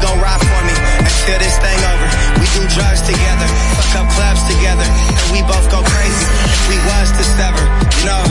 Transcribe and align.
gon' 0.00 0.18
ride 0.20 0.40
for 0.40 0.60
me 0.64 0.74
until 1.04 1.38
this 1.38 1.56
thing 1.60 1.80
over. 1.92 2.06
We 2.40 2.46
do 2.56 2.62
drugs 2.72 3.02
together, 3.04 3.46
fuck 3.76 4.04
up 4.04 4.08
clubs 4.16 4.42
together, 4.48 4.86
and 4.88 5.26
we 5.32 5.40
both 5.44 5.66
go 5.70 5.80
crazy. 5.84 6.26
If 6.48 6.62
we 6.72 6.78
was 6.88 7.08
to 7.14 7.24
sever, 7.36 7.64
you 8.00 8.04
know, 8.08 8.24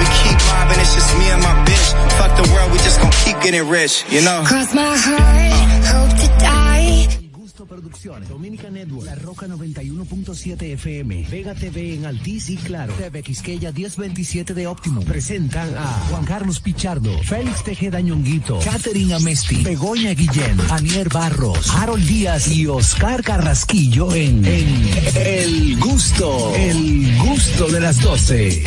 we 0.00 0.06
keep 0.24 0.38
mobbing, 0.50 0.80
it's 0.80 0.94
just 0.96 1.12
me 1.20 1.28
and 1.30 1.42
my 1.44 1.54
bitch. 1.68 1.88
Fuck 2.16 2.32
the 2.40 2.48
world, 2.52 2.72
we 2.72 2.78
just 2.80 3.00
gon' 3.00 3.12
keep 3.24 3.38
getting 3.44 3.68
rich, 3.68 4.04
you 4.08 4.22
know. 4.24 4.42
Cross 4.46 4.74
my 4.74 4.96
heart, 4.96 5.84
hope 5.84 6.12
to 6.18 6.28
die. 6.40 6.61
Producciones, 7.72 8.28
Dominica 8.28 8.68
Network, 8.68 9.06
La 9.06 9.14
Roca 9.14 9.46
91.7 9.46 10.62
FM, 10.74 11.26
Vega 11.30 11.54
TV 11.54 11.94
en 11.94 12.04
Altiz 12.04 12.50
y 12.50 12.58
Claro, 12.58 12.92
TV 12.92 13.22
Quisqueya 13.22 13.72
1027 13.72 14.52
de 14.52 14.66
Óptimo. 14.66 15.00
Presentan 15.00 15.74
a 15.78 15.86
Juan 16.10 16.26
Carlos 16.26 16.60
Pichardo, 16.60 17.10
Félix 17.22 17.64
Tejeda 17.64 18.02
Ñonguito, 18.02 18.58
Catherine 18.62 19.14
Amesti, 19.14 19.62
Begoña 19.62 20.12
Guillén, 20.12 20.60
Anier 20.68 21.08
Barros, 21.08 21.70
Harold 21.70 22.06
Díaz 22.06 22.48
y 22.48 22.66
Oscar 22.66 23.22
Carrasquillo 23.22 24.12
en, 24.12 24.44
en 24.44 24.90
El 25.14 25.80
Gusto, 25.80 26.54
El 26.54 27.16
Gusto 27.16 27.68
de 27.68 27.80
las 27.80 28.02
12. 28.02 28.64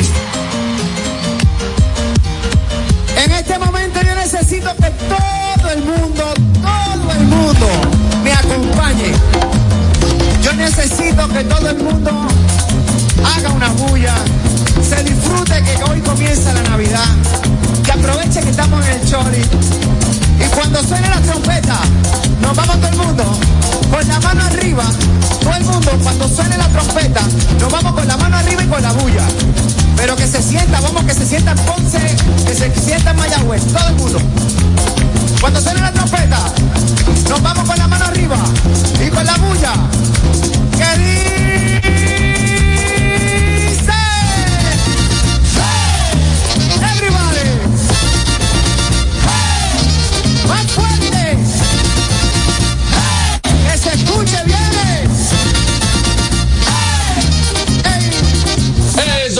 En 3.23 3.31
este 3.31 3.59
momento 3.59 4.01
yo 4.01 4.15
necesito 4.15 4.75
que 4.77 4.89
todo 4.89 5.69
el 5.69 5.83
mundo, 5.83 6.33
todo 6.63 7.11
el 7.11 7.27
mundo 7.27 7.94
acompañe. 8.45 9.11
Yo 10.41 10.53
necesito 10.53 11.27
que 11.29 11.43
todo 11.43 11.69
el 11.69 11.77
mundo 11.77 12.11
haga 13.35 13.49
una 13.49 13.69
bulla, 13.69 14.15
se 14.87 15.03
disfrute 15.03 15.63
que 15.63 15.83
hoy 15.89 15.99
comienza 16.01 16.53
la 16.53 16.63
Navidad, 16.63 17.05
que 17.83 17.91
aproveche 17.91 18.41
que 18.41 18.49
estamos 18.49 18.85
en 18.85 18.93
el 18.93 19.09
chori. 19.09 19.41
Y 20.39 20.47
cuando 20.55 20.83
suene 20.83 21.09
la 21.09 21.21
trompeta, 21.21 21.79
nos 22.41 22.55
vamos 22.55 22.75
todo 22.77 22.89
el 22.89 22.97
mundo 22.97 23.39
con 23.91 24.07
la 24.07 24.19
mano 24.19 24.43
arriba. 24.43 24.83
Todo 25.41 25.53
el 25.53 25.63
mundo, 25.63 25.91
cuando 26.03 26.27
suene 26.27 26.57
la 26.57 26.67
trompeta, 26.69 27.21
nos 27.59 27.71
vamos 27.71 27.93
con 27.93 28.07
la 28.07 28.17
mano 28.17 28.37
arriba 28.37 28.63
y 28.63 28.67
con 28.67 28.81
la 28.81 28.91
bulla. 28.93 29.25
Pero 29.95 30.15
que 30.15 30.27
se 30.27 30.41
sienta, 30.41 30.81
vamos, 30.81 31.03
que 31.05 31.13
se 31.13 31.25
sienta 31.25 31.51
en 31.51 31.57
Ponce, 31.59 31.99
que 32.45 32.53
se 32.53 32.73
sienta 32.81 33.11
en 33.11 33.17
Mayagüez, 33.17 33.63
todo 33.67 33.87
el 33.87 33.95
mundo. 33.95 34.19
Cuando 35.45 35.61
suene 35.61 35.79
la 35.79 35.91
trompeta, 35.91 36.39
nos 37.29 37.39
vamos 37.39 37.69
con 37.69 37.77
la 37.77 37.87
mano 37.87 38.05
arriba 38.05 38.35
y 38.99 39.09
con 39.11 39.23
la 39.23 39.37
bulla. 39.37 39.73
Que 40.71 40.97
dice, 40.97 41.61
everybody, 46.81 47.47
más 50.47 50.65
fuerte, 50.71 50.94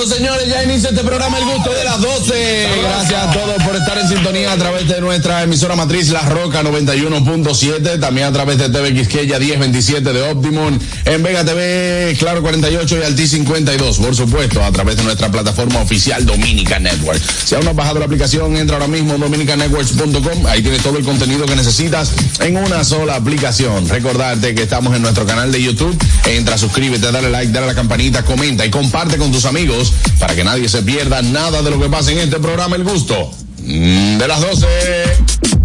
Señores, 0.05 0.47
ya 0.47 0.63
inicia 0.63 0.89
este 0.89 1.03
programa 1.03 1.39
El 1.39 1.45
Gusto 1.45 1.73
de 1.73 1.83
las 1.83 1.99
12. 1.99 2.67
Gracias 2.83 3.23
a 3.23 3.31
todos 3.31 3.63
por 3.63 3.75
estar 3.75 3.97
en 3.97 4.07
sintonía 4.07 4.51
a 4.51 4.55
través 4.55 4.87
de 4.87 5.01
nuestra 5.01 5.41
emisora 5.41 5.75
matriz 5.75 6.09
La 6.09 6.21
Roca 6.21 6.61
91.7, 6.61 7.99
también 7.99 8.27
a 8.27 8.31
través 8.31 8.59
de 8.59 8.69
TV 8.69 8.93
Quisqueya 8.93 9.39
1027 9.39 10.13
de 10.13 10.21
Optimum, 10.29 10.77
en 11.05 11.23
Vega 11.23 11.43
TV, 11.43 12.15
Claro 12.19 12.43
48 12.43 12.99
y 12.99 13.03
Alti 13.03 13.27
52, 13.27 13.97
por 13.97 14.15
supuesto, 14.15 14.63
a 14.63 14.71
través 14.71 14.95
de 14.97 15.03
nuestra 15.03 15.31
plataforma 15.31 15.81
oficial 15.81 16.23
Dominica 16.23 16.77
Network. 16.77 17.19
Si 17.43 17.55
aún 17.55 17.65
no 17.65 17.71
has 17.71 17.75
bajado 17.75 17.97
la 17.97 18.05
aplicación, 18.05 18.55
entra 18.57 18.75
ahora 18.75 18.87
mismo 18.87 19.13
a 19.13 19.17
dominicanetworks.com, 19.17 20.45
ahí 20.45 20.61
tienes 20.61 20.83
todo 20.83 20.99
el 20.99 21.03
contenido 21.03 21.47
que 21.47 21.55
necesitas 21.55 22.11
en 22.41 22.57
una 22.57 22.83
sola 22.83 23.15
aplicación. 23.15 23.89
Recordarte 23.89 24.53
que 24.53 24.63
estamos 24.63 24.95
en 24.95 25.01
nuestro 25.01 25.25
canal 25.25 25.51
de 25.51 25.63
YouTube, 25.63 25.97
entra, 26.27 26.59
suscríbete, 26.59 27.11
dale 27.11 27.31
like, 27.31 27.51
dale 27.51 27.65
a 27.65 27.69
la 27.69 27.75
campanita, 27.75 28.23
comenta 28.23 28.63
y 28.65 28.69
comparte 28.69 29.17
con 29.17 29.31
tus 29.31 29.45
amigos 29.45 29.94
para 30.19 30.35
que 30.35 30.43
nadie 30.43 30.69
se 30.69 30.81
pierda 30.83 31.21
nada 31.21 31.61
de 31.61 31.71
lo 31.71 31.79
que 31.79 31.89
pasa 31.89 32.11
en 32.11 32.19
este 32.19 32.39
programa 32.39 32.75
El 32.75 32.83
Gusto 32.83 33.31
mm, 33.63 34.17
de 34.17 34.27
las 34.27 34.41
12. 34.41 35.64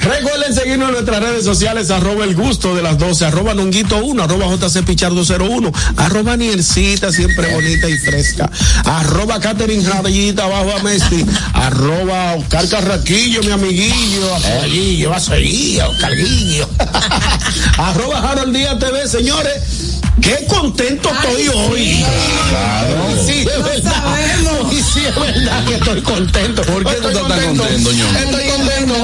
Recuerden 0.00 0.54
seguirnos 0.54 0.88
en 0.88 0.94
nuestras 0.94 1.20
redes 1.20 1.44
sociales, 1.44 1.90
arroba 1.90 2.24
el 2.24 2.34
gusto 2.34 2.74
de 2.74 2.82
las 2.82 2.98
12, 2.98 3.26
arroba 3.26 3.54
nonguito 3.54 3.96
1, 4.04 4.22
arroba 4.22 4.46
JC 4.46 4.84
Pichardo 4.84 5.22
01, 5.22 5.72
arroba 5.96 6.36
Niercita, 6.36 7.12
siempre 7.12 7.52
bonita 7.54 7.88
y 7.88 7.98
fresca, 7.98 8.50
arroba 8.84 9.40
Catherine 9.40 9.86
Rayita 9.88 10.44
abajo 10.44 10.72
a 10.78 10.82
Messi, 10.82 11.24
arroba 11.52 12.34
Oscar 12.34 12.68
Carraquillo, 12.68 13.42
mi 13.42 13.50
amiguillo, 13.50 14.34
amiguillo, 14.60 15.10
va 15.10 15.16
a 15.16 15.20
seguir, 15.20 15.82
Oscarguillo, 15.82 16.68
arroba 17.78 18.30
Harold 18.30 18.56
Díaz 18.56 18.78
TV, 18.78 19.08
señores. 19.08 19.85
Qué 20.26 20.44
contento 20.48 21.08
estoy 21.08 21.48
hoy. 21.54 22.04
Sí, 23.24 23.46
es 23.46 23.62
verdad. 23.62 24.02
Sí, 24.70 24.82
sí, 24.92 25.00
es 25.06 25.14
verdad 25.14 25.64
que 25.64 25.74
estoy 25.76 26.00
contento. 26.02 26.62
¿Por 26.62 26.84
qué 26.84 26.96
tú 26.96 27.08
estás 27.10 27.22
contento? 27.22 27.64
Estoy 27.64 28.48
contento, 28.48 28.94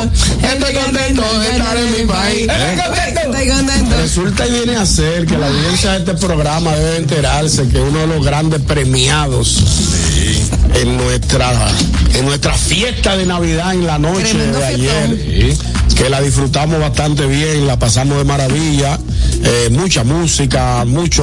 estoy 0.43 0.75
contento 0.75 1.38
de 1.38 1.50
estar 1.53 1.77
en 1.77 1.93
mi 1.93 2.06
país. 2.12 2.49
Estoy 2.49 3.49
contento. 3.49 3.97
Resulta 3.99 4.49
y 4.49 4.50
viene 4.50 4.77
a 4.77 4.84
ser 4.84 5.25
que 5.27 5.38
la 5.38 5.47
audiencia 5.47 5.93
de 5.93 5.99
este 5.99 6.15
programa 6.15 6.75
debe 6.75 6.97
enterarse 6.97 7.69
que 7.69 7.78
uno 7.78 8.00
de 8.00 8.06
los 8.09 8.25
grandes 8.27 8.60
premiados 8.62 9.62
en 10.75 10.97
nuestra 10.97 11.53
en 12.15 12.25
nuestra 12.25 12.54
fiesta 12.54 13.16
de 13.16 13.27
Navidad 13.27 13.75
en 13.75 13.87
la 13.87 13.99
noche 14.00 14.25
Tremendo 14.25 14.59
de 14.59 14.75
fiestón. 14.75 15.12
ayer, 15.12 15.56
que 16.03 16.09
la 16.09 16.21
disfrutamos 16.21 16.81
bastante 16.81 17.27
bien, 17.27 17.65
la 17.65 17.79
pasamos 17.79 18.19
de 18.19 18.25
maravilla, 18.25 18.99
eh, 19.45 19.69
mucha 19.71 20.03
música, 20.03 20.85
mucho 20.85 21.23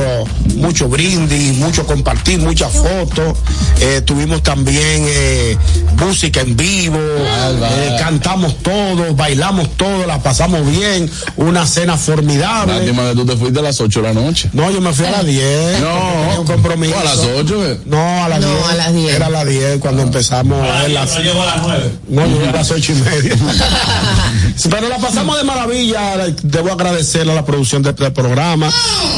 mucho 0.56 0.88
brindis, 0.88 1.58
mucho 1.58 1.86
compartir, 1.86 2.40
muchas 2.40 2.72
fotos, 2.72 3.38
eh, 3.80 4.02
tuvimos 4.06 4.42
también 4.42 5.06
eh, 5.08 5.58
música 5.98 6.42
en 6.42 6.56
vivo, 6.56 6.98
eh, 6.98 7.96
cantamos 8.00 8.58
todos, 8.62 9.16
bailamos 9.16 9.76
todos, 9.76 10.08
la 10.08 10.22
pasamos 10.22 10.66
bien, 10.70 11.10
una 11.36 11.66
cena 11.66 11.98
formidable. 11.98 12.76
Lástima 12.76 13.10
que 13.10 13.16
tú 13.16 13.26
te 13.26 13.36
fuiste 13.36 13.60
a 13.60 13.64
las 13.64 13.82
8 13.82 14.02
de 14.02 14.08
la 14.08 14.14
noche. 14.14 14.50
No, 14.54 14.72
yo 14.72 14.80
me 14.80 14.94
fui 14.94 15.06
a 15.06 15.12
las 15.12 15.26
10. 15.26 15.82
No. 15.82 16.40
un 16.42 16.46
compromiso. 16.48 16.96
¿O 16.96 17.00
a 17.00 17.04
las 17.04 17.20
8? 17.20 17.78
No, 17.86 18.24
a 18.24 18.30
las 18.30 18.40
No, 18.42 18.48
10. 18.48 18.70
a 18.70 18.76
las 18.76 18.94
10. 18.94 19.14
Era 19.16 19.26
a 19.26 19.30
las 19.30 19.46
10 19.46 19.80
cuando 19.80 20.02
empezamos 20.04 20.70
a 20.70 20.82
ver 20.84 20.92
las. 20.92 21.18
llegó 21.20 21.42
a 21.42 21.46
las 21.46 21.62
nueve. 21.62 21.92
No, 22.08 22.28
yo 22.28 22.50
a 22.50 22.52
las 22.52 22.72
ocho 22.72 22.94
y 22.94 22.96
media. 22.96 23.36
Pero 24.70 24.88
la 24.90 24.98
pasamos 24.98 25.38
de 25.38 25.44
maravilla. 25.44 26.18
Debo 26.44 26.72
agradecerle 26.72 27.32
a 27.32 27.36
la 27.36 27.46
producción 27.46 27.82
de 27.82 27.90
este 27.92 28.12
programa 28.12 28.72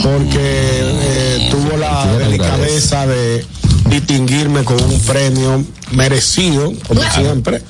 porque 0.03 0.39
eh, 0.41 1.47
tuvo 1.51 1.78
la 1.78 2.06
delicadeza 2.17 3.06
de 3.06 3.45
distinguirme 3.90 4.64
con 4.64 4.81
un 4.81 5.00
premio 5.02 5.64
merecido, 5.92 6.72
como 6.88 7.02
siempre. 7.12 7.62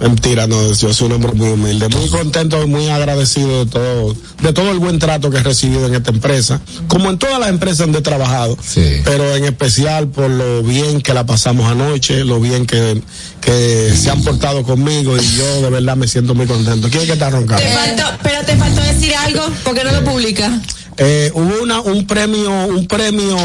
Mentira, 0.00 0.46
no, 0.46 0.72
yo 0.72 0.92
soy 0.94 1.06
un 1.06 1.12
hombre 1.14 1.32
muy 1.32 1.48
humilde, 1.50 1.88
muy 1.88 2.08
contento 2.08 2.62
y 2.62 2.66
muy 2.66 2.88
agradecido 2.88 3.64
de 3.64 3.70
todo, 3.70 4.16
de 4.42 4.52
todo 4.52 4.70
el 4.70 4.78
buen 4.78 4.98
trato 5.00 5.28
que 5.30 5.38
he 5.38 5.42
recibido 5.42 5.86
en 5.86 5.94
esta 5.94 6.10
empresa, 6.10 6.60
como 6.86 7.10
en 7.10 7.18
todas 7.18 7.40
las 7.40 7.48
empresas 7.48 7.78
donde 7.78 7.98
he 7.98 8.02
trabajado, 8.02 8.56
Sí. 8.64 9.00
pero 9.04 9.34
en 9.34 9.44
especial 9.44 10.08
por 10.08 10.30
lo 10.30 10.62
bien 10.62 11.00
que 11.00 11.14
la 11.14 11.26
pasamos 11.26 11.70
anoche, 11.70 12.24
lo 12.24 12.40
bien 12.40 12.64
que, 12.66 13.00
que 13.40 13.92
se 13.96 14.10
han 14.10 14.22
portado 14.22 14.62
conmigo 14.62 15.16
y 15.16 15.36
yo 15.36 15.62
de 15.62 15.70
verdad 15.70 15.96
me 15.96 16.06
siento 16.06 16.34
muy 16.34 16.46
contento. 16.46 16.88
¿Quién 16.88 17.02
es 17.02 17.06
que 17.08 17.12
está 17.14 17.30
roncando? 17.30 17.62
Te 17.62 17.72
faltó, 17.72 18.04
pero 18.22 18.44
te 18.44 18.56
faltó 18.56 18.80
decir 18.82 19.14
algo, 19.14 19.42
porque 19.64 19.82
no 19.84 19.90
lo 19.92 20.04
publica. 20.04 20.60
Eh, 21.00 21.30
hubo 21.32 21.62
una, 21.62 21.80
un 21.80 22.06
premio, 22.06 22.50
un 22.66 22.86
premio 22.88 23.36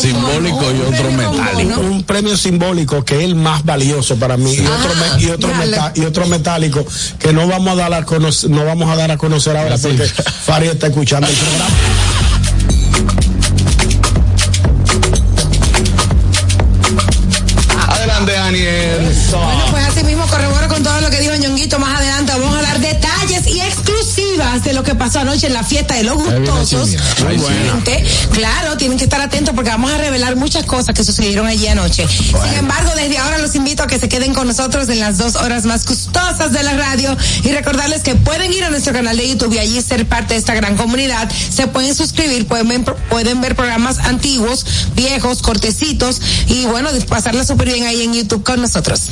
Simbólico 0.00 0.64
y 0.72 0.80
otro 0.80 1.10
metálico. 1.12 1.80
un 1.80 2.02
premio 2.04 2.36
simbólico 2.38 3.04
que 3.04 3.18
es 3.18 3.24
el 3.24 3.34
más 3.34 3.64
valioso 3.64 4.16
para 4.16 4.36
mí 4.38 4.54
y 4.54 4.66
otro 4.66 4.90
me- 4.94 5.22
y 5.22 5.28
otro 5.28 5.50
dale. 5.50 5.66
meta- 5.66 5.92
y 5.94 6.00
otro 6.06 6.26
metálico 6.26 6.86
que 7.18 7.32
no 7.34 7.46
vamos 7.46 7.68
a 7.72 7.74
dar 7.76 7.92
a 7.94 8.04
conocer, 8.06 8.48
no 8.50 8.64
vamos 8.64 8.88
a 8.90 8.96
dar 8.96 9.10
a 9.10 9.18
conocer 9.18 9.56
ahora 9.56 9.76
porque 9.76 10.04
Fari 10.46 10.68
está 10.68 10.86
escuchando 10.86 11.28
el 11.28 11.34
programa. 11.34 11.66
Lo 24.82 24.88
que 24.88 24.94
pasó 24.96 25.20
anoche 25.20 25.46
en 25.46 25.52
la 25.52 25.62
fiesta 25.62 25.94
de 25.94 26.02
los 26.02 26.16
gustosos. 26.16 26.90
Ay, 27.26 27.38
Claro, 28.32 28.76
tienen 28.76 28.98
que 28.98 29.04
estar 29.04 29.20
atentos 29.20 29.54
porque 29.54 29.70
vamos 29.70 29.92
a 29.92 29.98
revelar 29.98 30.34
muchas 30.34 30.64
cosas 30.64 30.92
que 30.94 31.04
sucedieron 31.04 31.46
allí 31.46 31.68
anoche. 31.68 32.06
Sin 32.08 32.58
embargo, 32.58 32.90
desde 32.96 33.18
ahora 33.18 33.38
los 33.38 33.54
invito 33.54 33.84
a 33.84 33.86
que 33.86 34.00
se 34.00 34.08
queden 34.08 34.34
con 34.34 34.48
nosotros 34.48 34.88
en 34.88 34.98
las 34.98 35.18
dos 35.18 35.36
horas 35.36 35.66
más 35.66 35.86
gustosas 35.86 36.52
de 36.52 36.62
la 36.64 36.72
radio 36.72 37.16
y 37.44 37.52
recordarles 37.52 38.02
que 38.02 38.16
pueden 38.16 38.52
ir 38.52 38.64
a 38.64 38.70
nuestro 38.70 38.92
canal 38.92 39.16
de 39.16 39.28
YouTube 39.28 39.54
y 39.54 39.58
allí 39.58 39.80
ser 39.82 40.06
parte 40.06 40.34
de 40.34 40.40
esta 40.40 40.54
gran 40.54 40.76
comunidad. 40.76 41.30
Se 41.30 41.68
pueden 41.68 41.94
suscribir, 41.94 42.48
pueden 42.48 42.66
ver, 42.68 42.82
pueden 43.08 43.40
ver 43.40 43.54
programas 43.54 43.98
antiguos, 44.00 44.66
viejos, 44.96 45.42
cortecitos 45.42 46.20
y 46.48 46.64
bueno, 46.64 46.88
pasarla 47.08 47.44
súper 47.44 47.68
bien 47.68 47.86
ahí 47.86 48.02
en 48.02 48.14
YouTube 48.14 48.42
con 48.42 48.60
nosotros. 48.60 49.10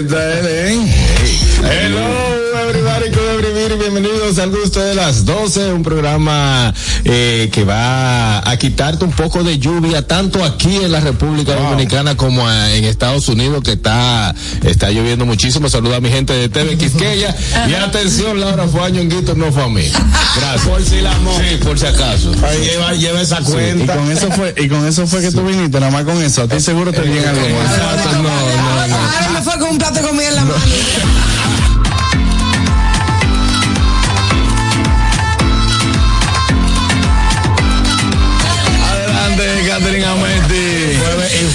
Ahí 0.00 0.59
bienvenidos 4.30 4.38
al 4.38 4.50
gusto 4.50 4.80
de 4.80 4.94
las 4.94 5.24
12, 5.24 5.72
un 5.72 5.82
programa 5.82 6.72
eh, 7.04 7.48
que 7.52 7.64
va 7.64 8.48
a 8.48 8.56
quitarte 8.58 9.04
un 9.04 9.10
poco 9.10 9.42
de 9.42 9.58
lluvia, 9.58 10.06
tanto 10.06 10.44
aquí 10.44 10.76
en 10.76 10.92
la 10.92 11.00
República 11.00 11.54
Dominicana 11.56 12.16
como 12.16 12.46
a- 12.46 12.72
en 12.74 12.84
Estados 12.84 13.28
Unidos, 13.28 13.62
que 13.64 13.72
está, 13.72 14.32
está 14.62 14.90
lloviendo 14.90 15.26
muchísimo. 15.26 15.68
Saluda 15.68 15.96
a 15.96 16.00
mi 16.00 16.10
gente 16.10 16.32
de 16.32 16.48
TV 16.48 16.76
Quisqueya. 16.78 17.34
y 17.68 17.74
atención, 17.74 18.38
Laura 18.40 18.68
fue 18.68 18.82
a 18.84 18.88
Ñonguito, 18.90 19.34
no 19.34 19.50
fue 19.52 19.64
a 19.64 19.68
mí. 19.68 19.90
Gracias. 20.36 20.66
Por 20.68 20.82
si 20.84 21.00
la 21.00 21.12
Sí, 21.12 21.56
por 21.64 21.78
si 21.78 21.86
acaso. 21.86 22.32
Lleva, 22.62 22.92
lleva 22.94 23.20
esa 23.20 23.40
Y 23.40 23.44
cuenta. 23.44 23.96
con 23.96 24.10
eso 24.12 24.30
fue, 24.30 24.54
y 24.56 24.68
con 24.68 24.86
eso 24.86 25.06
fue 25.08 25.20
que 25.22 25.32
tú 25.32 25.42
viniste, 25.42 25.80
nada 25.80 25.90
más 25.90 26.04
con 26.04 26.22
eso. 26.22 26.42
A 26.42 26.48
ti 26.48 26.60
seguro 26.60 26.92
te 26.92 27.00
viene 27.02 27.26
algo 27.26 27.40
no, 27.40 28.22
no, 28.22 28.22
no. 28.22 28.28
Ahora 28.96 29.28
me 29.32 29.42
fue 29.42 29.58
con 29.58 29.70
un 29.70 29.78
plato 29.78 29.94
de 30.00 30.06
comida 30.08 30.28
en 30.28 30.34
la 30.36 30.44
mano. 30.44 30.54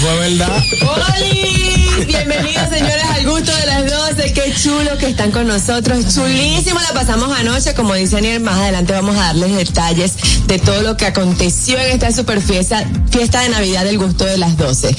Fue- 0.06 0.18
verdad. 0.30 0.62
¡Holi! 0.82 2.04
Bienvenidos 2.06 2.68
señores 2.68 3.04
al 3.10 3.26
gusto 3.26 3.50
de 3.56 3.66
las 3.66 3.90
12. 3.90 4.32
Qué 4.32 4.54
chulo 4.62 4.96
que 4.98 5.08
están 5.08 5.30
con 5.32 5.46
nosotros. 5.48 6.14
Chulísimo 6.14 6.78
la 6.80 6.92
pasamos 6.92 7.36
anoche. 7.36 7.74
Como 7.74 7.94
dice 7.94 8.18
Aniel, 8.18 8.40
más 8.40 8.56
adelante 8.58 8.92
vamos 8.92 9.16
a 9.16 9.20
darles 9.26 9.56
detalles 9.56 10.12
de 10.46 10.58
todo 10.58 10.82
lo 10.82 10.96
que 10.96 11.06
aconteció 11.06 11.78
en 11.80 11.90
esta 11.92 12.12
super 12.12 12.40
fiesta, 12.40 12.84
fiesta 13.10 13.40
de 13.40 13.48
Navidad 13.48 13.84
del 13.84 13.98
gusto 13.98 14.24
de 14.24 14.38
las 14.38 14.56
12. 14.56 14.90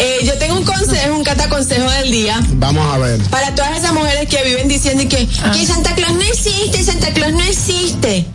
Eh, 0.00 0.18
yo 0.24 0.34
tengo 0.38 0.56
un 0.56 0.64
consejo, 0.64 1.14
un 1.16 1.22
cataconsejo 1.24 1.88
del 1.90 2.10
día. 2.10 2.40
Vamos 2.54 2.92
a 2.92 2.98
ver. 2.98 3.20
Para 3.30 3.54
todas 3.54 3.78
esas 3.78 3.92
mujeres 3.92 4.28
que 4.28 4.42
viven 4.42 4.66
diciendo 4.68 5.04
que, 5.08 5.26
que 5.26 5.66
Santa 5.66 5.94
Claus 5.94 6.14
no 6.14 6.22
existe, 6.22 6.82
Santa 6.82 7.12
Claus 7.12 7.32
no 7.32 7.42
existe. 7.42 8.26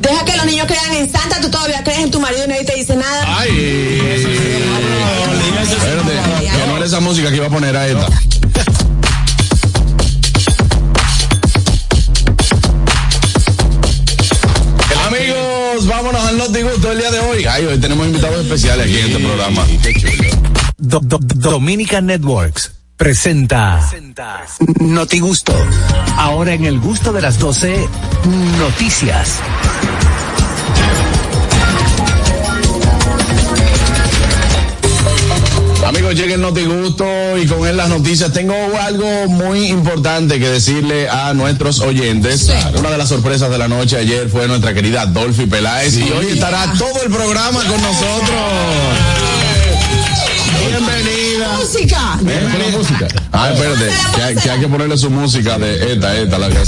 Deja 0.00 0.24
que 0.24 0.36
los 0.36 0.46
niños 0.46 0.66
crean 0.66 0.92
en 0.94 1.10
Santa, 1.10 1.40
tú 1.40 1.50
todavía 1.50 1.82
crees 1.82 2.00
en 2.00 2.10
tu 2.10 2.20
marido 2.20 2.44
y 2.44 2.48
nadie 2.48 2.64
te 2.64 2.74
dice 2.76 2.94
nada. 2.96 3.38
Ay. 3.38 3.50
Espérate, 5.62 6.12
que 6.40 6.66
no 6.68 6.76
era 6.76 6.86
esa 6.86 7.00
música 7.00 7.30
que 7.30 7.36
iba 7.36 7.46
a 7.46 7.50
poner 7.50 7.76
a 7.76 7.86
esta. 7.88 8.06
Amigos, 15.06 15.86
vámonos 15.86 16.24
al 16.24 16.38
Noti 16.38 16.62
Gusto 16.62 16.88
del 16.88 16.98
día 16.98 17.10
de 17.10 17.20
hoy. 17.20 17.44
Ay, 17.44 17.64
hoy 17.66 17.78
tenemos 17.78 18.06
invitados 18.06 18.40
especiales 18.44 18.86
aquí 18.86 18.98
en 18.98 19.06
este 19.06 19.18
programa. 19.24 19.64
Do- 20.78 21.00
do- 21.00 21.18
do- 21.18 21.50
Dominica 21.50 22.00
Networks 22.00 22.72
presenta 22.96 23.80
Noti 24.80 25.20
Gusto. 25.20 25.54
Ahora 26.16 26.54
en 26.54 26.64
el 26.64 26.80
gusto 26.80 27.12
de 27.12 27.22
las 27.22 27.38
12, 27.38 27.88
noticias. 28.58 29.34
Amigos, 35.86 36.16
llega 36.16 36.34
el 36.34 36.40
Notigusto 36.40 37.06
y 37.40 37.46
con 37.46 37.64
él 37.64 37.76
las 37.76 37.88
noticias. 37.88 38.32
Tengo 38.32 38.54
algo 38.80 39.28
muy 39.28 39.68
importante 39.68 40.40
que 40.40 40.48
decirle 40.48 41.08
a 41.08 41.32
nuestros 41.32 41.78
oyentes. 41.80 42.50
Una 42.76 42.90
de 42.90 42.98
las 42.98 43.08
sorpresas 43.08 43.50
de 43.50 43.58
la 43.58 43.68
noche 43.68 43.96
ayer 43.96 44.28
fue 44.28 44.48
nuestra 44.48 44.74
querida 44.74 45.06
Dolphy 45.06 45.46
Peláez 45.46 45.96
y 45.96 46.10
hoy 46.10 46.26
estará 46.32 46.72
todo 46.76 47.02
el 47.04 47.12
programa 47.12 47.60
con 47.60 47.80
nosotros. 47.80 48.40
Bienvenida. 50.68 51.56
Música. 51.56 52.18
¿Eh? 52.26 52.48
¿Con 52.50 52.62
la 52.62 52.78
música? 52.78 53.08
Ah, 53.30 53.50
espérate, 53.52 53.90
que 54.16 54.22
hay, 54.22 54.34
que 54.34 54.50
hay 54.50 54.60
que 54.60 54.68
ponerle 54.68 54.98
su 54.98 55.08
música 55.08 55.56
de 55.56 55.92
esta, 55.92 56.16
esta, 56.16 56.38
la 56.38 56.48
que 56.48 56.58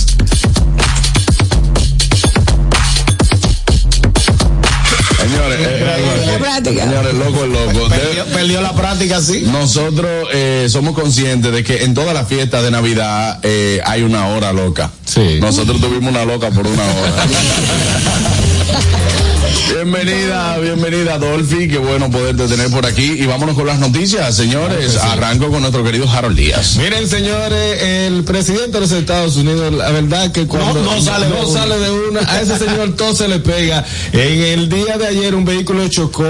Señores, 5.29 5.59
eh, 5.61 6.37
práctica. 6.39 6.85
señores, 6.85 7.15
loco 7.15 7.45
es 7.45 7.51
loco. 7.51 7.89
Perdió, 7.89 8.25
perdió 8.27 8.61
la 8.61 8.73
práctica, 8.75 9.21
sí. 9.21 9.43
Nosotros 9.47 10.29
eh, 10.33 10.67
somos 10.71 10.95
conscientes 10.95 11.53
de 11.53 11.63
que 11.63 11.85
en 11.85 11.95
todas 11.95 12.15
las 12.15 12.27
fiestas 12.29 12.63
de 12.63 12.71
Navidad 12.71 13.41
eh, 13.43 13.81
hay 13.85 14.03
una 14.03 14.29
hora 14.29 14.53
loca. 14.53 14.91
Sí. 15.05 15.39
Nosotros 15.41 15.81
tuvimos 15.81 16.11
una 16.11 16.25
loca 16.25 16.51
por 16.51 16.67
una 16.67 16.83
hora. 16.83 17.27
bienvenida, 19.75 20.59
bienvenida 20.59 21.19
Dolphy, 21.19 21.69
qué 21.69 21.79
bueno 21.79 22.11
poderte 22.11 22.47
tener 22.49 22.71
por 22.71 22.87
aquí. 22.87 23.05
Y 23.19 23.27
vámonos 23.27 23.55
con 23.55 23.67
las 23.67 23.79
noticias, 23.79 24.35
señores. 24.35 24.97
Arranco 24.97 25.49
con 25.49 25.61
nuestro 25.61 25.85
querido 25.85 26.09
Harold 26.11 26.37
Díaz. 26.37 26.77
Miren, 26.77 27.09
señores, 27.09 27.83
el 27.83 28.25
presidente 28.25 28.73
de 28.73 28.81
los 28.81 28.93
Estados 28.93 29.37
Unidos, 29.37 29.73
la 29.73 29.91
verdad 29.91 30.33
que 30.33 30.47
cuando 30.47 30.83
No, 30.83 30.95
no 30.97 31.03
sale 31.03 31.27
de 31.27 31.33
una. 31.33 31.47
sale 31.53 31.79
de 31.79 31.91
una, 31.91 32.21
a 32.21 32.41
ese 32.41 32.59
señor 32.59 32.97
todo 32.97 33.15
se 33.15 33.29
le 33.29 33.39
pega. 33.41 33.85
En 34.13 34.43
el 34.43 34.69
día 34.69 34.97
de 34.99 35.07
ayer 35.07 35.35
un 35.35 35.45
vehículo 35.45 35.87
chocó 35.89 36.25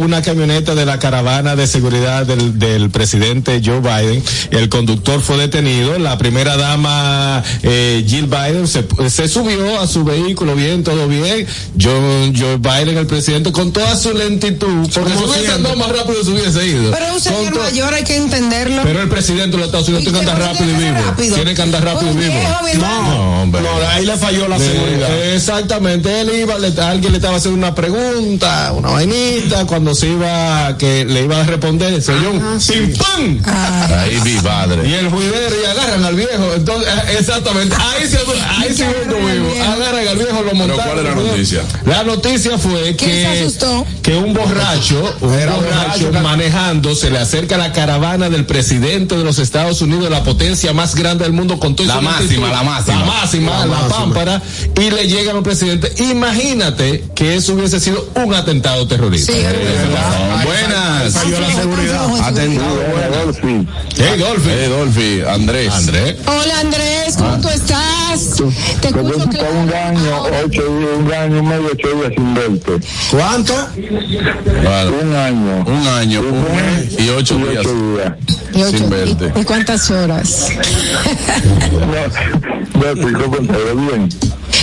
una 0.00 0.22
camioneta 0.22 0.74
de 0.74 0.86
la 0.86 0.98
caravana 0.98 1.56
de 1.56 1.66
seguridad 1.66 2.26
del, 2.26 2.58
del 2.58 2.90
presidente 2.90 3.60
Joe 3.64 3.80
Biden. 3.80 4.22
El 4.50 4.68
conductor 4.68 5.20
fue 5.20 5.36
detenido. 5.36 5.98
La 5.98 6.18
primera 6.18 6.56
dama, 6.56 7.42
eh, 7.62 8.04
Jill 8.06 8.26
Biden, 8.26 8.66
se, 8.66 8.84
se 9.08 9.28
subió 9.28 9.80
a 9.80 9.86
su 9.86 10.04
vehículo 10.04 10.54
bien, 10.54 10.82
todo 10.84 11.06
bien. 11.08 11.46
Joe, 11.80 12.32
Joe 12.36 12.56
Biden, 12.56 12.77
el 12.86 13.06
presidente, 13.06 13.50
con 13.52 13.72
toda 13.72 13.96
su 13.96 14.12
lentitud, 14.12 14.88
porque 14.94 15.12
si 15.12 15.24
hubiese 15.24 15.52
andado 15.52 15.76
más 15.76 15.88
rápido 15.88 16.22
se 16.22 16.30
hubiese 16.30 16.66
ido. 16.66 16.90
Pero 16.92 17.06
es 17.06 17.12
un 17.12 17.20
señor 17.20 17.58
mayor, 17.58 17.92
hay 17.94 18.04
que 18.04 18.16
entenderlo. 18.16 18.82
pero 18.84 19.02
el 19.02 19.08
presidente 19.08 19.52
de 19.52 19.56
los 19.58 19.66
Estados 19.66 19.88
Unidos 19.88 20.02
¿Y 20.02 20.10
tiene 20.10 20.20
que 20.24 20.30
andar 20.30 20.48
rápido 20.48 20.64
y 20.64 20.74
tiene 20.74 20.78
que 20.78 20.84
vivo. 20.84 20.96
andar 20.98 21.10
rápido? 21.10 21.34
Tiene 21.34 21.54
que 21.54 21.62
andar 21.62 21.84
rápido 21.84 22.12
y 22.12 22.16
vivo. 22.16 22.32
viejo, 22.32 22.62
mi. 22.64 22.72
No, 22.80 23.42
hombre. 23.42 23.60
No, 23.62 23.68
ahí 23.88 24.06
le 24.06 24.16
falló 24.16 24.48
la 24.48 24.58
De- 24.58 24.66
seguridad. 24.72 25.34
Exactamente, 25.34 26.20
él 26.20 26.30
iba, 26.40 26.58
le- 26.58 26.80
alguien 26.80 27.12
le 27.12 27.18
estaba 27.18 27.36
haciendo 27.38 27.58
una 27.58 27.74
pregunta, 27.74 28.72
una 28.72 28.90
vainita, 28.90 29.64
cuando 29.66 29.94
se 29.94 30.08
iba, 30.08 30.76
que 30.78 31.04
le 31.04 31.24
iba 31.24 31.40
a 31.40 31.44
responder, 31.44 32.00
se 32.02 32.12
oyó 32.12 32.30
un 32.30 32.58
¡pim, 32.60 32.94
pam! 32.96 33.40
Ahí 33.98 34.18
vi, 34.24 34.36
Y 34.36 34.40
padre. 34.40 34.98
el 34.98 35.08
juidero 35.10 35.54
y 35.62 35.66
agarran 35.66 36.04
al 36.04 36.14
viejo. 36.14 36.52
Entonces, 36.54 36.88
eh, 37.08 37.16
exactamente, 37.18 37.74
ahí 37.78 38.06
se, 38.06 38.18
ahí 38.18 38.74
se 38.76 38.84
agarran 38.84 39.08
vio 39.08 39.16
al 39.18 39.32
vivo. 39.32 39.52
viejo. 39.52 39.72
Agarran 39.72 40.08
al 40.08 40.16
viejo, 40.16 40.42
lo 40.42 40.54
montaron. 40.54 40.84
¿cuál 40.86 40.98
es 40.98 41.04
la 41.04 41.14
noticia? 41.14 41.62
La 41.86 42.04
noticia 42.04 42.58
fue 42.58 42.67
¿Quién 42.76 42.96
se 42.96 43.06
que, 43.06 43.26
asustó? 43.40 43.86
que 44.02 44.16
un 44.16 44.32
borracho, 44.34 45.16
un 45.20 45.30
borracho 45.30 46.12
manejando, 46.22 46.94
se 46.94 47.10
le 47.10 47.18
acerca 47.18 47.54
a 47.56 47.58
la 47.58 47.72
caravana 47.72 48.28
del 48.30 48.44
presidente 48.46 49.16
de 49.16 49.24
los 49.24 49.38
Estados 49.38 49.80
Unidos, 49.82 50.10
la 50.10 50.22
potencia 50.24 50.72
más 50.72 50.94
grande 50.94 51.24
del 51.24 51.32
mundo, 51.32 51.58
con 51.58 51.74
todo 51.76 51.86
La 51.86 52.00
máxima, 52.00 52.48
la 52.50 52.62
máxima. 52.62 52.98
La 53.00 53.04
máxima, 53.06 53.50
la, 53.52 53.58
La 53.58 53.66
máxima. 53.66 53.96
pámpara, 53.98 54.42
y 54.80 54.90
le 54.90 55.08
llegan 55.08 55.36
al 55.36 55.42
presidente. 55.42 55.92
Imagínate 56.02 57.04
que 57.14 57.36
eso 57.36 57.54
hubiese 57.54 57.80
sido 57.80 58.08
un 58.14 58.34
atentado 58.34 58.86
terrorista. 58.86 59.32
Sí, 59.32 59.40
Buenas. 60.44 61.14
La 61.14 61.52
seguridad. 61.54 62.06
Atentado. 62.22 62.78
Hey, 63.96 64.18
Dolphy. 64.18 64.50
Eh, 64.50 64.68
Dolphy, 64.68 65.22
Andrés. 65.28 65.72
André. 65.72 66.16
Hola 66.26 66.60
Andrés, 66.60 67.16
¿cómo 67.16 67.38
tú 67.40 67.48
estás? 67.48 67.78
Te 68.08 68.88
escucho 68.88 69.16
un 69.18 69.28
claro. 69.28 69.86
año, 69.86 70.22
ocho 70.44 70.62
días, 70.78 70.90
un 70.98 71.12
año 71.12 71.38
y 71.38 71.42
medio, 71.42 71.68
ocho 71.72 71.88
días 71.94 72.12
sin 72.16 72.34
verte. 72.34 72.72
¿Cuánto? 73.10 73.54
Claro. 74.62 74.94
Un 75.02 75.14
año. 75.14 75.64
Un 75.66 75.86
año, 75.86 76.20
un 76.20 76.40
mes 76.42 76.98
y 76.98 77.10
ocho 77.10 77.38
y 77.38 77.42
días 77.50 77.66
ocho 77.66 77.96
días. 77.96 78.12
Y 78.54 78.62
ocho- 78.62 78.78
sin 78.78 78.90
verte. 78.90 79.32
¿Y 79.40 79.44
cuántas 79.44 79.90
horas? 79.90 80.48
No, 81.70 82.80
no, 82.84 82.90
estoy 82.92 83.12
contento, 83.12 83.54
bien. 83.74 84.08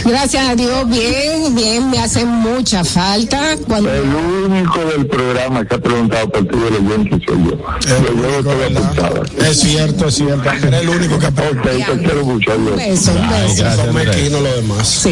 Gracias 0.05 0.47
a 0.49 0.55
Dios, 0.55 0.87
bien, 0.87 1.55
bien, 1.55 1.89
me 1.89 1.97
hace 1.97 2.25
mucha 2.25 2.83
falta. 2.83 3.55
Cuando 3.67 3.91
El 3.91 4.03
único 4.03 4.79
del 4.85 5.07
programa 5.07 5.65
que 5.65 5.75
ha 5.75 5.77
preguntado 5.79 6.29
por 6.29 6.47
ti 6.47 6.55
del 6.57 6.75
oyente 6.75 7.25
soy 7.25 7.43
yo. 7.43 7.57
Yo 7.79 8.13
llevo 8.13 8.43
todo 8.43 8.65
apuntado. 8.65 9.23
Es 9.39 9.59
cierto, 9.59 10.07
es 10.07 10.15
cierto. 10.15 10.49
Era 10.67 10.79
el 10.79 10.89
único 10.89 11.17
que 11.17 11.25
Ok, 11.25 11.61
te 11.63 11.97
quiero 12.03 12.23
mucho, 12.23 12.51
beso, 12.75 13.11
un 13.13 13.29
beso. 13.29 13.75
Son 13.75 13.95
mezquinos 13.95 14.41
los 14.41 14.55
demás. 14.55 14.87
Sí. 14.87 15.09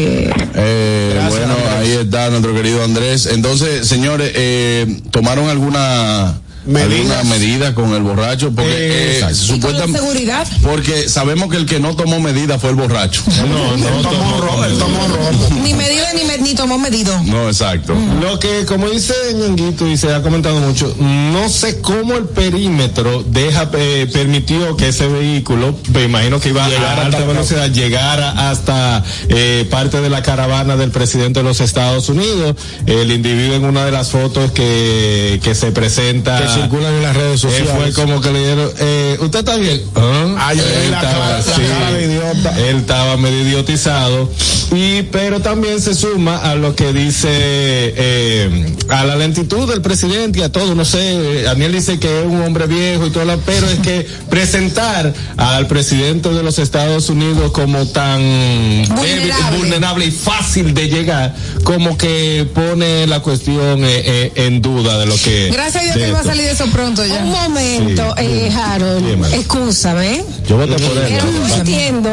Eh, 0.54 1.10
Gracias, 1.14 1.30
bueno, 1.38 1.54
Andrés. 1.54 1.74
ahí 1.78 1.92
está 2.04 2.30
nuestro 2.30 2.54
querido 2.54 2.84
Andrés. 2.84 3.26
Entonces, 3.26 3.88
señores, 3.88 4.30
eh, 4.34 5.00
¿tomaron 5.10 5.48
alguna 5.48 6.40
alguna 6.66 7.24
medida 7.24 7.74
con 7.74 7.92
el 7.94 8.02
borracho, 8.02 8.50
porque 8.52 8.72
eh, 8.74 9.16
¿Y 9.18 9.20
con 9.20 9.28
la 9.30 9.34
supuestamente 9.34 9.98
seguridad? 9.98 10.46
porque 10.62 11.08
sabemos 11.08 11.50
que 11.50 11.56
el 11.58 11.66
que 11.66 11.80
no 11.80 11.94
tomó 11.96 12.20
medida 12.20 12.58
fue 12.58 12.70
el 12.70 12.76
borracho. 12.76 13.22
No, 13.48 13.76
no, 13.76 13.86
tomó 14.08 14.40
rojo, 14.40 14.64
él 14.64 14.78
tomó 14.78 15.06
rojo. 15.08 15.54
Ni 15.62 15.74
medido 15.74 16.04
ni, 16.14 16.24
me- 16.24 16.38
ni 16.38 16.54
tomó 16.54 16.78
medido. 16.78 17.20
No, 17.24 17.48
exacto. 17.48 17.94
Lo 18.22 18.38
que, 18.38 18.64
como 18.66 18.88
dice 18.88 19.14
Ñonguito 19.34 19.86
y 19.88 19.96
se 19.96 20.12
ha 20.12 20.22
comentado 20.22 20.58
mucho, 20.60 20.94
no 20.98 21.48
sé 21.48 21.80
cómo 21.80 22.14
el 22.14 22.24
perímetro 22.24 23.22
deja, 23.26 23.70
eh, 23.74 24.08
permitió 24.12 24.76
que 24.76 24.88
ese 24.88 25.06
vehículo, 25.06 25.76
me 25.92 26.04
imagino 26.04 26.40
que 26.40 26.48
iba 26.50 26.66
Llegara 26.68 26.86
a 27.02 27.04
alta 27.06 27.18
hasta- 27.18 27.28
velocidad, 27.28 27.70
llegara 27.70 28.50
hasta 28.50 29.04
eh, 29.28 29.66
parte 29.70 30.00
de 30.00 30.08
la 30.10 30.22
caravana 30.22 30.76
del 30.76 30.90
presidente 30.90 31.40
de 31.40 31.44
los 31.44 31.60
Estados 31.60 32.08
Unidos. 32.08 32.56
El 32.86 33.10
individuo 33.12 33.54
en 33.56 33.64
una 33.64 33.84
de 33.84 33.90
las 33.92 34.08
fotos 34.10 34.50
que, 34.52 35.40
que 35.42 35.54
se 35.54 35.72
presenta. 35.72 36.53
Circulan 36.54 36.94
en 36.94 37.02
las 37.02 37.16
redes 37.16 37.44
eh, 37.44 37.48
sociales. 37.48 37.72
fue 37.76 37.92
como 37.92 38.20
que 38.20 38.30
le 38.32 38.38
dieron, 38.38 38.70
eh, 38.78 39.16
¿usted 39.20 39.38
está 39.40 39.56
bien? 39.56 39.82
¿Ah? 39.96 40.52
Yo 40.54 40.62
vi 40.62 40.70
Él 40.86 40.90
la 40.90 41.00
estaba 41.02 41.26
cara- 41.26 41.38
la 41.38 41.68
cara 41.78 41.92
de 41.92 42.04
idiota. 42.04 42.58
Él 42.68 42.76
estaba 42.76 43.16
medio 43.16 43.42
idiotizado. 43.42 44.30
Y, 44.74 45.02
pero 45.02 45.40
también 45.40 45.80
se 45.80 45.94
suma 45.94 46.38
a 46.38 46.54
lo 46.56 46.74
que 46.74 46.92
dice, 46.92 47.28
eh, 47.30 48.74
a 48.88 49.04
la 49.04 49.14
lentitud 49.16 49.68
del 49.68 49.82
presidente 49.82 50.40
y 50.40 50.42
a 50.42 50.50
todo, 50.50 50.74
no 50.74 50.84
sé, 50.84 51.42
Daniel 51.42 51.72
dice 51.72 51.98
que 52.00 52.20
es 52.20 52.26
un 52.26 52.42
hombre 52.42 52.66
viejo 52.66 53.06
y 53.06 53.10
todo, 53.10 53.24
lo- 53.24 53.38
pero 53.40 53.68
es 53.68 53.78
que 53.80 54.06
presentar 54.30 55.12
al 55.36 55.66
presidente 55.66 56.30
de 56.30 56.42
los 56.42 56.58
Estados 56.58 57.08
Unidos 57.08 57.52
como 57.52 57.86
tan 57.86 58.20
débil, 58.20 59.32
Vulnerable. 59.58 60.06
y 60.06 60.10
fácil 60.10 60.74
de 60.74 60.88
llegar, 60.88 61.34
como 61.62 61.96
que 61.96 62.46
pone 62.54 63.06
la 63.06 63.20
cuestión 63.20 63.84
eh, 63.84 64.02
eh, 64.04 64.32
en 64.36 64.60
duda 64.62 64.98
de 64.98 65.06
lo 65.06 65.16
que... 65.16 65.50
Gracias 65.52 65.82
a 65.82 65.84
Dios 65.84 65.96
que 65.96 66.12
va 66.12 66.20
a 66.20 66.24
salir 66.24 66.43
de 66.44 66.50
eso 66.52 66.66
pronto 66.66 67.04
ya. 67.04 67.22
Un 67.24 67.30
momento, 67.30 68.14
Sí. 68.18 68.24
eh, 68.24 68.52
Harold, 68.54 69.24
escúchame. 69.34 70.24
Yo 70.48 70.56
voté 70.56 70.74
por 70.74 70.96
él. 70.98 71.04
Pero 71.08 71.26
yo 71.48 71.54
entiendo 71.56 72.10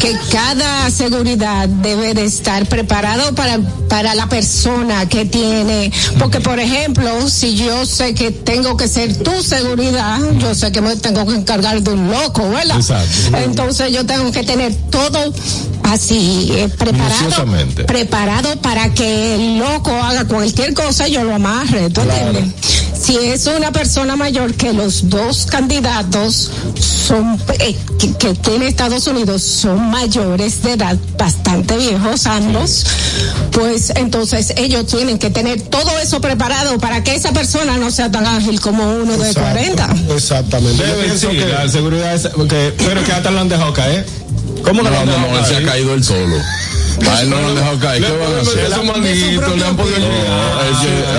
que 0.00 0.16
cada 0.30 0.90
seguridad 0.90 1.68
debe 1.68 2.14
de 2.14 2.24
estar 2.24 2.66
preparado 2.66 3.34
para, 3.34 3.58
para 3.88 4.14
la 4.14 4.28
persona 4.28 5.08
que 5.08 5.24
tiene, 5.24 5.90
porque 6.18 6.40
por 6.40 6.58
ejemplo, 6.60 7.28
si 7.28 7.56
yo 7.56 7.84
sé 7.86 8.14
que 8.14 8.30
tengo 8.30 8.76
que 8.76 8.88
ser 8.88 9.16
tu 9.16 9.42
seguridad, 9.42 10.18
yo 10.38 10.54
sé 10.54 10.70
que 10.72 10.80
me 10.80 10.96
tengo 10.96 11.26
que 11.26 11.34
encargar 11.34 11.80
de 11.82 11.90
un 11.90 12.10
loco, 12.10 12.48
¿verdad? 12.48 12.76
Exacto. 12.76 13.36
Entonces 13.38 13.92
yo 13.92 14.04
tengo 14.06 14.30
que 14.32 14.42
tener 14.44 14.74
todo 14.90 15.32
así 15.84 16.48
eh, 16.52 16.68
preparado, 16.68 17.46
preparado 17.86 18.56
para 18.60 18.92
que 18.92 19.34
el 19.34 19.58
loco 19.58 19.90
haga 19.92 20.24
cualquier 20.24 20.74
cosa 20.74 21.08
y 21.08 21.12
yo 21.12 21.24
lo 21.24 21.34
amarre, 21.34 21.90
¿tú 21.90 22.00
entiendes? 22.02 22.44
Si 23.00 23.16
es 23.16 23.46
una 23.56 23.72
persona 23.72 24.16
mayor 24.16 24.54
que 24.54 24.72
los 24.72 25.08
dos 25.08 25.46
candidatos 25.46 26.50
son 26.78 27.40
eh, 27.58 27.76
que, 27.98 28.12
que 28.14 28.34
tiene 28.34 28.68
Estados 28.68 29.06
Unidos 29.06 29.42
son 29.42 29.90
mayores 29.90 30.62
de 30.62 30.72
edad, 30.72 30.96
bastante 31.16 31.76
viejos 31.76 32.26
ambos, 32.26 32.86
pues 33.52 33.90
entonces 33.96 34.52
ellos 34.56 34.86
tienen 34.86 35.18
que 35.18 35.30
tener 35.30 35.60
todo 35.62 35.98
eso 35.98 36.20
preparado 36.20 36.78
para 36.78 37.02
que 37.02 37.14
esa 37.14 37.32
persona 37.32 37.76
no 37.76 37.90
sea 37.90 38.10
tan 38.10 38.26
ágil 38.26 38.60
como 38.60 38.82
uno 38.96 39.16
de 39.16 39.32
40. 39.32 39.96
Exactamente. 40.14 40.78
Yo 40.78 40.86
Debe, 40.86 41.04
pienso 41.04 41.30
sí, 41.30 41.36
que 41.36 41.46
la 41.46 41.68
seguridad 41.68 42.14
es, 42.14 42.28
porque, 42.28 42.74
pero 42.78 43.02
que 43.04 43.12
hasta 43.12 43.30
lo 43.30 43.40
han 43.40 43.48
dejado 43.48 43.72
caer. 43.72 44.06
¿Cómo 44.62 44.82
No, 44.82 44.90
lo 44.90 45.06
no, 45.06 45.18
no, 45.18 45.38
él 45.38 45.44
se 45.46 45.56
ha 45.56 45.62
caído 45.62 45.94
él 45.94 46.04
solo. 46.04 46.36
A 47.10 47.22
él 47.22 47.30
no 47.30 47.40
lo 47.40 47.48
han 47.48 47.54
dejado 47.54 47.78
caer. 47.78 48.02
¿Qué 48.02 48.10
van 48.10 48.34
a 48.34 48.40
hacer? 48.40 48.68
Le 48.68 49.64
han 49.64 49.76
podido 49.76 49.96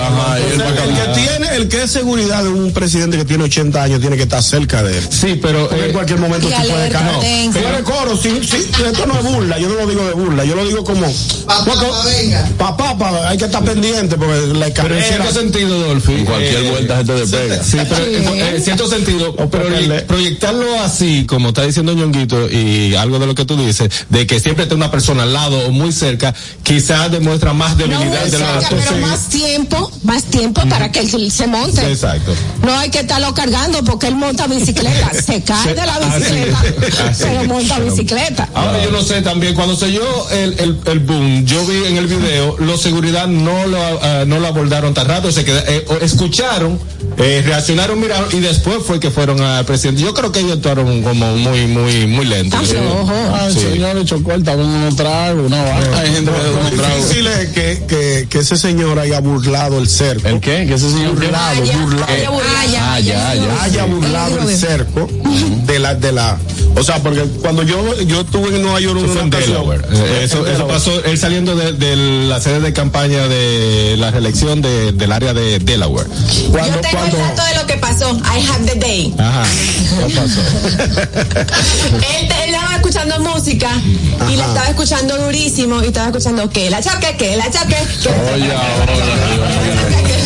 ajá, 0.01 0.39
él 0.39 0.61
va 0.61 0.65
a 0.65 1.03
el 1.05 1.06
tiene, 1.17 1.55
el 1.55 1.67
que 1.67 1.83
es 1.83 1.91
seguridad 1.91 2.43
de 2.43 2.49
un 2.49 2.71
presidente 2.71 3.17
que 3.17 3.25
tiene 3.25 3.43
80 3.45 3.81
años 3.83 3.99
tiene 4.01 4.15
que 4.17 4.23
estar 4.23 4.41
cerca 4.43 4.83
de 4.83 4.97
él. 4.97 5.07
Sí, 5.09 5.39
pero 5.41 5.67
Porque 5.67 5.83
eh, 5.83 5.87
en 5.87 5.93
cualquier 5.93 6.19
momento 6.19 6.47
puedes 6.47 6.71
alerta, 6.71 6.99
caer. 6.99 7.53
Señores, 7.53 7.81
coro, 7.83 8.17
sí, 8.17 8.39
sí, 8.43 8.57
esto 8.85 9.05
no 9.05 9.19
es 9.19 9.23
burla, 9.23 9.57
yo 9.59 9.69
no 9.69 9.75
lo 9.75 9.87
digo 9.87 10.05
de 10.05 10.13
burla, 10.13 10.45
yo 10.45 10.55
lo 10.55 10.65
digo 10.65 10.83
como. 10.83 11.07
Papá, 11.45 12.03
venga. 12.05 12.49
Papá, 12.57 12.97
pa, 12.97 13.29
hay 13.29 13.37
que 13.37 13.45
estar 13.45 13.63
pendiente 13.63 14.15
porque 14.17 14.35
la 14.53 14.67
pero 14.67 14.67
en 14.67 14.73
carrera. 14.73 15.03
cierto 15.05 15.31
sentido, 15.33 15.79
Dolphy. 15.79 16.13
En 16.13 16.25
cualquier 16.25 16.63
eh, 16.65 16.69
vuelta 16.71 16.97
se 16.99 17.03
te 17.05 17.13
despega. 17.13 17.63
Sí, 17.63 17.77
pero 17.89 18.05
en, 18.05 18.55
en 18.55 18.63
cierto 18.63 18.87
sentido, 18.87 19.29
O 19.31 19.49
pero 19.49 19.63
perderle. 19.65 20.01
proyectarlo 20.01 20.79
así, 20.81 21.25
como 21.25 21.49
está 21.49 21.63
diciendo 21.63 21.93
Ñonguito, 21.93 22.49
y 22.49 22.95
algo 22.95 23.19
de 23.19 23.27
lo 23.27 23.35
que 23.35 23.45
tú 23.45 23.55
dices, 23.57 23.89
de 24.09 24.27
que 24.27 24.39
siempre 24.39 24.63
esté 24.63 24.75
una 24.75 24.91
persona 24.91 25.23
al 25.23 25.33
lado 25.33 25.59
o 25.67 25.71
muy 25.71 25.91
cerca, 25.91 26.33
quizás 26.63 27.11
demuestra 27.11 27.53
más 27.53 27.71
No 27.71 27.77
debilidad 27.87 28.21
muy 28.21 28.29
de 28.31 28.39
la 28.39 28.61
cerca, 28.61 28.69
pero 28.69 28.97
más 29.07 29.29
tiempo, 29.29 29.91
más 30.03 30.23
tiempo 30.23 30.61
para 30.69 30.91
que 30.91 30.99
él 30.99 31.09
se 31.31 31.47
monte. 31.47 31.81
Exacto. 31.89 32.33
No 32.63 32.77
hay 32.77 32.89
que 32.89 32.99
estarlo 32.99 33.33
cargando 33.33 33.83
porque 33.83 34.07
él 34.07 34.15
monta 34.15 34.47
bicicleta. 34.47 35.11
Se 35.13 35.41
cae 35.43 35.73
de 35.73 35.85
la 35.85 35.99
bicicleta, 35.99 36.63
pero 37.19 37.43
monta 37.45 37.79
bicicleta. 37.79 38.49
Ahora 38.53 38.83
yo 38.83 38.91
no 38.91 39.01
sé 39.01 39.21
también, 39.21 39.53
cuando 39.55 39.75
se 39.75 39.87
dio 39.87 40.01
el, 40.31 40.59
el, 40.59 40.77
el 40.85 40.99
boom, 40.99 41.45
yo 41.45 41.65
vi 41.65 41.85
en 41.85 41.97
el 41.97 42.07
video, 42.07 42.55
los 42.59 42.81
seguridad 42.81 43.27
no 43.27 43.67
lo, 43.67 43.79
ah, 44.01 44.23
no 44.25 44.39
lo 44.39 44.47
abordaron 44.47 44.93
tan 44.93 45.07
rápido, 45.07 45.31
se 45.31 45.43
queda, 45.43 45.63
eh, 45.67 45.85
escucharon, 46.01 46.79
eh, 47.17 47.43
reaccionaron, 47.45 47.99
miraron, 47.99 48.27
y 48.31 48.39
después 48.39 48.77
fue 48.85 48.99
que 48.99 49.11
fueron 49.11 49.41
al 49.41 49.65
presidente. 49.65 50.01
Yo 50.01 50.13
creo 50.13 50.31
que 50.31 50.39
ellos 50.39 50.53
actuaron 50.57 51.01
como 51.03 51.35
muy, 51.35 51.67
muy, 51.67 52.07
muy 52.07 52.25
lento. 52.25 52.57
Flojo. 52.57 53.13
Ay, 53.33 53.53
Sí. 53.53 53.59
señor, 53.61 53.95
le 53.95 54.05
chocó 54.05 54.33
el 54.33 54.43
un 54.47 54.95
trago, 54.95 55.49
no, 55.49 55.55
hay 55.95 56.11
gente 56.13 56.31
que 56.31 56.75
Lo 56.77 56.83
difícil 56.83 57.27
es 57.27 57.49
que, 57.49 57.83
que, 57.87 58.27
que 58.29 58.39
ese 58.39 58.55
señor 58.57 58.99
haya 58.99 59.19
burlado 59.19 59.79
el 59.79 59.87
cerco. 59.87 60.27
¿El 60.27 60.39
qué? 60.39 60.65
¿Que 60.67 60.73
ese? 60.75 60.89
Burlado, 61.05 61.61
burlado. 61.79 62.41
Ah, 62.79 62.97
Ah, 62.99 63.63
haya 63.63 63.85
burlado 63.85 64.49
el 64.49 64.57
cerco 64.57 65.07
de 65.65 65.79
la 65.79 65.95
de 65.95 66.11
la 66.11 66.37
o 66.75 66.83
sea 66.83 67.01
porque 67.01 67.21
cuando 67.41 67.63
yo 67.63 67.99
yo 68.03 68.21
estuve 68.21 68.55
en 68.55 68.61
Nueva 68.61 68.79
York 68.79 68.99
una 69.01 69.21
en 69.21 69.27
ocasión 69.27 69.53
Delaware. 69.53 69.81
Eh, 69.91 70.21
Eso, 70.23 70.45
eso 70.47 70.67
pasó, 70.67 71.03
él 71.05 71.17
saliendo 71.17 71.55
de, 71.55 71.73
de 71.73 71.95
la 72.27 72.39
sede 72.41 72.59
de 72.59 72.73
campaña 72.73 73.27
de 73.27 73.95
la 73.97 74.11
reelección 74.11 74.61
de, 74.61 74.91
del 74.91 75.11
área 75.11 75.33
de 75.33 75.59
Delaware. 75.59 76.07
cuando 76.51 76.75
Yo 76.75 76.81
tengo 76.81 76.97
cuando 76.97 77.17
el 77.17 77.23
dato 77.23 77.43
de 77.45 77.55
lo 77.55 77.65
que 77.67 77.77
pasó. 77.77 78.11
I 78.17 78.39
have 78.47 78.65
the 78.65 78.75
day. 78.79 79.13
Ajá. 79.17 79.43
¿Qué 80.07 80.13
pasó? 80.15 80.41
Él, 81.97 82.31
él 82.43 82.53
estaba 82.55 82.75
escuchando 82.75 83.19
música 83.21 83.69
y 84.31 84.35
la 84.35 84.45
estaba 84.45 84.67
escuchando 84.67 85.17
durísimo 85.17 85.81
y 85.83 85.87
estaba 85.87 86.07
escuchando 86.07 86.49
que 86.49 86.69
la 86.69 86.81
choque, 86.81 87.15
que 87.17 87.37
la 87.37 87.45
choque, 87.49 87.75
que 88.03 88.09
la 88.09 88.33
Oye, 88.33 88.51
ahora, 88.53 88.93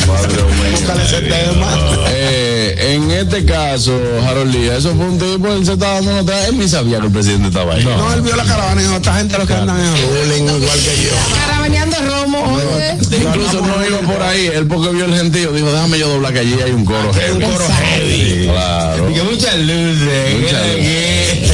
Padre 0.08 0.34
mío. 0.34 0.51
Tócale 0.82 1.04
ese 1.04 1.22
tema. 1.22 1.68
Eh, 2.10 2.94
en 2.94 3.12
este 3.12 3.46
caso, 3.46 4.00
Harold 4.28 4.54
Lee, 4.54 4.70
eso 4.70 4.94
fue 4.96 5.06
un 5.06 5.18
tipo, 5.20 5.48
él 5.48 5.66
se 5.66 5.74
estaba 5.74 5.96
dando 5.96 6.14
nota, 6.14 6.48
él 6.48 6.58
ni 6.58 6.68
sabía 6.68 7.00
que 7.00 7.06
el 7.06 7.12
presidente 7.12 7.48
estaba 7.48 7.74
ahí. 7.74 7.84
no 7.84 8.14
él 8.14 8.22
vio 8.22 8.36
la 8.36 8.44
caravana 8.44 8.82
y 8.82 8.84
dijo 8.84 8.96
esta 8.98 9.16
gente 9.16 9.38
lo 9.38 9.46
que 9.48 9.54
andan 9.54 9.78
en 9.80 9.94
ruling 9.94 10.44
igual 10.44 10.80
que 10.80 11.04
yo 11.04 11.12
Carabaneando 11.36 11.98
romo, 12.10 12.56
oye. 12.56 12.98
Incluso 13.18 13.62
no 13.66 13.86
iba 13.86 14.00
por 14.00 14.22
ahí, 14.22 14.48
él 14.54 14.68
porque 14.68 14.90
vio 14.90 15.06
el 15.06 15.16
gentío, 15.16 15.52
dijo, 15.52 15.72
déjame 15.72 16.00
yo 16.00 16.10
doblar 16.10 16.34
que 16.34 16.40
allí 16.40 16.56
hay 16.64 16.72
un 16.72 16.86
coro 16.86 17.14
heavy. 17.14 17.44
un 17.44 17.52
coro 17.52 17.66
heavy 17.68 18.48
Claro. 18.48 19.10
Y 19.10 19.14
que 19.14 19.24
muchas 19.24 19.58
luces. 19.58 20.40
Muchas 20.42 21.51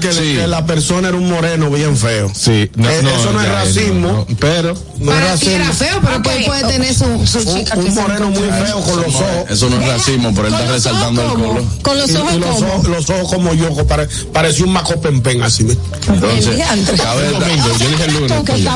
que, 0.00 0.12
Sí. 0.12 0.34
que 0.36 0.46
la 0.46 0.64
persona 0.66 1.08
era 1.08 1.16
un 1.16 1.28
moreno 1.30 1.70
bien 1.70 1.96
feo 1.96 2.30
Sí, 2.34 2.70
no, 2.76 2.88
Eh, 2.90 3.00
no, 3.02 3.10
eso 3.10 3.32
no 3.32 3.40
es 3.40 3.48
racismo 3.48 4.08
no, 4.08 4.26
no, 4.28 4.36
pero 4.40 4.74
no 4.98 5.12
es 5.12 5.18
Para 5.20 5.36
ti 5.36 5.48
era 5.50 5.64
racismo 5.68 5.74
feo, 5.74 6.00
pero 6.02 6.22
pues 6.22 6.36
Ok. 6.38 6.44
puede 6.46 6.64
tener 6.72 6.94
su, 6.94 7.26
su 7.26 7.38
un, 7.38 7.54
chica 7.58 7.76
un 7.78 7.94
moreno 7.94 8.30
muy 8.30 8.48
feo 8.48 8.80
con 8.80 8.96
los 9.02 9.14
ojos 9.14 9.50
Eso 9.50 9.70
no 9.70 9.80
es 9.80 9.88
racismo, 9.88 10.32
pero 10.34 10.48
él 10.48 10.54
está 10.54 10.72
resaltando 10.72 11.22
el 11.22 11.28
color. 11.28 11.62
Con 11.82 11.98
los 11.98 12.14
ojos 12.14 12.32
y 12.34 12.38
los, 12.38 12.48
como. 12.50 12.66
ojos, 12.74 12.88
los 12.88 13.10
ojos 13.10 13.32
como 13.32 13.54
yo, 13.54 13.86
pare- 13.86 14.08
parecía 14.32 14.64
un 14.64 14.72
macopempen 14.72 15.42
así. 15.42 15.66
Entonces, 16.08 16.56
cabe 17.00 17.28
domingo, 17.28 17.66
yo 17.78 17.88
dije 17.88 18.04
el 18.04 18.14
lunes. 18.14 18.32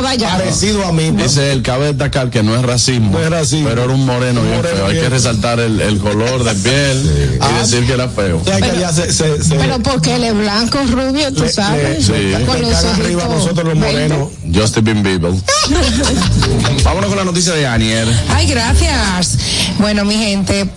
Allá. 0.09 0.39
Parecido 0.39 0.85
a 0.87 0.93
mí. 0.93 1.11
Dice 1.11 1.53
él, 1.53 1.63
cabe 1.63 1.87
destacar 1.87 2.31
que 2.31 2.43
no 2.43 2.55
es 2.57 2.63
racismo, 2.63 3.13
No 3.13 3.21
es 3.25 3.31
racismo. 3.31 3.69
pero 3.69 3.85
era 3.85 3.93
un 3.93 4.05
moreno 4.07 4.43
bien 4.43 4.63
feo. 4.63 4.87
Hay 4.87 4.95
que 4.99 5.09
resaltar 5.09 5.61
el, 5.61 5.99
color 5.99 6.45
de 6.45 6.55
piel 6.55 7.39
y 7.51 7.59
decir 7.61 7.87
que 7.87 7.93
era 7.93 8.09
feo. 8.09 8.41
Pero 8.45 9.79
porque 9.81 10.15
él 10.17 10.25
es 10.25 10.37
blanco, 10.37 10.79
rubio, 10.99 11.33
tú 11.33 11.43
le- 11.45 11.53
sabes. 11.53 12.05
sí. 12.07 12.13
le- 12.13 12.45
Con 12.45 12.61
le 12.61 12.71
los 12.71 12.85
arriba 12.85 13.25
nosotros 13.27 13.67
los 13.67 13.77
morenos. 13.77 14.29
Justin 14.55 15.03
Bieber. 15.03 15.33
Vámonos 16.85 17.09
con 17.09 17.17
la 17.19 17.25
noticia 17.25 17.53
de 17.55 17.67
Anier. 17.67 18.07
Ay, 18.29 18.47
gracias. 18.49 19.39
Bueno, 19.79 20.05
mi 20.05 20.15
gente, 20.15 20.69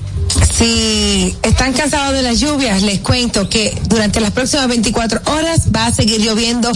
si 0.58 1.36
están 1.44 1.74
cansados 1.74 2.14
de 2.14 2.22
las 2.22 2.40
lluvias, 2.40 2.82
les 2.84 3.00
cuento 3.00 3.50
que 3.50 3.78
durante 3.88 4.20
las 4.20 4.32
próximas 4.32 4.68
24 4.68 5.22
horas 5.32 5.68
va 5.76 5.88
a 5.88 5.94
seguir 5.94 6.22
lloviendo 6.22 6.72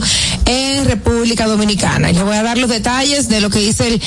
en 0.45 0.85
República 0.85 1.47
Dominicana. 1.47 2.11
Les 2.11 2.23
voy 2.23 2.35
a 2.35 2.43
dar 2.43 2.57
los 2.57 2.69
detalles 2.69 3.29
de 3.29 3.41
lo 3.41 3.49
que 3.49 3.59
dice 3.59 3.87
el 3.87 4.01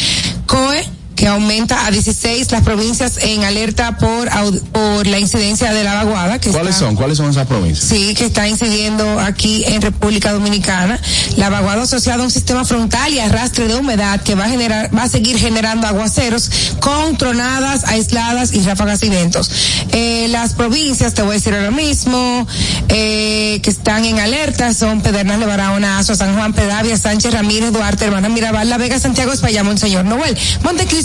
COE 0.46 0.84
que 1.18 1.26
aumenta 1.26 1.84
a 1.84 1.90
16 1.90 2.52
las 2.52 2.62
provincias 2.62 3.18
en 3.20 3.42
alerta 3.42 3.98
por, 3.98 4.28
por 4.70 5.04
la 5.08 5.18
incidencia 5.18 5.72
de 5.74 5.82
la 5.82 5.94
vaguada. 5.96 6.38
Que 6.38 6.50
¿Cuáles 6.50 6.74
está- 6.76 6.86
son? 6.86 6.94
¿Cuáles 6.94 7.18
son 7.18 7.28
esas 7.30 7.48
provincias? 7.48 7.88
Sí, 7.88 8.14
que 8.14 8.24
está 8.26 8.46
incidiendo 8.46 9.18
aquí 9.18 9.64
en 9.66 9.82
República 9.82 10.32
Dominicana. 10.32 11.00
La 11.36 11.50
vaguada 11.50 11.82
asociada 11.82 12.22
a 12.22 12.24
un 12.24 12.30
sistema 12.30 12.64
frontal 12.64 13.12
y 13.12 13.18
arrastre 13.18 13.66
de 13.66 13.74
humedad 13.74 14.20
que 14.22 14.36
va 14.36 14.44
a 14.44 14.48
generar, 14.48 14.96
va 14.96 15.02
a 15.02 15.08
seguir 15.08 15.38
generando 15.40 15.88
aguaceros 15.88 16.50
con 16.78 17.16
tronadas 17.18 17.82
aisladas 17.88 18.52
y 18.54 18.60
ráfagas 18.62 19.02
y 19.02 19.08
vientos. 19.08 19.50
Eh, 19.90 20.28
las 20.30 20.54
provincias, 20.54 21.14
te 21.14 21.22
voy 21.22 21.32
a 21.32 21.34
decir 21.34 21.52
ahora 21.52 21.72
mismo, 21.72 22.46
eh, 22.90 23.58
que 23.64 23.70
están 23.70 24.04
en 24.04 24.20
alerta 24.20 24.72
son 24.72 25.00
Pedernales, 25.00 25.48
Barahona, 25.48 25.98
Azo, 25.98 26.14
San 26.14 26.36
Juan, 26.36 26.52
Pedavia, 26.52 26.96
Sánchez, 26.96 27.32
Ramírez, 27.34 27.72
Duarte, 27.72 28.04
Hermana 28.04 28.28
Mirabal, 28.28 28.68
La 28.70 28.78
Vega, 28.78 29.00
Santiago, 29.00 29.32
España, 29.32 29.64
Monseñor 29.64 30.04
Noel, 30.04 30.36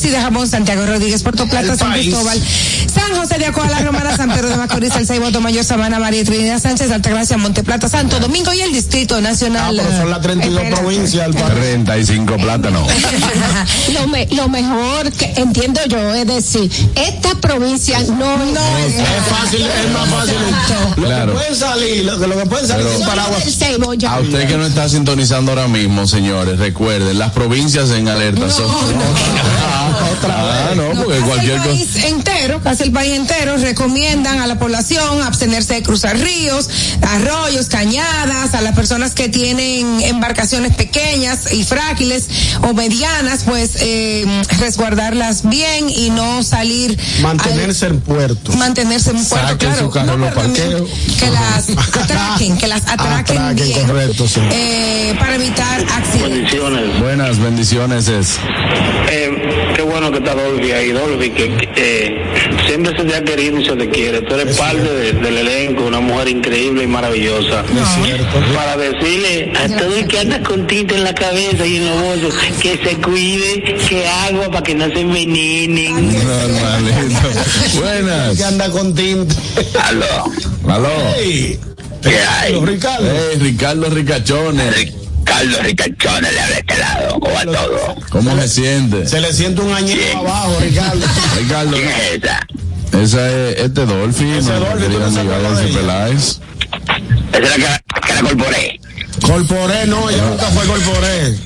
De 0.09 0.19
Jamón, 0.19 0.47
Santiago 0.47 0.85
Rodríguez, 0.85 1.23
Puerto 1.23 1.45
Plata, 1.47 1.73
El 1.73 1.77
San 1.79 1.89
país. 1.91 2.05
Cristóbal, 2.07 2.39
San 2.93 3.15
José 3.15 3.37
de 3.39 3.45
Acoa, 3.47 3.67
La 3.69 3.79
Romana, 3.79 4.15
San 4.15 4.29
Pedro 4.31 4.49
de 4.49 4.57
Macorís, 4.57 4.95
El 4.95 5.07
Ceibo, 5.07 5.29
Mayor, 5.41 5.63
Sabana, 5.63 5.97
María 5.99 6.23
Trinidad 6.23 6.61
Sánchez, 6.61 6.91
Altagracia, 6.91 7.37
Monteplata, 7.37 7.89
Santo 7.89 8.19
Domingo 8.19 8.53
y 8.53 8.61
el 8.61 8.71
Distrito 8.73 9.15
Ah, 9.15 9.21
Nacional. 9.21 9.75
pero 9.77 9.97
son 9.97 10.09
las 10.09 10.21
32 10.21 10.61
Espera. 10.63 10.81
provincias 10.81 11.25
del 11.25 11.33
país. 11.35 11.53
35 11.59 12.35
plátanos. 12.37 12.87
Lo, 13.93 14.07
me- 14.07 14.27
lo 14.31 14.47
mejor 14.49 15.11
que 15.11 15.33
entiendo 15.37 15.79
yo 15.87 16.13
es 16.13 16.27
decir, 16.27 16.71
esta 16.95 17.35
provincia 17.35 17.99
no, 18.01 18.37
no 18.37 18.59
Es 18.77 18.95
fácil, 19.29 19.61
es 19.65 19.91
más 19.91 20.09
fácil. 20.09 20.35
Lo 20.97 21.03
Claro. 21.05 21.31
que 21.33 21.37
pueden 21.39 21.55
salir, 21.55 22.05
lo 22.05 22.19
que, 22.19 22.27
lo 22.27 22.37
que 22.37 22.45
pueden 22.45 22.67
salir 22.67 22.85
Pero- 22.85 22.97
sin 22.97 23.07
paraguas. 23.07 23.45
el 23.45 23.53
ceibo 23.53 23.93
ya. 23.93 24.13
A 24.13 24.19
usted 24.19 24.47
que 24.47 24.57
no 24.57 24.65
está 24.65 24.87
sintonizando 24.89 25.51
ahora 25.51 25.67
mismo, 25.67 26.05
señores, 26.07 26.59
recuerden, 26.59 27.17
las 27.19 27.31
provincias 27.31 27.89
en 27.91 28.07
alerta 28.07 28.49
son... 28.49 28.65
Ah, 30.25 30.71
no, 30.75 30.83
porque 31.03 31.19
Casi 31.19 31.23
cualquier 31.23 31.51
el 31.53 31.57
cosa... 31.59 31.69
país 31.71 31.95
entero, 32.05 32.61
casi 32.63 32.83
el 32.83 32.91
país 32.91 33.13
entero 33.13 33.57
recomiendan 33.57 34.39
a 34.39 34.47
la 34.47 34.57
población 34.59 35.21
abstenerse 35.21 35.75
de 35.75 35.83
cruzar 35.83 36.17
ríos, 36.17 36.69
arroyos, 37.01 37.67
cañadas, 37.67 38.53
a 38.53 38.61
las 38.61 38.75
personas 38.75 39.13
que 39.13 39.29
tienen 39.29 40.01
embarcaciones 40.01 40.75
pequeñas 40.75 41.51
y 41.53 41.63
frágiles 41.63 42.27
o 42.61 42.73
medianas, 42.73 43.43
pues 43.45 43.77
eh, 43.79 44.25
resguardarlas 44.59 45.47
bien 45.49 45.89
y 45.89 46.09
no 46.09 46.43
salir 46.43 46.97
Mantenerse 47.21 47.87
en 47.87 47.99
puerto. 48.01 48.51
al- 48.51 48.57
mantenerse 48.57 49.11
en 49.11 49.23
puerto, 49.25 49.47
Saquen 49.47 49.57
claro. 49.69 49.79
su 49.85 49.89
carro 49.91 50.13
en 50.13 50.21
los 50.21 50.29
pero 50.33 50.41
también 50.41 50.69
parqueos. 50.71 50.89
Que 51.19 51.29
las 51.31 51.69
atraquen, 51.97 52.57
que 52.57 52.67
las 52.67 52.81
atraquen, 52.87 53.37
Atraquen, 53.37 53.67
bien, 53.67 53.87
correcto, 53.87 54.27
sí. 54.27 54.39
eh, 54.51 55.15
para 55.19 55.35
evitar 55.35 55.81
accidentes. 55.81 56.21
Bendiciones. 56.43 56.99
Buenas 56.99 57.39
bendiciones 57.39 58.07
es. 58.07 58.37
Eh, 59.09 59.62
bueno 59.93 60.11
que 60.11 60.17
está 60.17 60.33
Dolby 60.33 60.71
ahí, 60.71 60.91
Dolby, 60.91 61.29
que, 61.29 61.55
que, 61.55 61.69
eh, 61.75 62.23
siempre 62.67 62.97
se 62.97 63.03
te 63.05 63.15
ha 63.15 63.23
querido 63.23 63.59
y 63.59 63.65
se 63.65 63.75
te 63.75 63.89
quiere. 63.89 64.21
Tú 64.23 64.33
eres 64.35 64.57
parte 64.57 64.81
de- 64.81 65.13
del 65.13 65.37
elenco, 65.37 65.83
una 65.85 65.99
mujer 65.99 66.29
increíble 66.29 66.83
y 66.83 66.87
maravillosa. 66.87 67.61
Es 67.61 68.03
cierto. 68.05 68.39
Para 68.55 68.75
decirle 68.75 69.53
a 69.55 69.67
todo 69.77 69.95
el 69.95 70.07
que 70.07 70.19
anda 70.19 70.41
con 70.41 70.65
tinta 70.67 70.95
en 70.95 71.03
la 71.03 71.13
cabeza 71.13 71.65
y 71.65 71.77
en 71.77 71.85
los 71.85 72.01
bolsos 72.01 72.33
que 72.61 72.77
se 72.83 72.95
cuide, 72.97 73.63
que 73.87 74.07
agua 74.07 74.47
para 74.49 74.63
que 74.63 74.73
no 74.75 74.85
se 74.91 74.99
envenenen. 75.01 76.07
Normalito. 76.13 77.19
Buenas. 77.79 78.37
Que 78.37 78.43
anda 78.43 78.69
con 78.71 78.95
tinta. 78.95 79.35
Aló, 79.83 80.05
Aló. 80.69 80.89
Hey, 81.17 81.59
¿qué 82.01 82.17
hay? 82.19 82.55
Ricardo. 82.65 83.05
Hey, 83.11 83.37
Ricardo 83.39 83.89
Ricachones. 83.91 84.93
Carlos 85.23 85.63
Ricachones 85.63 86.33
le 86.33 86.39
habla 86.41 86.57
este 86.57 86.77
lado, 86.77 87.19
¿cómo 87.19 87.33
va 87.33 87.43
todo? 87.45 87.95
¿Cómo 88.09 88.35
se 88.41 88.47
siente? 88.47 89.07
Se 89.07 89.19
le 89.21 89.33
siente 89.33 89.61
un 89.61 89.73
añito 89.73 90.17
abajo, 90.17 90.57
Ricardo. 90.61 91.05
Ricardo. 91.39 91.71
¿Quién 91.71 91.87
es 91.89 92.23
esa? 92.23 92.47
Esa 93.01 93.29
es 93.31 93.59
este 93.59 93.85
Dolphy, 93.85 94.29
Ese 94.31 94.51
Dolphy, 94.53 94.85
¿tú 94.85 94.99
no 94.99 95.09
de. 95.09 95.09
Esa 95.11 95.21
es 97.33 97.49
la 97.49 97.55
que, 97.55 98.07
que 98.07 98.13
la 98.13 98.21
corporé. 98.21 98.79
Corporé, 99.25 99.85
no, 99.87 100.09
ella 100.09 100.23
nunca 100.25 100.45
fue 100.47 100.65
corporé. 100.65 101.37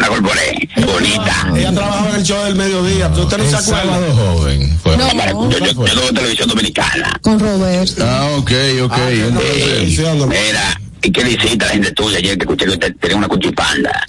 La 0.00 0.08
corporé, 0.08 0.68
bonita. 0.86 1.48
Ella 1.56 1.72
trabajaba 1.72 2.10
en 2.10 2.16
el 2.16 2.22
show 2.22 2.44
del 2.44 2.54
mediodía. 2.54 3.08
¿Usted 3.08 3.38
no 3.38 3.44
se 3.44 3.50
El 3.50 3.54
acuerda? 3.56 4.14
joven. 4.14 4.78
fue. 4.82 4.96
No, 4.96 5.08
Yo, 5.50 5.58
yo, 5.58 5.66
yo 5.66 5.84
tengo 5.84 6.12
televisión 6.12 6.48
dominicana. 6.48 7.18
con 7.22 7.38
Roberto. 7.40 8.04
Ah, 8.06 8.28
ok, 8.36 8.50
ok. 8.82 8.98
Entonces, 9.10 9.96
Sí, 9.96 10.04
anda. 10.06 10.26
Mira, 10.26 10.80
¿y 11.02 11.10
qué 11.10 11.24
visita 11.24 11.66
la 11.66 11.72
gente 11.72 11.92
tuya 11.92 12.18
ayer 12.18 12.36
que 12.38 12.42
escuché 12.44 12.64
que 12.66 12.70
usted 12.72 12.94
tenía 13.00 13.16
una 13.16 13.28
cuchipanda? 13.28 14.06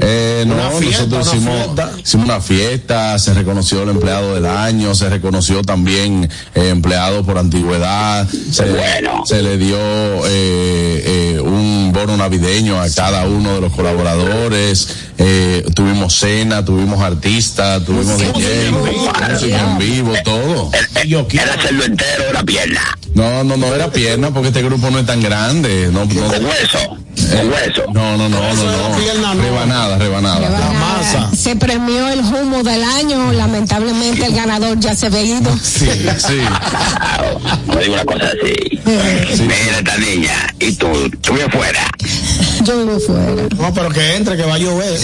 eh, 0.00 0.44
no, 0.46 0.54
Una 0.54 0.70
fiesta, 0.70 1.04
nosotros 1.04 1.26
una 1.28 1.36
hicimos, 1.36 1.64
fiesta. 1.64 1.92
hicimos 2.02 2.24
una 2.26 2.40
fiesta, 2.40 3.18
se 3.18 3.34
reconoció 3.34 3.82
el 3.82 3.90
empleado 3.90 4.34
del 4.34 4.46
año, 4.46 4.94
se 4.94 5.08
reconoció 5.08 5.62
también 5.62 6.28
eh, 6.54 6.68
empleado 6.70 7.24
por 7.24 7.38
antigüedad, 7.38 8.28
se, 8.28 8.64
Bueno. 8.64 9.22
se 9.26 9.42
le 9.42 9.58
dio 9.58 9.76
eh, 9.78 11.02
eh, 11.36 11.40
un 11.92 12.06
bono 12.06 12.16
navideño 12.16 12.80
a 12.80 12.88
cada 12.88 13.26
uno 13.26 13.54
de 13.54 13.60
los 13.60 13.72
colaboradores, 13.72 14.88
eh, 15.18 15.62
tuvimos 15.74 16.14
cena, 16.14 16.64
tuvimos 16.64 17.02
artistas, 17.02 17.84
tuvimos 17.84 18.18
DJ, 18.18 18.70
música 18.70 19.60
en 19.60 19.78
vivo, 19.78 20.14
todo. 20.24 20.70
Era 20.94 21.54
hacerlo 21.54 21.84
entero 21.84 22.24
de 22.24 22.32
la 22.32 22.42
pierna. 22.42 22.80
No, 23.14 23.44
no, 23.44 23.58
no 23.58 23.74
era 23.74 23.90
pierna 23.90 24.30
porque 24.30 24.48
este 24.48 24.62
grupo 24.62 24.90
no 24.90 24.98
es 25.00 25.04
tan 25.06 25.20
grande. 25.20 25.90
No, 25.92 26.06
no, 26.06 26.28
Con 26.28 26.44
hueso. 26.46 26.78
eh, 26.78 27.36
Con 27.36 27.50
hueso. 27.50 27.82
no, 27.92 28.16
no, 28.16 28.28
no, 28.30 28.40
no, 28.40 28.62
era. 28.62 29.34
Rebanada, 29.34 29.98
rebanada. 29.98 30.48
La 30.48 30.70
masa. 30.72 31.30
Se 31.36 31.54
premió 31.56 32.08
el 32.08 32.20
humo 32.20 32.62
del 32.62 32.82
año. 32.82 33.32
Lamentablemente 33.32 34.24
el 34.24 34.34
ganador 34.34 34.80
ya 34.80 34.94
se 34.96 35.10
ve 35.10 35.24
ido. 35.24 35.52
Sí, 35.62 35.88
sí. 36.18 36.38
No 37.66 37.76
digo 37.76 37.94
una 37.94 38.04
cosa 38.04 38.26
así. 38.28 38.80
Mira 39.42 39.78
esta 39.78 39.96
niña. 39.98 40.54
Y 40.58 40.72
tú, 40.72 40.86
tú 41.20 41.34
bien 41.34 41.50
fuera. 41.50 41.81
Yo 42.64 42.78
vivo 42.78 42.98
fuera. 43.00 43.48
No, 43.56 43.74
pero 43.74 43.90
que 43.90 44.16
entre, 44.16 44.36
que 44.36 44.44
va 44.44 44.54
a 44.54 44.58
llover. 44.58 44.98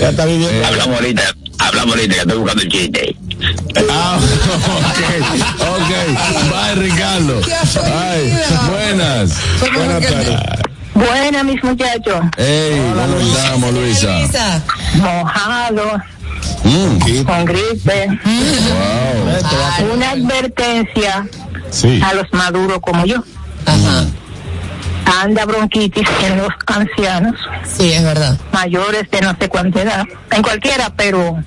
ya 0.00 0.10
está 0.10 0.24
viviendo. 0.26 0.66
Hablamos 0.66 0.96
ahorita. 0.96 1.22
Hablamos 1.58 1.94
ahorita 1.94 2.14
que 2.14 2.20
estoy 2.20 2.38
buscando 2.38 2.62
el 2.62 2.68
chiste. 2.68 3.16
Ah, 3.90 4.18
ok, 4.78 5.00
ok. 5.60 5.90
Bye, 6.50 6.74
Ricardo. 6.82 7.40
Ay, 7.84 8.38
buenas. 8.70 9.36
Buenas 9.74 10.02
tardes. 10.02 10.40
Buena, 10.94 11.42
mis 11.42 11.62
muchachos. 11.64 12.20
Hey, 12.36 12.80
¿cómo 12.94 13.18
estamos, 13.18 13.72
Luisa? 13.72 14.18
Luisa. 14.20 14.62
Mm, 16.64 17.24
con 17.24 17.44
gripe. 17.44 18.08
wow. 18.08 19.92
Una 19.94 20.10
advertencia 20.10 21.26
Sí. 21.70 22.00
a 22.04 22.14
los 22.14 22.26
maduros 22.32 22.78
como 22.80 23.04
yo. 23.06 23.16
Ajá. 23.66 24.04
Anda 25.22 25.44
bronquitis 25.46 26.06
en 26.24 26.38
los 26.38 26.48
ancianos, 26.66 27.34
Sí, 27.76 27.92
es 27.92 28.02
verdad. 28.02 28.38
mayores 28.52 29.10
de 29.10 29.20
no 29.20 29.34
sé 29.38 29.48
cuánta 29.48 29.82
edad. 29.82 30.04
En 30.30 30.42
cualquiera, 30.42 30.92
pero 30.96 31.38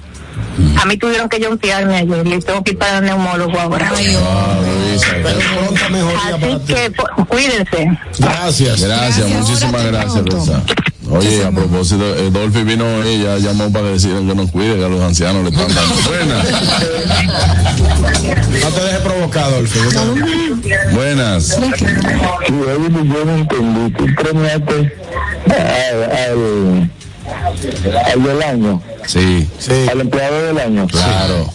a 0.82 0.86
mí 0.86 0.98
tuvieron 0.98 1.30
que 1.30 1.40
yontearme 1.40 1.96
ayer 1.98 2.28
y 2.28 2.40
tengo 2.40 2.64
que 2.64 2.72
ir 2.72 2.78
para 2.78 2.98
el 3.00 3.06
neumólogo 3.06 3.58
ahora. 3.60 3.92
Ay, 3.96 4.08
Luisa. 4.14 5.08
Pero 5.24 5.40
pronta 5.40 5.90
mejoría 5.90 6.38
para 6.40 6.56
Así 6.56 6.66
ti. 6.66 6.74
que 6.74 6.92
pues, 6.92 7.28
cuídense. 7.28 8.00
Gracias. 8.20 8.82
Gracias, 8.82 9.30
muchísimas 9.30 9.84
gracias, 9.86 10.24
Luisa. 10.26 10.62
Oye, 11.10 11.46
a 11.46 11.52
propósito, 11.52 12.04
eh, 12.16 12.30
Dolphy 12.32 12.64
vino, 12.64 13.04
ella 13.04 13.38
llamó 13.38 13.72
para 13.72 13.90
decir 13.90 14.12
que 14.16 14.36
nos 14.36 14.50
cuide, 14.52 14.76
que 14.78 14.86
a 14.86 14.88
los 14.90 15.02
ancianos 15.02 15.44
le 15.44 15.50
están 15.50 15.68
dando 15.74 15.96
buenas. 16.08 16.46
No 18.62 18.68
te 18.70 18.82
dejes 18.84 19.00
provocar, 19.02 19.52
Dolphy. 19.52 19.80
Buenas. 20.94 21.44
Sí, 21.46 21.62
yo 22.48 23.26
no 23.26 23.36
entendí. 23.36 23.92
Tú 23.94 24.06
premiaste 24.16 24.94
al, 28.14 28.24
del 28.24 28.44
año, 28.44 28.82
Sí, 29.06 29.48
Sí. 29.60 29.88
al 29.92 30.02
empleado 30.02 30.44
del 30.44 30.58
año. 30.60 30.88
claro. 30.88 31.54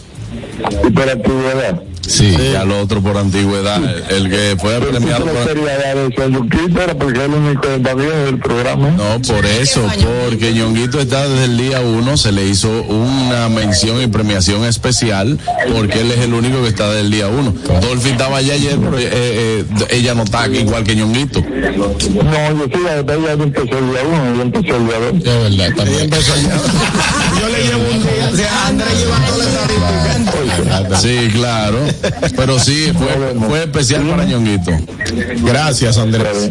Y 0.86 0.90
por 0.90 1.08
antigüedad. 1.08 1.82
Sí, 2.10 2.34
y 2.52 2.56
al 2.56 2.72
otro 2.72 3.00
por 3.00 3.16
antigüedad. 3.16 3.80
El 4.10 4.28
que 4.28 4.56
fue 4.60 4.80
premiado 4.80 5.20
Yo 5.20 5.26
no 5.26 5.32
por... 5.32 5.46
quería 5.46 5.78
dar 5.78 5.96
eso 5.96 6.22
a 6.22 6.26
Yuquito, 6.26 6.82
era 6.82 6.94
porque 6.94 7.18
es 7.20 7.24
el 7.24 7.34
único 7.34 7.60
que 7.60 7.74
está 7.76 7.94
bien 7.94 8.24
del 8.24 8.38
programa. 8.40 8.90
No, 8.90 9.22
por 9.22 9.46
eso, 9.46 9.80
porque 10.24 10.52
Ñonguito 10.52 11.00
está 11.00 11.28
desde 11.28 11.44
el 11.44 11.56
día 11.56 11.80
uno, 11.80 12.16
se 12.16 12.32
le 12.32 12.46
hizo 12.48 12.68
una 12.82 13.48
mención 13.48 14.02
y 14.02 14.08
premiación 14.08 14.64
especial, 14.64 15.38
porque 15.72 16.00
él 16.00 16.10
es 16.10 16.18
el 16.18 16.34
único 16.34 16.60
que 16.62 16.68
está 16.68 16.88
desde 16.88 17.02
el 17.02 17.10
día 17.12 17.28
uno. 17.28 17.54
Dolphy 17.80 18.10
estaba 18.10 18.38
allá 18.38 18.54
ayer, 18.54 18.76
pero 18.76 18.98
eh, 18.98 19.08
eh, 19.12 19.64
ella 19.90 20.14
no 20.14 20.24
está 20.24 20.48
igual 20.48 20.82
que 20.82 20.96
Ñonguito. 20.96 21.40
No, 21.40 22.58
yo 22.58 22.64
sí, 22.72 22.82
la 22.84 23.02
verdad, 23.02 23.18
ya 23.24 23.32
empezó 23.32 23.78
el 23.78 23.90
día 23.90 24.00
uno, 24.04 24.36
ya 24.36 24.42
empezó 24.42 24.76
el 24.76 24.86
día 24.86 24.98
dos. 24.98 25.14
Es 25.14 25.58
verdad, 25.58 25.76
también. 25.76 26.10
Yo 27.40 27.48
le 27.48 27.64
llevo 27.64 27.90
un 27.90 28.02
día. 28.02 28.28
O 28.30 28.36
sea, 28.36 28.66
Andrés 28.66 28.98
lleva 28.98 29.16
toda 29.26 29.44
la 29.44 30.78
estadística. 30.80 31.00
Sí, 31.00 31.28
claro. 31.32 31.78
Pero 32.36 32.58
sí, 32.58 32.92
fue, 32.96 33.48
fue 33.48 33.60
especial 33.64 34.02
para 34.08 34.24
Ñonguito. 34.24 34.72
Gracias, 35.44 35.98
Andrés. 35.98 36.50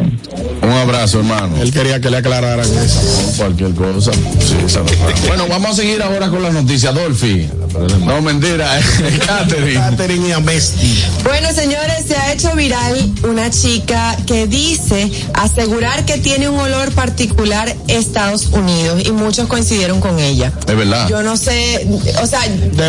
Un 0.62 0.72
abrazo, 0.72 1.18
hermano. 1.20 1.56
Él 1.60 1.72
quería 1.72 2.00
que 2.00 2.10
le 2.10 2.18
aclararan 2.18 2.66
eso. 2.66 3.00
Cualquier 3.36 3.74
cosa. 3.74 4.12
Sí, 4.12 4.56
esa 4.66 4.80
no 4.80 4.86
bueno, 5.26 5.46
vamos 5.48 5.70
a 5.70 5.74
seguir 5.74 6.02
ahora 6.02 6.28
con 6.28 6.42
las 6.42 6.52
noticias. 6.52 6.94
Dolphy. 6.94 7.48
No, 8.04 8.20
mentira. 8.20 8.80
Catherine. 9.26 9.74
Catherine 9.74 10.28
y 10.28 10.32
Amesti. 10.32 11.04
Bueno, 11.24 11.52
señores, 11.52 12.04
se 12.06 12.16
ha 12.16 12.32
hecho 12.32 12.54
viral 12.54 13.12
una 13.28 13.50
chica 13.50 14.16
que 14.26 14.46
dice 14.46 15.10
asegurar 15.34 16.04
que 16.04 16.18
tiene 16.18 16.48
un 16.48 16.58
olor 16.58 16.92
particular 16.92 17.74
Estados 17.88 18.46
Unidos 18.46 19.02
y 19.04 19.12
muchos 19.12 19.46
coincidieron 19.46 20.00
con 20.00 20.18
ella. 20.18 20.52
Es 20.66 20.76
verdad. 20.76 21.08
Yo 21.08 21.22
no 21.22 21.36
sé, 21.36 21.86
o 22.22 22.26
sea, 22.26 22.40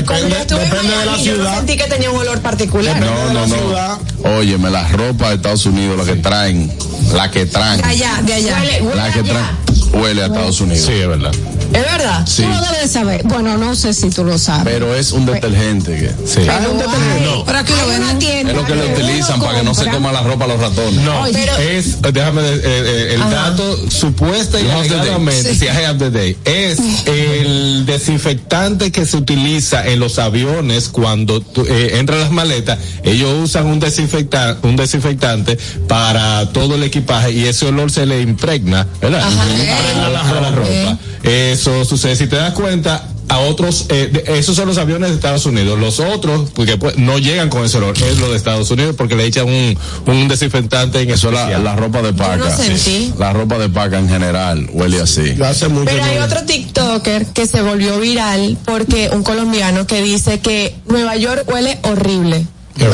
cuando 0.06 0.30
yo 0.30 0.36
estuve 0.36 0.64
en 0.64 0.70
depende 0.70 0.92
de 0.92 1.06
la 1.06 1.12
Miami, 1.12 1.24
yo 1.24 1.32
no 1.32 1.38
ciudad. 1.38 1.58
sentí 1.58 1.78
que 1.78 1.84
tenía 1.86 2.10
un 2.10 2.18
olor 2.18 2.42
particular. 2.42 2.51
No, 3.00 3.34
no, 3.34 3.48
no. 3.48 4.38
Óyeme, 4.38 4.70
la 4.70 4.88
ropa 4.88 5.30
de 5.30 5.36
Estados 5.36 5.66
Unidos, 5.66 5.98
la 5.98 6.14
que 6.14 6.20
traen, 6.20 6.72
la 7.14 7.32
que 7.32 7.46
traen, 7.46 7.82
De 7.82 7.88
allá, 7.88 8.22
de 8.22 8.34
allá. 8.34 8.58
La 8.96 9.12
que 9.12 9.24
traen, 9.24 9.46
huele 9.94 10.24
a 10.24 10.26
Estados 10.28 10.62
Unidos. 10.62 10.86
Sí, 10.86 10.94
es 10.94 11.08
verdad. 11.08 11.32
¿Es 11.74 11.82
verdad? 11.84 12.26
Sí. 12.28 12.44
Tú 12.44 12.50
lo 12.50 12.62
debes 12.62 12.92
saber. 12.92 13.24
Bueno, 13.26 13.58
no 13.58 13.76
sé 13.76 13.94
si 13.94 14.10
tú 14.10 14.24
lo 14.26 14.38
sabes. 14.38 14.66
Pero 14.66 14.94
es 14.96 15.12
un 15.12 15.26
detergente 15.26 15.96
que 15.96 16.12
Sí. 16.28 16.42
Pero, 16.46 17.44
Pero 17.46 17.58
aquí 17.60 17.74
lo 17.74 17.86
una 17.86 17.98
venden. 17.98 18.20
tienda 18.20 18.52
es 18.52 18.58
lo 18.58 18.66
que 18.66 18.76
le 18.76 18.94
utilizan 18.94 19.40
para 19.40 19.60
que 19.60 19.64
no 19.64 19.74
se 19.74 19.86
coma 19.88 20.12
la 20.12 20.22
ropa 20.22 20.48
los 20.48 20.60
ratones. 20.60 21.02
No, 21.02 21.24
Pero- 21.32 21.58
es, 21.58 22.02
déjame, 22.02 22.42
eh, 22.42 22.62
eh, 22.64 23.14
el 23.16 23.20
dato 23.30 23.90
supuesta 23.90 24.60
y 24.60 24.70
alegadamente, 24.70 25.56
si 25.56 25.66
I 25.66 25.70
have 25.70 26.00
the 26.00 26.10
day, 26.12 26.38
es 26.46 26.80
el 27.08 27.86
desinfectante 27.86 28.92
que 28.92 29.06
se 29.06 29.18
utiliza 29.18 29.88
en 29.88 30.00
los 30.00 30.20
aviones 30.20 30.90
cuando 30.90 31.44
eh, 31.68 31.92
entran 31.96 32.20
las 32.20 32.32
maletas, 32.32 32.80
ellos 33.04 33.30
usan 33.44 33.68
un 33.68 33.80
desinfectante, 33.80 34.68
un 34.68 34.76
desinfectante 34.76 35.58
para 35.88 36.50
todo 36.52 36.76
el 36.76 36.84
equipaje 36.84 37.32
y 37.32 37.46
ese 37.46 37.68
olor 37.68 37.92
se 37.92 38.06
le 38.06 38.22
impregna, 38.22 38.88
¿verdad? 39.02 39.24
La, 39.66 40.52
ropa. 40.52 40.98
Eso 41.24 41.86
sucede, 41.86 42.16
si 42.16 42.28
te 42.28 42.36
das 42.36 42.54
cuenta, 42.54 43.04
a 43.30 43.40
otros, 43.40 43.86
eh, 43.90 44.10
de- 44.12 44.40
esos 44.40 44.56
son 44.58 44.68
los 44.68 44.78
aviones 44.78 45.10
de 45.10 45.16
Estados 45.16 45.46
Unidos. 45.46 45.80
Los 45.80 46.00
otros, 46.02 46.50
porque 46.54 46.76
pues, 46.78 46.98
no 46.98 47.18
llegan 47.18 47.48
con 47.50 47.64
ese 47.64 47.78
olor, 47.78 47.96
es 47.98 48.18
lo 48.18 48.30
de 48.30 48.36
Estados 48.36 48.70
Unidos 48.72 48.96
porque 48.98 49.16
le 49.16 49.26
echan 49.26 49.48
un, 49.48 49.78
un 50.08 50.28
desinfectante 50.28 51.00
en 51.02 51.12
Eso 51.12 51.30
es 51.30 51.36
la, 51.36 51.58
la 51.60 51.76
ropa 51.78 52.02
de 52.02 52.12
paca. 52.12 52.38
Yo 52.38 52.46
no 52.46 52.58
sentí. 52.58 53.14
La 53.18 53.32
ropa 53.32 53.58
de 53.58 53.70
paca 53.70 54.00
en 54.00 54.10
general 54.10 54.68
huele 54.74 55.00
así. 55.02 55.34
Yo 55.38 55.46
hace 55.46 55.70
mucho 55.70 55.86
Pero 55.86 56.04
hay 56.04 56.18
no- 56.18 56.26
otro 56.26 56.44
TikToker 56.44 57.28
que 57.28 57.48
se 57.48 57.62
volvió 57.62 58.00
viral 58.00 58.58
porque 58.66 59.10
un 59.14 59.24
colombiano 59.24 59.88
que 59.88 60.02
dice 60.02 60.40
que 60.42 60.76
Nueva 60.88 61.16
York 61.16 61.46
huele 61.48 61.78
horrible. 61.84 62.46
Ay, 62.80 62.88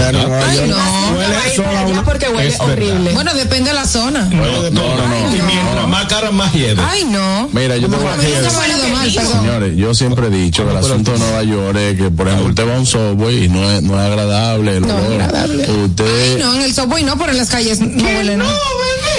no. 0.68 0.76
allá 0.76 1.86
una- 1.88 2.04
porque 2.04 2.28
huele 2.30 2.54
horrible. 2.60 3.12
Bueno, 3.14 3.34
depende 3.34 3.70
de 3.70 3.76
la 3.76 3.86
zona. 3.88 4.26
No, 4.26 4.46
no, 4.70 4.70
no. 4.70 5.87
Más 5.88 6.06
cara, 6.08 6.32
más 6.32 6.54
hiede. 6.54 6.82
Ay, 6.82 7.04
no. 7.06 7.50
Mira, 7.52 7.78
yo 7.78 7.90
te 7.90 7.96
voy 7.96 8.06
a 8.08 8.14
A 8.14 8.18
mí 8.18 8.24
nunca 8.26 8.58
me 8.58 8.64
ha 8.64 8.78
ido 8.78 8.88
mal, 8.90 9.12
perdón. 9.14 9.40
Señores, 9.42 9.78
yo 9.78 9.94
siempre 9.94 10.28
he 10.28 10.30
dicho 10.30 10.66
que 10.66 10.72
el 10.72 10.78
asunto 10.78 11.12
de 11.14 11.20
Nueva 11.20 11.44
York 11.44 11.78
es 11.78 11.98
que, 11.98 12.10
por 12.12 12.28
ejemplo, 12.28 12.50
usted 12.50 12.68
va 12.68 12.76
a 12.76 12.80
un 12.80 12.86
subway 12.86 13.46
y 13.46 13.50
no 13.50 13.70
es, 13.72 13.82
no 13.84 13.94
es 14.00 14.06
agradable. 14.08 14.78
el 14.78 14.82
No 14.88 14.98
es 15.00 15.06
olor. 15.08 15.22
agradable. 15.22 15.66
Ay, 15.68 15.76
Usted, 15.86 16.40
no, 16.40 16.56
en 16.56 16.62
el 16.62 16.74
subway 16.74 17.04
no, 17.04 17.18
pero 17.18 17.32
en 17.32 17.38
las 17.38 17.50
calles 17.50 17.80
no 17.80 18.04
huele 18.06 18.38
nada. 18.38 18.52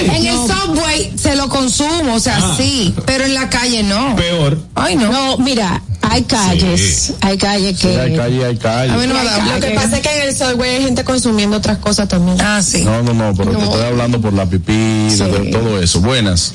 En 0.00 0.26
el 0.26 0.36
subway 0.36 1.12
se 1.16 1.34
lo 1.36 1.48
consumo, 1.48 2.14
o 2.14 2.20
sea, 2.20 2.40
sí, 2.56 2.94
pero 3.06 3.24
en 3.24 3.34
la 3.34 3.48
calle 3.50 3.82
no. 3.82 4.14
Peor. 4.16 4.58
Ay, 4.74 4.94
no. 4.96 5.10
No, 5.10 5.38
mira, 5.38 5.82
hay 6.02 6.22
calles, 6.22 7.14
hay 7.20 7.36
calles 7.36 7.80
que... 7.80 7.98
hay 7.98 8.16
calle, 8.16 8.44
hay 8.44 8.56
calle. 8.56 8.92
A 8.92 8.96
mí 8.96 9.06
no 9.08 9.14
me 9.14 9.24
da. 9.24 9.54
Lo 9.56 9.60
que 9.60 9.70
pasa 9.72 9.96
es 9.96 10.02
que 10.02 10.22
en 10.22 10.28
el 10.28 10.36
subway 10.36 10.76
hay 10.76 10.82
gente 10.84 11.02
consumiendo 11.04 11.56
otras 11.56 11.78
cosas 11.78 12.06
también. 12.08 12.40
Ah, 12.40 12.62
sí. 12.62 12.84
No, 12.84 13.02
no, 13.02 13.12
no, 13.12 13.34
pero 13.34 13.50
te 13.56 13.64
estoy 13.64 13.82
hablando 13.82 14.20
por 14.20 14.32
la 14.32 14.46
pipí, 14.46 14.72
de 14.72 15.50
todo 15.50 15.80
eso. 15.82 16.00
Buenas. 16.00 16.54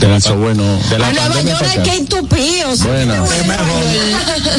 En 0.00 0.12
el 0.12 0.22
subway 0.22 0.54
no. 0.54 0.78
De 0.90 0.98
la 0.98 1.08
A 1.08 1.12
Nueva 1.12 1.40
York 1.42 1.64
hay 1.68 1.82
que 1.82 1.96
entupir. 1.96 2.64
Buenas. 2.84 3.28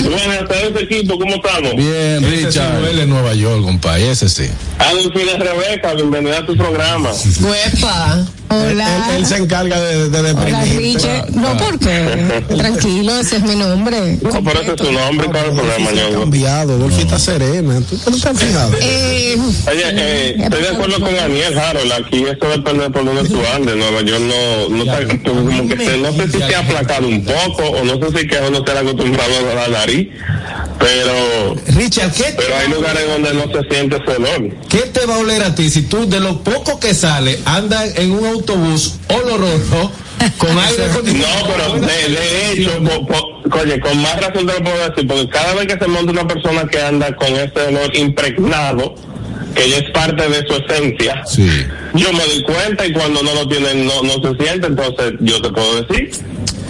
Buenas 0.04 0.47
tardes, 0.49 0.84
equipo, 0.84 1.17
¿cómo 1.17 1.36
estamos? 1.36 1.75
Bien, 1.75 2.23
Ese 2.23 2.38
sí 2.38 2.45
Richard. 2.45 2.99
en 2.99 3.10
Nueva 3.10 3.34
York, 3.34 3.63
compadre, 3.63 4.12
ese 4.12 4.28
sí. 4.30 4.49
Adolfina 4.78 5.34
Rebeca, 5.38 5.93
bienvenida 5.93 6.39
a 6.39 6.45
tu 6.45 6.56
programa. 6.58 7.10
Huepa. 7.41 8.25
Hola. 8.52 9.10
Él, 9.12 9.17
él 9.17 9.25
se 9.28 9.38
encarga 9.38 9.80
de, 9.80 10.10
de 10.10 10.19
Hola, 10.19 10.34
deprimir. 10.34 10.78
Richard. 10.80 11.30
No, 11.36 11.56
¿por 11.56 11.78
qué? 11.78 12.43
Tranquilo, 12.58 13.15
ese 13.19 13.36
es 13.38 13.43
mi 13.43 13.56
nombre. 13.56 14.17
No, 14.23 14.43
pero 14.43 14.62
ese 14.62 14.71
es 14.71 14.75
tu 14.78 14.91
nombre, 14.91 15.28
¿cuál 15.28 15.43
es 15.45 15.49
el 15.52 15.56
problema, 15.56 15.91
ñongo? 15.91 16.19
cambiado, 16.21 16.78
Dolfita 16.80 17.19
Serena. 17.19 17.80
¿Tú 17.88 17.95
tú 17.97 18.10
no 18.10 18.17
te 18.17 18.30
has 18.30 18.39
fijado? 18.39 18.71
Eh, 18.82 19.38
Oye, 19.67 19.84
eh, 19.86 20.36
estoy 20.39 20.62
de 20.63 20.69
acuerdo 20.69 20.99
con 20.99 21.15
Daniel 21.15 21.60
Harold, 21.60 21.91
aquí 21.91 22.23
esto 22.23 22.49
depende 22.49 22.84
de 22.86 22.89
por 22.89 23.06
donde 23.06 23.30
tú 23.30 23.39
andes, 23.56 23.75
Nueva 23.75 24.02
York 24.02 24.21
no, 24.21 24.69
no, 24.78 24.84
está- 24.84 25.29
como 25.34 25.68
que 25.68 25.78
se, 25.86 25.98
no 25.98 26.12
sé 26.13 26.32
si 26.32 26.38
se 26.39 26.56
ha 26.56 26.60
aplacado 26.60 27.08
un 27.08 27.24
poco, 27.26 27.63
o 27.63 27.84
no 27.84 27.94
sé 27.96 28.18
si 28.20 28.28
que 28.28 28.38
uno 28.48 28.63
se 28.65 28.72
ha 28.72 28.80
acostumbrado 28.80 29.32
a 29.52 29.56
la 29.56 29.68
nariz, 29.80 30.08
pero, 30.80 31.56
Richard, 31.76 32.12
¿qué, 32.13 32.34
pero 32.38 32.56
hay 32.58 32.70
lugares 32.70 33.04
donde 33.08 33.34
no 33.34 33.44
se 33.52 33.68
siente 33.70 33.98
ese 33.98 34.15
olor. 34.18 34.50
¿qué 34.70 34.78
te 34.80 35.06
va 35.06 35.15
a 35.15 35.20
oler 35.20 35.44
a 35.44 35.54
ti 35.56 35.70
si 35.70 35.84
tú 35.84 36.08
de 36.10 36.20
lo 36.20 36.42
poco 36.44 36.80
que 36.80 36.94
sale 36.94 37.39
andas 37.46 37.98
en 37.98 38.12
un 38.12 38.26
autobús 38.26 38.96
oloroso 39.10 39.92
con 40.38 40.58
aire 40.60 40.84
No, 40.88 41.48
pero 41.48 41.80
de, 41.86 42.10
de 42.10 42.52
hecho, 42.54 42.72
po- 42.84 43.06
po- 43.08 43.60
oye, 43.62 43.80
con 43.80 44.02
más 44.02 44.15
razón 44.22 44.48
te 44.48 44.54
lo 44.54 44.63
puedo 44.63 44.89
decir, 44.89 45.08
porque 45.08 45.28
cada 45.30 45.54
vez 45.56 45.68
que 45.68 45.78
se 45.80 45.88
monta 45.88 46.12
una 46.12 46.28
persona 46.28 46.63
que 46.70 46.82
anda 46.82 47.15
con 47.15 47.28
ese 47.36 47.60
olor 47.68 47.96
impregnado, 47.96 48.96
que 49.56 49.70
ya 49.70 49.78
es 49.78 49.89
parte 49.92 50.30
de 50.30 50.46
su 50.48 50.54
esencia, 50.56 51.24
Sí. 51.26 51.50
Yo 51.93 52.13
me 52.13 52.19
doy 52.25 52.43
cuenta 52.43 52.86
y 52.86 52.93
cuando 52.93 53.23
no 53.23 53.34
lo 53.34 53.47
tienen 53.47 53.86
no, 53.86 54.02
no 54.04 54.13
se 54.13 54.43
siente, 54.43 54.67
entonces 54.67 55.13
yo 55.19 55.41
te 55.41 55.49
puedo 55.49 55.82
decir. 55.84 56.12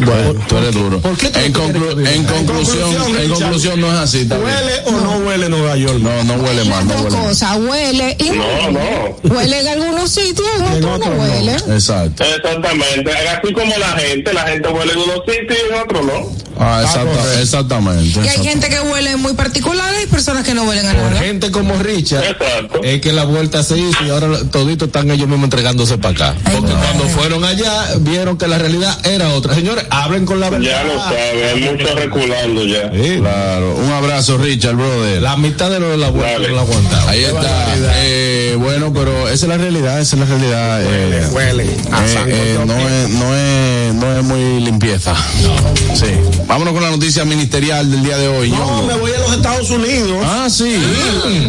Bueno, 0.01 0.34
tú 0.47 0.58
eres 0.58 0.73
duro. 0.73 0.97
¿Por 1.01 1.17
qué 1.17 1.27
tú 1.29 1.39
en, 1.39 1.51
no 1.51 1.60
conclu- 1.60 2.25
conclusión, 2.25 2.89
En 3.17 3.17
en 3.21 3.29
conclusión, 3.32 3.82
no 3.82 3.88
es 3.91 3.97
así. 3.99 4.23
bien. 4.23 4.41
¿Huele 4.41 4.73
o 4.86 4.91
no 4.91 5.17
huele 5.27 5.49
Nueva 5.49 5.75
York? 5.75 5.99
No, 5.99 6.23
no 6.23 6.36
huele 6.36 6.63
mal, 6.63 6.88
no 6.88 6.93
huele 7.01 7.17
cosas, 7.17 7.58
huele 7.58 8.15
y 8.17 8.29
No, 8.29 8.71
no. 8.71 9.36
huele 9.36 9.60
en 9.60 9.67
algunos 9.67 10.10
sitios, 10.10 10.47
en 10.55 10.62
otros 10.63 10.79
no 10.82 10.93
otros 10.95 11.15
no. 11.17 11.21
huele. 11.21 11.51
Exacto. 11.75 12.23
Exactamente, 12.23 13.12
así 13.12 13.51
como 13.53 13.77
la 13.77 13.88
gente, 13.99 14.34
la 14.34 14.43
gente 14.43 14.69
huele 14.69 14.93
en 14.93 14.99
unos 14.99 15.21
sitios 15.27 15.58
y 15.69 15.73
en 15.73 15.79
otros 15.82 16.05
no. 16.05 16.49
Ah, 16.62 16.82
exacta- 16.84 17.05
correcto. 17.12 17.39
exactamente. 17.41 18.03
Y 18.05 18.19
hay 18.19 18.25
exacto. 18.27 18.43
gente 18.49 18.69
que 18.69 18.79
huele 18.82 19.15
muy 19.17 19.34
particular 19.34 19.93
y 20.01 20.08
personas 20.08 20.45
que 20.45 20.53
no 20.53 20.63
huelen 20.63 20.86
a 20.88 20.93
Por 20.93 21.03
nada. 21.12 21.19
gente 21.21 21.51
como 21.51 21.73
Richard, 21.77 22.23
Exacto. 22.23 22.82
es 22.84 22.99
que 23.01 23.12
la 23.13 23.23
vuelta 23.25 23.63
se 23.63 23.77
hizo 23.77 24.03
y 24.05 24.10
ahora 24.10 24.29
toditos 24.51 24.88
están 24.88 25.09
ellos 25.12 25.28
mismos 25.28 25.45
entregándose 25.45 25.98
para 25.98 26.13
acá. 26.32 26.36
Porque 26.52 26.72
cuando 26.74 27.04
fueron 27.10 27.43
allá, 27.43 27.86
vieron 28.00 28.38
que 28.38 28.48
la 28.48 28.58
realidad 28.58 28.98
era 29.06 29.30
otra. 29.30 29.54
Señores, 29.56 29.86
hablen 29.89 30.26
con 30.26 30.39
la 30.39 30.50
verdad. 30.50 30.65
Ya 30.69 30.84
lo 30.84 31.00
sabes, 31.00 31.54
hay 31.54 31.62
mucho 31.72 31.95
reculando 31.95 32.65
ya. 32.65 32.91
Sí. 32.91 33.17
Claro. 33.19 33.76
Un 33.76 33.91
abrazo, 33.91 34.38
Richard, 34.38 34.76
brother. 34.76 35.22
La 35.22 35.38
mitad 35.38 35.69
de 35.69 35.80
lo 35.80 35.89
de 35.89 35.98
la 35.98 36.10
vuelta 36.10 36.32
Dale. 36.34 36.50
no 36.50 36.56
la 36.56 36.62
aguantaba. 36.62 37.12
Ahí 37.12 37.24
está. 37.24 37.76
Eh, 38.02 38.56
bueno, 38.60 38.91
pero 38.93 39.28
esa 39.30 39.45
es 39.45 39.50
la 39.50 39.58
realidad, 39.58 40.00
esa 40.00 40.15
es 40.15 40.19
la 40.19 40.26
realidad. 40.26 40.82
eh, 40.84 41.28
Huele. 41.32 41.63
A 41.91 42.06
eh, 42.06 42.24
eh, 42.28 42.60
no, 42.65 42.74
es, 42.74 43.10
no, 43.10 43.36
es, 43.36 43.93
no 43.93 44.17
es 44.17 44.24
muy 44.24 44.60
limpieza. 44.62 45.13
No. 45.41 45.95
Sí. 45.95 46.08
Vámonos 46.48 46.74
con 46.74 46.82
la 46.84 46.89
noticia 46.89 47.26
ministerial 47.26 47.89
del 47.91 48.04
día 48.04 48.17
de 48.17 48.28
hoy. 48.28 48.50
No, 48.52 48.84
me 48.84 48.95
voy 48.95 49.12
a 49.12 49.19
los 49.19 49.34
Estados 49.34 49.69
Unidos. 49.69 50.17
Ah, 50.26 50.48
sí. 50.50 50.76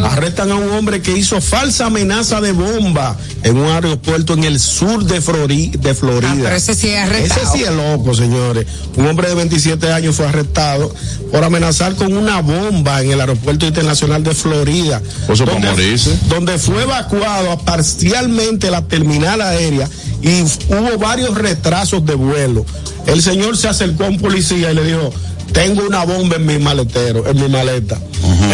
Arrestan 0.05 0.51
a 0.51 0.57
un 0.57 0.71
hombre 0.73 1.01
que 1.03 1.13
hizo 1.17 1.41
falsa 1.41 1.87
amenaza 1.87 2.41
de 2.41 2.53
bomba 2.53 3.17
en 3.51 3.57
un 3.59 3.67
aeropuerto 3.71 4.35
en 4.35 4.45
el 4.45 4.59
sur 4.61 5.05
de, 5.05 5.21
Flori- 5.21 5.71
de 5.73 5.95
Florida. 5.95 6.31
Ah, 6.33 6.41
pero 6.45 6.57
ese 6.57 6.75
sí 6.75 6.89
es 6.89 6.99
arrestado. 6.99 7.43
Ese 7.43 7.53
sí 7.59 7.65
es 7.65 7.71
loco, 7.73 8.15
señores. 8.15 8.67
Un 8.97 9.07
hombre 9.07 9.29
de 9.29 9.35
27 9.35 9.93
años 9.93 10.17
fue 10.17 10.27
arrestado 10.27 10.95
por 11.33 11.43
amenazar 11.45 11.95
con 11.97 12.17
una 12.17 12.41
bomba 12.41 13.03
en 13.03 13.11
el 13.13 13.21
aeropuerto 13.21 13.67
internacional 13.67 14.23
de 14.23 14.35
Florida. 14.35 15.03
Eso 15.29 15.45
para 15.45 15.59
morirse. 15.59 16.17
donde 16.29 16.59
fue 16.59 16.83
evacuado 16.83 17.59
parcialmente 17.59 18.71
la 18.71 18.83
terminal 18.87 19.41
aérea 19.41 19.89
y 20.23 20.43
hubo 20.43 20.99
varios 20.99 21.35
retrasos 21.35 22.05
de 22.07 22.15
vuelo. 22.15 22.65
El 23.07 23.23
señor 23.23 23.57
se 23.57 23.69
acercó 23.69 24.05
a 24.05 24.09
un 24.09 24.19
policía 24.19 24.71
y 24.71 24.75
le 24.75 24.85
dijo, 24.85 25.13
tengo 25.53 25.83
una 25.87 26.05
bomba 26.05 26.37
en 26.37 26.47
mi 26.47 26.59
maletero, 26.59 27.27
en 27.29 27.41
mi 27.41 27.49
maleta. 27.49 27.99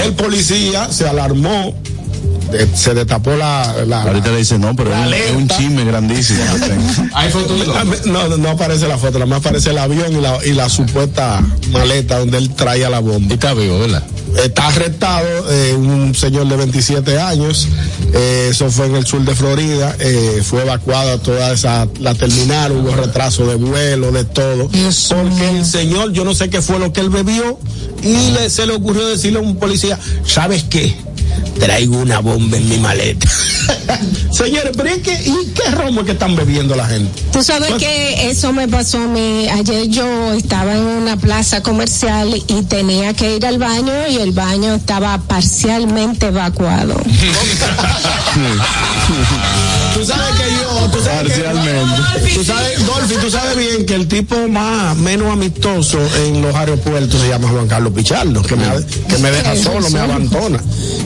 El 0.05 0.13
policía 0.15 0.91
se 0.91 1.07
alarmó, 1.07 1.75
eh, 2.53 2.67
se 2.75 2.95
destapó 2.95 3.31
la... 3.37 3.75
la- 3.87 4.03
Ahorita 4.03 4.31
le 4.31 4.39
dice, 4.39 4.59
no, 4.59 4.75
pero 4.77 4.93
es 4.93 4.99
un- 4.99 5.15
es 5.15 5.31
un 5.31 5.37
alerta. 5.37 5.57
chisme 5.57 5.85
grandísimo. 5.85 6.41
Hay 7.15 7.31
fotos 7.31 7.59
de 7.61 8.11
no, 8.11 8.29
no, 8.29 8.37
no 8.37 8.51
aparece 8.51 8.87
la 8.89 8.99
foto, 8.99 9.15
nada 9.15 9.27
más 9.27 9.39
aparece 9.41 9.71
el 9.71 9.79
avión 9.79 10.13
y 10.13 10.21
la, 10.21 10.39
y 10.45 10.53
la 10.53 10.69
supuesta 10.69 11.43
maleta 11.71 12.19
donde 12.19 12.39
él 12.39 12.51
traía 12.55 12.89
la 12.91 13.01
bomba. 13.01 13.27
Y 13.31 13.35
está 13.35 13.55
vivo, 13.55 13.79
¿verdad? 13.79 14.03
Está 14.45 14.67
arrestado 14.69 15.27
eh, 15.51 15.75
un 15.75 16.15
señor 16.15 16.47
de 16.49 16.57
27 16.57 17.19
años, 17.19 17.69
eh, 18.13 18.49
eso 18.51 18.71
fue 18.71 18.85
en 18.87 18.97
el 18.97 19.07
sur 19.07 19.25
de 19.25 19.35
Florida, 19.35 19.97
eh, 19.99 20.43
fue 20.45 20.61
evacuada 20.63 21.17
toda 21.19 21.53
esa, 21.53 21.89
la 22.01 22.15
terminal, 22.15 22.73
hubo 22.73 22.95
retraso 22.95 23.47
de 23.47 23.55
vuelo, 23.55 24.13
de 24.13 24.25
todo, 24.25 24.69
Dios 24.69 25.07
porque 25.09 25.49
el 25.59 25.65
señor, 25.65 26.13
yo 26.13 26.25
no 26.27 26.35
sé 26.35 26.51
qué 26.51 26.61
fue 26.61 26.79
lo 26.79 26.93
que 26.93 27.01
él 27.01 27.09
bebió, 27.09 27.59
y 28.03 28.33
le, 28.33 28.51
se 28.51 28.67
le 28.67 28.75
ocurrió 28.75 29.07
decirle 29.07 29.39
a 29.39 29.43
un 29.43 29.57
policía, 29.57 29.99
¿sabes 30.27 30.65
qué? 30.65 30.95
Traigo 31.59 31.99
una 31.99 32.21
bomba 32.21 32.57
en 32.57 32.69
mi 32.69 32.79
maleta. 32.79 33.29
Señores, 34.31 34.73
pero 34.77 34.89
es 34.91 34.99
que, 34.99 35.13
¿y 35.13 35.53
qué 35.55 35.71
romo 35.71 36.01
es 36.01 36.07
que 36.07 36.13
están 36.13 36.37
bebiendo 36.37 36.75
la 36.77 36.87
gente? 36.87 37.23
Tú 37.33 37.43
sabes 37.43 37.73
que 37.75 38.29
eso 38.31 38.53
me 38.53 38.69
pasó 38.69 38.99
a 38.99 39.07
mí. 39.07 39.49
Ayer 39.49 39.89
yo 39.89 40.33
estaba 40.33 40.75
en 40.75 40.85
una 40.85 41.17
plaza 41.17 41.63
comercial 41.63 42.35
y 42.35 42.63
tenía 42.63 43.15
que 43.15 43.37
ir 43.37 43.47
al 43.47 43.59
baño 43.59 43.93
y 44.09 44.17
el 44.17 44.33
baño 44.33 44.75
estaba 44.75 45.19
parcialmente 45.19 46.27
evacuado. 46.27 46.95
Tú 49.95 50.05
sabes 50.05 50.35
que 50.37 50.51
yo, 50.51 50.66
tú 50.91 51.01
sabes 51.03 51.33
Parcialmente. 51.33 52.03
que, 52.25 52.35
tú 52.35 52.45
sabes, 52.45 52.87
Dolphy, 52.87 53.15
tú 53.17 53.31
sabes 53.31 53.57
bien 53.57 53.87
que 53.87 53.95
el 53.95 54.09
tipo 54.09 54.49
más, 54.49 54.97
menos 54.97 55.33
amistoso 55.33 55.99
en 56.27 56.43
los 56.43 56.55
aeropuertos 56.55 57.21
se 57.21 57.29
llama 57.29 57.49
Juan 57.49 57.67
Carlos 57.69 57.93
Pichardo, 57.93 58.43
que 58.43 58.57
me, 58.57 58.65
que 59.09 59.19
me 59.19 59.31
deja 59.31 59.57
solo, 59.57 59.89
me 59.91 59.99
abandona. 59.99 60.61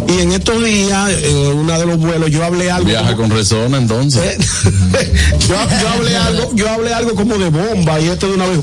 Y 0.08 0.22
en 0.22 0.32
estos 0.32 0.62
días, 0.62 1.10
en 1.22 1.36
uno 1.58 1.78
de 1.78 1.86
los 1.86 1.98
vuelos, 1.98 2.30
yo 2.30 2.44
hablé 2.44 2.70
algo. 2.70 2.88
Viaja 2.88 3.14
con 3.16 3.30
resona 3.30 3.78
entonces. 3.78 4.22
Eh, 4.22 4.38
yo, 5.48 5.54
yo 5.80 5.88
hablé 5.88 6.16
algo, 6.16 6.50
yo 6.54 6.68
hablé 6.68 6.94
algo 6.94 7.14
como 7.14 7.38
de 7.38 7.48
bomba 7.50 8.00
y 8.00 8.08
este 8.08 8.26
de 8.26 8.34
una 8.34 8.46
vez. 8.46 8.58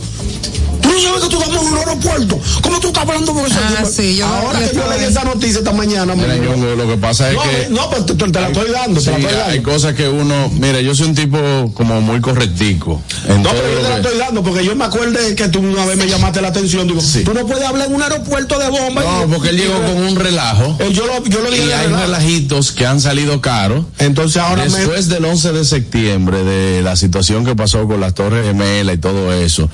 Tú 0.82 0.90
no 0.94 1.00
sabes 1.02 1.24
que 1.24 1.30
tú 1.30 1.42
estás 1.42 1.62
en 1.62 1.68
un 1.68 1.78
aeropuerto. 1.78 2.40
¿Cómo 2.62 2.80
tú 2.80 2.88
estás 2.88 3.04
hablando 3.04 3.34
con 3.34 3.46
eso? 3.46 3.56
Ah, 3.80 3.84
sí, 3.86 4.16
yo- 4.18 4.26
Ahora 4.26 4.62
yo 4.62 4.70
que 4.72 4.76
yo 4.78 4.90
leí 4.90 5.04
esa 5.06 5.24
noticia 5.24 5.58
esta 5.60 5.72
mañana, 5.74 6.16
Mira, 6.16 6.28
me- 6.36 6.40
Ñongo, 6.40 6.76
lo 6.76 6.88
que 6.88 6.98
pasa 6.98 7.30
es 7.30 7.36
no, 7.36 7.42
que 7.44 7.68
no, 7.70 7.90
pero 7.90 8.06
te, 8.06 8.14
te 8.16 8.40
la 8.40 8.48
estoy 8.48 8.72
dando, 8.72 9.00
sí, 9.02 9.06
te 9.08 9.12
la 9.12 9.18
estoy 9.18 9.34
hay 9.42 9.56
dando. 9.58 9.72
cosas 9.72 9.94
que 9.96 10.08
uno, 10.08 10.50
mira, 10.60 10.80
yo 10.82 10.96
soy 10.96 11.08
un 11.08 11.16
tipo 11.16 11.38
como 11.74 12.00
muy 12.02 12.22
correctico. 12.22 13.02
En 13.28 13.44
No, 13.44 13.50
todo 13.50 13.62
pero 13.62 13.74
yo 13.76 13.82
te 13.82 13.90
la 13.90 13.96
estoy 13.98 14.18
dando 14.18 14.44
porque 14.44 14.64
yo 14.66 14.76
me 14.76 14.86
acuerdo 14.86 15.20
que 15.36 15.48
tú 15.50 15.60
una 15.60 15.86
vez 15.86 15.98
me 15.98 16.08
llamaste 16.08 16.42
la 16.42 16.48
atención. 16.50 16.88
Digo, 16.88 17.02
tú 17.26 17.34
no 17.34 17.46
puedes 17.46 17.66
hablar 17.66 17.88
en 17.88 17.96
un 17.96 18.02
aeropuerto 18.04 18.58
de 18.60 18.70
bomba. 18.70 19.04
No, 19.04 19.28
porque 19.34 19.50
él 19.50 19.58
llegó 19.58 19.74
con 19.82 19.98
un 20.04 20.16
relajo. 20.16 20.78
Eh, 20.80 20.92
Yo 20.94 21.06
lo, 21.06 21.24
yo 21.26 21.42
lo 21.42 21.52
dije 21.52 21.66
Y 21.68 21.72
hay 21.72 21.86
relajo. 21.88 22.04
relajitos 22.04 22.72
que 22.72 22.86
han 22.86 23.02
salido 23.02 23.42
caros. 23.42 23.86
Entonces 24.00 24.38
ahora 24.42 24.64
me. 24.66 24.70
Después 24.78 25.10
del 25.10 25.26
11 25.26 25.52
de 25.52 25.66
septiembre, 25.66 26.44
de 26.44 26.82
la 26.82 26.96
situación 26.96 27.46
que 27.46 27.56
pasó 27.56 27.88
con 27.88 28.00
las 28.00 28.14
Torres 28.14 28.46
Gemelas 28.46 28.96
y 28.96 28.98
todo 29.00 29.34
eso, 29.34 29.70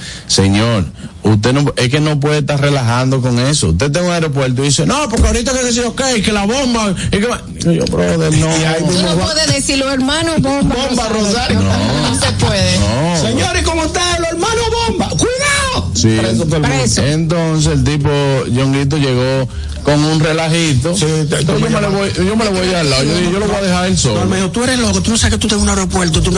señor, 0.54 0.86
usted 1.24 1.54
no, 1.54 1.74
es 1.76 1.90
que 1.90 2.00
no 2.00 2.20
puede 2.20 2.40
estar 2.40 2.60
relajando 2.62 3.22
con 3.22 3.40
eso. 3.40 3.70
Usted 3.70 3.88
está 3.88 4.00
en 4.00 4.06
un 4.06 4.12
aeropuerto 4.12 4.62
y 4.64 4.68
dice, 4.68 4.86
no, 4.86 5.10
porque 5.10 5.28
ahorita 5.28 5.52
que 5.54 5.64
decir, 5.64 5.84
ok, 5.86 6.02
que 6.24 6.32
la 6.32 6.46
bomba, 6.46 6.94
y 7.08 7.10
que 7.20 7.26
va-". 7.26 7.42
Y 7.60 7.76
yo, 7.76 7.86
brother, 7.86 8.32
no. 8.38 8.48
No 8.48 9.18
va- 9.18 9.26
puedes 9.26 9.48
decirlo, 9.48 9.92
hermano, 9.92 10.34
bomba. 10.40 10.76
Bomba 10.76 11.10
Rosario. 11.10 11.60
No 11.62 12.16
se 12.20 12.32
puede. 12.34 12.80
No. 12.80 13.22
Señores, 13.22 13.64
¿cómo 13.64 13.84
está 13.86 14.18
el 14.18 14.26
hermano 14.26 14.62
bomba? 14.88 15.10
Entonces 16.04 17.74
el 17.74 17.84
tipo, 17.84 18.10
Jonguito, 18.54 18.98
llegó 18.98 19.48
con 19.84 20.04
un 20.04 20.20
relajito. 20.20 20.96
Sí, 20.96 21.06
te- 21.30 21.40
Entonces, 21.42 21.70
yo, 21.70 21.70
me 21.70 21.82
le 21.82 21.88
voy, 21.88 22.10
yo 22.26 22.36
me 22.36 22.46
le 22.46 22.52
voy 22.52 22.74
al 22.74 22.90
lado. 22.90 23.04
Yo 23.04 23.32
yo 23.32 23.40
lo 23.40 23.48
voy 23.48 23.56
a 23.58 23.62
dejar 23.62 23.86
él 23.88 23.92
No, 23.94 23.98
solo. 23.98 24.26
me 24.26 24.38
dijo, 24.38 24.52
tú 24.52 24.64
eres 24.64 24.80
loco, 24.80 25.02
tú 25.02 25.12
no 25.12 25.18
sabes 25.18 25.34
que 25.36 25.40
tú 25.40 25.48
estás 25.48 25.58
en 25.58 25.64
un 25.64 25.70
aeropuerto, 25.70 26.22
tú. 26.22 26.34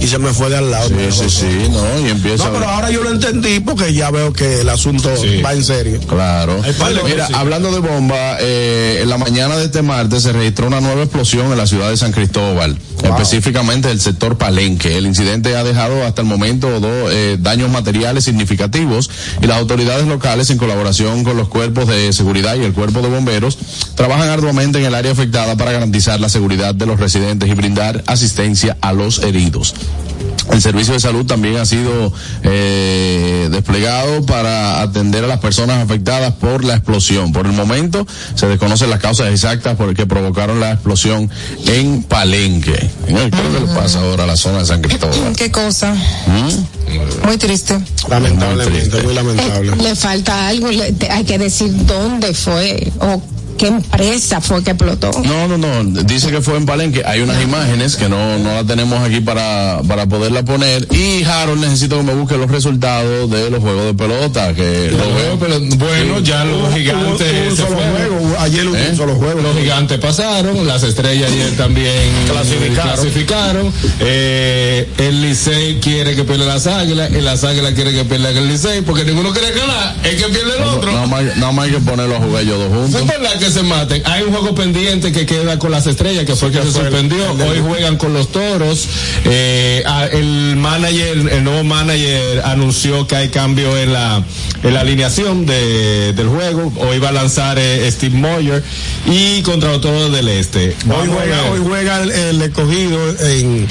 Y 0.00 0.06
se 0.06 0.18
me 0.18 0.30
fue 0.32 0.48
de 0.50 0.56
al 0.56 0.70
lado. 0.70 0.88
Sí, 0.88 0.94
sí, 1.10 1.30
sí, 1.30 1.68
no, 1.70 2.06
y 2.06 2.10
empieza 2.10 2.44
No, 2.46 2.52
pero 2.54 2.68
ahora 2.68 2.90
yo 2.90 3.02
lo 3.02 3.10
entendí 3.10 3.60
porque 3.60 3.92
ya 3.92 4.10
veo 4.10 4.32
que 4.32 4.60
el 4.62 4.68
asunto 4.68 5.10
Sí. 5.16 5.42
va 5.42 5.52
en 5.52 5.64
serio. 5.64 6.00
Claro. 6.08 6.60
Mira, 7.04 7.28
hablando 7.34 7.70
de 7.72 7.80
bomba, 7.80 8.36
eh, 8.40 9.00
en 9.02 9.08
la 9.08 9.18
mañana 9.18 9.56
de 9.56 9.66
este 9.66 9.82
martes 9.82 10.22
se 10.22 10.32
registró 10.32 10.66
una 10.66 10.80
nueva 10.80 11.02
explosión 11.02 11.50
en 11.52 11.58
la 11.58 11.66
ciudad 11.66 11.90
de 11.90 11.96
San 11.96 12.12
Cristóbal, 12.12 12.78
específicamente 13.02 13.90
el 13.90 14.00
sector 14.00 14.38
Palenque. 14.38 14.96
El 14.96 15.06
incidente 15.06 15.56
ha 15.56 15.64
dejado 15.64 16.04
hasta 16.04 16.22
el 16.22 16.28
momento 16.28 16.80
dos 16.80 17.10
eh, 17.12 17.36
daños 17.40 17.70
materiales 17.70 18.24
significativos 18.24 19.10
y 19.42 19.46
las 19.46 19.58
autoridades 19.58 20.06
locales, 20.06 20.50
en 20.50 20.58
colaboración 20.58 21.24
con 21.24 21.36
los 21.36 21.48
cuerpos 21.48 21.86
de 21.88 22.12
seguridad 22.12 22.56
y 22.56 22.64
el 22.64 22.72
cuerpo 22.72 23.00
de 23.02 23.08
bomberos, 23.08 23.58
trabajan 23.94 24.28
arduamente 24.28 24.78
en 24.78 24.86
el 24.86 24.94
área 24.94 25.12
afectada 25.12 25.56
para 25.56 25.72
garantizar 25.72 26.20
la 26.20 26.28
seguridad 26.28 26.74
de 26.74 26.86
los 26.86 26.98
residentes 26.98 27.48
y 27.48 27.54
brindar 27.54 28.02
asistencia 28.06 28.76
a 28.80 28.92
los 28.92 29.22
heridos. 29.22 29.74
El 30.52 30.62
servicio 30.62 30.94
de 30.94 31.00
salud 31.00 31.26
también 31.26 31.56
ha 31.58 31.66
sido 31.66 32.12
eh, 32.42 33.48
desplegado 33.50 34.24
para 34.24 34.80
atender 34.82 35.24
a 35.24 35.26
las 35.26 35.40
personas 35.40 35.82
afectadas 35.84 36.34
por 36.34 36.64
la 36.64 36.74
explosión. 36.74 37.32
Por 37.32 37.46
el 37.46 37.52
momento 37.52 38.06
se 38.34 38.46
desconocen 38.46 38.88
las 38.90 38.98
causas 39.00 39.28
exactas 39.30 39.76
por 39.76 39.94
que 39.94 40.06
provocaron 40.06 40.58
la 40.60 40.72
explosión 40.72 41.30
en 41.66 42.02
Palenque. 42.02 42.90
Señor, 43.06 43.30
¿Qué 43.30 43.36
es 43.36 43.44
lo 43.52 43.60
que 43.60 43.66
le 43.66 43.74
pasa 43.74 44.00
ahora 44.00 44.24
a 44.24 44.26
la 44.26 44.36
zona 44.36 44.60
de 44.60 44.66
San 44.66 44.80
Cristóbal? 44.80 45.34
Qué 45.36 45.50
cosa. 45.50 45.94
¿Mm? 45.94 47.26
Muy 47.26 47.36
triste. 47.36 47.78
Lamentablemente, 48.08 48.80
triste. 48.80 49.02
muy 49.02 49.14
lamentable. 49.14 49.76
Le 49.76 49.94
falta 49.96 50.48
algo, 50.48 50.70
le- 50.70 50.92
te- 50.92 51.10
hay 51.10 51.24
que 51.24 51.38
decir 51.38 51.70
dónde 51.86 52.32
fue 52.32 52.90
o 53.00 53.20
qué 53.58 53.66
empresa 53.66 54.40
fue 54.40 54.62
que 54.64 54.70
explotó. 54.70 55.10
No, 55.24 55.48
no, 55.48 55.58
no. 55.58 55.84
Dice 56.04 56.30
que 56.30 56.40
fue 56.40 56.56
en 56.56 56.64
Palenque. 56.66 57.02
Hay 57.04 57.20
unas 57.20 57.42
imágenes 57.42 57.96
que 57.96 58.08
no, 58.08 58.38
no 58.38 58.54
las 58.54 58.66
tenemos 58.66 58.98
aquí 59.00 59.20
para, 59.20 59.80
para 59.86 60.06
poderla 60.06 60.44
poner. 60.44 60.86
Y 60.92 61.24
Harold 61.24 61.60
necesito 61.60 61.96
que 61.98 62.04
me 62.04 62.14
busque 62.14 62.36
los 62.38 62.50
resultados 62.50 63.30
de 63.30 63.50
los 63.50 63.60
juegos 63.60 63.84
de 63.84 63.94
pelota. 63.94 64.54
Que 64.54 64.90
lo 64.92 65.14
veo, 65.14 65.38
pero 65.38 65.58
bueno, 65.76 66.20
ya 66.20 66.44
los 66.44 66.72
gigantes 66.72 67.54
se 67.56 67.62
fueron. 67.64 68.34
ayer 68.38 68.66
hubo 68.66 68.76
¿Eh? 68.76 68.88
un 68.90 68.96
solo 68.96 69.14
juego. 69.16 69.40
Los 69.42 69.56
gigantes 69.58 69.98
pasaron, 69.98 70.66
las 70.66 70.82
estrellas 70.82 71.30
ayer 71.30 71.56
también 71.56 71.92
Clasificaron. 72.30 72.94
clasificaron. 72.94 73.72
Eh, 74.00 74.88
el 74.98 75.20
Licey 75.22 75.80
quiere 75.80 76.14
que 76.14 76.24
pierda 76.24 76.46
las 76.46 76.66
águilas, 76.66 77.10
y 77.10 77.20
las 77.20 77.44
águilas 77.44 77.72
quieren 77.74 77.94
que 77.94 78.04
pierda 78.04 78.30
el 78.30 78.48
Licey, 78.48 78.82
porque 78.82 79.04
ninguno 79.04 79.32
quiere 79.32 79.50
ganar, 79.52 79.96
es 80.04 80.14
que 80.22 80.28
pierde 80.30 80.56
el 80.56 80.62
otro. 80.62 80.92
Nada 80.92 81.06
más, 81.06 81.24
nada 81.36 81.52
más 81.52 81.64
hay 81.66 81.72
que 81.72 81.80
ponerlo 81.80 82.16
a 82.16 82.20
jugar 82.20 82.42
ellos 82.42 82.58
dos 82.58 82.70
No 82.70 82.76
juntos. 82.82 83.00
es 83.02 83.06
verdad 83.08 83.38
que 83.48 83.54
se 83.54 83.62
maten. 83.62 84.02
Hay 84.04 84.22
un 84.22 84.32
juego 84.32 84.54
pendiente 84.54 85.10
que 85.10 85.24
queda 85.24 85.58
con 85.58 85.70
las 85.70 85.86
estrellas, 85.86 86.24
que 86.24 86.36
fue 86.36 86.50
que 86.50 86.58
se 86.58 86.70
fue 86.70 86.82
suspendió. 86.82 87.32
el 87.32 87.40
Hoy 87.40 87.60
juegan 87.66 87.96
con 87.96 88.12
los 88.12 88.30
toros. 88.30 88.86
Eh, 89.24 89.82
el 90.12 90.56
manager, 90.56 91.16
el 91.32 91.44
nuevo 91.44 91.64
manager 91.64 92.42
anunció 92.44 93.06
que 93.06 93.16
hay 93.16 93.28
cambio 93.28 93.76
en 93.76 93.92
la, 93.92 94.22
en 94.62 94.74
la 94.74 94.80
alineación 94.80 95.46
de, 95.46 96.12
del 96.12 96.28
juego. 96.28 96.72
Hoy 96.76 96.98
va 96.98 97.08
a 97.08 97.12
lanzar 97.12 97.58
eh, 97.58 97.90
Steve 97.90 98.16
Moyer 98.16 98.62
y 99.06 99.40
contra 99.42 99.70
los 99.72 99.80
toros 99.80 100.12
del 100.12 100.28
este. 100.28 100.76
Hoy 100.86 101.08
juega, 101.08 101.50
hoy 101.50 101.60
juega 101.64 102.02
el, 102.02 102.10
el 102.10 102.42
escogido 102.42 102.98
en, 103.20 103.66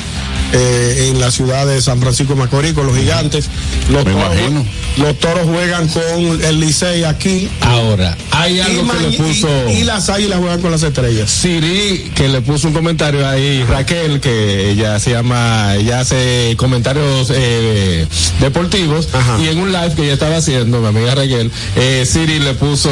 eh, 0.53 1.09
en 1.11 1.19
la 1.19 1.31
ciudad 1.31 1.65
de 1.67 1.81
San 1.81 1.99
Francisco 1.99 2.33
de 2.33 2.39
Macorís 2.39 2.73
con 2.73 2.87
los 2.87 2.95
gigantes. 2.97 3.49
Los 3.91 4.05
Me 4.05 4.11
toros, 4.13 4.35
imagino. 4.35 4.65
los 4.97 5.19
toros 5.19 5.45
juegan 5.47 5.87
con 5.87 6.43
el 6.45 6.59
Licey 6.59 7.03
aquí. 7.03 7.49
Ahora, 7.61 8.17
hay 8.31 8.59
algo 8.59 8.83
y, 8.85 8.87
que 8.97 9.09
le 9.09 9.17
puso. 9.17 9.49
y- 9.69 9.71
y 9.79 9.83
las 9.83 10.09
águilas 10.09 10.39
juegan 10.39 10.61
con 10.61 10.71
las 10.71 10.83
estrellas. 10.83 11.29
Siri, 11.29 12.11
que 12.15 12.27
le 12.29 12.41
puso 12.41 12.67
un 12.67 12.73
comentario 12.73 13.27
ahí, 13.27 13.63
Raquel, 13.63 14.19
que 14.19 14.71
ella 14.71 14.99
se 14.99 15.11
llama, 15.11 15.75
ella 15.75 15.99
hace 16.01 16.55
comentarios 16.57 17.31
eh, 17.33 18.05
deportivos, 18.39 19.09
Ajá. 19.13 19.37
y 19.43 19.47
en 19.49 19.59
un 19.59 19.71
live 19.71 19.93
que 19.95 20.03
ella 20.03 20.13
estaba 20.13 20.37
haciendo, 20.37 20.79
mi 20.81 20.87
amiga 20.87 21.15
Raquel, 21.15 21.51
eh, 21.75 22.05
Siri 22.09 22.39
le 22.39 22.53
puso, 22.53 22.89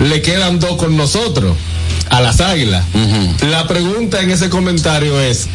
le 0.00 0.22
quedan 0.22 0.60
dos 0.60 0.76
con 0.76 0.96
nosotros, 0.96 1.56
a 2.10 2.20
las 2.20 2.40
águilas. 2.40 2.84
La 3.50 3.66
pregunta 3.66 4.20
en 4.20 4.30
ese 4.30 4.48
comentario 4.50 5.18
es, 5.20 5.46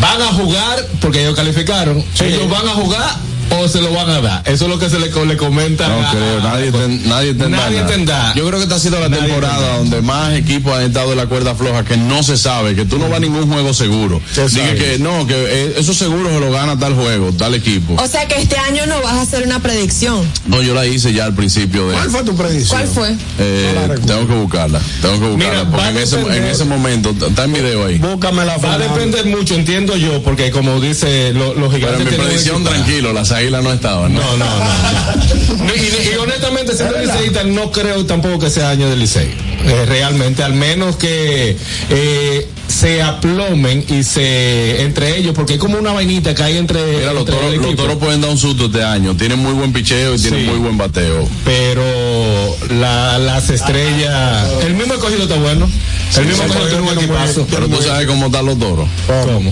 ¿van 0.00 0.22
a 0.22 0.26
jugar? 0.32 0.86
Porque 1.00 1.22
ellos 1.22 1.34
calificaron, 1.36 2.04
¿ellos 2.20 2.48
van 2.48 2.66
a 2.68 2.72
jugar? 2.72 3.16
O 3.50 3.68
se 3.68 3.80
lo 3.80 3.92
van 3.92 4.08
a 4.10 4.20
dar. 4.20 4.42
Eso 4.46 4.64
es 4.64 4.70
lo 4.70 4.78
que 4.78 4.88
se 4.90 4.98
le, 4.98 5.10
le 5.10 5.36
comenta. 5.36 5.88
No 5.88 6.06
a- 6.06 6.10
creo, 6.10 6.40
nadie, 6.42 6.72
ten- 6.72 7.08
nadie 7.08 7.34
tendrá. 7.34 7.60
Nadie 7.60 7.76
nada. 7.78 7.88
tendrá. 7.88 8.34
Yo 8.34 8.46
creo 8.46 8.58
que 8.58 8.64
esta 8.64 8.76
ha 8.76 8.78
sido 8.80 9.00
la 9.00 9.08
Nadie 9.08 9.24
temporada 9.26 9.54
tendrá. 9.56 9.76
donde 9.78 10.02
más 10.02 10.32
equipos 10.34 10.72
han 10.74 10.82
estado 10.84 11.12
en 11.12 11.18
la 11.18 11.26
cuerda 11.26 11.54
floja 11.54 11.84
que 11.84 11.96
no 11.96 12.22
se 12.22 12.36
sabe, 12.36 12.74
que 12.74 12.84
tú 12.84 12.98
no 12.98 13.08
vas 13.08 13.18
a 13.18 13.20
ningún 13.20 13.50
juego 13.50 13.72
seguro. 13.74 14.20
Se 14.32 14.48
Dije 14.48 14.74
que 14.76 14.98
no, 14.98 15.26
que 15.26 15.34
eh, 15.36 15.74
eso 15.78 15.94
seguro 15.94 16.30
se 16.30 16.40
lo 16.40 16.50
gana 16.50 16.78
tal 16.78 16.94
juego, 16.94 17.32
tal 17.32 17.54
equipo. 17.54 17.94
O 18.02 18.06
sea 18.08 18.26
que 18.28 18.40
este 18.40 18.56
año 18.56 18.86
no 18.86 19.00
vas 19.02 19.14
a 19.14 19.22
hacer 19.22 19.44
una 19.44 19.60
predicción. 19.60 20.28
No, 20.46 20.62
yo 20.62 20.74
la 20.74 20.86
hice 20.86 21.12
ya 21.12 21.24
al 21.24 21.34
principio 21.34 21.88
de. 21.88 21.94
¿Cuál 21.94 22.10
fue 22.10 22.22
tu 22.24 22.36
predicción? 22.36 22.80
¿Cuál 22.80 22.88
fue? 22.88 23.16
Eh, 23.38 23.72
No 23.74 23.94
la 23.94 24.00
tengo 24.00 24.26
que 24.28 24.34
buscarla, 24.34 24.80
tengo 25.02 25.20
que 25.20 25.26
buscarla, 25.28 25.64
Mira, 25.64 25.70
porque 25.70 25.88
en 25.88 25.96
ese, 25.98 26.20
en 26.20 26.44
ese 26.44 26.64
momento, 26.64 27.14
está 27.26 27.44
en 27.44 27.52
video 27.52 27.86
ahí. 27.86 27.98
Búscame 27.98 28.44
la 28.44 28.56
Va 28.58 28.74
a 28.74 28.78
depender 28.78 29.26
mucho, 29.26 29.54
entiendo 29.54 29.96
yo, 29.96 30.22
porque 30.22 30.50
como 30.50 30.80
dice, 30.80 31.32
lo- 31.32 31.54
los 31.54 31.72
Pero 31.74 31.96
gigantes 31.98 32.00
en 32.00 32.10
mi 32.20 32.24
predicción, 32.26 32.64
tranquilo, 32.64 33.12
las 33.12 33.32
no 33.50 33.72
estaban. 33.72 34.14
No, 34.14 34.20
no, 34.36 34.44
no. 34.44 35.64
No, 35.64 35.74
y, 35.74 36.08
y 36.12 36.16
honestamente, 36.16 36.74
siendo 36.74 36.98
liceísta, 36.98 37.44
no 37.44 37.70
creo 37.70 38.04
tampoco 38.06 38.38
que 38.40 38.50
sea 38.50 38.70
año 38.70 38.88
del 38.88 38.98
Licey. 39.00 39.28
Eh, 39.66 39.84
realmente, 39.86 40.42
al 40.42 40.52
menos 40.54 40.96
que 40.96 41.56
eh, 41.90 42.48
se 42.68 43.02
aplomen 43.02 43.84
y 43.88 44.02
se 44.02 44.82
entre 44.82 45.16
ellos, 45.16 45.32
porque 45.34 45.54
hay 45.54 45.58
como 45.58 45.78
una 45.78 45.92
vainita 45.92 46.34
que 46.34 46.42
hay 46.42 46.56
entre, 46.58 46.82
Mira, 46.98 47.12
los 47.12 47.20
entre 47.20 47.34
toros, 47.36 47.54
el 47.54 47.60
los 47.60 47.76
toros 47.76 47.96
pueden 47.96 48.20
dar 48.20 48.30
un 48.30 48.38
susto 48.38 48.66
este 48.66 48.82
año. 48.82 49.16
Tienen 49.16 49.38
muy 49.38 49.52
buen 49.52 49.72
picheo 49.72 50.14
y 50.14 50.18
tienen 50.18 50.40
Sí. 50.40 50.46
muy 50.46 50.58
buen 50.58 50.76
bateo. 50.76 51.26
Pero 51.44 52.56
la- 52.78 53.18
las 53.18 53.48
estrellas, 53.50 54.48
el 54.66 54.74
mismo 54.74 54.94
escogido 54.94 55.22
está 55.22 55.36
bueno. 55.36 55.68
El 56.16 56.26
mismo 56.26 56.42
escogido 56.44 56.68
tiene 56.68 56.82
un 56.90 56.98
equipazo. 56.98 57.46
Pero 57.50 57.68
tú 57.68 57.82
sabes 57.82 58.06
cómo 58.06 58.26
están 58.26 58.46
los 58.46 58.58
toros. 58.58 58.88
¿Cómo? 59.06 59.50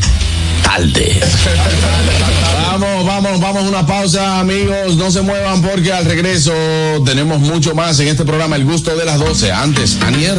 tarde. 0.63 1.21
vamos, 2.79 3.05
vamos, 3.07 3.41
vamos 3.41 3.65
a 3.65 3.69
una 3.69 3.87
pausa, 3.87 4.41
amigos. 4.41 4.97
No 4.97 5.11
se 5.11 5.21
muevan 5.21 5.61
porque 5.61 5.93
al 5.93 6.05
regreso 6.05 6.53
tenemos 7.05 7.41
mucho 7.41 7.75
más 7.75 8.01
en 8.01 8.09
este 8.09 8.25
programa 8.25 8.57
El 8.57 8.65
Gusto 8.65 8.97
de 8.97 9.05
las 9.05 9.19
12. 9.19 9.53
Antes, 9.53 9.99
Anier. 10.01 10.39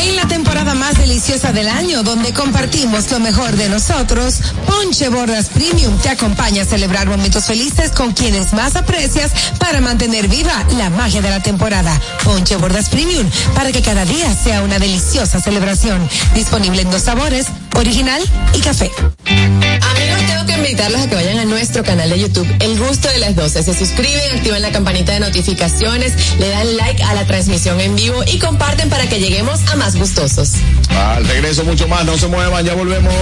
En 0.00 0.16
la 0.16 0.28
temporada 0.68 0.92
más 0.92 0.98
deliciosa 0.98 1.52
del 1.52 1.68
año, 1.68 2.02
donde 2.02 2.32
compartimos 2.32 3.10
lo 3.10 3.20
mejor 3.20 3.56
de 3.56 3.68
nosotros, 3.68 4.34
Ponche 4.66 5.08
Bordas 5.08 5.46
Premium 5.46 5.96
te 5.98 6.10
acompaña 6.10 6.62
a 6.62 6.66
celebrar 6.66 7.08
momentos 7.08 7.46
felices 7.46 7.90
con 7.90 8.12
quienes 8.12 8.52
más 8.52 8.76
aprecias 8.76 9.30
para 9.58 9.80
mantener 9.80 10.28
viva 10.28 10.64
la 10.76 10.90
magia 10.90 11.22
de 11.22 11.30
la 11.30 11.40
temporada. 11.40 11.98
Ponche 12.22 12.56
Bordas 12.56 12.90
Premium, 12.90 13.26
para 13.54 13.72
que 13.72 13.80
cada 13.80 14.04
día 14.04 14.34
sea 14.34 14.62
una 14.62 14.78
deliciosa 14.78 15.40
celebración. 15.40 16.06
Disponible 16.34 16.82
en 16.82 16.90
dos 16.90 17.02
sabores, 17.02 17.46
original 17.76 18.22
y 18.54 18.60
café. 18.60 18.90
Amigos, 19.26 20.26
tengo 20.26 20.46
que 20.46 20.52
invitarlos 20.52 21.00
a 21.02 21.08
que 21.08 21.14
vayan 21.14 21.38
a 21.38 21.44
nuestro 21.44 21.82
canal 21.82 22.10
de 22.10 22.18
YouTube, 22.18 22.48
El 22.60 22.78
Gusto 22.78 23.08
de 23.08 23.18
las 23.18 23.34
12. 23.36 23.62
Se 23.62 23.74
suscriben, 23.74 24.36
activan 24.36 24.62
la 24.62 24.70
campanita 24.70 25.12
de 25.12 25.20
notificaciones, 25.20 26.36
le 26.38 26.48
dan 26.48 26.76
like 26.76 27.02
a 27.02 27.14
la 27.14 27.24
transmisión 27.26 27.80
en 27.80 27.96
vivo 27.96 28.22
y 28.26 28.38
comparten 28.38 28.90
para 28.90 29.08
que 29.08 29.18
lleguemos 29.18 29.60
a 29.70 29.76
más 29.76 29.96
gustosos. 29.96 30.57
Al 30.96 31.26
regreso 31.26 31.64
mucho 31.64 31.88
más, 31.88 32.04
no 32.04 32.16
se 32.16 32.28
muevan, 32.28 32.64
ya 32.64 32.74
volvemos. 32.74 33.12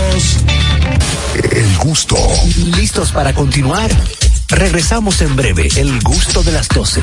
El 1.52 1.76
gusto. 1.78 2.16
¿Listos 2.76 3.12
para 3.12 3.34
continuar? 3.34 3.90
Regresamos 4.48 5.20
en 5.22 5.36
breve, 5.36 5.68
el 5.76 6.00
gusto 6.02 6.42
de 6.42 6.52
las 6.52 6.68
12. 6.68 7.02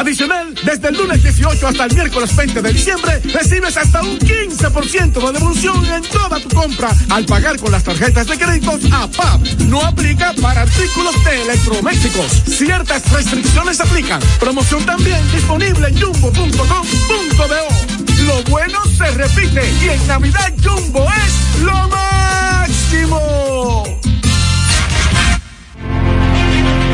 Adicional, 0.00 0.54
desde 0.64 0.88
el 0.88 0.96
lunes 0.96 1.22
18 1.22 1.68
hasta 1.68 1.84
el 1.84 1.94
miércoles 1.94 2.34
20 2.34 2.62
de 2.62 2.72
diciembre, 2.72 3.20
recibes 3.34 3.76
hasta 3.76 4.00
un 4.00 4.18
15% 4.18 5.12
de 5.12 5.32
devolución 5.32 5.84
en 5.92 6.02
toda 6.04 6.40
tu 6.40 6.48
compra 6.56 6.88
al 7.10 7.26
pagar 7.26 7.58
con 7.58 7.70
las 7.70 7.84
tarjetas 7.84 8.26
de 8.26 8.38
créditos 8.38 8.80
APAP. 8.90 9.42
No 9.68 9.82
aplica 9.82 10.32
para 10.40 10.62
artículos 10.62 11.22
de 11.22 11.42
electrodomésticos. 11.42 12.32
Ciertas 12.46 13.12
restricciones 13.12 13.78
aplican. 13.78 14.22
Promoción 14.38 14.86
también 14.86 15.20
disponible 15.32 15.88
en 15.88 16.00
jumbo.com.do. 16.00 17.68
Lo 18.24 18.42
bueno 18.44 18.78
se 18.96 19.10
repite 19.10 19.70
y 19.82 19.88
en 19.90 20.06
Navidad 20.06 20.50
Jumbo 20.64 21.06
es 21.12 21.60
lo 21.62 21.88
máximo. 21.88 23.20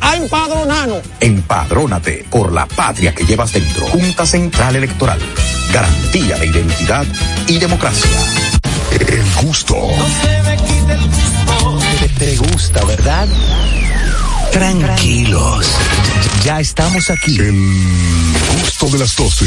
a 0.00 0.16
empadronarnos. 0.16 1.02
Empadrónate 1.20 2.26
por 2.30 2.52
la 2.52 2.66
patria 2.66 3.14
que 3.14 3.24
llevas 3.24 3.52
dentro. 3.52 3.86
Junta 3.86 4.26
Central 4.26 4.76
Electoral. 4.76 5.18
Garantía 5.72 6.36
de 6.36 6.46
identidad 6.46 7.06
y 7.46 7.58
democracia. 7.58 8.10
El 8.90 9.46
gusto. 9.46 9.76
Te, 12.00 12.08
te 12.08 12.36
gusta, 12.36 12.84
¿verdad? 12.84 13.28
Tranquilos. 14.52 15.66
Ya 16.44 16.60
estamos 16.60 17.10
aquí. 17.10 17.38
El 17.38 17.54
gusto 18.60 18.86
de 18.88 18.98
las 18.98 19.16
12. 19.16 19.46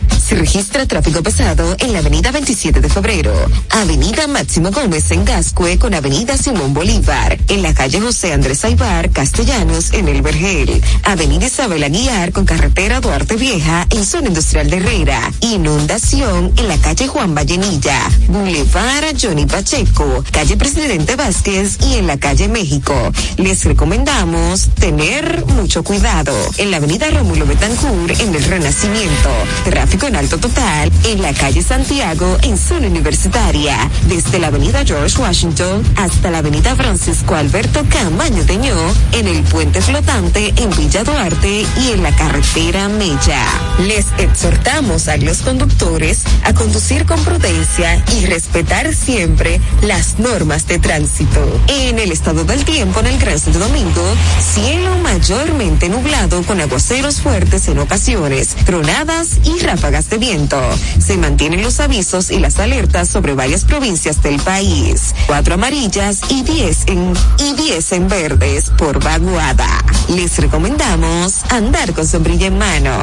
Se 0.17 0.35
registra 0.35 0.85
tráfico 0.85 1.21
pesado 1.21 1.75
en 1.79 1.93
la 1.93 1.99
avenida 1.99 2.31
27 2.31 2.79
de 2.79 2.89
febrero, 2.89 3.33
avenida 3.69 4.27
Máximo 4.27 4.71
Gómez 4.71 5.11
en 5.11 5.25
Gascue 5.25 5.77
con 5.77 5.93
avenida 5.93 6.37
Simón 6.37 6.73
Bolívar, 6.73 7.37
en 7.49 7.61
la 7.61 7.73
calle 7.73 7.99
José 7.99 8.31
Andrés 8.31 8.63
Aibar, 8.63 9.09
Castellanos 9.11 9.91
en 9.91 10.07
El 10.07 10.21
Vergel, 10.21 10.81
avenida 11.03 11.47
Isabel 11.47 11.83
Aguiar 11.83 12.31
con 12.31 12.45
carretera 12.45 13.01
Duarte 13.01 13.35
Vieja 13.35 13.85
en 13.89 14.05
zona 14.05 14.29
industrial 14.29 14.69
de 14.69 14.77
Herrera, 14.77 15.31
inundación 15.41 16.53
en 16.55 16.67
la 16.67 16.77
calle 16.77 17.07
Juan 17.07 17.35
Vallenilla, 17.35 17.99
Boulevard 18.27 19.15
Johnny 19.21 19.45
Pacheco, 19.45 20.23
calle 20.31 20.55
Presidente 20.55 21.15
Vázquez 21.15 21.77
y 21.85 21.95
en 21.95 22.07
la 22.07 22.17
calle 22.17 22.47
México. 22.47 22.93
Les 23.37 23.65
recomendamos 23.65 24.69
tener 24.79 25.45
mucho 25.47 25.83
cuidado 25.83 26.33
en 26.57 26.71
la 26.71 26.77
avenida 26.77 27.09
Rómulo 27.09 27.45
Betancourt 27.45 28.19
en 28.21 28.33
el 28.33 28.43
Renacimiento, 28.43 29.29
tráfico 29.65 30.00
en 30.07 30.13
Salto 30.15 30.39
Total 30.39 30.91
en 31.05 31.21
la 31.21 31.31
calle 31.33 31.61
Santiago 31.61 32.37
en 32.41 32.57
zona 32.57 32.87
universitaria, 32.87 33.77
desde 34.07 34.39
la 34.39 34.47
avenida 34.47 34.83
George 34.83 35.21
Washington 35.21 35.83
hasta 35.95 36.31
la 36.31 36.39
avenida 36.39 36.75
Francisco 36.75 37.35
Alberto 37.35 37.83
Camaño 37.87 38.43
Teñó 38.45 38.75
en 39.11 39.27
el 39.27 39.43
puente 39.43 39.79
flotante 39.79 40.53
en 40.57 40.69
Villa 40.77 41.03
Duarte 41.03 41.65
y 41.79 41.91
en 41.91 42.03
la 42.03 42.15
carretera 42.15 42.87
Mella. 42.89 43.45
Les 43.79 44.05
exhortamos 44.17 45.07
a 45.07 45.17
los 45.17 45.39
conductores 45.39 46.23
a 46.45 46.53
conducir 46.53 47.05
con 47.05 47.23
prudencia 47.23 48.03
y 48.15 48.25
respetar 48.25 48.93
siempre 48.93 49.61
las 49.81 50.17
normas 50.19 50.67
de 50.67 50.79
tránsito. 50.79 51.61
En 51.67 51.99
el 51.99 52.11
estado 52.11 52.43
del 52.43 52.63
tiempo 52.65 53.01
en 53.01 53.07
el 53.07 53.19
Gran 53.19 53.39
Santo 53.39 53.59
Domingo, 53.59 54.03
cielo 54.39 54.97
mayormente 54.99 55.89
nublado 55.89 56.41
con 56.43 56.59
aguaceros 56.59 57.21
fuertes 57.21 57.67
en 57.67 57.79
ocasiones, 57.79 58.55
tronadas 58.65 59.39
y 59.43 59.59
ráfagas 59.59 59.90
de 59.91 60.17
viento. 60.17 60.57
Se 60.99 61.17
mantienen 61.17 61.61
los 61.61 61.81
avisos 61.81 62.31
y 62.31 62.39
las 62.39 62.59
alertas 62.59 63.09
sobre 63.09 63.33
varias 63.33 63.65
provincias 63.65 64.23
del 64.23 64.39
país. 64.39 65.13
Cuatro 65.27 65.55
amarillas 65.55 66.21
y 66.29 66.43
diez 66.43 66.87
en, 66.87 67.13
y 67.37 67.53
diez 67.53 67.91
en 67.91 68.07
verdes 68.07 68.71
por 68.77 69.03
vaguada. 69.03 69.67
Les 70.07 70.37
recomendamos 70.37 71.43
andar 71.49 71.93
con 71.93 72.07
sombrilla 72.07 72.47
en 72.47 72.57
mano. 72.57 72.97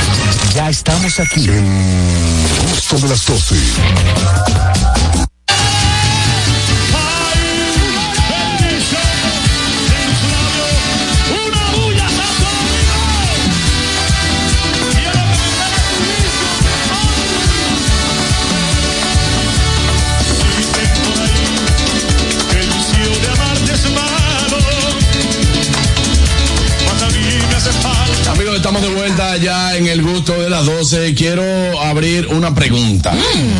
Ya 0.54 0.70
estamos 0.70 1.18
aquí. 1.20 1.48
El 1.48 2.68
gusto 2.70 2.98
de 2.98 3.08
las 3.08 3.26
12. 3.26 3.56
El 22.50 22.66
vicio 22.68 23.20
de 23.20 23.28
amarte 23.28 23.72
es 23.72 23.90
malo. 23.90 24.58
Mas 26.86 27.02
a 27.02 27.08
mí 27.08 27.24
me 27.48 27.54
hace 27.56 27.72
falta. 27.72 28.30
Amigos, 28.30 28.56
estamos 28.56 28.82
de 28.82 28.88
vuelta 28.88 29.36
ya 29.36 29.63
en 29.76 29.86
el 29.88 30.02
gusto 30.02 30.40
de 30.40 30.48
las 30.50 30.66
12. 30.66 31.14
Quiero 31.14 31.42
abrir 31.80 32.26
una 32.28 32.54
pregunta. 32.54 33.12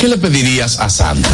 ¿Qué 0.00 0.08
le 0.08 0.16
pedirías 0.16 0.78
a 0.78 0.88
Santa? 0.88 1.28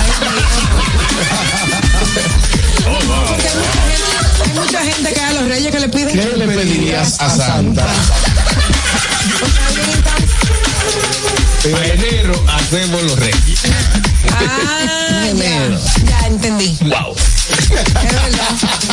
Porque 2.84 3.48
hay 3.48 3.54
mucha 3.54 3.78
gente, 3.78 4.42
hay 4.42 4.52
mucha 4.54 4.80
gente 4.82 5.14
que 5.14 5.20
a 5.20 5.32
los 5.34 5.48
Reyes 5.48 5.70
que 5.70 5.78
le 5.78 5.88
piden. 5.88 6.08
¿Qué 6.08 6.36
le 6.36 6.48
pedirías 6.48 7.20
a 7.20 7.30
Santa? 7.30 7.86
Enero 11.64 12.44
hacemos 12.48 13.04
los 13.04 13.16
reyes. 13.20 13.60
Ah, 14.32 15.28
ya, 15.32 15.78
ya 16.04 16.26
entendí. 16.26 16.76
Wow. 16.80 17.14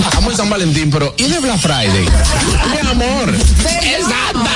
Estamos 0.06 0.32
en 0.34 0.38
San 0.38 0.52
Valentín, 0.52 0.92
pero 0.92 1.16
¿y 1.18 1.24
de 1.24 1.40
Black 1.40 1.60
Friday? 1.60 2.08
Mi 2.70 2.78
amor. 2.92 3.34
Es 3.82 4.06
Santa. 4.06 4.52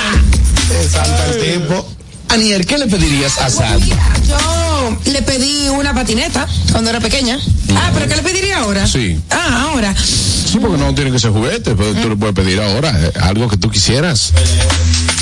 Es 0.80 0.92
Santa 0.92 1.26
el 1.26 1.40
tiempo. 1.40 1.92
Aniel, 2.28 2.64
¿qué 2.64 2.78
le 2.78 2.86
pedirías 2.86 3.36
a 3.38 3.50
Santa? 3.50 3.96
Yo 4.24 4.57
le 5.06 5.22
pedí 5.22 5.68
una 5.68 5.94
patineta 5.94 6.46
cuando 6.72 6.90
era 6.90 7.00
pequeña. 7.00 7.38
Ah, 7.74 7.90
pero 7.94 8.08
¿qué 8.08 8.16
le 8.16 8.22
pediría 8.22 8.58
ahora? 8.58 8.86
Sí. 8.86 9.20
Ah, 9.30 9.68
ahora. 9.70 9.94
Sí, 9.96 10.58
porque 10.60 10.78
no 10.78 10.94
tiene 10.94 11.10
que 11.12 11.18
ser 11.18 11.30
juguete, 11.30 11.74
pero 11.74 11.92
tú 11.94 12.08
le 12.08 12.16
puedes 12.16 12.34
pedir 12.34 12.60
ahora 12.60 12.90
eh, 12.98 13.12
algo 13.20 13.48
que 13.48 13.56
tú 13.56 13.70
quisieras. 13.70 14.32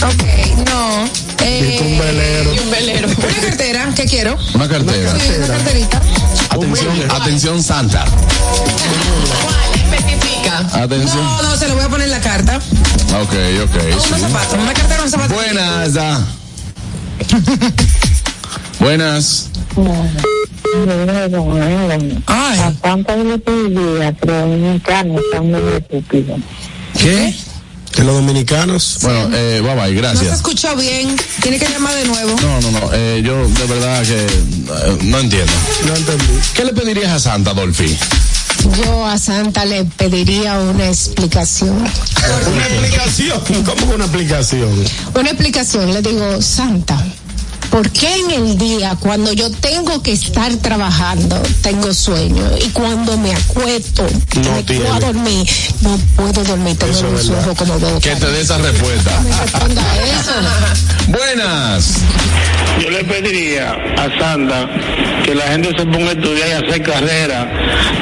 Ok, 0.02 0.22
no. 0.70 1.08
Eh, 1.42 1.78
un 1.80 1.98
velero. 1.98 2.54
y 2.54 2.58
un 2.58 2.70
velero. 2.70 3.08
Una 3.08 3.40
cartera, 3.48 3.92
¿qué 3.94 4.04
quiero? 4.04 4.36
Una 4.54 4.68
cartera. 4.68 5.12
Sí, 5.18 5.32
una 5.36 5.46
carterita. 5.48 6.00
Atención, 6.50 7.10
atención 7.10 7.62
Santa. 7.62 8.04
Especifica. 9.74 10.58
Atención. 10.82 11.24
No, 11.24 11.42
no, 11.42 11.56
se 11.56 11.68
lo 11.68 11.74
voy 11.74 11.84
a 11.84 11.88
poner 11.88 12.06
en 12.06 12.12
la 12.12 12.20
carta. 12.20 12.56
Ok, 12.56 13.34
ok. 13.64 13.82
Unos 13.92 14.02
sí. 14.04 14.20
zapatos, 14.20 14.58
una 14.60 14.74
cartera, 14.74 15.02
un 15.02 15.10
zapato. 15.10 15.34
Buenas. 15.34 15.96
ah. 15.98 16.20
Buenas. 18.78 19.48
Ay. 22.26 22.58
A 22.60 22.72
Santa 22.82 23.16
le 23.16 23.38
pediría, 23.38 24.12
pero 24.20 24.46
los 24.46 24.50
dominicanos 24.60 25.20
están 25.24 25.50
muy 25.50 25.60
estúpidos. 25.76 26.40
¿Qué? 26.98 27.34
De 27.96 28.04
los 28.04 28.14
dominicanos. 28.16 28.98
Bueno, 29.02 29.30
eh, 29.34 29.60
bye 29.62 29.74
bye, 29.74 29.80
No 29.82 29.86
se 29.88 29.94
gracias. 29.94 30.34
escuchó 30.36 30.76
bien. 30.76 31.16
Tiene 31.40 31.58
que 31.58 31.66
llamar 31.68 31.94
de 31.94 32.04
nuevo. 32.04 32.36
No, 32.42 32.60
no, 32.60 32.70
no. 32.72 32.90
eh, 32.92 33.22
yo 33.24 33.48
de 33.48 33.64
verdad 33.66 34.02
que 34.02 34.22
eh, 34.26 34.98
no 35.04 35.18
entiendo. 35.18 35.52
No 35.86 35.96
entendí. 35.96 36.24
¿Qué 36.54 36.64
le 36.64 36.72
pedirías 36.74 37.12
a 37.12 37.18
Santa, 37.18 37.54
Dolphy? 37.54 37.96
Yo 38.84 39.06
a 39.06 39.18
Santa 39.18 39.64
le 39.64 39.84
pediría 39.84 40.58
una 40.58 40.86
explicación. 40.88 41.76
Una 41.78 42.66
explicación. 42.66 43.40
¿Cómo 43.64 43.94
una 43.94 44.04
explicación? 44.04 44.68
Una 45.14 45.30
explicación, 45.30 45.92
le 45.94 46.02
digo, 46.02 46.42
Santa, 46.42 47.02
¿por 47.70 47.90
qué 47.90 48.08
en 48.20 48.30
el 48.30 48.58
día, 48.58 48.96
cuando 49.00 49.32
yo 49.32 49.50
tengo 49.50 50.02
que 50.02 50.12
estar 50.12 50.54
trabajando, 50.56 51.40
tengo 51.62 51.92
sueño? 51.92 52.44
Y 52.64 52.68
cuando 52.70 53.16
me 53.18 53.34
acuesto, 53.34 54.06
que 54.30 54.40
No 54.40 54.52
me 54.52 54.62
tiene. 54.62 54.84
dormir, 55.00 55.46
no 55.82 55.98
puedo 56.16 56.44
dormir, 56.44 56.76
tengo 56.76 56.92
Eso 56.92 57.06
es 57.14 57.26
los 57.26 57.38
ojos 57.38 57.58
como 57.58 57.78
dos. 57.78 58.02
Que 58.02 58.14
te 58.16 58.26
dé 58.30 58.40
esa 58.40 58.58
respuesta. 58.58 59.10
Responda 59.42 59.82
eso. 60.04 60.32
Buenas. 61.08 61.94
Yo 62.82 62.90
le 62.90 63.04
pediría 63.04 63.72
a 63.72 64.18
Santa 64.18 64.68
que 65.24 65.34
la 65.34 65.44
gente 65.48 65.70
se 65.76 65.86
ponga 65.86 66.10
a 66.10 66.12
estudiar 66.12 66.48
y 66.48 66.52
hacer 66.52 66.82
carrera, 66.82 67.50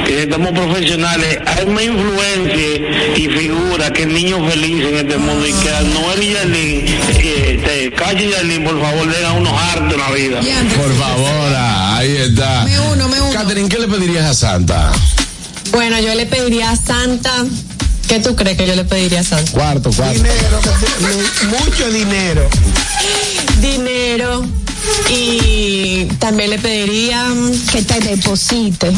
que 0.05 0.25
estamos 0.25 0.51
profesionales, 0.51 1.39
hay 1.47 1.67
más 1.67 1.85
influencia 1.85 3.17
y 3.17 3.29
figura 3.29 3.91
que 3.93 4.03
el 4.03 4.13
niño 4.13 4.47
feliz 4.49 4.85
en 4.85 4.97
este 4.97 5.17
mundo 5.17 5.47
y 5.47 5.53
que 5.53 5.71
a 5.71 5.81
Noel 5.83 6.23
y 6.23 6.33
Yarlín, 6.33 6.87
eh, 6.87 7.61
este, 7.63 7.93
Calle 7.93 8.27
y 8.27 8.31
Yarlín, 8.31 8.65
por 8.65 8.79
favor, 8.81 9.07
den 9.11 9.25
a 9.25 9.33
unos 9.33 9.54
hartos 9.59 9.93
en 9.95 10.01
la 10.01 10.11
vida. 10.11 10.41
Por 10.77 10.97
favor, 10.99 11.53
ah, 11.57 11.97
ahí 11.99 12.17
está. 12.17 12.65
Me 12.65 12.81
uno, 12.81 13.09
me 13.09 13.21
uno. 13.21 13.33
Catherine, 13.33 13.69
¿qué 13.69 13.79
le 13.79 13.89
pedirías 13.89 14.25
a 14.27 14.35
Santa? 14.35 14.93
Bueno, 15.73 15.99
yo 16.01 16.15
le 16.15 16.27
pediría 16.27 16.71
a 16.71 16.77
Santa. 16.77 17.45
¿Qué 18.09 18.21
tú 18.21 18.37
crees 18.37 18.57
que 18.57 18.67
yo 18.67 18.75
le 18.77 18.85
pediría 18.85 19.21
a 19.21 19.25
Santa? 19.25 19.51
Cuarto, 19.53 19.91
cuarto. 19.91 20.15
Dinero, 20.15 20.61
mucho 21.49 21.91
dinero. 21.91 22.49
Dinero. 23.61 24.47
Y 25.09 26.05
también 26.19 26.51
le 26.51 26.59
pediría 26.59 27.27
que 27.73 27.83
te 27.83 28.01
deposite. 28.01 28.93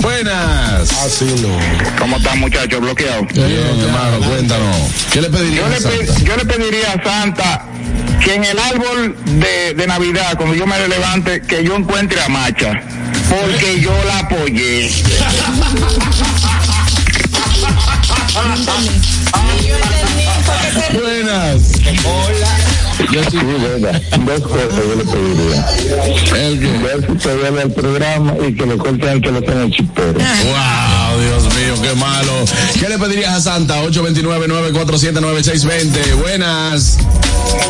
Buenas. 0.00 0.90
Así 1.04 1.24
no. 1.42 1.58
¿Cómo 1.98 2.16
están 2.16 2.38
muchachos? 2.40 2.80
Bloqueados. 2.80 3.26
Bien, 3.32 3.80
hermano, 3.80 4.20
cuéntanos. 4.26 4.76
¿Qué 5.12 5.20
le 5.20 5.30
pedirías 5.30 5.56
Yo 5.60 5.66
a 5.66 5.68
le, 5.68 5.80
Santa? 5.80 6.14
pe- 6.14 6.24
yo 6.24 6.36
le 6.36 6.44
pediría 6.44 6.92
a 6.92 7.02
Santa 7.04 7.64
que 8.24 8.34
en 8.34 8.44
el 8.44 8.58
árbol 8.58 9.16
de, 9.24 9.74
de 9.74 9.86
Navidad, 9.86 10.36
cuando 10.36 10.54
yo 10.54 10.66
me 10.66 10.86
levante, 10.88 11.42
que 11.42 11.62
yo 11.64 11.76
encuentre 11.76 12.20
a 12.22 12.28
Macha. 12.28 12.72
porque 13.28 13.80
yo 13.80 13.92
la 14.06 14.18
apoyé. 14.20 14.90
Buenas. 20.92 21.62
Yo 23.12 23.22
sí. 23.30 23.38
Dos 23.38 24.40
cosas 24.40 24.68
yo 24.76 24.94
le 24.96 25.04
pediría. 25.04 25.64
El 26.36 26.58
que. 26.60 26.66
Se 27.20 27.36
viene 27.36 27.62
el 27.62 27.72
programa 27.72 28.34
y 28.46 28.54
que 28.54 28.66
le 28.66 28.76
cuenten 28.76 29.20
que 29.20 29.30
lo 29.30 29.40
tengo 29.42 29.60
en 29.62 29.70
chipero. 29.70 30.12
Wow, 30.12 31.20
Dios 31.20 31.44
mío, 31.54 31.74
qué 31.82 31.94
malo. 31.94 32.32
¿Qué 32.78 32.88
le 32.88 32.98
pedirías 32.98 33.32
a 33.34 33.40
Santa? 33.40 33.82
829-947-9620. 33.84 36.14
Buenas. 36.20 36.98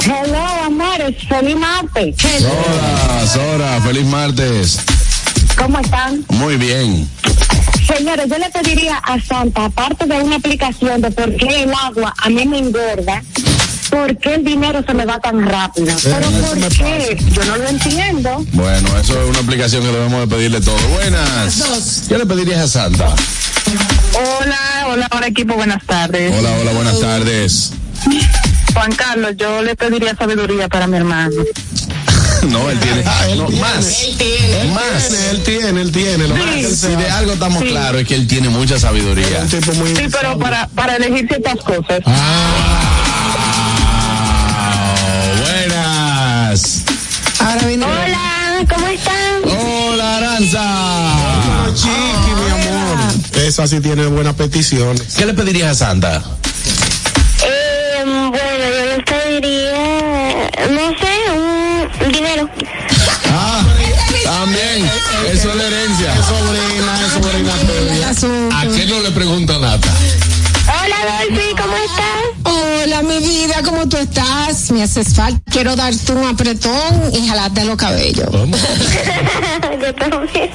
Hello, 0.05 0.47
amores, 0.64 1.14
feliz 1.28 1.57
martes. 1.57 2.16
Hola, 2.41 3.26
Sora, 3.26 3.80
feliz 3.82 4.07
martes. 4.07 4.78
¿Cómo 5.57 5.78
están? 5.80 6.24
Muy 6.28 6.57
bien. 6.57 7.09
Señores, 7.87 8.26
yo 8.28 8.39
le 8.39 8.51
pediría 8.51 8.97
a 8.99 9.20
Santa, 9.20 9.64
aparte 9.66 10.07
de 10.07 10.20
una 10.20 10.37
aplicación 10.37 11.01
de 11.01 11.11
por 11.11 11.34
qué 11.37 11.62
el 11.62 11.72
agua 11.72 12.12
a 12.18 12.28
mí 12.28 12.45
me 12.45 12.59
engorda, 12.59 13.22
¿por 13.91 14.16
qué 14.18 14.34
el 14.34 14.45
dinero 14.45 14.82
se 14.87 14.95
me 14.95 15.05
va 15.05 15.18
tan 15.20 15.45
rápido? 15.47 15.95
Pero 16.03 16.30
¿por 16.30 16.68
qué? 16.68 17.16
Yo 17.32 17.45
no 17.45 17.57
lo 17.57 17.68
entiendo. 17.68 18.45
Bueno, 18.53 18.89
eso 18.99 19.22
es 19.22 19.28
una 19.30 19.39
aplicación 19.41 19.82
que 19.82 19.89
debemos 19.93 20.20
de 20.28 20.34
pedirle 20.34 20.61
todo. 20.61 20.76
Buenas. 20.89 22.05
¿Qué 22.09 22.18
le 22.18 22.26
pedirías 22.26 22.61
a 22.61 22.68
Santa? 22.68 23.14
Hola, 24.14 24.87
hola, 24.93 25.09
hola 25.12 25.26
equipo, 25.26 25.55
buenas 25.55 25.84
tardes. 25.84 26.32
Hola, 26.39 26.51
hola, 26.61 26.72
buenas 26.72 27.01
tardes. 27.01 27.72
Juan 28.74 28.93
Carlos, 28.95 29.32
yo 29.37 29.62
le 29.62 29.74
pediría 29.74 30.14
sabiduría 30.16 30.68
para 30.68 30.87
mi 30.87 30.97
hermano. 30.97 31.34
No, 32.51 32.70
él 32.70 32.78
tiene. 32.78 33.03
no, 33.37 33.49
más. 33.49 33.76
Más. 34.72 35.11
Él 35.32 35.43
tiene, 35.43 35.80
él 35.80 35.91
tiene. 35.91 36.28
Lo 36.28 36.34
que 36.34 36.61
él 36.61 36.66
Si 36.66 36.76
sabe. 36.76 36.97
de 36.97 37.11
algo 37.11 37.32
estamos 37.32 37.61
Sí. 37.62 37.68
claros 37.70 38.03
es 38.03 38.07
que 38.07 38.14
él 38.14 38.28
tiene 38.28 38.51
mucha 38.51 38.78
sabiduría. 38.78 39.49
Sí, 39.49 39.57
pero 40.12 40.39
para, 40.39 40.68
para 40.68 40.97
elegir 40.97 41.26
ciertas 41.26 41.57
cosas. 41.57 42.01
Ah, 42.05 42.86
Hola, 47.67 48.64
¿cómo 48.73 48.87
están? 48.87 49.43
Hola, 49.45 50.19
Aranza. 50.19 50.62
Chiqui, 51.75 52.31
mi 52.31 52.51
amor. 52.53 52.97
Esa 53.45 53.67
sí 53.67 53.81
tiene 53.81 54.07
buenas 54.07 54.35
peticiones. 54.35 55.03
¿Qué 55.17 55.27
le 55.27 55.35
pedirías 55.35 55.73
a 55.83 55.87
Santa? 55.87 56.23
Eh, 57.45 58.05
bueno, 58.05 58.31
yo 58.31 58.85
les 58.87 59.05
pediría, 59.05 60.51
no 60.71 60.91
sé, 61.01 61.12
un 62.07 62.12
dinero. 62.12 62.49
Ah, 63.33 63.64
también. 64.23 64.89
Eso 65.33 65.51
es 65.51 65.59
de 65.59 65.67
herencia. 65.67 66.14
Sobrina, 66.23 67.01
es 67.05 67.12
sobrina 67.14 67.53
tuya. 67.67 68.61
¿A 68.61 68.62
qué 68.77 68.87
no 68.87 69.01
le 69.01 69.11
pregunta 69.11 69.59
Nata? 69.59 69.93
Hola, 70.69 70.97
Dolphy. 71.19 71.56
Hola, 72.87 73.03
mi 73.03 73.18
vida, 73.18 73.62
¿cómo 73.64 73.89
tú 73.89 73.97
estás? 73.97 74.70
Me 74.70 74.84
haces 74.84 75.12
falta. 75.12 75.41
Quiero 75.51 75.74
darte 75.74 76.12
un 76.12 76.24
apretón 76.24 77.11
y 77.12 77.26
jalarte 77.26 77.64
los 77.64 77.74
cabellos. 77.74 78.30
yo 78.30 79.93
también. 79.97 80.51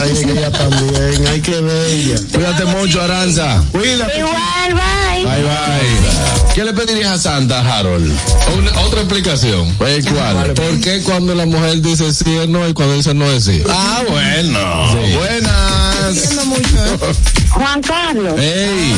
Ay, 0.00 0.14
que 0.24 0.32
ella 0.32 0.50
también. 0.50 1.26
Ay, 1.30 1.42
qué 1.42 1.60
bella. 1.60 2.16
Cuídate 2.32 2.64
mucho, 2.64 3.02
Aranza. 3.02 3.62
Cuídate. 3.70 4.18
Igual, 4.18 4.72
bye. 4.72 5.24
Bye, 5.26 5.42
bye. 5.42 6.54
¿Qué 6.54 6.64
le 6.64 6.72
pedirías 6.72 7.12
a 7.12 7.18
Santa, 7.18 7.60
Harold? 7.60 8.10
Una- 8.56 8.80
otra 8.80 9.00
explicación. 9.00 9.74
Pues, 9.76 10.06
¿Cuál? 10.06 10.54
¿Por 10.54 10.80
qué 10.80 11.02
cuando 11.02 11.34
la 11.34 11.44
mujer 11.44 11.82
dice 11.82 12.14
sí 12.14 12.34
es 12.34 12.48
no 12.48 12.66
y 12.66 12.72
cuando 12.72 12.94
dice 12.94 13.12
no 13.12 13.30
es 13.30 13.44
sí? 13.44 13.62
Ah, 13.68 14.02
bueno. 14.08 15.18
Buenas. 15.18 16.30
Juan 17.50 17.82
Carlos, 17.82 18.40
Ey. 18.40 18.94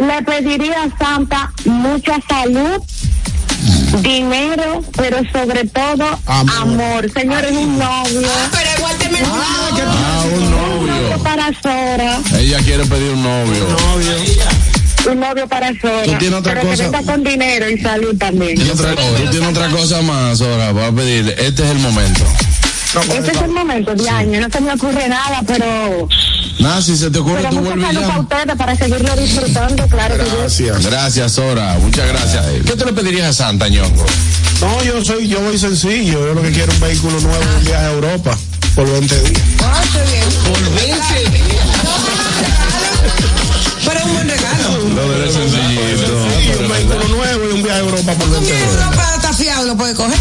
Le 0.00 0.22
pediría 0.22 0.84
a 0.84 0.98
Santa 0.98 1.50
mucha 1.64 2.18
salud, 2.28 2.82
dinero, 4.02 4.82
pero 4.96 5.18
sobre 5.32 5.64
todo 5.66 6.04
amor. 6.26 7.10
Señores, 7.12 7.52
un 7.52 7.78
novio. 7.78 8.28
Pero 8.52 8.70
igual 8.78 8.96
te 8.98 9.08
me 9.10 9.18
Ah, 9.24 10.24
un 10.34 10.50
novio. 10.50 11.18
para 11.22 11.46
Sora, 11.62 12.18
Ella 12.38 12.58
quiere 12.58 12.84
pedir 12.84 13.12
un 13.12 13.22
novio. 13.22 13.66
un 15.10 15.20
novio 15.20 15.48
para 15.48 15.68
Sora. 15.80 16.04
Tú 16.04 16.18
tienes 16.18 16.38
otra 16.40 16.54
pero 16.54 16.68
cosa. 16.68 16.90
que 16.90 17.04
con 17.04 17.24
dinero 17.24 17.70
y 17.70 17.78
salud 17.80 18.16
también. 18.18 18.56
Tú 18.58 18.76
tienes 19.30 19.48
otra 19.48 19.68
cosa 19.70 20.02
más 20.02 20.40
ahora, 20.40 20.72
voy 20.72 20.84
a 20.84 20.92
pedirle. 20.92 21.34
Este 21.38 21.64
es 21.64 21.70
el 21.70 21.78
momento. 21.78 22.24
Este 23.02 23.32
es 23.32 23.42
el 23.42 23.50
momento 23.50 23.94
de 23.94 24.08
año, 24.08 24.40
no 24.40 24.48
se 24.50 24.60
me 24.60 24.72
ocurre 24.72 25.08
nada, 25.08 25.42
pero, 25.46 26.08
Nada, 26.58 26.80
si 26.82 26.96
se 26.96 27.10
te 27.10 27.18
ocurre, 27.18 27.42
pero 27.42 27.50
tú 27.50 27.60
vuelves 27.60 27.86
para 27.94 28.00
ya. 28.08 28.18
ustedes 28.20 28.56
para 28.56 28.76
seguirlo 28.76 29.16
disfrutando, 29.16 29.86
claro 29.88 30.16
que 30.16 30.24
yo. 30.24 30.38
Gracias. 30.38 30.86
Gracias, 30.86 31.32
Sora. 31.32 31.76
Muchas 31.80 32.08
gracias. 32.08 32.44
¿Qué 32.64 32.72
te 32.76 32.84
le 32.84 32.92
pedirías 32.92 33.28
a 33.28 33.32
Santa, 33.32 33.68
ñongo? 33.68 34.04
No, 34.60 34.82
yo 34.84 35.04
soy, 35.04 35.28
yo 35.28 35.40
voy 35.40 35.58
sencillo. 35.58 36.26
Yo 36.26 36.34
lo 36.34 36.42
que 36.42 36.50
quiero 36.52 36.72
es 36.72 36.78
un 36.80 36.88
vehículo 36.88 37.20
nuevo, 37.20 37.44
un 37.58 37.64
viaje 37.64 37.84
a 37.84 37.90
Europa 37.92 38.38
por 38.74 38.90
20 38.90 39.20
días. 39.22 39.42
Por 39.58 40.74
20 40.74 40.96
Pero 43.84 43.98
es 43.98 44.04
un 44.06 44.12
buen 44.14 44.28
regalo. 44.28 44.78
Lo 44.94 45.08
de 45.18 45.32
sencillito. 45.32 46.62
un 46.62 46.68
vehículo 46.68 47.08
nuevo 47.16 47.44
y 47.50 47.52
un 47.52 47.62
viaje 47.62 47.78
a 47.78 47.82
Europa 47.82 48.12
por 48.14 48.30
20 48.30 48.52
días. 48.52 48.62
Fiado, 49.36 49.66
lo 49.66 49.76
puede 49.76 49.94
coger. 49.94 50.18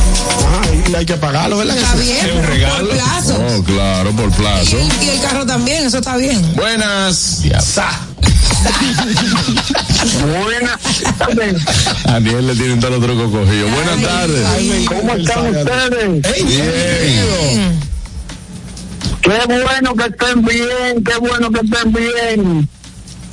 Y 0.89 0.95
hay 0.95 1.05
que 1.05 1.15
pagarlo, 1.15 1.57
¿verdad? 1.57 1.77
Está 1.77 1.95
bien. 1.95 2.27
Por 2.77 2.89
plazo. 2.89 3.45
Oh, 3.47 3.63
claro, 3.63 4.11
por 4.11 4.31
plazo. 4.31 4.77
Y 5.01 5.09
el 5.09 5.21
carro 5.21 5.45
también, 5.45 5.85
eso 5.85 5.99
está 5.99 6.17
bien. 6.17 6.53
Buenas. 6.55 7.41
Sa. 7.63 7.89
Buenas 10.43 10.79
tardes. 11.17 11.61
A 12.05 12.11
Daniel 12.13 12.47
le 12.47 12.55
tienen 12.55 12.79
todos 12.79 12.99
los 12.99 13.05
trucos 13.05 13.31
cogidos. 13.31 13.71
Buenas 13.71 14.01
tardes. 14.01 14.45
¿Cómo 14.87 15.13
están 15.13 15.55
ustedes? 15.55 16.45
Bien. 16.45 17.79
Qué 19.21 19.39
bueno 19.47 19.95
que 19.95 20.05
estén 20.05 20.45
bien, 20.45 21.03
qué 21.03 21.17
bueno 21.17 21.51
que 21.51 21.59
estén 21.61 21.91
bien. 21.93 22.69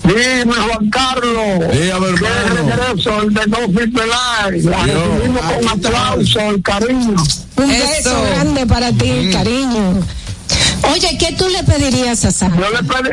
Dime, 0.05 0.53
Juan 0.55 0.91
Carlos. 0.91 1.73
Dígame, 1.73 2.07
Qué 2.19 2.29
regreso 2.55 3.23
el 3.23 3.35
de 3.35 3.43
Fit 3.43 3.95
Live. 3.95 4.71
La 4.71 4.83
recibimos 4.85 5.43
con 5.43 5.69
aplauso, 5.69 6.41
el 6.41 6.63
cariño. 6.63 7.17
Un 7.57 7.69
beso 7.69 8.23
grande 8.33 8.67
para 8.67 8.93
ti, 8.93 9.31
cariño. 9.33 10.01
Oye, 10.93 11.17
¿qué 11.19 11.35
tú 11.37 11.49
le 11.49 11.63
pedirías 11.63 12.25
a 12.25 12.31
Santa? 12.33 12.57
Yo 12.59 12.71
le 12.71 12.83
pedí, 12.83 13.11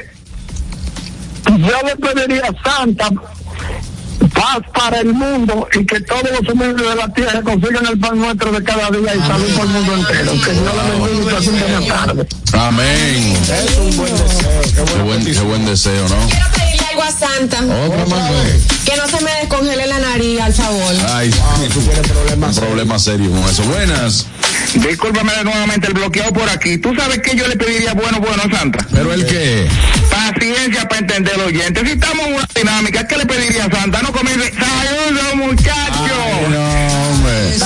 yo 1.62 1.78
le 1.86 1.96
pediría 1.96 2.44
a 2.46 2.64
Santa 2.64 3.10
paz 4.34 4.60
para 4.74 5.00
el 5.00 5.14
mundo 5.14 5.68
y 5.74 5.86
que 5.86 6.00
todos 6.02 6.24
los 6.32 6.54
humildes 6.54 6.88
de 6.90 6.96
la 6.96 7.14
tierra 7.14 7.42
consigan 7.42 7.86
el 7.86 8.00
pan 8.00 8.20
nuestro 8.20 8.52
de 8.52 8.64
cada 8.64 8.90
día 8.90 9.16
y 9.16 9.20
salud 9.20 9.56
por 9.56 9.66
el 9.66 9.72
mundo 9.72 9.96
entero. 9.96 10.32
Que 10.32 10.52
Dios 10.52 10.74
le 10.76 11.08
bendiga 11.08 11.40
y 11.42 11.48
buena 11.50 11.88
tarde. 11.88 12.28
Amén. 12.54 13.38
Es 13.44 13.78
un 13.78 13.98
buen 13.98 14.14
deseo. 14.18 14.62
Qué 14.62 14.74
Qué 14.74 14.82
bueno. 14.82 15.06
buen, 15.06 15.26
qué 15.26 15.42
buen 15.42 15.66
deseo, 15.66 16.08
¿no? 16.10 16.69
Santa. 17.12 17.60
Otra 17.86 18.06
más. 18.06 18.30
güey. 18.30 18.60
Que 18.86 18.96
no 18.98 19.08
se 19.08 19.24
me 19.24 19.32
descongele 19.42 19.86
la 19.88 20.00
nariz, 20.00 20.40
al 20.42 20.54
favor. 20.54 20.96
Ay, 21.14 21.30
Tú 21.74 21.82
tienes 21.82 22.08
problemas. 22.08 22.58
un 22.58 22.64
problema 22.64 23.00
serio 23.00 23.30
con 23.32 23.44
eso. 23.50 23.64
Buenas. 23.64 24.26
Discúlpame 24.74 25.32
nuevamente 25.44 25.88
el 25.88 25.94
bloqueado 25.94 26.32
por 26.34 26.50
aquí. 26.50 26.78
¿Tú 26.78 26.94
sabes 26.96 27.20
que 27.20 27.36
yo 27.36 27.48
le 27.48 27.56
pediría 27.56 27.94
bueno, 27.94 28.20
bueno, 28.20 28.44
Santa? 28.52 28.86
¿Pero 28.92 29.14
el 29.14 29.26
qué? 29.26 29.68
Paciencia 30.10 30.88
para 30.88 31.00
entender 31.02 31.34
al 31.36 31.42
oyente. 31.42 31.82
Si 31.86 31.92
estamos 31.92 32.28
en 32.28 32.34
una 32.36 32.48
dinámica, 32.56 33.08
¿qué 33.08 33.18
le 33.18 33.26
pediría 33.26 33.66
a 33.66 33.72
Santa? 33.72 34.02
No 34.02 34.12
comience. 34.12 34.52
¡Saludos, 34.54 35.36
muchachos! 35.36 36.50
No, 36.50 37.10
hombre. 37.10 37.58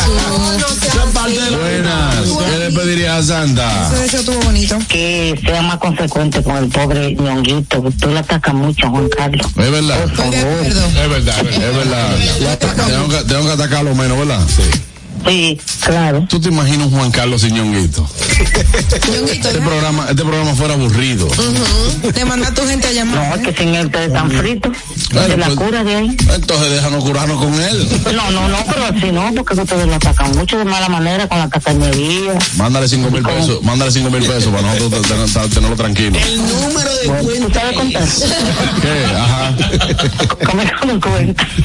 Buenas. 1.24 2.16
¿Qué 2.50 2.58
le 2.58 2.72
pedirías 2.72 3.18
a 3.18 3.24
Santa? 3.24 3.92
Estuvo 4.04 4.40
bonito. 4.42 4.78
Que 4.90 5.40
sea 5.46 5.62
más 5.62 5.78
consecuente 5.78 6.44
con 6.44 6.58
el 6.58 6.68
pobre 6.70 7.16
ñonguito. 7.16 7.82
Tú 8.00 8.10
le 8.10 8.20
atacas 8.20 8.54
mucho 8.54 8.88
a 8.88 8.90
Juan 8.90 9.10
Carlos. 9.10 9.48
Es 9.48 9.72
verdad. 9.72 10.04
Es 10.04 11.10
verdad, 11.10 11.40
es 11.46 11.76
verdad. 11.76 12.18
Es 12.20 12.40
verdad. 12.40 12.60
Tengo 12.88 13.10
que, 13.10 13.24
tengo 13.24 13.46
que 13.46 13.52
atacarlo 13.52 13.96
menos, 13.96 14.18
¿verdad? 14.20 14.42
Sí. 14.48 14.64
Sí, 15.26 15.60
claro. 15.86 16.26
¿Tú 16.30 16.40
te 16.40 16.50
imaginas 16.50 16.88
un 16.88 16.92
Juan 16.98 17.12
Carlos 17.12 17.42
sin 17.42 17.54
ñonguito? 17.56 18.08
Ñonguito, 19.14 19.48
Este 19.50 19.60
¿no? 19.60 19.66
programa, 19.70 20.06
este 20.10 20.24
programa 20.24 20.54
fuera 20.56 20.74
aburrido. 20.74 21.28
Te 22.14 22.26
manda 22.26 22.50
a 22.50 22.54
tu 22.54 22.66
gente 22.68 22.88
a 22.88 22.90
No, 22.92 22.96
llamar. 22.96 23.40
es 23.40 23.48
que 23.48 23.54
sin 23.64 23.74
él 23.76 23.86
ustedes 23.86 24.08
están 24.08 24.30
fritos. 24.32 24.72
Bueno, 25.12 25.28
Se 25.28 25.38
la 25.38 25.46
pues- 25.48 25.58
cura 25.60 25.84
de 25.84 25.96
ahí. 25.96 26.18
Entonces 26.34 26.72
déjanos 26.72 27.04
curarnos 27.04 27.38
con 27.42 27.54
él. 27.54 27.88
No, 28.16 28.32
no, 28.32 28.48
no, 28.50 28.58
pero 28.68 28.86
así 28.86 29.12
no, 29.12 29.32
porque 29.36 29.54
ustedes 29.62 29.88
lo 29.88 29.96
atacan 29.96 30.32
mucho 30.36 30.58
de 30.58 30.66
mala 30.66 30.90
manera 30.90 31.28
con 31.28 31.40
la 31.40 31.48
tacañería. 31.50 32.34
Mándale 32.58 32.88
cinco 32.88 33.10
mil 33.12 33.24
pesos, 33.24 33.62
mándale 33.64 33.92
cinco 33.92 34.10
mil 34.10 34.24
pesos 34.24 34.52
para 34.54 34.62
nosotros 34.74 35.02
ten- 35.08 35.34
ten- 35.34 35.50
tenerlo 35.50 35.76
tranquilo. 35.76 36.18
¿Tú 36.20 37.54
sabes 37.54 37.78
contar? 37.78 38.04
¿Qué? 38.82 39.16
Ajá. 39.16 39.56
Come 40.46 40.72
con 40.82 41.00
cuenta. 41.02 41.48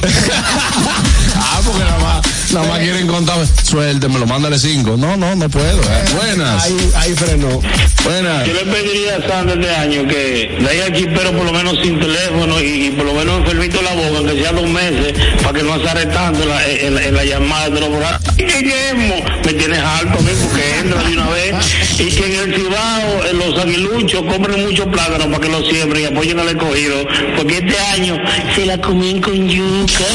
Ah, 1.41 1.61
porque 1.65 1.83
nada 1.83 1.99
más, 1.99 2.21
Nada 2.53 2.67
más 2.67 2.79
quieren 2.79 3.05
contar, 3.07 3.37
suéltemelo, 3.63 4.25
mándale 4.25 4.57
cinco. 4.57 4.95
No, 4.97 5.15
no, 5.15 5.35
no 5.35 5.49
puedo. 5.49 5.81
eh. 5.81 6.03
Buenas. 6.15 6.63
Ahí, 6.63 6.91
ahí 6.95 7.13
frenó. 7.13 7.61
Buenas. 8.03 8.47
Yo 8.47 8.53
le 8.53 8.61
pediría 8.71 9.17
a 9.17 9.27
Sandra 9.27 9.53
este 9.53 9.75
año 9.75 10.07
que 10.07 10.57
de 10.59 10.67
ahí 10.69 10.79
aquí, 10.81 11.05
pero 11.15 11.31
por 11.31 11.45
lo 11.45 11.51
menos 11.53 11.77
sin 11.83 11.99
teléfono 11.99 12.59
y, 12.61 12.87
y 12.87 12.91
por 12.91 13.05
lo 13.05 13.13
menos 13.13 13.39
enfermito 13.41 13.81
la 13.83 13.93
boca, 13.93 14.31
que 14.33 14.41
sea 14.41 14.51
dos 14.53 14.67
meses, 14.67 15.13
para 15.43 15.57
que 15.59 15.63
no 15.63 15.73
azare 15.73 16.05
tanto 16.07 16.41
en 16.43 16.49
la, 16.49 16.65
en, 16.67 16.95
la- 16.95 17.03
en 17.05 17.15
la 17.15 17.23
llamada 17.25 17.69
de 17.69 17.79
los 17.81 17.89
borrachos. 17.89 18.33
Y 18.37 18.43
Guillermo, 18.43 19.15
me 19.45 19.53
tienes 19.53 19.79
alto 19.79 20.17
a 20.17 20.21
mí 20.21 20.31
porque 20.41 20.79
entra 20.79 21.03
de 21.03 21.13
una 21.13 21.29
vez. 21.29 21.55
Y 21.99 22.05
que 22.05 22.25
en 22.25 22.49
el 22.49 22.55
Cibao, 22.55 23.25
en 23.29 23.37
los 23.37 23.59
aguiluchos, 23.59 24.23
compren 24.23 24.65
muchos 24.65 24.87
plátanos 24.87 25.27
para 25.27 25.39
que 25.39 25.49
los 25.49 25.67
siembren 25.67 26.03
y 26.03 26.05
apoyen 26.07 26.39
al 26.39 26.49
escogido. 26.49 27.05
Porque 27.37 27.57
este 27.59 27.77
año 27.93 28.17
se 28.55 28.65
la 28.65 28.79
comían 28.81 29.21
con 29.21 29.47
yuca. 29.47 30.05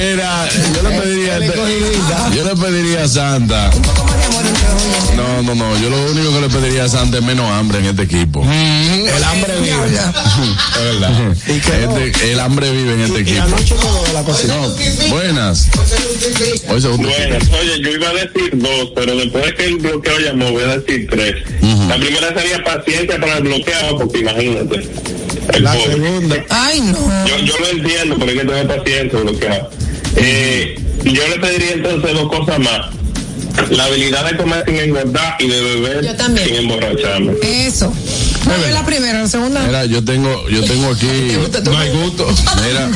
Era, 0.00 0.48
yo 0.74 0.82
le 0.88 1.00
pediría, 1.00 1.38
yo 2.34 2.44
le 2.44 2.56
pediría 2.56 3.04
a 3.04 3.08
Santa. 3.08 3.70
No, 5.16 5.42
no, 5.42 5.54
no, 5.54 5.76
yo 5.78 5.90
lo 5.90 6.10
único 6.12 6.32
que 6.34 6.40
le 6.42 6.48
pediría 6.48 6.84
a 6.84 6.88
Santa 6.88 7.18
es 7.18 7.24
menos 7.24 7.50
hambre 7.50 7.78
en 7.80 7.86
este 7.86 8.02
equipo. 8.02 8.42
El 8.44 9.24
hambre 9.24 9.54
vive. 9.60 9.98
Es 10.78 11.00
verdad. 11.00 11.36
Este- 11.48 12.32
el 12.32 12.40
hambre 12.40 12.70
vive 12.70 12.94
en 12.94 13.00
este 13.00 13.20
equipo. 13.20 13.44
No, 14.46 14.74
buenas. 15.10 15.68
Hoy 16.68 16.80
se 16.80 16.88
Bueno, 16.88 17.36
oye, 17.60 17.80
yo 17.82 17.90
iba 17.90 18.08
a 18.10 18.12
decir 18.14 18.50
dos, 18.54 18.92
pero 18.94 19.16
después 19.16 19.44
de 19.46 19.54
que 19.54 19.64
el 19.64 19.76
bloqueo 19.78 20.18
llamó, 20.20 20.52
voy 20.52 20.62
a 20.62 20.78
decir 20.78 21.08
tres. 21.10 21.34
La 21.88 21.96
primera 21.96 22.28
sería 22.34 22.62
paciencia 22.62 23.18
para 23.20 23.38
el 23.38 23.42
bloqueado, 23.44 23.98
porque 23.98 24.18
imagínate. 24.20 24.88
El 25.54 25.64
La 25.64 25.72
pobre. 25.72 25.92
segunda. 25.94 26.36
Ay, 26.50 26.80
no. 26.82 27.26
Yo, 27.26 27.38
yo 27.38 27.54
lo 27.58 27.68
entiendo, 27.70 28.16
pero 28.18 28.30
hay 28.30 28.36
que 28.38 28.44
tener 28.44 28.68
paciencia 28.68 29.18
bloqueado. 29.18 29.70
Eh, 30.16 30.80
yo 31.04 31.28
le 31.28 31.38
pediría 31.38 31.72
entonces 31.72 32.12
dos 32.14 32.28
cosas 32.28 32.58
más. 32.58 32.86
La 33.70 33.84
habilidad 33.84 34.24
de 34.30 34.36
comer 34.36 34.64
sin 34.66 34.76
engordar 34.76 35.36
y 35.40 35.48
de 35.48 35.60
beber 35.60 36.04
Yo 36.04 36.14
también. 36.14 36.46
sin 36.46 36.56
emborracharme. 36.56 37.32
Eso. 37.42 37.92
¿Cuál 38.44 38.64
es 38.64 38.72
la 38.72 38.86
primera? 38.86 39.20
¿La 39.20 39.28
segunda? 39.28 39.60
Mira, 39.60 39.84
yo 39.84 40.02
tengo, 40.04 40.48
yo 40.48 40.64
tengo 40.64 40.90
aquí. 40.92 41.32
No 41.64 41.76
hay 41.78 41.90
gusto. 41.90 42.26
Mira, 42.64 42.88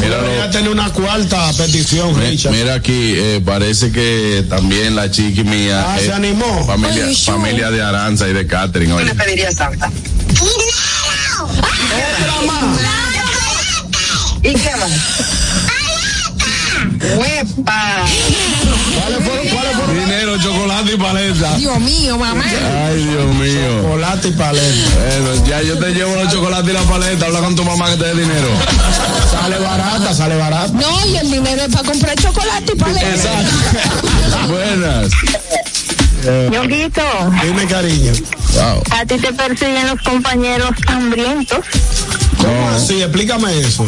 mira 0.00 0.16
Debería 0.22 0.50
tener 0.50 0.70
una 0.70 0.90
cuarta 0.92 1.52
petición, 1.54 2.18
Richard. 2.18 2.52
Mira 2.52 2.74
aquí, 2.74 3.14
eh, 3.16 3.42
parece 3.44 3.90
que 3.90 4.44
también 4.48 4.94
la 4.94 5.10
chiqui 5.10 5.42
mía. 5.44 5.84
Ah, 5.86 5.98
se 5.98 6.12
animó. 6.12 6.64
Familia, 6.64 7.06
Ay, 7.06 7.14
familia 7.16 7.70
de 7.70 7.82
Aranza 7.82 8.28
y 8.28 8.32
de 8.32 8.46
Catherine. 8.46 8.92
Oye. 8.92 9.14
pediría 9.14 9.50
Santa? 9.50 9.90
¿Y 14.42 14.52
qué 14.52 14.70
más? 14.76 14.90
¡Huepa! 17.16 18.04
Dinero, 19.92 20.38
chocolate 20.38 20.94
y 20.94 20.96
paleta. 20.96 21.56
Dios 21.56 21.80
mío, 21.80 22.18
mamá. 22.18 22.44
Ay, 22.86 23.04
Dios 23.04 23.34
mío. 23.34 23.82
Chocolate 23.82 24.28
y 24.28 24.32
paleta. 24.32 24.90
Bueno, 25.20 25.46
ya 25.46 25.62
yo 25.62 25.78
te 25.78 25.90
llevo 25.90 26.14
los 26.16 26.32
chocolates 26.32 26.70
y 26.70 26.72
la 26.72 26.82
paleta. 26.82 27.26
Habla 27.26 27.40
con 27.40 27.56
tu 27.56 27.64
mamá 27.64 27.90
que 27.90 27.96
te 27.96 28.04
dé 28.04 28.14
dinero. 28.14 28.48
Sale 29.30 29.58
barata, 29.58 30.14
sale 30.14 30.36
barata. 30.36 30.72
No, 30.72 31.06
y 31.06 31.16
el 31.16 31.30
dinero 31.30 31.62
es 31.62 31.74
para 31.74 31.88
comprar 31.88 32.16
chocolate 32.16 32.72
y 32.74 32.76
paleta. 32.76 33.30
Buenas. 34.48 35.12
Ñonguito, 36.50 37.02
Dime, 37.42 37.66
cariño. 37.66 38.12
Wow. 38.54 38.82
a 38.90 39.04
ti 39.04 39.16
te 39.18 39.32
persiguen 39.32 39.86
los 39.86 40.00
compañeros 40.02 40.70
hambrientos. 40.86 41.58
¿Cómo 42.38 42.68
así? 42.70 43.02
Explícame 43.02 43.60
eso. 43.60 43.84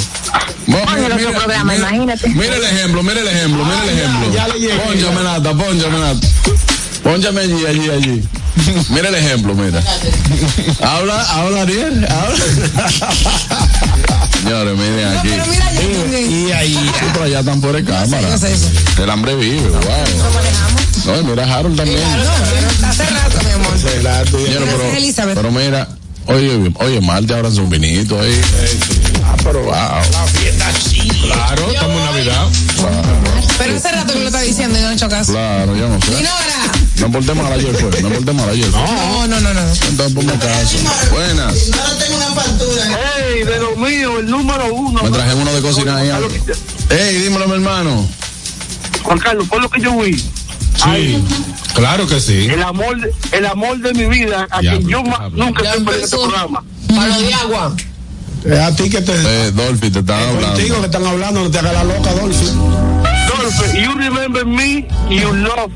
Oye, 0.68 1.06
el 1.06 1.12
otro 1.12 1.32
programa, 1.32 1.74
imagínate. 1.76 2.28
Mira 2.30 2.56
el 2.56 2.64
ejemplo, 2.64 3.02
mira 3.02 3.20
el 3.20 3.28
ejemplo, 3.28 3.64
mira 3.64 3.82
el 3.84 3.90
ejemplo. 3.90 4.32
ya 4.34 4.48
le 4.48 4.58
llegué. 4.60 4.74
Pónchame 4.78 5.22
nata, 5.22 5.54
pónchame 5.54 5.98
nata. 5.98 6.26
Pónchame 7.02 7.40
allí, 7.42 7.66
allí, 7.66 7.90
allí. 7.90 8.28
Mira 8.88 9.08
el 9.10 9.14
ejemplo, 9.14 9.54
mira. 9.54 9.82
Habla, 10.82 11.22
habla 11.30 11.62
Ariel, 11.62 12.06
habla. 12.10 12.44
Señores, 14.42 14.76
miren 14.78 15.18
aquí. 15.18 15.28
Pero 15.28 15.46
mira, 15.46 15.72
yo 15.72 16.18
Y 16.18 16.52
ahí. 16.52 16.74
Sí, 16.74 17.06
pero 17.12 17.24
allá 17.24 17.40
están 17.40 17.60
por 17.60 17.76
el 17.76 17.84
cámara. 17.84 18.28
yo 18.28 18.38
sé 18.38 18.52
eso. 18.52 18.68
El 19.02 19.10
hambre 19.10 19.34
vive, 19.36 19.68
wow. 19.68 19.80
No, 21.06 21.22
mira 21.22 21.44
Harold 21.54 21.76
también. 21.76 22.00
Hace 22.84 23.04
rato, 23.06 23.38
mi 23.44 23.50
amor. 23.52 23.78
Señores, 23.78 24.30
pero, 24.30 24.78
Gracias, 24.78 24.96
Elizabeth. 24.96 25.34
pero 25.36 25.50
mira, 25.52 25.88
oye, 26.26 26.72
oye, 26.80 27.00
Marte 27.00 27.34
ahora 27.34 27.48
es 27.48 27.56
un 27.58 27.70
vinito 27.70 28.18
ahí. 28.20 28.40
Ah, 29.24 29.36
pero 29.42 29.60
wow. 29.62 29.70
La 29.72 30.26
fiesta 30.32 30.66
sí. 30.72 31.08
Claro, 31.22 31.70
estamos 31.70 31.96
en 31.96 32.04
Navidad. 32.04 32.46
Pero 33.58 33.76
hace 33.76 33.92
rato 33.92 34.12
que 34.12 34.18
lo 34.20 34.26
está 34.26 34.40
diciendo 34.40 34.78
y 34.78 34.82
no 34.82 34.90
he 34.90 34.94
hecho 34.94 35.08
caso. 35.08 35.32
Claro, 35.32 35.76
yo 35.76 35.88
no 35.88 36.00
sé. 36.00 36.12
Ignora. 36.12 36.72
No 36.96 37.12
porté 37.12 37.34
mal 37.34 37.52
ayer 37.52 37.74
fue, 37.76 38.02
no 38.02 38.08
porté 38.08 38.32
mal 38.32 38.48
ayer. 38.48 38.68
No, 38.70 39.26
no, 39.28 39.40
no, 39.40 39.54
no. 39.54 39.60
Entonces 39.60 40.14
ponme 40.14 40.32
caso. 40.38 40.76
Buenas. 41.12 41.54
¡Ey, 43.28 43.44
de 43.44 43.58
lo 43.58 43.76
mío, 43.76 44.18
el 44.18 44.26
número 44.26 44.74
uno! 44.74 45.02
Me 45.02 45.10
traje 45.10 45.34
uno 45.34 45.52
de 45.52 45.60
cocina 45.62 45.96
ahí. 45.98 46.10
Ey, 46.90 47.16
dímelo, 47.18 47.46
mi 47.48 47.54
hermano. 47.54 48.06
Juan 49.02 49.18
Carlos, 49.18 49.46
por 49.48 49.62
lo 49.62 49.68
que 49.70 49.80
yo 49.80 49.96
vi, 49.98 50.20
Sí, 50.76 51.24
claro 51.74 52.06
que 52.06 52.20
sí. 52.20 52.46
el 52.50 52.62
amor, 52.62 52.96
el 53.32 53.46
amor 53.46 53.78
de 53.78 53.94
mi 53.94 54.04
vida, 54.06 54.46
a 54.50 54.60
Ya, 54.60 54.72
quien 54.72 54.88
yo 54.88 55.02
ma- 55.02 55.28
nunca 55.32 55.62
Ya 55.64 55.74
estoy 55.74 55.94
en 55.96 56.04
este 56.04 56.16
programa. 56.16 56.64
Palo 56.94 57.20
de 57.20 57.34
agua. 57.34 57.76
Es 58.44 58.58
a 58.60 58.76
ti 58.76 58.88
que 58.90 59.00
te. 59.00 59.12
Eh, 59.14 59.50
Dolphy, 59.52 59.90
te 59.90 59.98
están 60.00 60.20
Contigo 60.36 60.46
hablando. 60.48 60.80
que 60.80 60.86
están 60.86 61.06
hablando, 61.06 61.42
no 61.44 61.50
te 61.50 61.58
hagas 61.58 61.72
la 61.72 61.84
loca, 61.84 62.12
Dolphy. 62.12 62.46
Dolphy, 62.46 63.80
you 63.82 63.92
remember 63.98 64.46
me, 64.46 64.86
you 65.10 65.32
love, 65.34 65.72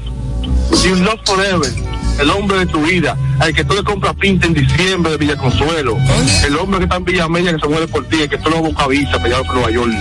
you 0.84 0.94
love 0.96 1.18
forever. 1.24 1.72
El 2.20 2.30
hombre 2.30 2.58
de 2.58 2.66
tu 2.66 2.82
vida, 2.82 3.16
al 3.38 3.54
que 3.54 3.64
tú 3.64 3.74
le 3.74 3.82
compras 3.82 4.14
pinta 4.20 4.46
en 4.46 4.52
diciembre 4.52 5.12
de 5.12 5.16
Villa 5.18 5.36
Consuelo. 5.36 5.96
El 6.44 6.56
hombre 6.58 6.78
que 6.78 6.84
está 6.84 6.96
en 6.96 7.04
Villa 7.04 7.28
Mella 7.28 7.54
que 7.54 7.60
se 7.60 7.66
muere 7.66 7.88
por 7.88 8.06
ti, 8.08 8.20
el 8.22 8.28
que 8.28 8.36
tú 8.36 8.50
lo 8.50 8.58
buscas 8.58 8.88
visa 8.88 9.12
para 9.12 9.24
allá 9.24 9.40
para 9.42 9.54
Nueva 9.54 9.70
York. 9.70 9.92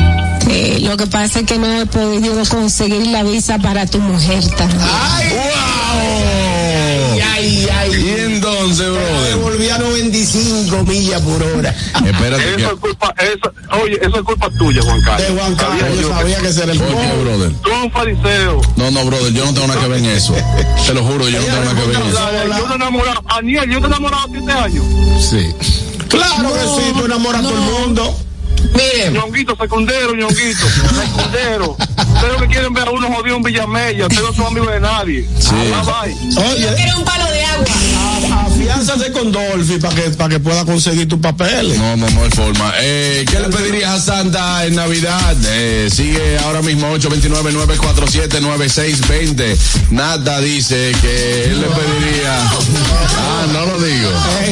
Eh, 0.52 0.80
lo 0.82 0.98
que 0.98 1.06
pasa 1.06 1.42
es 1.42 1.46
que 1.46 1.58
no 1.60 1.82
he 1.82 1.86
podido 1.86 2.44
conseguir 2.46 3.06
la 3.08 3.22
visa 3.24 3.60
para 3.60 3.86
tu 3.86 4.00
mujer 4.00 4.44
también. 4.58 4.80
¡Wow! 4.80 4.90
Ay, 7.34 7.68
ay. 7.72 7.92
Y 7.94 8.10
entonces, 8.34 8.88
Me 8.88 8.98
brother. 8.98 9.36
volví 9.38 9.70
a 9.70 9.78
95 9.78 10.84
millas 10.84 11.22
por 11.22 11.42
hora. 11.44 11.70
Espérate 12.04 12.44
que. 12.44 12.56
Eso 12.64 12.74
es 12.74 12.80
culpa, 12.80 13.14
eso, 13.18 13.54
oye, 13.84 14.00
eso 14.02 14.16
es 14.18 14.22
culpa 14.24 14.50
tuya, 14.58 14.82
Juan 14.82 15.02
Carlos. 15.04 15.28
De 15.28 15.34
Juan 15.40 15.56
Carlos, 15.56 15.80
Sabía 15.80 15.96
yo 15.96 16.02
yo 16.02 16.10
sabía 16.10 16.38
que 16.40 16.48
era 16.48 16.72
el 16.74 16.80
¿Por 16.80 16.88
qué, 16.88 17.24
brother? 17.24 17.52
Tú 17.62 17.70
eres 17.70 17.84
un 17.84 17.92
fariseo. 17.92 18.62
No, 18.76 18.92
no, 18.92 19.06
brother, 19.06 19.34
yo 19.34 19.46
no 19.46 19.54
tengo 19.54 19.68
nada 19.68 19.80
que 19.82 19.88
ver 19.88 20.00
en 20.00 20.06
eso. 20.06 20.34
Te 20.86 20.94
lo 20.94 21.04
juro, 21.04 21.30
yo 21.30 21.40
no 21.40 21.46
tengo 21.46 21.64
nada 21.64 21.76
que 21.80 21.88
ver 21.88 21.96
en 21.96 22.08
eso. 22.08 22.20
Yo 22.58 22.64
te 22.66 22.72
he 22.72 22.76
enamorado, 22.76 23.24
Aniel, 23.28 23.70
yo 23.70 23.78
te 23.80 23.84
he 23.84 23.88
enamorado 23.88 24.24
a 24.24 24.64
años. 24.64 24.84
Sí. 25.20 25.54
Claro 26.08 26.54
que 26.54 26.60
sí, 26.62 26.92
tú 26.98 27.06
enamoras 27.06 27.42
a 27.42 27.44
todo 27.44 27.54
el 27.54 27.82
mundo. 27.82 28.16
Mire, 28.74 29.12
Ñonguito, 29.12 29.56
secundero, 29.60 30.14
ñonguito, 30.16 30.66
secundero. 30.70 31.76
Ustedes 32.16 32.38
que 32.42 32.48
quieren 32.48 32.74
ver 32.74 32.88
a 32.88 32.92
uno 32.92 33.08
jodido 33.14 33.36
en 33.38 33.44
Villamella, 33.44 34.08
ustedes 34.08 34.24
no 34.24 34.34
son 34.34 34.48
amigos 34.48 34.72
de 34.74 34.80
nadie. 34.80 35.28
Sí. 35.40 35.56
Ah, 35.74 35.84
bye. 36.04 36.14
Oye, 36.46 36.68
quiero 36.76 36.98
un 37.00 37.06
palo 37.06 37.26
de 37.32 37.46
agua. 37.46 37.66
a- 37.66 38.46
afiánzate 38.46 39.12
con 39.12 39.32
Dolphy 39.32 39.78
para 39.80 39.96
que, 39.96 40.02
para 40.12 40.30
que 40.30 40.40
pueda 40.40 40.64
conseguir 40.66 41.08
tus 41.08 41.20
papeles. 41.20 41.78
No, 41.78 41.96
no, 41.98 42.10
no 42.10 42.24
hay 42.24 42.30
forma. 42.32 42.74
Eh, 42.82 43.26
¿Qué 43.30 43.40
le 43.40 43.50
pedirías 43.50 43.92
a 43.92 44.00
Santa 44.00 44.66
en 44.66 44.76
Navidad? 44.76 45.36
Eh, 45.48 45.90
sigue 45.92 46.38
ahora 46.40 46.62
mismo 46.62 46.92
829-947-9620. 46.98 49.58
Nata 49.92 50.40
dice 50.42 50.92
que 51.02 51.46
él 51.46 51.62
le 51.62 51.68
pediría. 51.68 52.42
Ah, 53.18 53.46
no 53.54 53.66
lo 53.66 53.80
digo. 53.82 54.10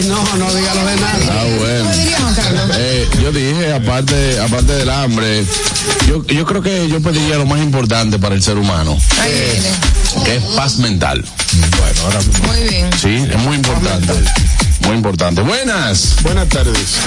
No, 0.08 0.24
no 0.38 0.54
diga 0.56 0.74
lo 0.76 0.86
de 0.86 0.96
nada. 0.96 1.20
Ah, 1.32 1.44
bueno. 1.60 1.90
Eh, 2.80 3.08
yo 3.22 3.32
dije, 3.32 3.74
aparte, 3.74 3.97
aparte 3.98 4.74
del 4.74 4.90
hambre, 4.90 5.44
yo, 6.08 6.24
yo 6.28 6.46
creo 6.46 6.62
que 6.62 6.88
yo 6.88 7.02
pediría 7.02 7.38
lo 7.38 7.46
más 7.46 7.60
importante 7.62 8.20
para 8.20 8.36
el 8.36 8.44
ser 8.44 8.58
humano, 8.58 8.96
Ahí 9.22 9.32
viene. 9.32 10.24
que 10.26 10.36
es 10.36 10.44
paz 10.56 10.78
mental. 10.78 11.24
Muy 12.48 12.70
bien. 12.70 12.90
Sí, 13.02 13.16
es 13.16 13.38
muy 13.40 13.56
importante. 13.56 14.14
Muy 14.82 14.96
importante. 14.96 15.42
Buenas. 15.42 16.16
Buenas 16.22 16.48
tardes. 16.50 16.98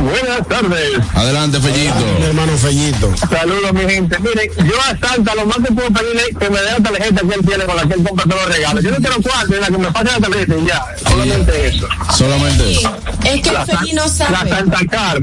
Buenas 0.00 0.46
tardes. 0.48 0.90
Adelante, 1.14 1.60
Fellito. 1.60 1.94
Mi 2.18 2.24
hermano 2.26 2.56
Fellito. 2.58 3.14
Saludos, 3.30 3.72
mi 3.72 3.80
gente. 3.82 4.18
Miren, 4.18 4.50
yo 4.58 4.74
a 4.80 5.06
Santa 5.06 5.34
lo 5.34 5.46
más 5.46 5.58
que 5.58 5.72
puedo 5.72 5.90
pedirle 5.90 6.22
es 6.30 6.36
que 6.36 6.50
me 6.50 6.60
dé 6.60 6.72
la 6.72 6.80
tarjeta 6.80 7.20
que 7.20 7.34
él 7.34 7.46
tiene 7.46 7.64
con 7.64 7.76
la 7.76 7.82
que 7.86 7.94
él 7.94 8.02
compra 8.02 8.24
todos 8.24 8.46
los 8.46 8.56
regalos. 8.56 8.84
Yo 8.84 8.90
no 8.90 8.96
quiero 8.96 9.22
cuarto, 9.22 9.54
la 9.60 9.66
que 9.66 9.78
me 9.78 9.92
pase 9.92 10.04
la 10.04 10.20
tarjeta 10.20 10.54
y 10.56 10.66
ya. 10.66 10.84
Solamente 11.08 11.68
eso. 11.68 11.88
Solamente 12.16 12.72
eso. 12.72 12.96
Es 13.24 13.40
que 13.42 13.48
el 13.50 13.96
no 13.96 14.02
La 14.02 14.08
sabe. 14.08 14.50
Santa 14.50 14.80
Car. 14.90 15.22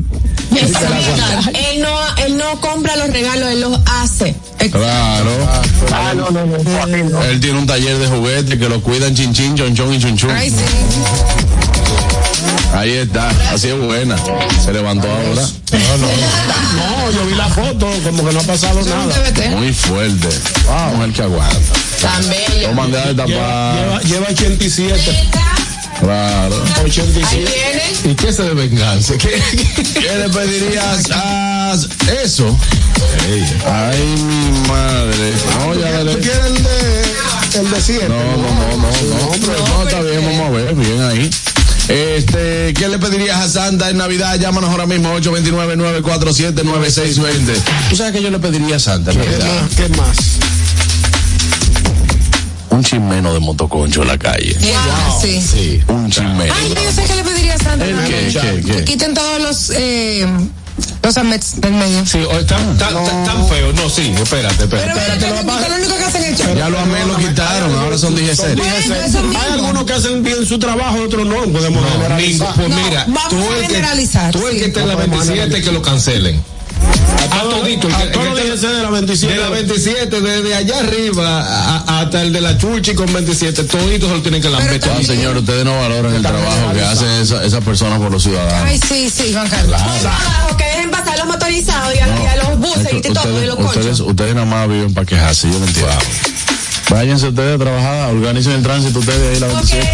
Él 0.52 1.82
no, 1.82 2.16
él 2.26 2.38
no 2.38 2.60
compra 2.60 2.96
los 2.96 3.10
regalos, 3.12 3.50
él 3.50 3.62
los 3.62 3.80
hace. 3.86 4.36
Claro. 4.72 5.32
Ah, 5.94 6.14
no, 6.16 6.30
no, 6.32 6.46
no. 6.46 6.56
así 6.56 7.04
no. 7.04 7.24
Él 7.24 7.40
tiene 7.40 7.60
un 7.60 7.68
taller 7.68 7.98
de 7.98 8.08
juguetes 8.08 8.58
que 8.58 8.70
lo 8.70 8.82
cuidan 8.82 9.16
chinchín, 9.16 9.56
chonchón 9.56 9.94
y 9.94 10.00
chunchún. 10.00 10.32
Ay, 10.32 10.50
sí. 10.50 10.58
Ahí 12.74 12.92
está, 12.94 13.30
así 13.52 13.68
es 13.68 13.78
buena. 13.78 14.16
Se 14.64 14.72
levantó 14.72 15.08
ahora. 15.10 15.42
No, 15.72 15.98
no. 15.98 16.08
No, 16.08 17.12
yo 17.12 17.26
vi 17.26 17.36
la 17.36 17.48
foto, 17.50 17.90
como 18.04 18.26
que 18.26 18.34
no 18.34 18.40
ha 18.40 18.44
pasado 18.44 18.80
nada. 18.84 19.16
Muy 19.58 19.74
fuerte. 19.74 20.28
Wow. 20.66 20.96
Mujer 20.96 21.12
que 21.14 21.22
aguanta. 21.24 21.74
También. 22.00 22.62
Lo 22.64 22.74
mandé 22.74 23.00
a 23.00 23.06
Lleva, 23.12 23.26
destapar. 23.26 24.04
lleva 24.06 24.28
87. 24.30 25.30
Claro. 26.00 26.64
87. 26.86 27.94
¿Y 28.06 28.16
qué 28.16 28.32
se 28.32 28.44
de 28.44 28.54
venganza? 28.54 29.18
¿Qué, 29.18 29.42
qué 29.94 30.16
le 30.18 30.30
pedirías 30.30 31.12
a 31.12 31.74
eso? 32.24 32.58
Ay, 33.68 34.16
mi 34.24 34.68
madre. 34.70 35.34
No, 35.60 35.74
ya 35.76 35.92
dale. 35.92 36.16
¿Tú 36.16 36.22
quieres 36.22 36.54
de, 36.64 37.09
el 37.56 37.70
de 37.72 37.82
7? 37.82 38.08
No, 38.10 38.16
no, 38.16 38.38
no, 38.38 38.38
no, 38.38 38.78
no. 38.78 38.90
No, 39.78 39.84
está 39.88 40.02
bien, 40.02 40.24
vamos 40.26 40.48
a 40.48 40.50
ver, 40.52 40.76
bien 40.76 41.02
ahí. 41.02 41.30
Este, 41.88 42.74
¿qué 42.76 42.88
le 42.88 43.00
pedirías 43.00 43.38
a 43.40 43.50
Santa 43.50 43.90
en 43.90 43.98
Navidad? 43.98 44.40
Llámanos 44.40 44.70
ahora 44.70 44.86
mismo 44.86 45.12
829-947-9620. 45.20 47.56
¿Tú 47.90 47.96
sabes 47.96 48.14
qué 48.14 48.22
yo 48.22 48.30
le 48.30 48.38
pediría 48.40 48.76
a 48.76 48.80
Santa 48.80 49.12
en 49.12 49.20
¿Qué 49.20 49.26
Navidad? 49.26 49.62
más? 49.62 49.76
¿Qué 49.76 49.90
más? 49.90 50.18
Un 52.70 52.84
chismeno 52.84 53.34
de 53.34 53.40
motoconcho 53.40 54.04
en 54.04 54.08
la 54.10 54.18
calle. 54.20 54.56
Wow. 54.60 55.20
Sí. 55.22 55.42
Sí, 55.42 55.82
un 55.88 56.10
chismeno. 56.12 56.54
Ay, 56.56 56.76
yo 56.86 56.92
sé 56.92 57.04
que 57.04 57.16
le 57.16 57.24
pediría 57.24 57.56
a 57.56 57.58
Santa. 57.58 57.84
¿El 57.86 57.98
qué? 58.06 58.28
¿Qué? 58.32 58.62
Que 58.62 58.72
¿Qué? 58.78 58.84
quiten 58.86 59.14
todos 59.16 59.42
los, 59.42 59.72
eh, 59.76 60.28
los 61.02 61.18
amets 61.18 61.60
del 61.62 61.74
medio. 61.74 62.06
Sí, 62.06 62.20
o 62.20 62.46
tan, 62.46 62.78
tan, 62.78 62.94
tan, 62.94 63.24
tan 63.26 63.48
feo. 63.48 63.74
No, 63.74 63.90
sí, 63.90 64.14
espérate, 64.22 64.68
Pero 64.68 64.82
espérate. 64.84 65.00
mira, 65.02 65.18
que 65.18 65.26
es 65.64 65.70
lo 65.70 65.76
único 65.76 65.98
que 65.98 66.04
hacen 66.06 66.24
es. 66.24 66.38
Ya 66.58 66.70
los 66.70 66.82
amé 66.82 67.06
lo 67.06 67.18
quitaron, 67.18 67.76
ahora 67.78 67.98
son 67.98 68.16
mismo. 68.16 68.44
Hay 68.44 69.52
algunos 69.54 69.84
que 69.86 69.94
hacen 69.94 70.24
bien 70.24 70.46
su 70.46 70.60
trabajo, 70.60 71.00
otros 71.04 71.26
no. 71.26 71.36
Podemos 71.52 71.82
No, 71.84 71.90
generalizar. 71.92 72.48
ningún- 72.50 72.56
pues 72.56 72.70
No, 72.70 72.88
mira, 72.90 73.06
vamos 73.08 73.30
tú 73.30 73.38
a 73.38 73.56
el 73.56 73.62
que, 73.62 73.68
generalizar, 73.68 74.32
tú 74.32 74.48
el 74.48 74.54
sí. 74.54 74.60
que 74.60 74.66
está 74.66 74.82
en 74.82 74.88
la 74.88 74.94
No 74.94 75.00
podemos 75.00 75.28
27 75.28 75.62
que 75.64 75.72
lo 75.72 75.82
cancelen. 75.82 76.42
A 77.32 77.42
todito, 77.50 77.88
el 77.88 77.94
que- 77.96 78.00
A 78.02 78.04
el 78.06 78.12
todos 78.12 78.26
que 78.40 78.48
los 78.48 78.56
está- 78.56 78.68
DGC 78.68 78.76
de 78.78 78.84
la 78.84 78.90
27. 78.90 79.34
De 79.36 79.40
la 79.42 79.50
27, 79.50 80.22
desde 80.22 80.56
allá 80.56 80.80
arriba 80.80 81.42
a- 81.42 82.00
hasta 82.02 82.22
el 82.22 82.34
de 82.34 82.42
la 82.42 82.58
Chuchi 82.58 82.94
con 82.94 83.12
27, 83.12 83.64
toditos 83.66 84.10
se 84.10 84.16
lo 84.16 84.22
tienen 84.22 84.42
que 84.42 84.50
lamber. 84.50 84.80
Ah, 84.90 85.04
señor, 85.06 85.38
ustedes 85.38 85.66
no 85.66 85.78
valoran 85.80 86.14
el 86.16 86.22
trabajo 86.22 86.74
que 86.74 86.82
hacen 86.82 87.10
esa- 87.22 87.44
esas 87.44 87.64
personas 87.64 88.00
por 88.00 88.12
los 88.12 88.24
ciudadanos. 88.24 88.64
Ay, 88.66 88.80
sí, 88.88 89.10
sí, 89.10 89.34
Juan 89.34 89.50
Carlos. 89.50 89.80
Abajo, 89.82 90.58
motorizados 91.30 91.96
y 91.96 92.00
a, 92.00 92.08
y 92.08 92.26
a 92.28 92.36
los 92.36 92.60
buses 92.60 92.86
Es 92.86 93.02
que 93.02 93.10
y 93.10 93.14
todo, 93.14 93.24
y 93.26 93.32
ustedes, 93.34 93.48
los 93.48 93.60
ustedes, 93.60 93.86
conchos. 93.86 94.00
ustedes 94.02 94.34
nada 94.36 94.46
más 94.46 94.68
viven 94.68 94.94
para 94.94 95.06
quejarse, 95.06 95.50
yo 95.52 95.58
lo 95.60 95.66
entiendo. 95.66 95.92
Váyanse 96.90 97.28
ustedes 97.28 97.56
a 97.56 97.58
trabajar, 97.60 98.10
organicen 98.16 98.54
el 98.54 98.64
tránsito 98.64 99.00
ustedes 99.00 99.34
ahí 99.36 99.40
la 99.40 99.48
27. 99.48 99.88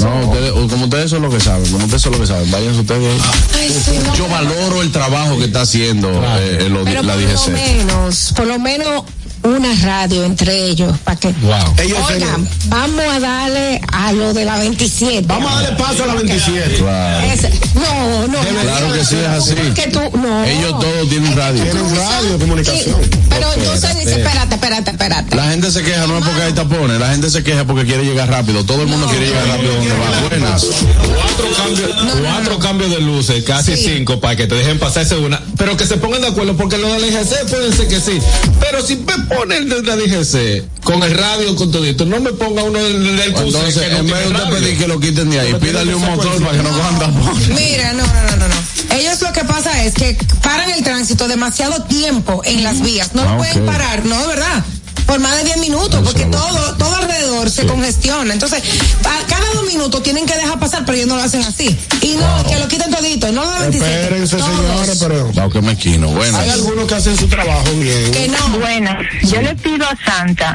No, 0.00 0.20
ustedes, 0.30 0.50
como 0.52 0.84
ustedes 0.84 1.10
son 1.10 1.22
los 1.22 1.34
que 1.34 1.40
saben, 1.40 1.70
como 1.72 1.84
ustedes 1.84 2.02
son 2.02 2.12
los 2.12 2.20
que 2.22 2.26
saben, 2.26 2.50
váyanse 2.50 2.80
ustedes 2.80 3.22
ahí. 3.22 3.30
Ay, 3.60 3.70
sí, 3.84 3.98
no. 4.04 4.14
Yo 4.14 4.28
valoro 4.28 4.82
el 4.82 4.92
trabajo 4.92 5.38
que 5.38 5.44
está 5.46 5.62
haciendo 5.62 6.08
eh, 6.38 6.58
eh, 6.62 6.68
lo- 6.68 6.84
Pero 6.84 7.02
la 7.02 7.14
por 7.14 7.22
lo 7.22 7.28
DGC. 7.28 7.48
menos, 7.50 8.32
por 8.36 8.46
lo 8.46 8.58
menos 8.58 9.02
una 9.42 9.74
radio 9.82 10.24
entre 10.24 10.66
ellos, 10.66 10.96
para 11.04 11.18
que. 11.18 11.28
Wow. 11.28 11.54
Ellos 11.82 11.98
Oiga, 12.06 12.18
tienen- 12.18 12.48
vamos 12.68 13.04
a 13.10 13.20
darle 13.20 13.80
a 13.92 14.12
lo 14.12 14.32
de 14.34 14.44
la 14.44 14.58
27. 14.58 15.24
Vamos 15.26 15.50
a 15.50 15.62
darle 15.62 15.76
paso 15.78 16.04
a 16.04 16.06
la 16.06 16.14
27. 16.14 16.76
Claro. 16.76 17.26
No, 17.74 18.28
no. 18.28 18.38
Claro 18.62 18.92
que 18.92 19.04
sí, 19.04 19.16
es 19.16 19.26
así. 19.28 19.54
Que 19.74 19.88
tú, 19.88 20.00
no. 20.18 20.44
Ellos 20.44 20.78
todos 20.80 21.08
tienen 21.08 21.36
radio. 21.36 21.62
Tienen 21.62 21.96
radio, 21.96 22.38
comunicación. 22.38 22.96
Sí, 23.02 23.10
pero 23.28 23.52
entonces 23.54 23.98
dice, 23.98 24.20
espérate, 24.22 24.54
espérate, 24.54 24.90
espérate. 24.90 25.36
La 25.36 25.50
gente 25.50 25.70
se 25.70 25.82
queja 25.82 26.06
no 26.06 26.18
es 26.18 26.24
porque 26.24 26.42
hay 26.42 26.52
tapones, 26.52 26.98
la 26.98 27.10
gente 27.10 27.30
se 27.30 27.42
queja 27.42 27.64
porque 27.64 27.84
quiere 27.84 28.04
llegar 28.04 28.28
rápido. 28.28 28.64
Todo 28.64 28.82
el 28.82 28.88
mundo 28.88 29.06
quiere 29.06 29.26
llegar 29.26 29.46
rápido 29.46 29.74
donde 29.74 29.90
va. 29.92 30.28
Buenas. 30.28 30.66
Cuatro 31.14 31.46
cambios, 31.56 31.90
cuatro 32.22 32.58
cambios 32.58 32.90
de 32.90 33.00
luces, 33.00 33.44
casi 33.44 33.76
Sí. 33.76 33.84
cinco, 33.96 34.20
para 34.20 34.36
que 34.36 34.46
te 34.46 34.54
dejen 34.54 34.78
pasarse 34.78 35.16
una. 35.16 35.40
Pero 35.56 35.76
que 35.76 35.86
se 35.86 35.96
pongan 35.96 36.20
de 36.22 36.28
acuerdo, 36.28 36.56
porque 36.56 36.76
lo 36.78 36.92
del 36.92 37.04
IGC 37.06 37.44
pueden 37.48 37.72
ser 37.72 37.88
que 37.88 38.00
sí. 38.00 38.18
Pero 38.60 38.82
si 38.84 38.96
me 39.28 39.36
ponen 39.36 39.70
el 39.72 39.82
de 39.84 39.96
la 39.96 40.02
IGC 40.04 40.82
con 40.82 41.02
el 41.02 41.14
radio, 41.14 41.54
con 41.56 41.70
todo 41.70 41.84
esto, 41.84 42.04
no 42.06 42.20
me 42.20 42.32
ponga 42.32 42.62
uno 42.62 42.78
del, 42.78 43.16
del 43.16 43.32
QC 43.32 43.40
Entonces, 43.46 43.82
que 43.82 43.90
no 43.90 43.98
en 43.98 44.06
vez 44.06 44.18
de 44.28 44.34
usted 44.34 44.50
pedir 44.50 44.78
que 44.78 44.88
lo 44.88 45.00
quiten 45.00 45.30
de 45.30 45.40
ahí, 45.40 45.54
pídale 45.54 45.94
un 45.94 46.02
motor 46.02 46.42
para 46.42 46.56
que 46.56 46.62
no 46.62 46.70
cojan 46.70 46.98
tapones. 46.98 47.48
Mira, 47.48 47.92
no, 47.92 48.06
no, 48.06 48.22
no, 48.30 48.36
no, 48.36 48.48
no. 48.48 48.96
Ellos 48.96 49.20
lo 49.20 49.32
que 49.32 49.44
pasa 49.44 49.84
es 49.84 49.94
que 49.94 50.16
paran 50.42 50.70
el 50.70 50.82
tránsito 50.82 51.28
demasiado 51.28 51.82
tiempo 51.84 52.40
en 52.44 52.62
las 52.64 52.80
vías. 52.80 53.14
No 53.14 53.22
Ah, 53.22 53.32
lo 53.32 53.36
pueden 53.38 53.60
ok. 53.60 53.66
parar, 53.66 54.04
¿no? 54.06 54.26
¿Verdad? 54.26 54.64
Por 55.08 55.18
más 55.20 55.38
de 55.38 55.44
10 55.44 55.56
minutos, 55.58 56.00
porque 56.04 56.26
todo, 56.26 56.76
todo 56.76 56.94
alrededor 56.94 57.50
se 57.50 57.66
congestiona. 57.66 58.32
Entonces, 58.32 58.62
a 59.00 59.26
cada 59.26 59.54
dos 59.54 59.66
minutos 59.66 60.02
tienen 60.02 60.26
que 60.26 60.36
dejar 60.36 60.60
pasar, 60.60 60.84
pero 60.84 60.96
ellos 60.96 61.08
no 61.08 61.16
lo 61.16 61.22
hacen 61.22 61.42
así. 61.42 61.76
Y 62.02 62.14
no, 62.14 62.44
que 62.46 62.58
lo 62.58 62.68
quiten 62.68 62.90
todito, 62.90 63.32
no 63.32 63.42
lo 63.42 63.58
27. 63.58 64.02
Espérense, 64.02 64.38
señores, 64.38 64.98
pero. 65.00 65.32
Wow, 65.32 65.50
qué 65.50 65.62
mezquino. 65.62 66.08
Buenas. 66.08 66.40
Hay 66.42 66.50
algunos 66.50 66.86
que 66.86 66.94
hacen 66.94 67.16
su 67.16 67.26
trabajo 67.26 67.72
bien. 67.80 68.12
Que 68.12 68.28
no. 68.28 68.58
Bueno, 68.60 68.96
yo 69.22 69.40
le 69.40 69.56
pido 69.56 69.86
a 69.86 69.96
Santa 70.04 70.54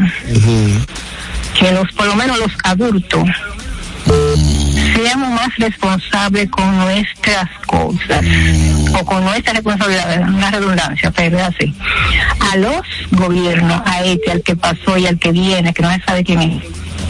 que 1.59 1.71
los, 1.71 1.91
por 1.93 2.07
lo 2.07 2.15
menos 2.15 2.37
los 2.37 2.51
adultos, 2.63 3.23
seamos 4.93 5.29
más 5.29 5.55
responsables 5.57 6.49
con 6.49 6.77
nuestras 6.77 7.49
cosas 7.65 8.25
o 8.99 9.05
con 9.05 9.23
nuestra 9.23 9.53
responsabilidad, 9.53 10.21
una 10.27 10.51
redundancia, 10.51 11.11
pero 11.11 11.43
así. 11.43 11.73
A 12.51 12.57
los 12.57 12.81
gobiernos, 13.11 13.81
a 13.85 14.03
este, 14.03 14.31
al 14.31 14.41
que 14.41 14.55
pasó 14.55 14.97
y 14.97 15.07
al 15.07 15.17
que 15.19 15.31
viene, 15.31 15.73
que 15.73 15.81
no 15.81 15.91
se 15.93 16.01
sabe 16.01 16.23
quién 16.23 16.41
es, 16.41 16.63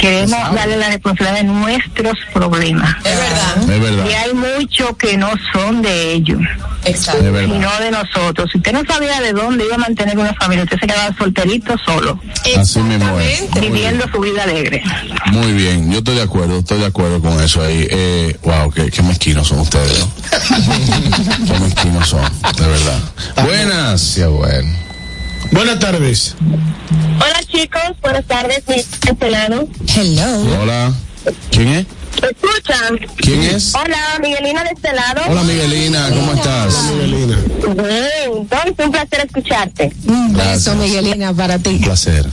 queremos 0.04 0.54
darle 0.54 0.76
la 0.76 0.90
responsabilidad 0.90 1.38
de 1.38 1.44
nuestros 1.46 2.18
problemas. 2.34 2.94
Es 3.06 3.18
verdad. 3.18 3.58
Es 3.62 3.82
verdad. 3.82 4.06
Y 4.10 4.14
hay 4.14 4.34
muchos 4.34 4.98
que 4.98 5.18
no 5.18 5.32
son 5.54 5.82
de 5.82 6.12
ellos 6.12 6.42
Exacto. 6.84 7.24
Verdad. 7.32 7.54
sino 7.54 7.80
de 7.80 7.92
nosotros. 7.92 8.50
Si 8.52 8.58
usted 8.58 8.74
no 8.74 8.84
sabía 8.86 9.22
de 9.22 9.32
dónde 9.32 9.64
iba 9.66 9.76
a 9.76 9.78
mantener 9.78 10.18
una 10.18 10.34
familia, 10.34 10.66
usted 10.66 10.78
se 10.78 10.88
quedaba 10.88 11.16
solterito 11.18 11.76
solo, 11.86 12.20
Así 12.58 12.80
mismo 12.80 13.18
es. 13.18 13.50
Viviendo 13.62 14.06
su 14.12 14.20
vida 14.20 14.44
alegre. 14.44 14.84
Muy 15.28 15.54
bien, 15.54 15.90
yo 15.90 16.00
estoy 16.00 16.16
de 16.16 16.24
acuerdo, 16.24 16.60
estoy 16.60 16.80
de 16.80 16.88
acuerdo 16.88 17.22
con 17.22 17.42
eso 17.42 17.62
ahí. 17.62 17.88
Eh, 17.90 18.38
wow, 18.44 18.70
qué, 18.72 18.92
qué 18.92 19.02
mezquinos 19.04 19.48
son 19.48 19.60
ustedes. 19.60 20.00
¿no? 20.00 20.12
qué 21.54 21.60
mezquinos 21.62 22.10
son, 22.10 22.24
de 22.58 22.68
verdad. 22.68 23.00
Buenas. 23.42 24.16
Ya, 24.16 24.28
bueno. 24.28 24.93
Buenas 25.52 25.80
tardes. 25.80 26.36
Hola 27.16 27.40
chicos, 27.48 27.82
buenas 28.02 28.26
tardes, 28.26 28.64
mi 28.68 28.76
estelano. 28.76 29.68
Hello. 29.96 30.62
Hola. 30.62 30.94
¿Quién 31.52 31.68
es? 31.70 31.86
¿Me 32.22 32.28
escuchan? 32.30 33.00
¿Quién 33.18 33.42
es? 33.42 33.74
Hola, 33.76 33.98
Miguelina 34.22 34.64
de 34.64 34.70
este 34.72 34.94
lado. 34.94 35.22
Hola 35.30 35.44
Miguelina, 35.44 36.10
¿cómo 36.10 36.34
estás? 36.34 36.84
Miguelina. 36.92 37.38
Bien, 37.76 38.38
entonces 38.38 38.74
un 38.86 38.92
placer 38.92 39.26
escucharte. 39.26 39.94
Un 40.08 40.34
beso, 40.34 40.46
Gracias. 40.46 40.76
Miguelina, 40.76 41.34
para 41.34 41.60
ti. 41.60 41.70
Un 41.70 41.82
placer. 41.82 42.26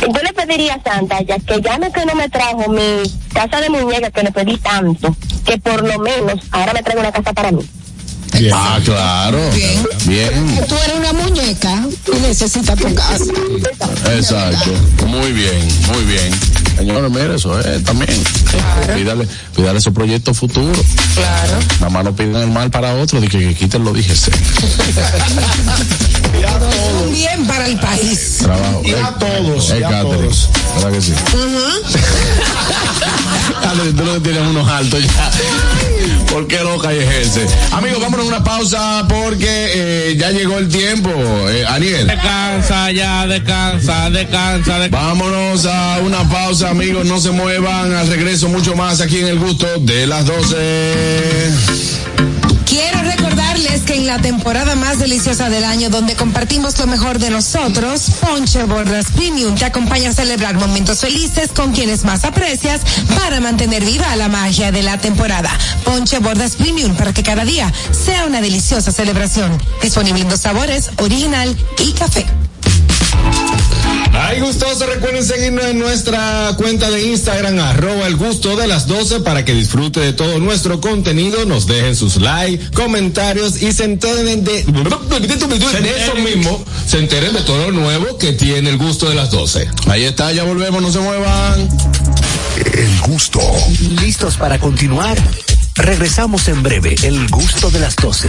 Yo 0.00 0.22
le 0.22 0.32
pediría 0.32 0.74
a 0.74 0.82
Santa, 0.82 1.20
ya 1.22 1.38
que 1.38 1.60
ya 1.60 1.78
no 1.78 1.92
que 1.92 2.04
no 2.06 2.14
me 2.14 2.28
trajo 2.28 2.68
mi 2.70 3.02
casa 3.32 3.60
de 3.60 3.70
muñeca 3.70 4.10
que 4.10 4.22
le 4.22 4.32
pedí 4.32 4.56
tanto, 4.58 5.14
que 5.44 5.58
por 5.58 5.86
lo 5.86 5.98
menos 5.98 6.40
ahora 6.50 6.72
me 6.72 6.82
traiga 6.82 7.00
una 7.00 7.12
casa 7.12 7.32
para 7.32 7.52
mí. 7.52 7.62
Ah, 8.52 8.78
claro. 8.84 9.38
Bien. 9.54 9.86
Bien. 10.06 10.64
Tú 10.68 10.74
eres 10.84 10.96
una 10.96 11.12
muñeca 11.12 11.82
y 12.16 12.20
necesitas 12.20 12.78
tu 12.78 12.94
casa. 12.94 13.24
Exacto. 14.14 14.70
Muy 15.06 15.32
bien, 15.32 15.68
muy 15.92 16.04
bien. 16.04 16.32
Señor, 16.76 17.10
mire 17.10 17.34
eso, 17.34 17.58
eh, 17.60 17.80
también. 17.84 18.10
Pídale, 18.94 19.26
pídale 19.54 19.78
esos 19.78 19.92
proyectos 19.92 20.38
futuros. 20.38 20.78
Claro. 21.14 21.58
Nada 21.80 21.90
más 21.90 22.04
no 22.04 22.16
pidan 22.16 22.36
el 22.42 22.50
mal 22.50 22.70
para 22.70 22.94
otro, 22.94 23.20
de 23.20 23.28
que, 23.28 23.38
que 23.38 23.54
quiten 23.54 23.84
lo 23.84 23.92
dijese. 23.92 24.30
Un 27.04 27.12
bien 27.12 27.46
para 27.46 27.66
el 27.66 27.78
país. 27.78 28.38
Trabajo. 28.38 28.82
Y 28.84 28.92
a 28.92 29.12
todos, 29.18 29.70
Eh, 29.70 29.80
y 29.80 29.82
a 29.82 29.88
Catherine, 29.88 30.18
todos. 30.22 30.48
¿Verdad 30.76 30.92
que 30.92 31.02
sí? 31.02 31.12
Dale, 33.76 33.92
tú 33.92 34.04
lo 34.04 34.14
que 34.14 34.20
tienes 34.20 34.42
unos 34.48 34.68
altos 34.68 35.00
ya. 35.00 35.30
¿Por 36.32 36.48
qué 36.48 36.58
loca 36.64 36.92
y 36.92 36.98
ejerce? 36.98 37.46
Amigos, 37.70 38.00
vámonos 38.00 38.26
a 38.26 38.28
una 38.28 38.42
pausa 38.42 39.06
porque 39.08 39.46
eh, 39.48 40.16
ya 40.18 40.32
llegó 40.32 40.58
el 40.58 40.68
tiempo. 40.68 41.10
Eh, 41.48 41.64
Aniel. 41.68 42.08
Descansa 42.08 42.90
ya, 42.90 43.28
descansa, 43.28 44.10
descansa, 44.10 44.80
descansa. 44.80 45.06
Vámonos 45.06 45.66
a 45.66 46.00
una 46.04 46.28
pausa, 46.28 46.70
amigos. 46.70 47.06
No 47.06 47.20
se 47.20 47.30
muevan. 47.30 47.92
Al 47.92 48.08
regreso, 48.08 48.48
mucho 48.48 48.74
más 48.74 49.00
aquí 49.00 49.18
en 49.18 49.28
el 49.28 49.38
gusto 49.38 49.68
de 49.78 50.08
las 50.08 50.26
12. 50.26 51.52
Que 53.86 53.96
en 53.96 54.06
la 54.06 54.18
temporada 54.18 54.76
más 54.76 54.98
deliciosa 54.98 55.48
del 55.48 55.64
año, 55.64 55.90
donde 55.90 56.14
compartimos 56.14 56.78
lo 56.78 56.86
mejor 56.86 57.18
de 57.18 57.30
nosotros, 57.30 58.10
Ponche 58.20 58.64
Bordas 58.64 59.06
Premium 59.14 59.54
te 59.54 59.64
acompaña 59.64 60.10
a 60.10 60.12
celebrar 60.12 60.54
momentos 60.54 61.00
felices 61.00 61.50
con 61.54 61.72
quienes 61.72 62.04
más 62.04 62.24
aprecias 62.24 62.80
para 63.16 63.40
mantener 63.40 63.84
viva 63.84 64.14
la 64.16 64.28
magia 64.28 64.70
de 64.70 64.82
la 64.82 64.98
temporada. 64.98 65.50
Ponche 65.84 66.18
Bordas 66.18 66.56
Premium 66.56 66.94
para 66.94 67.12
que 67.12 67.22
cada 67.22 67.44
día 67.44 67.72
sea 67.92 68.26
una 68.26 68.40
deliciosa 68.40 68.92
celebración. 68.92 69.56
Disponible 69.82 70.22
en 70.22 70.28
dos 70.28 70.40
sabores, 70.40 70.90
original 70.98 71.56
y 71.78 71.92
café. 71.92 72.26
Hay 74.12 74.40
gustosos, 74.40 74.86
recuerden 74.88 75.24
seguirnos 75.24 75.64
en 75.64 75.78
nuestra 75.78 76.52
cuenta 76.56 76.90
de 76.90 77.04
Instagram, 77.04 77.58
arroba 77.58 78.06
el 78.06 78.16
gusto 78.16 78.56
de 78.56 78.66
las 78.66 78.86
12 78.86 79.20
para 79.20 79.44
que 79.44 79.54
disfrute 79.54 80.00
de 80.00 80.12
todo 80.12 80.38
nuestro 80.38 80.80
contenido, 80.80 81.44
nos 81.46 81.66
dejen 81.66 81.94
sus 81.96 82.16
likes, 82.16 82.70
comentarios 82.72 83.62
y 83.62 83.72
se 83.72 83.84
enteren 83.84 84.44
de, 84.44 84.64
de 84.64 86.02
eso 86.02 86.14
mismo, 86.16 86.64
se 86.86 86.98
enteren 86.98 87.32
de 87.32 87.40
todo 87.42 87.70
lo 87.70 87.72
nuevo 87.72 88.18
que 88.18 88.32
tiene 88.32 88.70
el 88.70 88.78
gusto 88.78 89.08
de 89.08 89.14
las 89.14 89.30
12. 89.30 89.68
Ahí 89.88 90.04
está, 90.04 90.32
ya 90.32 90.44
volvemos, 90.44 90.82
no 90.82 90.90
se 90.90 90.98
muevan. 91.00 91.68
El 92.74 93.00
gusto. 93.00 93.40
¿Listos 94.00 94.36
para 94.36 94.58
continuar? 94.58 95.16
Regresamos 95.76 96.48
en 96.48 96.62
breve, 96.62 96.94
el 97.02 97.28
gusto 97.28 97.70
de 97.70 97.80
las 97.80 97.96
12. 97.96 98.28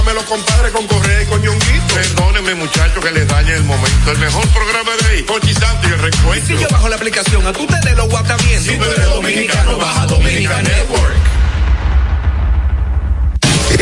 de 0.05 0.13
los 0.13 0.23
compadres 0.23 0.71
con 0.71 0.87
Correa 0.87 1.21
y 1.21 1.25
con 1.25 1.41
Ñonguito. 1.41 1.93
Perdónenme, 1.93 2.55
muchachos, 2.55 3.03
que 3.03 3.11
les 3.11 3.27
dañe 3.27 3.53
el 3.53 3.63
momento. 3.63 4.11
El 4.11 4.17
mejor 4.19 4.47
programa 4.49 4.91
de 5.01 5.07
ahí, 5.07 5.23
Pochi 5.23 5.53
Santo 5.53 5.87
y 5.87 5.91
el 5.91 5.99
recuento. 5.99 6.47
Si 6.47 6.57
yo 6.57 6.67
bajo 6.69 6.89
la 6.89 6.95
aplicación, 6.95 7.45
a 7.45 7.53
tú 7.53 7.67
te 7.67 7.89
de 7.89 7.95
los 7.95 8.09
guatamientos. 8.09 8.65
Si 8.65 8.77
tú 8.77 8.83
eres 8.83 9.05
dominicano, 9.05 9.77
baja 9.77 10.05
Dominica 10.07 10.61
Network. 10.61 11.15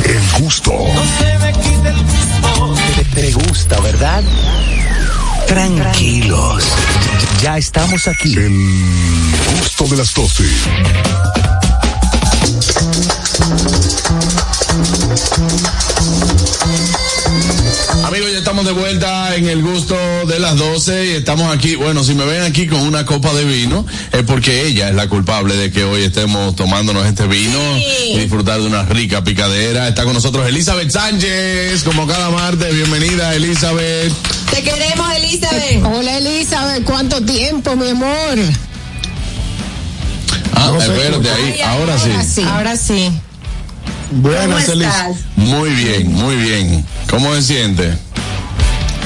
El 0.06 0.42
gusto. 0.42 0.72
No 0.72 1.04
se 1.18 1.40
me 1.40 1.54
quite 1.54 1.90
el 1.90 2.04
gusto. 2.04 2.76
Te, 2.96 3.22
te 3.22 3.32
gusta, 3.32 3.80
¿verdad? 3.80 4.24
Tranquilos. 5.48 6.64
Ya 7.42 7.58
estamos 7.58 8.08
aquí. 8.08 8.34
El 8.34 8.52
gusto 9.60 9.86
de 9.86 9.98
las 9.98 10.14
12. 10.14 10.44
Amigos, 18.06 18.32
ya 18.32 18.40
estamos 18.40 18.66
de 18.66 18.72
vuelta 18.72 19.36
en 19.36 19.48
el 19.48 19.62
gusto 19.62 19.96
de 20.26 20.40
las 20.40 20.58
12 20.58 21.06
y 21.06 21.10
estamos 21.12 21.54
aquí, 21.54 21.76
bueno, 21.76 22.04
si 22.04 22.16
me 22.16 22.26
ven 22.26 22.42
aquí 22.44 22.66
con 22.66 22.80
una 22.82 23.06
copa 23.06 23.34
de 23.34 23.46
vino, 23.46 23.86
es 24.12 24.24
porque 24.24 24.66
ella 24.68 24.90
es 24.90 24.96
la 24.96 25.08
culpable 25.08 25.56
de 25.56 25.70
que 25.70 25.84
hoy 25.84 26.04
estemos 26.04 26.56
tomándonos 26.56 27.06
este 27.06 27.28
vino 27.28 27.60
y 27.78 28.18
disfrutar 28.18 28.62
de 28.62 28.68
una 28.68 28.84
rica 28.84 29.24
picadera. 29.24 29.88
Está 29.88 30.06
con 30.06 30.14
nosotros 30.14 30.48
Elizabeth 30.48 30.90
Sánchez, 30.90 31.84
como 31.84 32.08
cada 32.08 32.30
martes. 32.30 32.74
Bienvenida, 32.74 33.36
Elizabeth. 33.36 34.12
Te 34.50 34.64
queremos, 34.64 35.08
Elizabeth. 35.16 35.84
Hola 35.84 36.18
Elizabeth, 36.18 36.84
¿cuánto 36.84 37.22
tiempo, 37.22 37.76
mi 37.76 37.90
amor? 37.90 38.40
Ah, 40.54 40.72
espérate 40.80 41.30
ahí, 41.30 41.62
ahora 41.62 41.98
sí. 42.00 42.42
Ahora 42.44 42.76
sí. 42.76 43.12
Buenas, 44.12 44.66
¿Cómo 44.66 44.82
estás? 44.82 45.18
Muy 45.36 45.70
bien, 45.72 46.12
muy 46.14 46.36
bien. 46.36 46.86
¿Cómo 47.10 47.34
se 47.36 47.42
siente? 47.44 47.94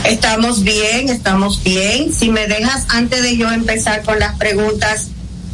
Estamos 0.05 0.63
bien, 0.63 1.09
estamos 1.09 1.61
bien. 1.63 2.13
Si 2.13 2.29
me 2.29 2.47
dejas, 2.47 2.85
antes 2.89 3.21
de 3.21 3.37
yo 3.37 3.49
empezar 3.51 4.03
con 4.03 4.19
las 4.19 4.35
preguntas, 4.37 5.07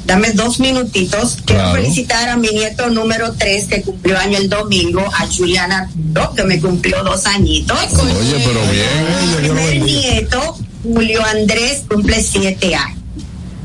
dame 0.06 0.32
dos 0.32 0.60
minutitos. 0.60 1.38
Quiero 1.46 1.62
Claro. 1.64 1.76
felicitar 1.82 2.30
a 2.30 2.38
mi 2.38 2.50
nieto 2.50 2.90
número 2.90 3.34
tres, 3.34 3.66
que 3.66 3.82
cumplió 3.82 4.18
año 4.20 4.38
el 4.38 4.50
domingo, 4.50 5.02
a 5.02 5.28
Juliana, 5.28 5.90
que 6.36 6.44
me 6.44 6.60
cumplió 6.60 7.04
dos 7.04 7.26
añitos. 7.26 7.78
Oye, 7.94 8.44
pero 8.46 8.62
bien. 8.72 9.32
Mi 9.32 9.36
primer 9.38 9.82
nieto, 9.82 10.58
Julio 10.84 11.24
Andrés, 11.26 11.84
cumple 11.90 12.22
siete 12.24 12.76
años. 12.76 12.98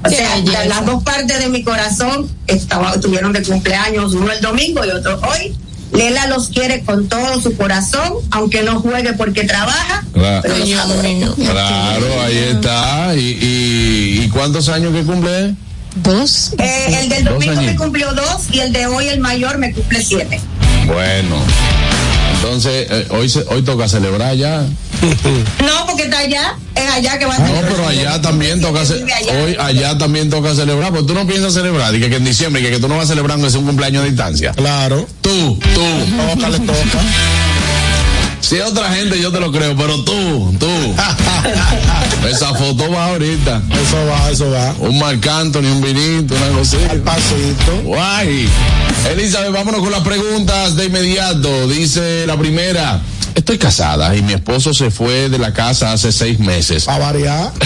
O 0.07 0.09
Qué 0.11 0.17
sea, 0.17 0.35
belleza. 0.37 0.65
las 0.67 0.85
dos 0.85 1.03
partes 1.03 1.39
de 1.39 1.49
mi 1.49 1.63
corazón 1.63 2.31
estaba, 2.47 3.01
tuvieron 3.01 3.33
de 3.33 3.43
cumpleaños, 3.43 4.13
uno 4.13 4.31
el 4.33 4.41
domingo 4.43 4.85
y 4.85 4.91
otro 4.91 5.19
hoy. 5.21 5.55
Lela 5.95 6.27
los 6.27 6.49
quiere 6.49 6.83
con 6.83 7.09
todo 7.09 7.41
su 7.41 7.57
corazón, 7.57 8.15
aunque 8.31 8.63
no 8.63 8.81
juegue 8.81 9.13
porque 9.15 9.45
trabaja. 9.45 10.05
Claro, 10.13 10.43
pero 10.43 10.59
los 10.59 10.73
adora. 10.79 11.09
claro 11.37 12.23
ahí 12.23 12.39
está. 12.53 13.15
¿Y, 13.15 13.21
y, 13.21 14.25
y 14.25 14.29
cuántos 14.31 14.69
años 14.69 14.93
que 14.93 15.05
cumple? 15.05 15.55
Dos. 15.97 16.53
Eh, 16.59 16.99
el 17.01 17.09
del 17.09 17.25
domingo 17.25 17.63
me 17.63 17.77
cumplió 17.77 18.13
dos 18.13 18.49
y 18.51 18.59
el 18.61 18.73
de 18.73 18.87
hoy, 18.87 19.09
el 19.09 19.21
mayor, 19.21 19.59
me 19.59 19.73
cumple 19.73 20.03
siete. 20.03 20.41
Bueno. 20.87 21.37
Entonces, 22.45 22.87
eh, 22.91 23.07
hoy, 23.09 23.27
se- 23.31 23.43
hoy 23.49 23.63
toca 23.63 23.89
celebrar 23.89 24.37
ya. 24.37 24.67
No, 25.65 25.87
porque 25.87 26.03
está 26.05 26.19
allá, 26.19 26.57
es 26.75 26.91
allá 26.91 27.19
que 27.19 27.25
va 27.25 27.35
a 27.37 27.39
No, 27.39 27.55
pero 27.69 27.89
allá 27.89 28.21
también 28.21 28.61
toca 28.61 28.81
allá. 28.83 29.43
hoy 29.43 29.57
allá 29.59 29.97
también 29.97 30.29
toca 30.29 30.55
celebrar, 30.55 30.91
porque 30.91 31.07
tú 31.07 31.15
no 31.15 31.27
piensas 31.27 31.55
celebrar, 31.55 31.95
y 31.95 32.01
que, 32.01 32.11
que 32.11 32.17
en 32.17 32.25
diciembre, 32.25 32.61
que, 32.63 32.71
que 32.71 32.79
tú 32.81 32.87
no 32.89 32.99
vas 32.99 33.09
celebrando 33.09 33.47
es 33.47 33.55
un 33.55 33.65
cumpleaños 33.65 34.03
a 34.03 34.07
distancia. 34.07 34.53
Claro. 34.53 35.07
Tú, 35.23 35.59
tú. 35.59 36.35
Toca, 36.35 36.49
le 36.51 36.59
toca. 36.61 36.79
Si 38.45 38.57
es 38.57 38.63
otra 38.63 38.93
gente 38.93 39.19
yo 39.19 39.33
te 39.33 39.41
lo 39.41 39.51
creo, 39.51 39.75
pero 39.75 40.05
tú, 40.05 40.55
tú. 40.61 40.69
Esa 42.29 42.53
foto 42.53 42.91
va 42.91 43.07
ahorita. 43.07 43.63
Eso 43.71 44.07
va, 44.07 44.31
eso 44.31 44.51
va. 44.51 44.75
Un 44.81 44.99
Marc 44.99 45.27
Anthony, 45.27 45.61
un 45.61 45.81
vinito, 45.81 46.35
una 46.35 46.59
cosita. 46.59 46.91
Al 46.91 47.01
pasito. 47.01 47.81
Guay. 47.85 48.47
Elizabeth, 49.13 49.51
vámonos 49.51 49.81
con 49.81 49.91
las 49.91 50.03
preguntas 50.03 50.77
de 50.77 50.85
inmediato. 50.85 51.69
Dice 51.69 52.27
la 52.27 52.37
primera. 52.37 53.01
Estoy 53.35 53.57
casada 53.57 54.15
y 54.15 54.21
mi 54.21 54.35
esposo 54.35 54.75
se 54.75 54.91
fue 54.91 55.31
de 55.31 55.39
la 55.39 55.55
casa 55.55 55.93
hace 55.93 56.13
seis 56.13 56.39
meses. 56.39 56.87
A 56.87 56.99
variar. 56.99 57.51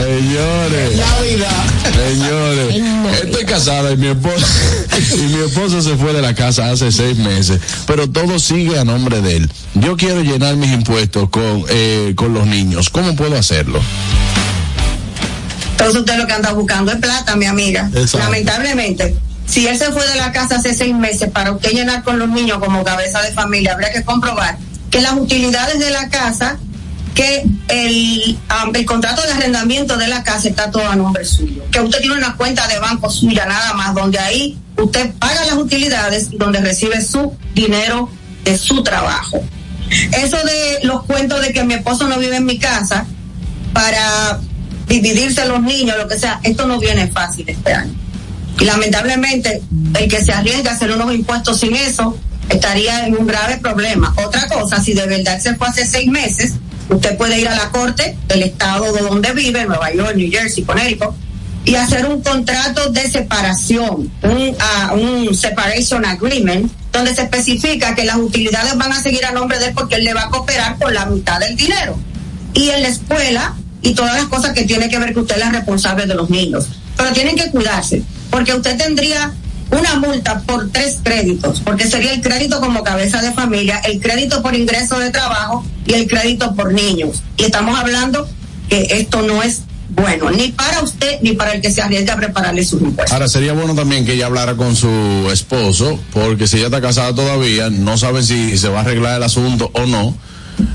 Señores. 0.00 0.96
La 0.96 1.19
vida. 1.19 1.19
Señores, 1.19 1.19
estoy 3.22 3.44
casada 3.44 3.92
y 3.92 3.96
mi 3.96 4.08
esposo 4.08 4.46
y 5.14 5.22
mi 5.22 5.44
esposo 5.44 5.82
se 5.82 5.96
fue 5.96 6.12
de 6.12 6.22
la 6.22 6.34
casa 6.34 6.70
hace 6.70 6.90
seis 6.92 7.16
meses, 7.16 7.60
pero 7.86 8.10
todo 8.10 8.38
sigue 8.38 8.78
a 8.78 8.84
nombre 8.84 9.20
de 9.20 9.36
él. 9.36 9.52
Yo 9.74 9.96
quiero 9.96 10.22
llenar 10.22 10.56
mis 10.56 10.72
impuestos 10.72 11.30
con 11.30 11.64
eh, 11.68 12.14
con 12.16 12.34
los 12.34 12.46
niños. 12.46 12.90
¿Cómo 12.90 13.14
puedo 13.16 13.36
hacerlo? 13.36 13.80
Entonces 15.72 16.00
usted 16.00 16.18
lo 16.18 16.26
que 16.26 16.32
anda 16.34 16.52
buscando 16.52 16.92
es 16.92 16.98
plata, 16.98 17.36
mi 17.36 17.46
amiga. 17.46 17.88
Exacto. 17.94 18.18
Lamentablemente. 18.18 19.16
si 19.46 19.66
él 19.66 19.78
se 19.78 19.90
fue 19.92 20.06
de 20.06 20.16
la 20.16 20.30
casa 20.30 20.56
hace 20.56 20.74
seis 20.74 20.94
meses 20.94 21.30
para 21.30 21.52
usted 21.52 21.70
llenar 21.70 22.02
con 22.02 22.18
los 22.18 22.28
niños 22.28 22.58
como 22.58 22.84
cabeza 22.84 23.22
de 23.22 23.32
familia, 23.32 23.72
habría 23.72 23.92
que 23.92 24.04
comprobar 24.04 24.58
que 24.90 25.00
las 25.00 25.14
utilidades 25.14 25.78
de 25.78 25.90
la 25.90 26.08
casa, 26.08 26.58
que 27.14 27.44
el, 27.68 28.38
um, 28.64 28.74
el 28.74 28.84
contrato 28.84 29.22
de 29.22 29.32
arrendamiento 29.32 29.96
de 29.96 30.08
la 30.08 30.22
casa 30.22 30.48
está 30.48 30.70
todo 30.70 30.88
a 30.88 30.96
nombre 30.96 31.24
suyo, 31.24 31.64
que 31.70 31.80
usted 31.80 32.00
tiene 32.00 32.16
una 32.16 32.36
cuenta 32.36 32.66
de 32.68 32.78
banco 32.78 33.10
suya 33.10 33.46
nada 33.46 33.74
más, 33.74 33.94
donde 33.94 34.18
ahí 34.18 34.58
usted 34.76 35.12
paga 35.14 35.44
las 35.46 35.56
utilidades 35.56 36.28
y 36.30 36.36
donde 36.36 36.60
recibe 36.60 37.00
su 37.02 37.36
dinero 37.54 38.10
de 38.44 38.56
su 38.56 38.82
trabajo. 38.82 39.42
Eso 40.12 40.36
de 40.36 40.80
los 40.84 41.04
cuentos 41.04 41.42
de 41.42 41.52
que 41.52 41.64
mi 41.64 41.74
esposo 41.74 42.06
no 42.06 42.18
vive 42.18 42.36
en 42.36 42.46
mi 42.46 42.58
casa 42.58 43.06
para 43.72 44.40
dividirse 44.86 45.46
los 45.46 45.62
niños, 45.62 45.96
lo 45.98 46.08
que 46.08 46.18
sea, 46.18 46.40
esto 46.42 46.66
no 46.66 46.78
viene 46.78 47.08
fácil 47.08 47.48
este 47.48 47.72
año. 47.72 47.94
Y 48.58 48.64
lamentablemente, 48.64 49.62
el 49.98 50.08
que 50.08 50.24
se 50.24 50.32
arriesga 50.32 50.72
a 50.72 50.74
hacer 50.74 50.92
unos 50.92 51.14
impuestos 51.14 51.60
sin 51.60 51.74
eso, 51.74 52.16
estaría 52.48 53.06
en 53.06 53.16
un 53.16 53.26
grave 53.26 53.58
problema. 53.58 54.12
Otra 54.24 54.48
cosa, 54.48 54.82
si 54.82 54.92
de 54.92 55.06
verdad 55.06 55.40
se 55.40 55.54
fue 55.54 55.68
hace 55.68 55.86
seis 55.86 56.08
meses, 56.08 56.54
usted 56.90 57.16
puede 57.16 57.40
ir 57.40 57.48
a 57.48 57.56
la 57.56 57.70
corte 57.70 58.16
del 58.28 58.42
estado 58.42 58.92
de 58.92 59.02
donde 59.02 59.32
vive, 59.32 59.64
Nueva 59.64 59.92
York, 59.92 60.14
New 60.16 60.30
Jersey, 60.30 60.64
Connecticut, 60.64 61.14
y 61.64 61.74
hacer 61.74 62.06
un 62.06 62.22
contrato 62.22 62.90
de 62.90 63.08
separación, 63.10 64.10
un, 64.22 64.56
ah, 64.58 64.92
un 64.94 65.34
separation 65.34 66.04
agreement, 66.04 66.70
donde 66.92 67.14
se 67.14 67.22
especifica 67.22 67.94
que 67.94 68.04
las 68.04 68.16
utilidades 68.16 68.76
van 68.76 68.92
a 68.92 69.02
seguir 69.02 69.24
a 69.24 69.32
nombre 69.32 69.58
de 69.58 69.66
él 69.66 69.72
porque 69.74 69.96
él 69.96 70.04
le 70.04 70.14
va 70.14 70.22
a 70.22 70.30
cooperar 70.30 70.78
con 70.78 70.92
la 70.92 71.06
mitad 71.06 71.38
del 71.38 71.56
dinero. 71.56 71.96
Y 72.54 72.70
en 72.70 72.82
la 72.82 72.88
escuela 72.88 73.54
y 73.82 73.94
todas 73.94 74.14
las 74.14 74.24
cosas 74.26 74.52
que 74.52 74.64
tiene 74.64 74.88
que 74.88 74.98
ver 74.98 75.12
que 75.12 75.20
usted 75.20 75.36
es 75.36 75.40
la 75.40 75.50
responsable 75.50 76.06
de 76.06 76.14
los 76.14 76.30
niños. 76.30 76.66
Pero 76.96 77.12
tienen 77.12 77.36
que 77.36 77.50
cuidarse, 77.50 78.02
porque 78.30 78.54
usted 78.54 78.76
tendría 78.76 79.32
una 79.70 79.96
multa 79.96 80.40
por 80.40 80.70
tres 80.70 80.98
créditos, 81.02 81.60
porque 81.60 81.86
sería 81.86 82.12
el 82.12 82.20
crédito 82.20 82.60
como 82.60 82.82
cabeza 82.82 83.22
de 83.22 83.32
familia, 83.32 83.78
el 83.84 84.00
crédito 84.00 84.42
por 84.42 84.54
ingreso 84.54 84.98
de 84.98 85.10
trabajo 85.10 85.64
y 85.86 85.94
el 85.94 86.06
crédito 86.08 86.54
por 86.54 86.72
niños. 86.72 87.22
Y 87.36 87.44
estamos 87.44 87.78
hablando 87.78 88.28
que 88.68 88.88
esto 88.90 89.22
no 89.22 89.42
es 89.42 89.62
bueno, 89.90 90.30
ni 90.30 90.48
para 90.52 90.82
usted 90.82 91.18
ni 91.20 91.32
para 91.32 91.52
el 91.52 91.60
que 91.60 91.70
se 91.70 91.82
arriesga 91.82 92.14
a 92.14 92.16
prepararle 92.16 92.64
sus 92.64 92.80
impuestos. 92.80 93.12
Ahora 93.12 93.28
sería 93.28 93.52
bueno 93.52 93.74
también 93.74 94.06
que 94.06 94.14
ella 94.14 94.26
hablara 94.26 94.54
con 94.56 94.76
su 94.76 95.28
esposo, 95.32 95.98
porque 96.12 96.46
si 96.46 96.58
ella 96.58 96.66
está 96.66 96.80
casada 96.80 97.14
todavía, 97.14 97.70
no 97.70 97.98
sabe 97.98 98.22
si 98.22 98.56
se 98.56 98.68
va 98.68 98.78
a 98.78 98.82
arreglar 98.82 99.16
el 99.16 99.22
asunto 99.22 99.70
o 99.74 99.86
no. 99.86 100.16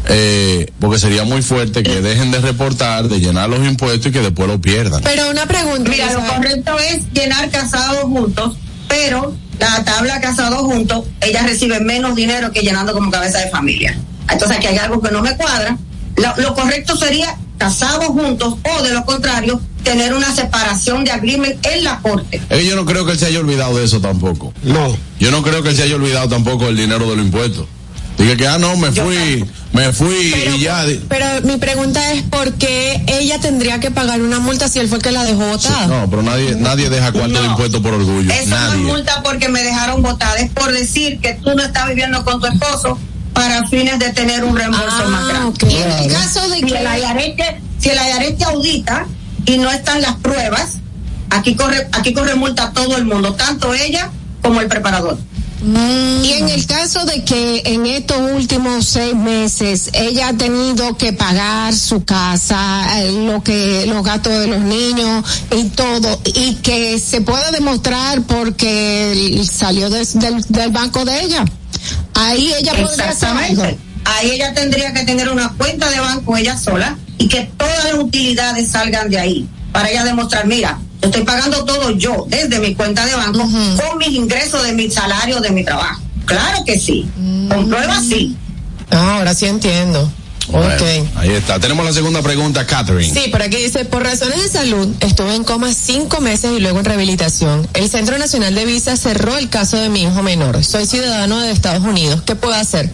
Eh, 0.08 0.72
porque 0.80 0.98
sería 0.98 1.26
muy 1.26 1.44
fuerte 1.44 1.84
que 1.84 2.02
dejen 2.02 2.32
de 2.32 2.40
reportar, 2.40 3.08
de 3.08 3.20
llenar 3.20 3.50
los 3.50 3.66
impuestos 3.66 4.08
y 4.08 4.12
que 4.12 4.22
después 4.22 4.48
lo 4.48 4.60
pierdan. 4.60 5.04
Pero 5.04 5.30
una 5.30 5.46
pregunta. 5.46 5.92
Mira, 5.92 6.12
lo 6.12 6.26
correcto 6.26 6.76
es 6.80 7.04
llenar 7.14 7.52
casados 7.52 8.04
juntos, 8.04 8.58
pero 8.88 9.36
la 9.60 9.84
tabla 9.84 10.20
casados 10.22 10.62
juntos, 10.62 11.06
ella 11.22 11.44
recibe 11.44 11.80
menos 11.80 12.16
dinero 12.16 12.52
que 12.52 12.62
llenando 12.62 12.94
como 12.94 13.12
cabeza 13.12 13.40
de 13.40 13.50
familia. 13.50 13.98
Entonces 14.30 14.58
aquí 14.58 14.68
hay 14.68 14.78
algo 14.78 15.02
que 15.02 15.12
no 15.12 15.22
me 15.22 15.36
cuadra. 15.38 15.78
Lo, 16.18 16.42
lo 16.42 16.56
correcto 16.56 16.96
sería 16.96 17.38
casados 17.58 18.08
juntos 18.08 18.56
o 18.64 18.84
de 18.84 18.94
lo 18.94 19.06
contrario, 19.06 19.62
tener 19.84 20.14
una 20.14 20.34
separación 20.34 21.04
de 21.04 21.12
agreement 21.12 21.66
en 21.66 21.84
la 21.84 22.00
corte. 22.00 22.42
Yo 22.50 22.76
no 22.76 22.86
creo 22.86 23.06
que 23.06 23.14
él 23.14 23.20
se 23.20 23.28
haya 23.28 23.40
olvidado 23.40 23.78
de 23.78 23.86
eso 23.86 24.02
tampoco. 24.02 24.54
No. 24.64 24.98
Yo 25.20 25.32
no 25.32 25.42
creo 25.42 25.64
que 25.64 25.70
él 25.70 25.76
se 25.76 25.84
haya 25.84 25.96
olvidado 25.96 26.28
tampoco 26.28 26.66
del 26.66 26.78
dinero 26.78 27.10
de 27.10 27.16
los 27.16 27.26
impuestos. 27.26 27.68
Dije 28.18 28.38
que, 28.38 28.48
ah, 28.48 28.58
no, 28.58 28.78
me 28.78 28.92
fui, 28.94 29.46
me 29.74 29.92
fui 29.92 30.34
y 30.56 30.60
ya. 30.62 30.86
Pero 31.10 31.26
mi 31.44 31.58
pregunta 31.58 32.14
es 32.14 32.24
por 32.24 32.54
qué 32.54 33.04
ella 33.08 33.40
tendría 33.40 33.80
que 33.82 33.92
pagar 33.92 34.22
una 34.22 34.40
multa 34.40 34.70
si 34.70 34.80
él 34.80 34.88
fue 34.88 34.98
el 35.00 35.04
que 35.04 35.12
la 35.12 35.24
dejó 35.26 35.46
botada. 35.46 35.88
No, 35.88 36.10
pero 36.10 36.22
nadie, 36.24 36.56
nadie 36.56 36.90
deja 36.90 37.12
cuarto 37.12 37.42
de 37.42 37.48
impuestos 37.48 37.82
por 37.82 37.94
orgullo. 37.94 38.32
Eso 38.32 38.50
no 38.50 38.56
es 38.56 38.78
multa 38.80 39.22
porque 39.24 39.50
me 39.50 39.62
dejaron 39.64 40.02
votada, 40.02 40.36
es 40.38 40.50
por 40.52 40.72
decir 40.72 41.20
que 41.20 41.34
tú 41.34 41.54
no 41.56 41.64
estás 41.64 41.88
viviendo 41.90 42.24
con 42.24 42.40
tu 42.40 42.48
esposo 42.48 42.98
para 43.34 43.66
fines 43.68 44.00
de 44.00 44.12
tener 44.14 44.46
un 44.46 44.56
reembolso 44.56 45.10
más 45.10 45.28
grande. 45.28 45.68
Y 45.70 45.76
en 45.76 45.92
el 45.92 46.14
caso 46.14 46.48
de 46.48 46.56
si 46.56 46.62
que- 46.68 46.78
el 46.78 46.86
IRS 46.86 47.36
te- 47.36 47.62
si 47.80 47.90
el 47.90 47.98
IRS 47.98 48.38
te 48.38 48.46
audita 48.46 49.08
y 49.46 49.58
no 49.58 49.70
están 49.72 50.02
las 50.02 50.16
pruebas, 50.16 50.76
aquí 51.32 51.54
corre, 51.56 51.90
aquí 51.92 52.14
corre 52.14 52.36
multa 52.36 52.68
a 52.68 52.72
todo 52.72 52.96
el 52.96 53.04
mundo, 53.04 53.34
tanto 53.34 53.74
ella 53.74 54.10
como 54.42 54.62
el 54.62 54.68
preparador. 54.68 55.18
Y 56.24 56.34
en 56.34 56.50
el 56.50 56.68
caso 56.68 57.06
de 57.06 57.24
que 57.24 57.64
en 57.66 57.88
estos 57.88 58.18
últimos 58.34 58.86
seis 58.86 59.16
meses 59.16 59.90
ella 59.94 60.30
ha 60.30 60.34
tenido 60.34 60.96
que 60.96 61.12
pagar 61.12 61.74
su 61.74 62.06
casa, 62.06 63.02
eh, 63.02 63.12
lo 63.12 63.42
que 63.42 63.86
los 63.88 64.04
gastos 64.04 64.40
de 64.40 64.48
los 64.48 64.62
niños 64.62 65.26
y 65.52 65.64
todo, 65.70 66.22
y 66.24 66.56
que 66.56 67.00
se 67.00 67.22
pueda 67.22 67.50
demostrar 67.52 68.22
porque 68.24 69.42
salió 69.52 69.90
del, 69.90 70.06
del 70.50 70.72
banco 70.72 71.04
de 71.04 71.22
ella, 71.22 71.46
ahí 72.14 72.54
ella 72.60 72.74
podría 72.74 73.10
hacer. 73.10 73.78
Ahí 74.06 74.32
ella 74.32 74.54
tendría 74.54 74.94
que 74.94 75.04
tener 75.04 75.30
una 75.30 75.52
cuenta 75.54 75.90
de 75.90 76.00
banco 76.00 76.38
ella 76.38 76.56
sola 76.60 76.96
y 77.18 77.28
que 77.28 77.50
todas 77.58 77.86
las 77.86 77.96
utilidades 77.96 78.70
salgan 78.70 79.10
de 79.10 79.20
ahí 79.20 79.50
para 79.72 79.90
ella 79.90 80.04
demostrar, 80.04 80.46
mira, 80.46 80.80
estoy 81.06 81.24
pagando 81.24 81.64
todo 81.66 81.92
yo 81.92 82.26
desde 82.28 82.60
mi 82.60 82.76
cuenta 82.76 83.06
de 83.06 83.16
banco 83.16 83.40
con 83.40 83.98
mis 83.98 84.10
ingresos 84.10 84.64
de 84.64 84.74
mi 84.74 84.90
salario 84.90 85.40
de 85.40 85.52
mi 85.52 85.64
trabajo. 85.64 86.02
Claro 86.26 86.64
que 86.66 86.80
sí. 86.80 87.08
Con 87.50 87.70
pruebas 87.70 88.06
sí. 88.06 88.36
Ah, 88.92 89.18
ahora 89.18 89.34
sí 89.34 89.46
entiendo. 89.46 90.12
Bueno, 90.48 90.70
Ahí 91.16 91.32
está. 91.32 91.60
Tenemos 91.60 91.86
la 91.86 91.94
segunda 91.94 92.22
pregunta, 92.22 92.66
Catherine. 92.68 93.12
Sí, 93.12 93.30
por 93.30 93.42
aquí 93.42 93.58
dice, 93.58 93.86
por 93.86 94.04
razones 94.04 94.44
de 94.44 94.50
salud, 94.50 94.88
estuve 95.00 95.36
en 95.36 95.44
coma 95.44 95.74
cinco 95.74 96.22
meses 96.22 96.52
y 96.56 96.60
luego 96.60 96.80
en 96.80 96.86
rehabilitación. 96.86 97.68
El 97.74 97.90
Centro 97.90 98.18
Nacional 98.18 98.54
de 98.54 98.66
Visa 98.66 98.96
cerró 98.96 99.38
el 99.38 99.50
caso 99.50 99.78
de 99.78 99.90
mi 99.90 100.04
hijo 100.04 100.22
menor. 100.22 100.64
Soy 100.64 100.86
ciudadano 100.86 101.40
de 101.40 101.52
Estados 101.52 101.84
Unidos. 101.84 102.22
¿Qué 102.26 102.36
puedo 102.36 102.54
hacer? 102.54 102.92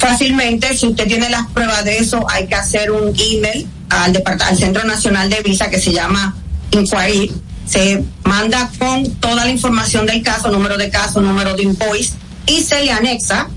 Fácilmente, 0.00 0.74
si 0.74 0.86
usted 0.86 1.06
tiene 1.06 1.28
las 1.28 1.46
pruebas 1.48 1.84
de 1.84 1.98
eso, 1.98 2.24
hay 2.30 2.46
que 2.46 2.54
hacer 2.54 2.90
un 2.90 3.14
email 3.18 3.68
al, 3.90 4.22
al 4.24 4.56
Centro 4.56 4.82
Nacional 4.84 5.28
de 5.28 5.42
Visa 5.42 5.68
que 5.68 5.78
se 5.78 5.92
llama 5.92 6.34
Inquiry. 6.70 7.30
Se 7.66 8.02
manda 8.24 8.70
con 8.78 9.10
toda 9.16 9.44
la 9.44 9.50
información 9.50 10.06
del 10.06 10.22
caso, 10.22 10.50
número 10.50 10.78
de 10.78 10.88
caso, 10.88 11.20
número 11.20 11.54
de 11.54 11.64
invoice, 11.64 12.14
y 12.46 12.62
se 12.62 12.82
le 12.82 12.92
anexa 12.92 13.48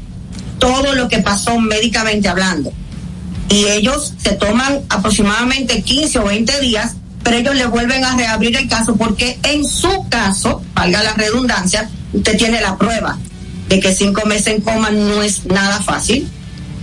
todo 0.59 0.93
lo 0.93 1.07
que 1.07 1.19
pasó 1.19 1.57
médicamente 1.61 2.27
hablando. 2.27 2.73
Y 3.47 3.63
ellos 3.67 4.13
se 4.21 4.33
toman 4.33 4.81
aproximadamente 4.89 5.81
15 5.81 6.19
o 6.19 6.25
20 6.25 6.59
días, 6.59 6.95
pero 7.23 7.37
ellos 7.37 7.55
le 7.55 7.67
vuelven 7.67 8.03
a 8.03 8.17
reabrir 8.17 8.57
el 8.57 8.67
caso 8.67 8.97
porque 8.97 9.39
en 9.43 9.63
su 9.63 10.09
caso, 10.09 10.61
valga 10.73 11.03
la 11.03 11.13
redundancia, 11.13 11.89
usted 12.11 12.37
tiene 12.37 12.59
la 12.59 12.77
prueba 12.77 13.17
de 13.69 13.79
que 13.79 13.93
cinco 13.93 14.25
meses 14.25 14.47
en 14.47 14.61
coma 14.61 14.91
no 14.91 15.21
es 15.21 15.45
nada 15.45 15.81
fácil. 15.81 16.27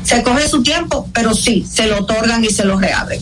Se 0.04 0.22
coge 0.22 0.48
su 0.48 0.62
tiempo, 0.62 1.08
pero 1.12 1.34
sí, 1.34 1.66
se 1.70 1.86
lo 1.86 2.00
otorgan 2.00 2.44
y 2.44 2.50
se 2.50 2.64
lo 2.64 2.78
reabren. 2.78 3.20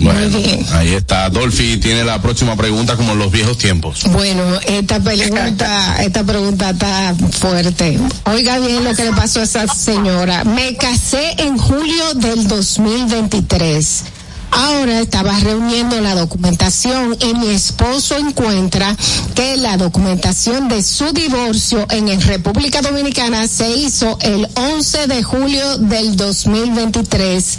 Bueno, 0.00 0.38
ahí 0.72 0.94
está. 0.94 1.28
Dolphy 1.28 1.76
tiene 1.76 2.04
la 2.04 2.20
próxima 2.22 2.56
pregunta 2.56 2.96
como 2.96 3.12
en 3.12 3.18
los 3.18 3.30
viejos 3.30 3.58
tiempos. 3.58 4.04
Bueno, 4.10 4.42
esta 4.66 4.98
pregunta, 4.98 6.02
esta 6.02 6.24
pregunta 6.24 6.70
está 6.70 7.14
fuerte. 7.38 7.98
Oiga 8.24 8.58
bien 8.60 8.82
lo 8.82 8.94
que 8.94 9.04
le 9.04 9.12
pasó 9.12 9.40
a 9.40 9.42
esa 9.42 9.66
señora. 9.66 10.44
Me 10.44 10.74
casé 10.76 11.34
en 11.38 11.58
julio 11.58 12.14
del 12.14 12.48
2023. 12.48 14.04
Ahora 14.50 15.00
estaba 15.00 15.38
reuniendo 15.40 16.00
la 16.00 16.14
documentación 16.14 17.16
y 17.20 17.34
mi 17.34 17.48
esposo 17.48 18.16
encuentra 18.16 18.96
que 19.34 19.56
la 19.56 19.76
documentación 19.76 20.68
de 20.68 20.82
su 20.82 21.12
divorcio 21.12 21.86
en 21.90 22.20
República 22.20 22.82
Dominicana 22.82 23.46
se 23.46 23.70
hizo 23.70 24.18
el 24.20 24.48
11 24.54 25.06
de 25.06 25.22
julio 25.22 25.78
del 25.78 26.16
2023 26.16 27.58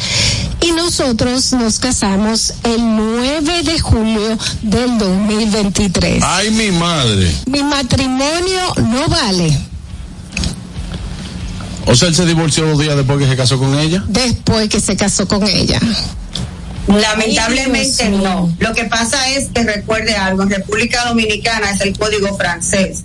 y 0.62 0.72
nosotros 0.72 1.54
nos 1.54 1.80
casamos 1.80 2.54
el 2.64 2.96
9 2.96 3.64
de 3.64 3.80
julio 3.80 4.38
del 4.62 4.98
2023. 4.98 6.24
Ay, 6.24 6.52
mi 6.52 6.72
madre. 6.72 7.32
Mi 7.46 7.64
matrimonio 7.64 8.62
no 8.78 9.08
vale. 9.08 9.58
O 11.86 11.96
sea, 11.96 12.10
él 12.10 12.16
se 12.16 12.26
divorció 12.26 12.66
dos 12.68 12.80
días 12.80 12.96
después 12.96 13.20
que 13.20 13.28
se 13.28 13.36
casó 13.36 13.58
con 13.58 13.78
ella. 13.78 14.04
Después 14.08 14.70
que 14.70 14.80
se 14.80 14.96
casó 14.96 15.28
con 15.28 15.48
ella. 15.48 15.80
Lamentablemente 17.00 18.10
no. 18.10 18.54
Lo 18.60 18.74
que 18.74 18.86
pasa 18.86 19.30
es 19.30 19.50
que 19.54 19.64
recuerde 19.64 20.16
algo, 20.16 20.44
en 20.44 20.50
República 20.50 21.06
Dominicana 21.06 21.72
es 21.72 21.82
el 21.82 21.98
código 21.98 22.36
francés. 22.38 23.04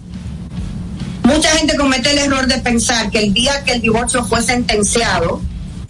Mucha 1.22 1.50
gente 1.50 1.76
comete 1.76 2.10
el 2.12 2.18
error 2.18 2.46
de 2.46 2.58
pensar 2.58 3.10
que 3.10 3.18
el 3.18 3.34
día 3.34 3.64
que 3.64 3.72
el 3.72 3.80
divorcio 3.80 4.24
fue 4.24 4.42
sentenciado 4.42 5.40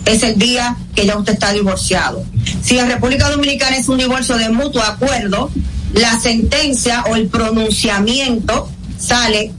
es 0.06 0.22
el 0.22 0.38
día 0.38 0.76
que 0.94 1.04
ya 1.04 1.16
usted 1.16 1.34
está 1.34 1.52
divorciado. 1.52 2.24
Si 2.62 2.78
en 2.78 2.88
República 2.88 3.28
Dominicana 3.28 3.76
es 3.76 3.88
un 3.88 3.98
divorcio 3.98 4.36
de 4.36 4.48
mutuo 4.48 4.82
acuerdo, 4.82 5.50
la 5.92 6.18
sentencia 6.18 7.04
o 7.10 7.16
el 7.16 7.28
pronunciamiento 7.28 8.70
sale 8.98 9.52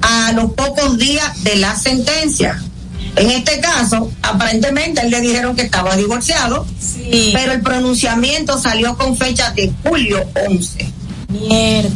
a 0.00 0.32
los 0.32 0.52
pocos 0.54 0.98
días 0.98 1.44
de 1.44 1.56
la 1.56 1.76
sentencia. 1.76 2.60
En 3.16 3.30
este 3.30 3.60
caso, 3.60 4.10
aparentemente 4.22 5.02
él 5.02 5.10
le 5.10 5.20
dijeron 5.20 5.54
que 5.54 5.62
estaba 5.62 5.96
divorciado, 5.96 6.66
pero 7.32 7.52
el 7.52 7.60
pronunciamiento 7.60 8.58
salió 8.58 8.96
con 8.96 9.16
fecha 9.16 9.50
de 9.52 9.70
julio 9.84 10.24
11. 10.48 10.92
Miércoles. 11.28 11.92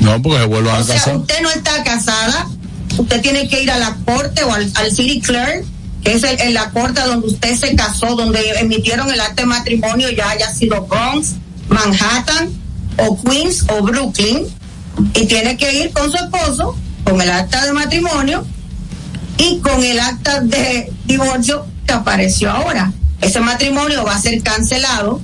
No, 0.00 0.22
porque 0.22 0.38
se 0.38 0.46
vuelvan 0.46 0.76
O 0.76 0.78
a 0.78 0.84
sea, 0.84 0.94
casar. 0.96 1.16
usted 1.16 1.42
no 1.42 1.50
está 1.50 1.82
casada, 1.82 2.48
usted 2.96 3.20
tiene 3.20 3.48
que 3.48 3.62
ir 3.62 3.70
a 3.70 3.78
la 3.78 3.96
corte 4.04 4.44
o 4.44 4.52
al, 4.52 4.70
al 4.76 4.92
city 4.94 5.20
clerk, 5.20 5.64
que 6.04 6.12
es 6.14 6.22
el, 6.22 6.40
en 6.40 6.54
la 6.54 6.70
corte 6.70 7.00
donde 7.00 7.26
usted 7.26 7.56
se 7.56 7.74
casó, 7.74 8.14
donde 8.14 8.40
emitieron 8.60 9.10
el 9.12 9.20
acta 9.20 9.42
de 9.42 9.46
matrimonio, 9.46 10.08
ya 10.10 10.30
haya 10.30 10.54
sido 10.54 10.86
Bronx, 10.86 11.32
Manhattan, 11.68 12.50
o 12.98 13.20
Queens, 13.22 13.64
o 13.68 13.82
Brooklyn, 13.82 14.46
y 15.14 15.26
tiene 15.26 15.56
que 15.56 15.72
ir 15.84 15.92
con 15.92 16.10
su 16.10 16.16
esposo, 16.16 16.76
con 17.04 17.20
el 17.20 17.30
acta 17.30 17.64
de 17.66 17.72
matrimonio 17.72 18.46
y 19.38 19.60
con 19.60 19.82
el 19.82 19.98
acta 20.00 20.40
de 20.40 20.92
divorcio 21.06 21.66
que 21.86 21.92
apareció 21.94 22.50
ahora. 22.50 22.92
Ese 23.20 23.40
matrimonio 23.40 24.04
va 24.04 24.14
a 24.14 24.20
ser 24.20 24.42
cancelado 24.42 25.20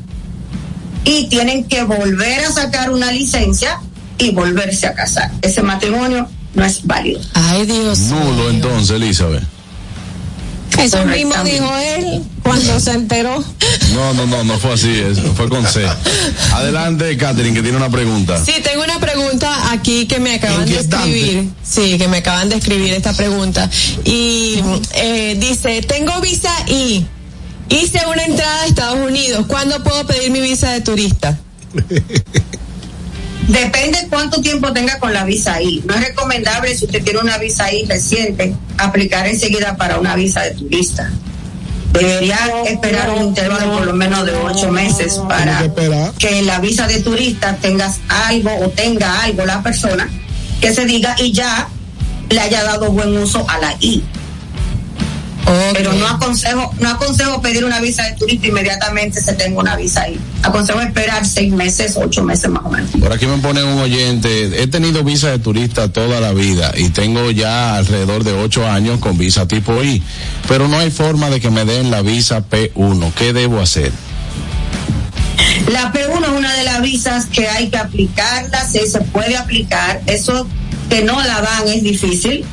y 1.04 1.28
tienen 1.28 1.64
que 1.64 1.84
volver 1.84 2.40
a 2.40 2.50
sacar 2.50 2.90
una 2.90 3.12
licencia 3.12 3.80
y 4.18 4.30
volverse 4.30 4.86
a 4.86 4.94
casar. 4.94 5.30
Ese 5.42 5.62
matrimonio 5.62 6.28
no 6.54 6.64
es 6.64 6.86
válido. 6.86 7.20
Ay, 7.34 7.66
Dios. 7.66 7.98
Nulo 7.98 8.50
entonces, 8.50 8.96
Elizabeth. 8.96 9.53
Eso 10.78 11.04
mismo 11.06 11.34
dijo 11.44 11.76
él 11.76 12.22
cuando 12.42 12.78
se 12.80 12.92
enteró. 12.92 13.42
No, 13.94 14.12
no, 14.14 14.26
no, 14.26 14.44
no 14.44 14.58
fue 14.58 14.72
así, 14.74 14.90
es- 14.90 15.20
fue 15.36 15.48
con 15.48 15.66
C. 15.66 15.84
Adelante, 16.52 17.16
Catherine, 17.16 17.54
que 17.54 17.62
tiene 17.62 17.76
una 17.76 17.90
pregunta. 17.90 18.42
Sí, 18.44 18.52
tengo 18.62 18.82
una 18.82 18.98
pregunta 19.00 19.72
aquí 19.72 20.06
que 20.06 20.18
me 20.20 20.34
acaban 20.34 20.66
de 20.66 20.78
escribir. 20.80 21.48
Sí, 21.62 21.96
que 21.96 22.08
me 22.08 22.18
acaban 22.18 22.48
de 22.48 22.56
escribir 22.56 22.92
esta 22.92 23.12
pregunta. 23.14 23.70
Y 24.04 24.60
eh, 24.94 25.36
dice, 25.40 25.80
tengo 25.82 26.20
visa 26.20 26.50
I. 26.68 27.06
Hice 27.70 28.00
una 28.12 28.24
entrada 28.24 28.62
a 28.62 28.66
Estados 28.66 28.98
Unidos. 29.08 29.46
¿Cuándo 29.46 29.82
puedo 29.82 30.06
pedir 30.06 30.30
mi 30.30 30.40
visa 30.40 30.70
de 30.72 30.80
turista? 30.82 31.38
Depende 33.48 34.06
cuánto 34.08 34.40
tiempo 34.40 34.72
tenga 34.72 34.98
con 34.98 35.12
la 35.12 35.24
visa 35.24 35.60
I. 35.60 35.82
No 35.86 35.94
es 35.94 36.00
recomendable 36.00 36.74
si 36.74 36.86
usted 36.86 37.02
tiene 37.04 37.20
una 37.20 37.38
visa 37.38 37.72
I 37.72 37.84
reciente 37.84 38.54
aplicar 38.78 39.26
enseguida 39.26 39.76
para 39.76 39.98
una 39.98 40.16
visa 40.16 40.42
de 40.42 40.52
turista. 40.52 41.10
Debería 41.92 42.38
esperar 42.66 43.10
un 43.10 43.22
intervalo 43.22 43.72
por 43.72 43.86
lo 43.86 43.92
menos 43.92 44.26
de 44.26 44.34
ocho 44.34 44.72
meses 44.72 45.20
para 45.28 45.62
que 46.18 46.38
en 46.38 46.46
la 46.46 46.58
visa 46.58 46.88
de 46.88 47.00
turista 47.00 47.56
tengas 47.60 48.00
algo 48.08 48.50
o 48.64 48.70
tenga 48.70 49.22
algo 49.22 49.44
la 49.46 49.62
persona 49.62 50.08
que 50.60 50.74
se 50.74 50.86
diga 50.86 51.14
y 51.20 51.30
ya 51.30 51.68
le 52.30 52.40
haya 52.40 52.64
dado 52.64 52.90
buen 52.90 53.16
uso 53.16 53.48
a 53.48 53.58
la 53.58 53.76
I. 53.80 54.02
Pero 55.72 55.92
no 55.92 56.06
aconsejo, 56.06 56.74
no 56.80 56.88
aconsejo 56.88 57.42
pedir 57.42 57.64
una 57.64 57.80
visa 57.80 58.04
de 58.04 58.12
turista 58.12 58.46
inmediatamente 58.46 59.20
se 59.20 59.34
tenga 59.34 59.60
una 59.60 59.76
visa 59.76 60.02
ahí. 60.02 60.18
Aconsejo 60.42 60.80
esperar 60.80 61.26
seis 61.26 61.52
meses, 61.52 61.96
ocho 61.96 62.22
meses 62.22 62.50
más 62.50 62.64
o 62.64 62.70
menos. 62.70 62.90
Por 62.92 63.12
aquí 63.12 63.26
me 63.26 63.38
pone 63.38 63.62
un 63.62 63.78
oyente, 63.78 64.62
he 64.62 64.66
tenido 64.66 65.04
visa 65.04 65.30
de 65.30 65.38
turista 65.38 65.88
toda 65.88 66.20
la 66.20 66.32
vida 66.32 66.72
y 66.76 66.90
tengo 66.90 67.30
ya 67.30 67.76
alrededor 67.76 68.24
de 68.24 68.32
ocho 68.32 68.66
años 68.66 69.00
con 69.00 69.18
visa 69.18 69.46
tipo 69.46 69.82
I, 69.82 70.02
pero 70.48 70.68
no 70.68 70.78
hay 70.78 70.90
forma 70.90 71.30
de 71.30 71.40
que 71.40 71.50
me 71.50 71.64
den 71.64 71.90
la 71.90 72.02
visa 72.02 72.42
P1. 72.48 73.12
¿Qué 73.14 73.32
debo 73.32 73.60
hacer? 73.60 73.92
La 75.70 75.92
P1 75.92 76.22
es 76.22 76.38
una 76.38 76.54
de 76.54 76.64
las 76.64 76.82
visas 76.82 77.26
que 77.26 77.48
hay 77.48 77.68
que 77.68 77.78
aplicarla, 77.78 78.66
sí, 78.66 78.80
se 78.86 79.00
puede 79.00 79.36
aplicar. 79.36 80.02
Eso 80.06 80.46
que 80.88 81.02
no 81.02 81.20
la 81.22 81.40
dan 81.40 81.68
es 81.68 81.82
difícil, 81.82 82.44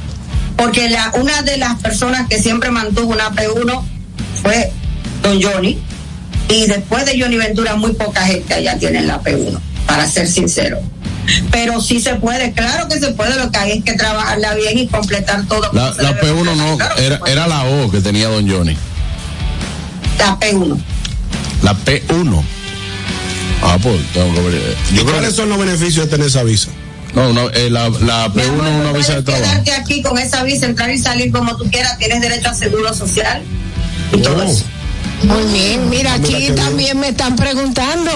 porque 0.61 0.89
la, 0.89 1.11
una 1.15 1.41
de 1.41 1.57
las 1.57 1.81
personas 1.81 2.27
que 2.29 2.39
siempre 2.39 2.69
mantuvo 2.69 3.11
una 3.11 3.31
P1 3.31 3.81
fue 4.43 4.71
Don 5.23 5.41
Johnny, 5.41 5.79
y 6.49 6.67
después 6.67 7.03
de 7.07 7.19
Johnny 7.19 7.37
Ventura 7.37 7.75
muy 7.75 7.93
poca 7.93 8.23
gente 8.27 8.53
allá 8.53 8.77
tiene 8.77 9.01
la 9.01 9.23
P1, 9.23 9.57
para 9.87 10.07
ser 10.07 10.27
sincero. 10.27 10.79
Pero 11.49 11.81
sí 11.81 11.99
se 11.99 12.13
puede, 12.15 12.51
claro 12.51 12.87
que 12.87 12.99
se 12.99 13.11
puede, 13.13 13.37
lo 13.37 13.49
que 13.49 13.57
hay 13.57 13.71
es 13.79 13.83
que 13.83 13.93
trabajarla 13.93 14.53
bien 14.53 14.77
y 14.77 14.87
completar 14.87 15.47
todo. 15.47 15.67
La, 15.73 15.93
se 15.95 16.03
la 16.03 16.13
debe. 16.13 16.31
P1 16.31 16.55
no, 16.55 16.77
era, 16.97 17.19
era 17.25 17.47
la 17.47 17.65
O 17.65 17.89
que 17.89 17.99
tenía 17.99 18.27
Don 18.27 18.47
Johnny. 18.47 18.77
La 20.19 20.39
P1. 20.39 20.79
La 21.63 21.75
P1. 21.75 22.43
Ah, 23.63 23.79
pues 23.81 23.99
tengo 24.13 24.31
que 24.35 24.41
ver. 24.41 24.77
¿Y 24.91 24.95
Yo 24.95 25.01
creo 25.03 25.15
cuáles 25.15 25.35
son 25.35 25.49
los 25.49 25.57
beneficios 25.57 26.05
de 26.05 26.11
tener 26.11 26.27
esa 26.27 26.43
visa? 26.43 26.69
No, 27.15 27.29
una- 27.29 27.45
eh, 27.53 27.69
la, 27.69 27.89
la 27.89 28.27
P1 28.33 28.41
es 28.43 28.49
una 28.81 28.91
visa 28.93 29.15
de 29.15 29.23
trabajo. 29.23 29.43
Quedarte 29.43 29.71
aquí 29.73 30.01
con 30.01 30.17
esa 30.17 30.43
visa, 30.43 30.65
entrar 30.65 30.89
y 30.91 30.97
salir 30.97 31.31
como 31.31 31.57
tú 31.57 31.69
quieras, 31.69 31.97
tienes 31.97 32.21
derecho 32.21 32.49
a 32.49 32.53
seguro 32.53 32.93
social 32.93 33.41
y 34.13 34.17
todo 34.21 34.41
eso. 34.43 34.63
Muy 35.23 35.43
bien, 35.53 35.87
mira, 35.89 36.13
aquí 36.15 36.49
también 36.55 36.99
me 36.99 37.09
están 37.09 37.35
preguntando. 37.35 38.09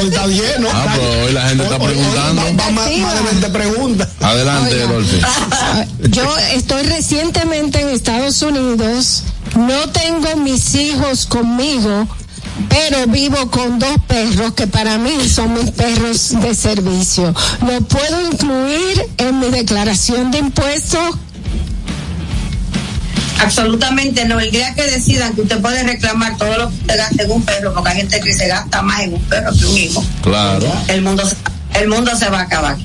Hoy 0.00 0.08
está 0.08 0.26
lleno. 0.26 0.68
Ah, 0.72 0.86
pero 0.96 1.24
hoy 1.24 1.32
la 1.32 1.48
gente 1.48 1.62
está 1.64 1.78
preguntando. 1.78 2.42
Va 2.42 2.70
más, 2.70 2.90
más 2.98 3.14
de 3.14 3.20
20 3.30 3.48
preguntas. 3.50 4.08
Adelante, 4.20 4.78
Dolphy. 4.80 5.20
Yo 6.10 6.36
estoy 6.52 6.82
recientemente 6.84 7.80
en 7.80 7.90
Estados 7.90 8.42
Unidos, 8.42 9.22
no 9.56 9.88
tengo 9.90 10.34
mis 10.36 10.74
hijos 10.74 11.26
conmigo, 11.26 12.08
pero 12.68 13.06
vivo 13.08 13.50
con 13.50 13.78
dos 13.78 13.96
perros 14.06 14.54
que 14.54 14.66
para 14.66 14.98
mí 14.98 15.28
son 15.28 15.54
mis 15.54 15.70
perros 15.72 16.40
de 16.40 16.54
servicio. 16.54 17.34
¿Lo 17.66 17.80
puedo 17.82 18.30
incluir 18.30 19.06
en 19.18 19.40
mi 19.40 19.48
declaración 19.50 20.30
de 20.30 20.38
impuestos? 20.38 21.16
Absolutamente 23.40 24.24
no. 24.26 24.38
El 24.40 24.50
día 24.50 24.74
que 24.74 24.82
decidan 24.84 25.34
que 25.34 25.42
usted 25.42 25.60
puede 25.60 25.82
reclamar 25.82 26.36
todo 26.36 26.56
lo 26.56 26.68
que 26.70 26.74
usted 26.76 26.96
gaste 26.96 27.22
en 27.24 27.30
un 27.30 27.42
perro, 27.42 27.74
porque 27.74 27.90
hay 27.90 27.96
gente 27.98 28.20
que 28.20 28.32
se 28.32 28.48
gasta 28.48 28.82
más 28.82 29.00
en 29.00 29.14
un 29.14 29.22
perro 29.22 29.52
que 29.52 29.66
un 29.66 29.76
hijo, 29.76 30.04
Claro. 30.22 30.72
el 30.88 31.02
mundo, 31.02 31.22
el 31.74 31.88
mundo 31.88 32.16
se 32.16 32.28
va 32.30 32.40
a 32.40 32.42
acabar. 32.42 32.76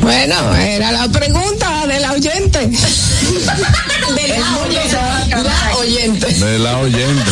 Bueno, 0.00 0.54
era 0.56 0.92
la 0.92 1.08
pregunta 1.08 1.86
de 1.86 2.00
la 2.00 2.12
oyente. 2.12 2.70
Acabar. 5.26 5.44
La 5.44 5.76
oyente. 5.76 6.26
De 6.26 6.58
la 6.58 6.78
oyente. 6.78 7.30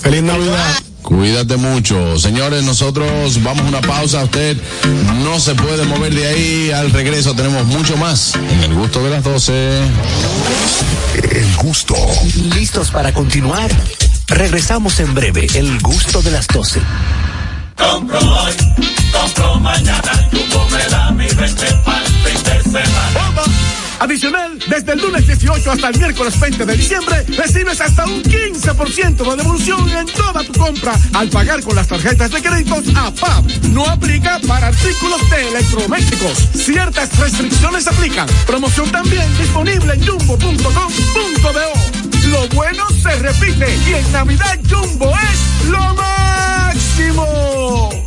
Feliz 0.00 0.22
Navidad. 0.22 0.85
Cuídate 1.06 1.56
mucho. 1.56 2.18
Señores, 2.18 2.64
nosotros 2.64 3.40
vamos 3.44 3.64
a 3.64 3.68
una 3.68 3.80
pausa. 3.80 4.24
Usted 4.24 4.56
no 5.22 5.38
se 5.38 5.54
puede 5.54 5.84
mover 5.84 6.12
de 6.12 6.26
ahí. 6.26 6.70
Al 6.72 6.90
regreso 6.90 7.32
tenemos 7.32 7.64
mucho 7.66 7.96
más 7.96 8.34
en 8.34 8.64
el 8.64 8.74
gusto 8.74 9.04
de 9.04 9.10
las 9.10 9.22
12. 9.22 9.78
El 11.30 11.56
gusto. 11.58 11.94
¿Listos 12.56 12.90
para 12.90 13.14
continuar? 13.14 13.70
Regresamos 14.26 14.98
en 14.98 15.14
breve. 15.14 15.46
El 15.54 15.78
gusto 15.78 16.22
de 16.22 16.32
las 16.32 16.48
12. 16.48 16.80
Compro 17.76 18.18
hoy, 18.18 18.52
compro 19.12 19.60
mañana, 19.60 20.28
Jumbo 20.32 20.66
me 20.70 20.84
da 20.88 21.10
mi 21.12 21.26
20 21.26 21.66
para 21.84 22.04
el 22.04 22.12
fin 22.12 22.42
de 22.42 22.62
semana. 22.62 23.75
Adicional, 23.98 24.58
desde 24.68 24.92
el 24.92 25.00
lunes 25.00 25.26
18 25.26 25.72
hasta 25.72 25.88
el 25.88 25.98
miércoles 25.98 26.38
20 26.38 26.66
de 26.66 26.76
diciembre, 26.76 27.24
recibes 27.36 27.80
hasta 27.80 28.04
un 28.04 28.22
15% 28.22 29.30
de 29.30 29.36
devolución 29.36 29.88
en 29.90 30.06
toda 30.06 30.44
tu 30.44 30.52
compra 30.52 30.94
al 31.14 31.28
pagar 31.28 31.62
con 31.62 31.76
las 31.76 31.88
tarjetas 31.88 32.30
de 32.30 32.42
créditos 32.42 32.84
APAP. 32.94 33.46
No 33.70 33.86
aplica 33.86 34.38
para 34.46 34.66
artículos 34.68 35.30
de 35.30 35.48
electrodomésticos. 35.48 36.48
Ciertas 36.54 37.18
restricciones 37.18 37.86
aplican. 37.86 38.28
Promoción 38.46 38.90
también 38.90 39.26
disponible 39.38 39.94
en 39.94 40.06
jumbo.com.do. 40.06 42.30
Lo 42.30 42.48
bueno 42.48 42.84
se 43.02 43.14
repite 43.16 43.78
y 43.88 43.94
en 43.94 44.12
Navidad 44.12 44.58
Jumbo 44.68 45.14
es 45.16 45.70
lo 45.70 45.94
máximo. 45.94 48.05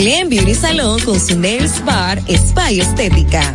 Glen 0.00 0.30
Beauty 0.30 0.54
Salon 0.54 0.98
con 1.00 1.20
su 1.20 1.38
Nails 1.38 1.84
Bar 1.84 2.22
Spa 2.26 2.70
Estética. 2.70 3.54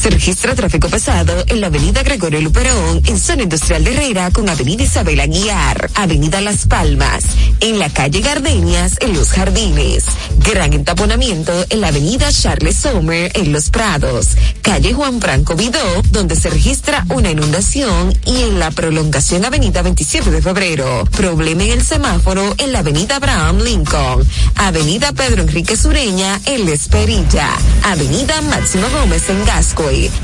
Se 0.00 0.10
registra 0.10 0.54
tráfico 0.54 0.88
pesado 0.88 1.42
en 1.48 1.60
la 1.60 1.66
avenida 1.66 2.04
Gregorio 2.04 2.40
Luperón, 2.40 3.02
en 3.04 3.18
zona 3.18 3.42
industrial 3.42 3.82
de 3.82 3.94
Herrera, 3.94 4.30
con 4.30 4.48
avenida 4.48 4.84
Isabel 4.84 5.18
Aguiar, 5.18 5.90
avenida 5.96 6.40
Las 6.40 6.66
Palmas, 6.66 7.24
en 7.58 7.80
la 7.80 7.90
calle 7.90 8.20
Gardenias, 8.20 8.94
en 9.00 9.14
Los 9.14 9.30
Jardines. 9.30 10.04
Gran 10.38 10.72
entaponamiento 10.72 11.52
en 11.68 11.80
la 11.80 11.88
avenida 11.88 12.30
Charles 12.30 12.76
Sommer, 12.76 13.32
en 13.34 13.52
Los 13.52 13.70
Prados, 13.70 14.28
calle 14.62 14.92
Juan 14.94 15.20
Franco 15.20 15.56
Vidó, 15.56 16.02
donde 16.12 16.36
se 16.36 16.48
registra 16.48 17.04
una 17.08 17.32
inundación, 17.32 18.16
y 18.24 18.42
en 18.42 18.60
la 18.60 18.70
prolongación 18.70 19.44
avenida 19.44 19.82
27 19.82 20.30
de 20.30 20.40
febrero. 20.40 21.08
Problema 21.16 21.64
en 21.64 21.70
el 21.70 21.82
semáforo 21.82 22.54
en 22.58 22.72
la 22.72 22.78
avenida 22.80 23.16
Abraham 23.16 23.58
Lincoln, 23.62 24.24
avenida 24.54 25.12
Pedro 25.12 25.42
Enrique 25.42 25.76
Sureña, 25.76 26.40
en 26.44 26.66
La 26.66 26.72
Esperilla, 26.72 27.50
avenida 27.82 28.40
Máximo 28.42 28.86
Gómez 28.90 29.28
en 29.28 29.44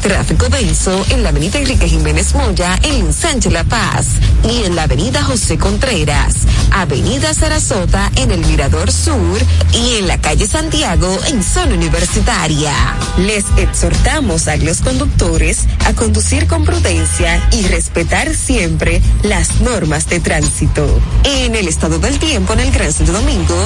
Tráfico 0.02 0.50
denso 0.50 1.06
en 1.08 1.22
la 1.22 1.30
avenida 1.30 1.58
Enrique 1.58 1.88
Jiménez 1.88 2.34
Moya, 2.34 2.78
en 2.82 3.14
Sánchez 3.14 3.50
La 3.50 3.64
Paz, 3.64 4.08
y 4.42 4.64
en 4.64 4.76
la 4.76 4.82
avenida 4.82 5.22
José 5.22 5.56
Contreras, 5.56 6.34
avenida 6.70 7.32
Sarasota 7.32 8.12
en 8.16 8.30
el 8.30 8.44
Mirador 8.44 8.92
Sur, 8.92 9.40
y 9.72 9.96
en 9.96 10.06
la 10.06 10.20
calle 10.20 10.46
Santiago 10.46 11.18
en 11.28 11.42
zona 11.42 11.76
universitaria. 11.76 12.74
Les 13.16 13.44
exhortamos 13.56 14.48
a 14.48 14.56
los 14.58 14.82
conductores 14.82 15.66
a 15.86 15.94
conducir 15.94 16.46
con 16.46 16.64
prudencia 16.64 17.48
y 17.52 17.62
respetar 17.62 18.34
siempre 18.34 19.00
las 19.22 19.62
normas 19.62 20.06
de 20.10 20.20
tránsito. 20.20 21.00
En 21.24 21.54
el 21.54 21.68
estado 21.68 21.98
del 21.98 22.18
tiempo 22.18 22.52
en 22.52 22.60
el 22.60 22.70
Gran 22.70 22.92
Santo 22.92 23.12
Domingo, 23.12 23.56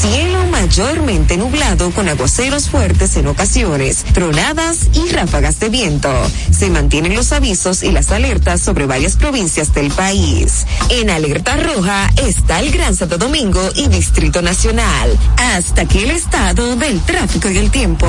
cielo 0.00 0.46
mayormente 0.52 1.36
nublado 1.36 1.90
con 1.90 2.08
aguaceros 2.08 2.68
fuertes 2.70 3.16
en 3.16 3.26
ocasiones, 3.26 4.04
tronadas 4.14 4.88
y 4.92 5.08
ráfagas 5.08 5.47
de 5.48 5.70
viento. 5.70 6.12
Se 6.50 6.68
mantienen 6.68 7.14
los 7.14 7.32
avisos 7.32 7.82
y 7.82 7.90
las 7.90 8.10
alertas 8.12 8.60
sobre 8.60 8.86
varias 8.86 9.16
provincias 9.16 9.72
del 9.72 9.90
país. 9.90 10.66
En 10.90 11.08
alerta 11.08 11.56
roja 11.56 12.10
está 12.16 12.60
el 12.60 12.70
Gran 12.70 12.94
Santo 12.94 13.16
Domingo 13.16 13.60
y 13.74 13.88
Distrito 13.88 14.42
Nacional. 14.42 15.18
Hasta 15.36 15.82
aquí 15.82 16.00
el 16.00 16.10
estado 16.10 16.76
del 16.76 17.00
tráfico 17.00 17.50
y 17.50 17.58
el 17.58 17.70
tiempo. 17.70 18.06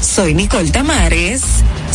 Soy 0.00 0.34
Nicole 0.34 0.70
Tamares. 0.70 1.42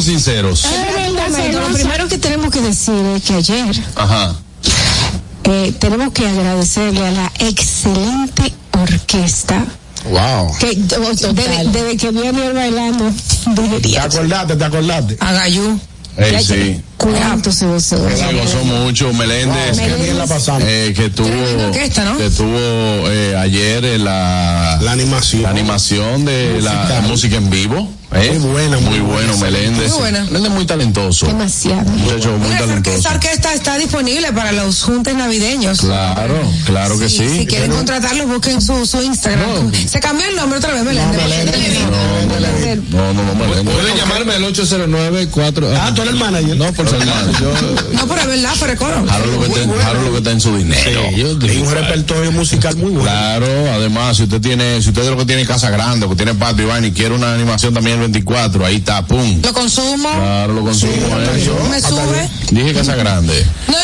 Seamos 0.00 0.04
sinceros. 0.04 0.64
Lo 1.52 1.74
primero 1.74 2.08
que 2.08 2.18
tenemos 2.18 2.50
que 2.50 2.60
decir 2.60 2.94
es 3.16 3.22
que 3.22 3.34
ayer 3.34 3.66
Ajá. 3.96 4.34
eh, 5.44 5.72
tenemos 5.78 6.12
que 6.12 6.26
agradecerle 6.26 7.06
a 7.06 7.10
la 7.10 7.32
excelente 7.40 8.52
orquesta 8.72 9.64
Wow. 10.10 10.56
que 10.58 10.74
desde, 10.74 11.32
desde 11.70 11.96
que 11.96 12.10
viene 12.10 12.46
él 12.46 12.54
bailando 12.54 13.04
desde 13.54 13.80
Te 13.80 13.88
día 13.88 14.02
acordaste, 14.02 14.56
te 14.56 14.64
acordaste. 14.64 15.16
a 15.20 15.32
Gayú. 15.32 15.78
Ey, 16.16 16.44
sí. 16.44 16.80
Cuánto 16.96 17.52
se 17.52 17.66
gozó. 17.66 17.96
Se 18.10 18.32
gozó 18.34 18.64
mucho 18.64 19.12
Meléndez, 19.14 19.78
Wow, 19.78 19.98
bien 20.02 20.18
la 20.18 20.26
pasamos. 20.26 20.62
eh, 20.66 20.92
que 20.94 21.08
tuvo, 21.10 21.28
orquesta, 21.68 22.04
¿no? 22.04 22.18
que 22.18 22.28
tuvo 22.30 22.58
eh, 22.58 23.34
ayer 23.38 23.84
eh, 23.84 23.98
la, 23.98 24.78
La 24.82 24.92
animación. 24.92 25.42
la 25.44 25.50
animación 25.50 26.24
de 26.24 26.60
la 26.60 27.00
música 27.06 27.36
en 27.36 27.48
vivo. 27.48 27.88
Eh. 28.14 28.38
Muy 28.38 28.50
buena, 28.50 28.78
muy, 28.78 29.00
muy 29.00 29.00
bueno 29.00 29.36
Meléndez. 29.38 29.90
Muy 29.90 29.98
buena. 29.98 30.24
Meléndez 30.24 30.50
es 30.50 30.54
muy 30.56 30.66
talentoso. 30.66 31.26
Demasiado. 31.26 31.90
Muchacho 31.90 32.38
muy 32.38 32.56
talentoso. 32.56 32.98
esa 32.98 33.10
orquesta 33.10 33.54
está 33.54 33.78
disponible 33.78 34.32
para 34.32 34.52
los 34.52 34.82
juntes 34.82 35.14
navideños. 35.14 35.80
Claro, 35.80 36.34
claro 36.66 36.98
que 36.98 37.08
sí. 37.08 37.28
Si 37.28 37.46
quieren 37.46 37.72
contratarlos, 37.72 38.26
busquen 38.28 38.60
su, 38.60 38.86
su 38.86 39.02
Instagram. 39.02 39.72
Se 39.88 40.00
cambió 40.00 40.28
el 40.28 40.36
nombre 40.36 40.58
otra 40.58 40.72
vez, 40.72 40.84
Meléndez. 40.84 41.22
No, 42.90 43.12
no, 43.14 43.22
no, 43.24 43.34
Meléndez. 43.34 43.74
Pueden 43.74 43.96
llamarme 43.96 44.34
al 44.34 44.44
809 44.44 45.28
4 45.30 45.68
Ah, 45.80 45.92
tú 45.94 46.02
eres 46.02 46.14
el 46.14 46.20
manager. 46.20 46.56
No, 46.56 46.72
por 46.72 46.88
ser 46.88 46.98
manager. 46.98 47.40
Yo, 47.40 47.52
No, 47.92 48.06
pero 48.06 48.20
es 48.20 48.26
verdad, 48.26 48.54
pero 48.60 48.76
coro. 48.76 49.04
Harold 49.08 49.32
lo 49.32 49.40
que 49.40 49.60
está, 49.60 49.88
Harold 49.88 50.04
lo 50.06 50.12
que 50.12 50.18
está 50.18 50.30
en 50.30 50.40
su 50.40 50.56
dinero. 50.56 51.00
Hay 51.08 51.22
un 51.22 51.70
repertorio 51.70 52.32
musical 52.32 52.76
muy 52.76 52.90
bueno. 52.90 53.02
Claro, 53.02 53.46
además, 53.72 54.16
si 54.16 54.24
usted 54.24 54.40
tiene, 54.40 54.82
si 54.82 54.88
usted 54.88 55.02
es 55.02 55.08
lo 55.08 55.16
que 55.16 55.24
tiene 55.26 55.46
casa 55.46 55.70
grande, 55.70 56.06
o 56.06 56.10
que 56.10 56.16
tiene 56.16 56.34
patio 56.34 56.64
y 56.64 56.68
vaina 56.68 56.86
y 56.86 56.92
quiere 56.92 57.14
una 57.14 57.34
animación 57.34 57.74
también 57.74 58.01
24, 58.02 58.66
ahí 58.66 58.76
está, 58.76 59.04
pum. 59.06 59.40
Lo 59.42 59.52
consumo, 59.52 60.08
Claro, 60.10 60.52
lo 60.54 60.62
consumo 60.62 60.92
eso. 61.34 61.54
me 61.70 61.80
sube. 61.80 62.28
Dije 62.50 62.74
casa 62.74 62.94
grande. 62.96 63.46
No, 63.68 63.76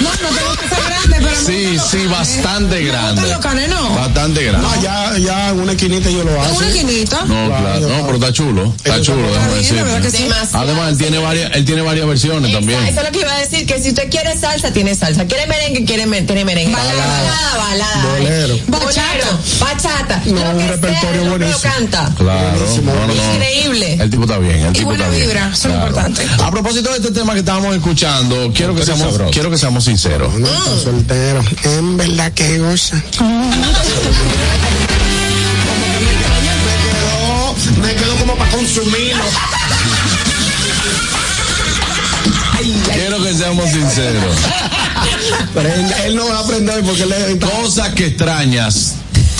no, 0.00 0.10
no 0.10 0.28
tengo 0.36 0.56
que 0.60 0.68
ser 0.68 0.73
grande, 1.20 1.34
pero. 1.46 1.46
Sí, 1.46 1.78
sí, 1.90 2.06
bastante 2.06 2.82
grande. 2.84 3.22
los 3.28 3.38
canes, 3.38 3.68
no. 3.68 3.94
Bastante 3.94 4.44
grande. 4.44 4.66
No, 4.68 4.82
ya, 4.82 5.18
ya 5.18 5.48
en 5.50 5.60
una 5.60 5.72
esquinita 5.72 6.10
yo 6.10 6.24
lo 6.24 6.40
hago. 6.42 6.56
Una 6.56 6.68
esquinita. 6.68 7.24
No, 7.24 7.46
claro, 7.46 7.80
no, 7.88 8.06
pero 8.06 8.14
está 8.14 8.32
chulo, 8.32 8.74
está 8.76 9.00
chulo, 9.00 9.22
déjame. 9.32 10.00
Demasiado. 10.14 10.64
Además, 10.64 10.90
él 10.90 10.98
tiene 10.98 11.18
varias, 11.18 11.50
él 11.54 11.64
tiene 11.64 11.82
varias 11.82 12.06
versiones 12.06 12.52
también. 12.52 12.82
Eso 12.84 13.00
es 13.00 13.06
lo 13.06 13.12
que 13.12 13.20
iba 13.20 13.32
a 13.34 13.38
decir, 13.40 13.66
que 13.66 13.82
si 13.82 13.88
usted 13.88 14.10
quiere 14.10 14.36
salsa, 14.38 14.72
tiene 14.72 14.94
salsa. 14.94 15.26
Quiere 15.26 15.46
merengue, 15.46 15.84
quiere 15.84 16.04
tiene 16.22 16.44
merengue. 16.44 16.72
Balada, 16.74 17.56
balada. 17.56 18.18
Bolero. 18.18 18.58
Bachata. 18.68 19.38
Bachata. 19.60 20.22
No, 20.26 20.32
Lo 20.44 20.50
un 20.50 20.58
que 20.58 20.68
repertorio 20.68 21.00
sea, 21.00 21.12
lo 21.12 21.18
que 21.18 21.24
lo 21.24 21.30
buenísimo. 21.38 21.72
canta. 21.72 22.12
Claro, 22.16 22.58
no, 22.84 22.94
no, 22.94 23.06
no. 23.06 23.34
Increíble. 23.34 23.96
El 24.00 24.10
tipo 24.10 24.22
está 24.24 24.38
bien, 24.38 24.58
el 24.66 24.72
tipo 24.72 24.88
buena 24.88 25.04
está 25.04 25.16
bien. 25.16 25.28
vibra, 25.28 25.50
eso 25.52 25.68
es 25.68 25.74
lo 25.74 25.80
importante. 25.80 26.26
A 26.42 26.50
propósito 26.50 26.90
de 26.90 26.96
este 26.96 27.10
tema 27.10 27.32
que 27.32 27.40
estábamos 27.40 27.74
escuchando, 27.74 28.52
quiero 28.54 28.74
que 28.74 28.84
seamos, 28.84 29.20
quiero 29.32 29.50
que 29.50 29.58
seamos 29.58 29.84
sinceros. 29.84 30.34
No, 30.34 30.48
En 31.64 31.96
verdad 31.96 32.32
que 32.32 32.58
goza. 32.58 32.96
Me 32.96 33.02
quedó, 36.82 37.54
me 37.82 37.94
quedó 37.94 38.16
como 38.16 38.34
para 38.36 38.50
consumirlo. 38.50 39.22
Quiero 42.92 43.22
que 43.22 43.34
seamos 43.34 43.70
sinceros. 43.70 44.36
Pero 45.54 45.68
él, 45.72 45.94
él 46.06 46.16
no 46.16 46.26
va 46.28 46.38
a 46.38 46.40
aprender 46.40 46.82
porque 46.84 47.02
él 47.02 47.12
es 47.12 47.36
Cosas 47.44 47.90
que 47.94 48.06
extrañas 48.06 48.94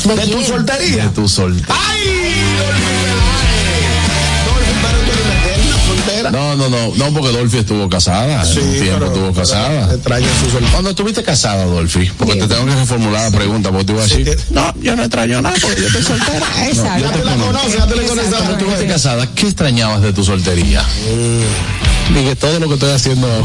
de 0.05 0.26
tu 0.28 0.44
soltería. 0.44 1.05
de 1.05 1.09
tu 1.10 1.28
soltería. 1.28 1.74
¡Ay! 1.74 2.34
No, 6.30 6.56
no, 6.56 6.68
no, 6.68 6.92
no, 6.96 7.12
porque 7.12 7.30
Dolphy 7.32 7.59
estuvo 7.59 7.88
casada. 7.88 8.44
Sí, 8.44 8.59
un 8.60 8.72
tiempo 8.72 8.92
pero- 8.94 9.06
estuvo 9.06 9.32
casada. 9.32 9.88
Te 9.88 9.94
extraña 9.96 10.26
su. 10.40 10.66
Cuando 10.72 10.90
estuviste 10.90 11.22
casada, 11.22 11.64
Dolphy, 11.66 12.10
porque 12.18 12.36
te 12.36 12.46
tengo 12.48 12.66
que 12.66 12.74
reformular 12.74 13.30
la 13.30 13.36
pregunta, 13.36 13.70
porque 13.70 13.84
te 13.86 13.92
iba 13.92 14.02
a 14.02 14.06
decir, 14.06 14.38
no, 14.51 14.74
yo 14.80 14.96
no 14.96 15.02
extraño 15.02 15.42
nada 15.42 15.55
porque 15.60 15.80
yo 15.80 15.86
estoy 15.86 16.02
soltera. 16.02 16.46
Exacto. 16.68 16.98
yo 17.01 17.06
Ya 17.06 17.12
te 17.12 17.24
la 17.24 17.32
conozco. 17.32 17.52
conoces, 17.52 17.78
ya 17.78 17.86
tú 17.86 17.94
le 17.96 18.06
conoces. 18.06 18.30
Cuando 18.34 18.52
estuviste 18.52 18.86
casada, 18.86 19.26
¿qué 19.34 19.46
extrañabas 19.46 20.02
de 20.02 20.12
tu 20.12 20.24
soltería? 20.24 20.82
Mm. 20.82 22.14
Dije, 22.14 22.36
todo 22.36 22.60
lo 22.60 22.68
que 22.68 22.74
estoy 22.74 22.90
haciendo. 22.92 23.28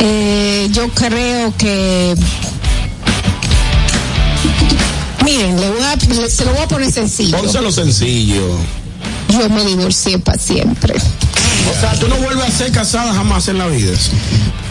Eh, 0.00 0.68
yo 0.70 0.88
creo 0.90 1.52
que 1.58 2.14
miren, 5.24 5.60
le 5.60 5.70
voy 5.70 5.82
a, 5.82 5.96
le- 5.96 6.30
se 6.30 6.44
lo 6.44 6.52
voy 6.52 6.62
a 6.62 6.68
poner 6.68 6.92
sencillo. 6.92 7.36
Pónselo 7.36 7.70
sencillo. 7.72 8.56
Yo 9.28 9.48
me 9.50 9.64
divorcié 9.64 10.18
para 10.18 10.38
siempre. 10.38 10.94
O 10.94 11.80
sea, 11.80 11.92
tú 11.98 12.08
no 12.08 12.16
vuelves 12.16 12.46
a 12.46 12.50
ser 12.50 12.72
casada 12.72 13.12
jamás 13.12 13.48
en 13.48 13.58
la 13.58 13.66
vida. 13.66 13.92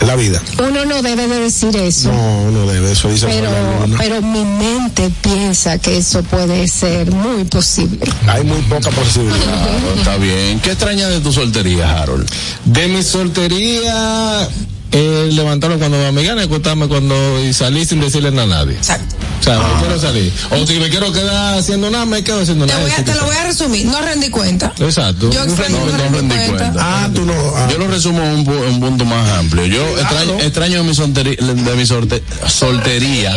En 0.01 0.07
la 0.07 0.15
vida. 0.15 0.41
Uno 0.59 0.85
no 0.85 1.01
debe 1.01 1.27
de 1.27 1.39
decir 1.41 1.75
eso. 1.77 2.11
No, 2.11 2.51
no 2.51 2.65
debe, 2.71 2.91
eso 2.91 3.09
dice 3.09 3.27
Pero, 3.27 3.49
pero 3.97 4.21
mi 4.21 4.43
mente 4.45 5.11
piensa 5.21 5.77
que 5.79 5.97
eso 5.97 6.23
puede 6.23 6.67
ser 6.67 7.11
muy 7.11 7.43
posible. 7.45 8.05
Hay 8.27 8.43
muy 8.43 8.61
poca 8.63 8.89
posibilidad. 8.91 9.37
Claro, 9.37 9.93
está 9.97 10.17
bien. 10.17 10.59
¿Qué 10.59 10.71
extrañas 10.71 11.09
de 11.09 11.19
tu 11.19 11.31
soltería, 11.31 12.01
Harold? 12.01 12.27
de 12.65 12.87
mi 12.87 13.03
soltería, 13.03 14.47
eh, 14.91 15.29
levantarme 15.33 15.77
cuando 15.77 16.11
me 16.13 16.23
gane, 16.23 16.43
acostarme 16.43 16.87
cuando 16.87 17.15
y 17.43 17.53
salir 17.53 17.85
sin 17.85 17.99
decirle 17.99 18.31
nada 18.31 18.43
a 18.43 18.65
nadie. 18.65 18.77
Exacto. 18.77 19.15
O 19.39 19.43
sea, 19.43 19.55
no 19.55 19.79
quiero 19.79 19.99
salir. 19.99 20.33
O 20.51 20.65
si 20.65 20.79
me 20.79 20.89
quiero 20.89 21.11
quedar 21.13 21.59
haciendo 21.59 21.89
nada, 21.91 22.05
me 22.05 22.23
quedo 22.23 22.41
haciendo 22.41 22.65
Te, 22.65 22.71
nada. 22.73 22.83
voy 22.83 22.91
a, 22.91 22.95
Sí, 22.97 23.03
te 23.03 23.15
lo 23.15 23.23
voy 23.25 23.35
a 23.35 23.43
resumir. 23.45 23.85
No 23.85 24.01
rendí 24.01 24.29
cuenta. 24.29 24.73
Exacto. 24.79 25.29
Yo 25.29 25.43
extraño 25.43 25.77
No, 25.77 25.85
no 25.85 25.91
no 25.91 25.97
rendí 25.97 26.17
rendí 26.17 26.35
cuenta. 26.35 26.57
cuenta. 26.71 26.79
Ah, 26.81 27.09
tú 27.13 27.23
no. 27.25 27.33
ah. 27.55 27.67
Yo 27.71 27.77
lo 27.77 27.87
resumo 27.87 28.21
en 28.23 28.31
un, 28.31 28.45
pu- 28.45 28.63
en 28.67 28.73
un 28.73 28.79
punto 28.79 29.05
más 29.05 29.29
amplio. 29.37 29.65
Yo 29.67 29.97
extraño, 29.99 30.39
extraño 30.39 30.77
de 30.79 30.83
mi, 30.89 30.95
solteri- 30.95 31.37
de 31.37 31.75
mi 31.75 31.85
sorte- 31.85 32.23
soltería 32.47 33.35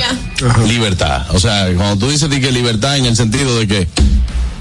libertad. 0.67 1.27
O 1.35 1.39
sea, 1.41 1.67
cuando 1.77 1.97
tú 2.07 2.11
dices 2.11 2.29
que 2.31 2.51
libertad 2.53 2.97
en 2.97 3.07
el 3.07 3.17
sentido 3.17 3.59
de 3.59 3.67
que 3.69 3.89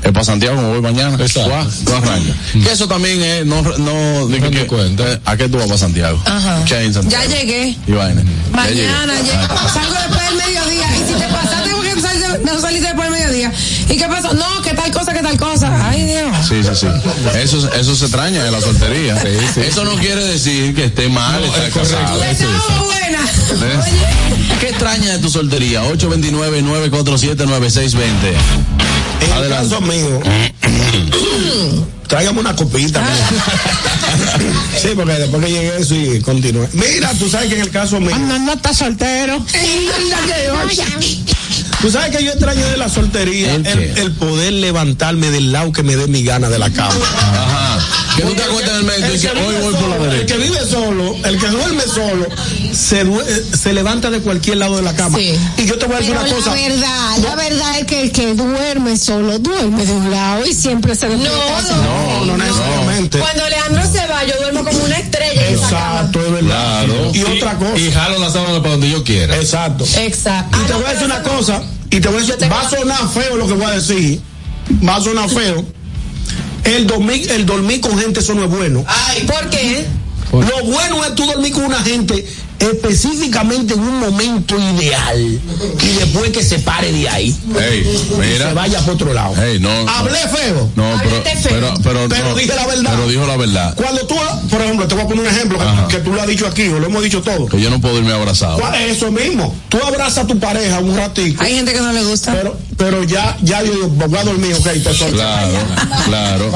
es 0.09 0.13
para 0.13 0.25
Santiago, 0.25 0.59
me 0.61 0.67
voy 0.69 0.81
mañana. 0.81 1.15
Exacto. 1.23 1.67
Tú 1.85 1.93
arrancas. 1.93 2.35
Que 2.53 2.71
eso 2.71 2.87
también 2.87 3.21
es, 3.21 3.45
no, 3.45 3.61
no, 3.61 4.27
de 4.27 4.39
que, 4.41 4.49
que- 4.51 4.65
cuenta. 4.67 5.03
eh, 5.13 5.19
¿A 5.25 5.35
qué 5.37 5.47
tú 5.49 5.57
vas 5.57 5.67
para 5.67 5.77
Santiago? 5.79 6.19
Ajá. 6.25 6.63
¿Qué 6.65 6.75
hay 6.75 6.85
en 6.87 6.93
Santiago? 6.93 7.23
Ya 7.25 7.29
llegué. 7.37 7.75
Y 7.87 7.91
vaina. 7.91 8.23
Ya 8.55 8.67
llegué. 8.69 8.87
Mañana 8.87 9.13
llego. 9.21 9.69
Salgo 9.73 9.93
después 9.93 10.21
del 10.29 10.37
mediodía. 10.37 10.87
Y 10.97 10.99
si 11.07 11.13
te 11.19 11.27
pasaste 11.27 11.69
porque 11.71 11.93
saliste- 12.01 12.39
no 12.43 12.59
saliste 12.61 12.87
después 12.87 13.09
del 13.11 13.19
mediodía. 13.19 13.51
¿Y 13.89 13.97
qué 13.97 14.05
pasó? 14.07 14.33
No, 14.33 14.61
que 14.63 14.73
tal 14.73 14.91
cosa, 14.91 15.13
que 15.13 15.21
tal 15.21 15.37
cosa. 15.37 15.89
Ay, 15.89 16.05
Dios. 16.05 16.31
Sí, 16.47 16.63
sí, 16.63 16.69
sí. 16.75 16.87
Eso, 17.37 17.69
eso 17.73 17.95
se 17.95 18.05
extraña 18.05 18.43
de 18.43 18.51
la 18.51 18.61
soltería. 18.61 19.17
Eso 19.55 19.83
no 19.83 19.95
quiere 19.95 20.23
decir 20.25 20.73
que 20.75 20.85
esté 20.85 21.09
mal 21.09 21.43
estar 21.43 21.69
casado. 21.71 22.23
Estamos 22.23 22.85
buena. 22.85 23.19
¿Eh? 23.19 23.79
¿Qué 24.59 24.69
extraña 24.69 25.11
de 25.13 25.19
tu 25.19 25.29
soltería? 25.29 25.83
829-947-9620. 25.85 27.99
En 29.21 29.43
el 29.43 29.49
caso 29.49 29.81
mío, 29.81 30.19
tráigame 32.07 32.39
una 32.39 32.55
copita. 32.55 33.03
sí, 34.81 34.89
porque 34.95 35.13
después 35.13 35.45
que 35.45 35.51
llegué 35.51 35.77
eso 35.77 35.95
y 35.95 36.21
continué. 36.21 36.67
Mira, 36.73 37.13
tú 37.13 37.29
sabes 37.29 37.49
que 37.49 37.55
en 37.55 37.61
el 37.61 37.71
caso 37.71 37.99
mío. 37.99 38.17
No, 38.17 38.39
no 38.39 38.53
está 38.53 38.73
soltero. 38.73 39.43
Tú 41.81 41.89
sabes 41.91 42.15
que 42.15 42.23
yo 42.23 42.31
extraño 42.31 42.67
de 42.67 42.75
la 42.75 42.89
soltería 42.89 43.55
¿El 43.55 43.67
el 43.67 44.11
poder 44.11 44.51
levantarme 44.51 45.31
del 45.31 45.53
lado 45.53 45.71
que 45.71 45.81
me 45.81 45.95
dé 45.95 46.07
mi 46.07 46.23
gana 46.23 46.49
de 46.49 46.59
la 46.59 46.69
cama. 46.69 46.93
Ajá. 47.17 47.98
Que 48.19 48.25
tú 48.25 48.33
te 48.35 48.43
acuestas 48.43 48.69
en 48.71 48.75
el 48.79 48.83
medio 48.83 48.99
y 48.99 49.13
El 49.15 49.21
que 49.21 49.27
que 49.29 49.39
hoy 49.39 49.47
vive 49.55 49.61
por 49.61 49.71
la 49.71 49.79
solo, 49.79 50.11
El 50.13 50.25
que 50.25 50.37
vive 50.37 50.59
solo, 50.69 51.15
el 51.23 51.39
que 51.39 51.47
duerme 51.47 51.81
solo, 51.83 52.27
se, 52.73 53.57
se 53.57 53.73
levanta 53.73 54.09
de 54.09 54.19
cualquier 54.19 54.57
lado 54.57 54.75
de 54.75 54.81
la 54.81 54.93
cama. 54.93 55.17
Sí. 55.17 55.35
Y 55.57 55.65
yo 55.65 55.77
te 55.77 55.85
voy 55.85 55.95
a 55.95 55.99
decir 55.99 56.13
Pero 56.15 56.25
una 56.25 56.29
la 56.29 56.35
cosa. 56.35 56.53
verdad, 56.53 57.17
la 57.23 57.35
verdad 57.35 57.79
es 57.79 57.85
que 57.85 58.01
el 58.03 58.11
que 58.11 58.33
duerme 58.33 58.97
solo 58.97 59.39
duerme 59.39 59.85
de 59.85 59.93
un 59.93 60.11
lado 60.11 60.45
y 60.45 60.53
siempre 60.53 60.95
se 60.95 61.07
despierta. 61.07 61.57
hacia 61.59 61.75
No, 61.77 62.25
no 62.25 62.37
necesariamente. 62.37 63.19
Cuando 63.19 63.43
Alejandro 63.45 63.83
se 63.91 64.07
va, 64.07 64.25
yo 64.25 64.33
duermo 64.41 64.65
como 64.65 64.83
una 64.83 64.97
estrella. 64.97 65.49
Exacto, 65.51 66.25
es 66.25 66.31
verdad. 66.33 66.85
Claro. 66.85 67.11
Y 67.13 67.23
otra 67.23 67.57
cosa. 67.57 67.77
Y 67.77 67.91
jalo 67.91 68.19
la 68.19 68.29
sábana 68.31 68.59
para 68.59 68.71
donde 68.71 68.89
yo 68.89 69.03
quiera. 69.03 69.35
Exacto. 69.37 69.85
Exacto. 69.97 70.57
Y 70.61 70.65
te 70.67 70.73
voy 70.73 70.81
no, 70.81 70.87
a 70.87 70.91
decir 70.91 71.05
una 71.05 71.19
no- 71.19 71.29
cosa, 71.29 71.63
y 71.89 71.99
te 72.01 72.07
voy 72.09 72.17
a 72.17 72.25
decir, 72.25 72.51
va 72.51 72.61
a 72.61 72.69
sonar 72.69 73.09
feo 73.13 73.37
lo 73.37 73.47
que 73.47 73.53
voy 73.53 73.65
a 73.65 73.71
decir, 73.71 74.21
va 74.85 74.95
a 74.97 75.01
sonar 75.01 75.29
feo. 75.29 75.65
El 76.63 76.87
dormir, 76.87 77.31
el 77.31 77.45
dormir 77.45 77.81
con 77.81 77.97
gente, 77.97 78.19
eso 78.19 78.33
no 78.33 78.43
es 78.43 78.49
bueno. 78.49 78.85
¿Por 79.27 79.49
qué? 79.49 79.85
Lo 80.31 80.63
bueno 80.65 81.03
es 81.03 81.15
tú 81.15 81.25
dormir 81.25 81.53
con 81.53 81.65
una 81.65 81.81
gente 81.81 82.25
específicamente 82.59 83.73
en 83.73 83.79
un 83.81 83.99
momento 83.99 84.57
ideal 84.57 85.19
y 85.19 85.87
después 85.99 86.31
que 86.31 86.43
se 86.43 86.59
pare 86.59 86.91
de 86.91 87.07
ahí. 87.09 87.35
Ey, 87.59 87.79
Y 87.81 88.15
mira. 88.19 88.47
se 88.49 88.53
vaya 88.53 88.79
por 88.81 88.95
otro 88.95 89.13
lado. 89.13 89.33
No. 89.59 89.89
Hablé 89.89 90.19
feo. 90.19 90.69
No, 90.75 90.99
pero, 91.03 91.23
feo. 91.23 91.41
pero, 91.49 91.73
pero, 91.83 92.09
Pero 92.09 92.29
no, 92.29 92.35
dije 92.35 92.55
la 92.55 92.65
verdad. 92.67 92.91
Pero 92.95 93.07
dijo 93.09 93.27
la 93.27 93.37
verdad. 93.37 93.75
Cuando 93.75 94.05
tú, 94.07 94.15
por 94.49 94.61
ejemplo, 94.61 94.87
te 94.87 94.95
voy 94.95 95.03
a 95.03 95.07
poner 95.07 95.23
un 95.25 95.29
ejemplo 95.29 95.59
que, 95.87 95.95
que 95.97 96.03
tú 96.03 96.13
lo 96.13 96.21
has 96.21 96.27
dicho 96.27 96.47
aquí, 96.47 96.67
o 96.67 96.79
lo 96.79 96.85
hemos 96.87 97.03
dicho 97.03 97.21
todo. 97.21 97.45
Que 97.47 97.59
yo 97.61 97.69
no 97.69 97.79
puedo 97.81 97.97
irme 97.97 98.11
abrazado. 98.13 98.57
¿Cuál 98.59 98.75
es 98.75 98.97
eso 98.97 99.11
mismo? 99.11 99.55
Tú 99.69 99.77
abrazas 99.83 100.25
a 100.25 100.27
tu 100.27 100.39
pareja 100.39 100.79
un 100.79 100.95
ratito. 100.95 101.41
Hay 101.43 101.55
gente 101.55 101.73
que 101.73 101.79
no 101.79 101.91
le 101.93 102.03
gusta. 102.03 102.33
Pero, 102.33 102.57
pero 102.77 103.03
ya, 103.03 103.37
ya 103.41 103.63
yo 103.63 103.71
digo, 103.73 103.87
voy 103.87 104.17
a 104.19 104.23
dormir, 104.23 104.53
ok, 104.55 104.63
te 104.83 104.93
suelto. 104.93 105.15
Claro, 105.17 105.53
claro. 106.05 106.51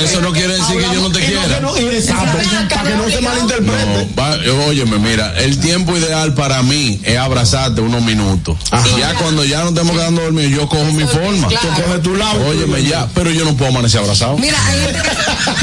Y 0.00 0.04
eso 0.04 0.20
no 0.20 0.32
quiere 0.32 0.54
decir 0.54 0.76
que 0.76 0.94
yo 0.94 1.00
no 1.00 1.10
te 1.10 1.20
Y 1.20 1.26
quiera. 1.26 1.60
no, 1.60 1.76
y 1.78 1.84
exacto, 1.96 2.38
para 2.74 2.90
que 2.90 2.94
no 2.96 3.08
se 3.08 3.20
malinterprete. 3.20 4.06
No, 4.14 4.22
va- 4.22 4.66
óyeme, 4.66 4.98
mira, 4.98 5.34
el 5.48 5.58
tiempo 5.60 5.96
ideal 5.96 6.34
para 6.34 6.62
mí 6.62 7.00
es 7.04 7.16
abrazarte 7.16 7.80
unos 7.80 8.02
minutos. 8.02 8.56
Ya 8.98 9.14
cuando 9.14 9.44
ya 9.46 9.62
no 9.62 9.70
estamos 9.70 9.96
quedando 9.96 10.20
dormidos, 10.22 10.52
yo 10.52 10.68
cojo 10.68 10.84
mi 10.92 11.04
forma. 11.04 11.48
Tú 11.48 11.56
coges 11.74 12.02
tu 12.02 12.14
lado. 12.14 12.46
Óyeme, 12.46 12.82
ya, 12.84 13.08
pero 13.14 13.30
yo 13.30 13.44
no 13.46 13.56
puedo 13.56 13.70
amanecer 13.70 14.00
abrazado. 14.00 14.36
Mira, 14.36 14.58
hay 14.66 14.80
gente 14.82 15.00
que- 15.02 15.08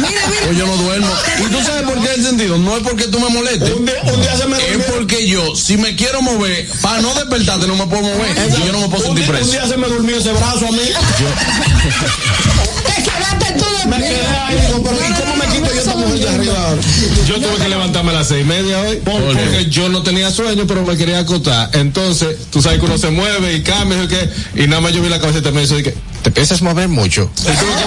mira, 0.02 0.22
mira. 0.28 0.41
Pues 0.45 0.57
yo 0.57 0.66
no 0.66 0.76
duermo. 0.78 1.07
¿Y 1.40 1.44
tú 1.52 1.64
sabes 1.64 1.84
por 1.84 2.02
qué 2.02 2.14
el 2.16 2.24
sentido? 2.24 2.57
No 2.57 2.76
es 2.78 2.84
porque 2.84 3.03
tú 3.10 3.20
me 3.20 3.30
molestes. 3.30 3.70
Un 3.74 3.86
día, 3.86 3.95
un 4.12 4.22
día 4.22 4.36
se 4.38 4.48
me 4.48 4.57
Es 4.57 4.84
porque 4.91 5.28
yo, 5.28 5.56
si 5.56 5.78
me 5.78 5.95
quiero 5.95 6.22
mover, 6.24 6.68
para 6.82 7.02
no 7.02 7.14
despertarte, 7.14 7.68
no 7.68 7.76
me 7.76 7.86
puedo 7.86 8.02
mover. 8.02 8.36
Y 8.60 8.66
yo 8.66 8.72
no 8.74 8.80
me 8.80 8.88
puedo 8.90 9.07
un, 9.10 9.16
sentir 9.16 9.24
día, 9.26 9.34
un 9.34 9.38
preso. 9.38 9.52
día 9.52 9.68
se 9.68 9.78
me 9.78 9.88
durmió 9.88 10.18
ese 10.18 10.32
brazo 10.32 10.68
a 10.68 10.72
mí. 10.72 10.80
Te 12.96 13.04
quedaste 13.04 13.60
tú 13.60 13.90
Me 13.90 13.98
quedé 13.98 14.28
ahí, 14.28 14.60
digo, 14.68 14.84
pero 14.84 14.96
¿y 14.96 15.14
cómo 15.14 15.36
me 15.36 15.46
quito 15.46 15.74
yo 15.74 15.80
esta 15.80 15.96
mujer 15.96 16.20
de 16.20 16.30
arriba 16.30 16.68
ahora? 16.68 16.82
Yo 17.28 17.36
tuve 17.36 17.58
que 17.58 17.70
levantarme 17.70 18.12
a 18.12 18.16
las 18.16 18.28
seis 18.28 18.46
y 18.46 18.48
media 18.48 18.80
hoy 18.82 19.02
porque 19.04 19.68
yo 19.70 19.90
no 19.90 20.04
tenía 20.04 20.32
sueño, 20.32 20.66
pero 20.68 20.84
me 20.84 20.96
quería 20.98 21.20
acostar. 21.20 21.70
Entonces, 21.74 22.38
tú 22.52 22.62
sabes 22.62 22.80
que 22.80 22.86
uno 22.86 22.98
se 22.98 23.10
mueve 23.10 23.56
y 23.56 23.64
cambia 23.64 24.04
y, 24.04 24.08
qué, 24.08 24.30
y 24.56 24.68
nada 24.68 24.82
más 24.82 24.94
yo 24.94 25.02
vi 25.02 25.10
la 25.10 25.20
cabeza 25.20 25.48
y 25.48 25.52
me 25.52 25.62
dice 25.62 25.82
que 25.84 25.96
te 26.24 26.32
piensas 26.32 26.62
mover 26.62 26.88
mucho. 26.88 27.30
Y 27.42 27.44
tuve 27.44 27.54
que 27.54 27.86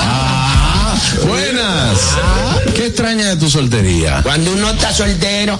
Ah, 0.00 0.94
buenas. 1.26 1.98
¿Qué 2.74 2.86
extraña 2.86 3.28
de 3.28 3.36
tu 3.36 3.48
soltería? 3.48 4.20
Cuando 4.22 4.52
uno 4.52 4.70
está 4.70 4.92
soltero. 4.92 5.58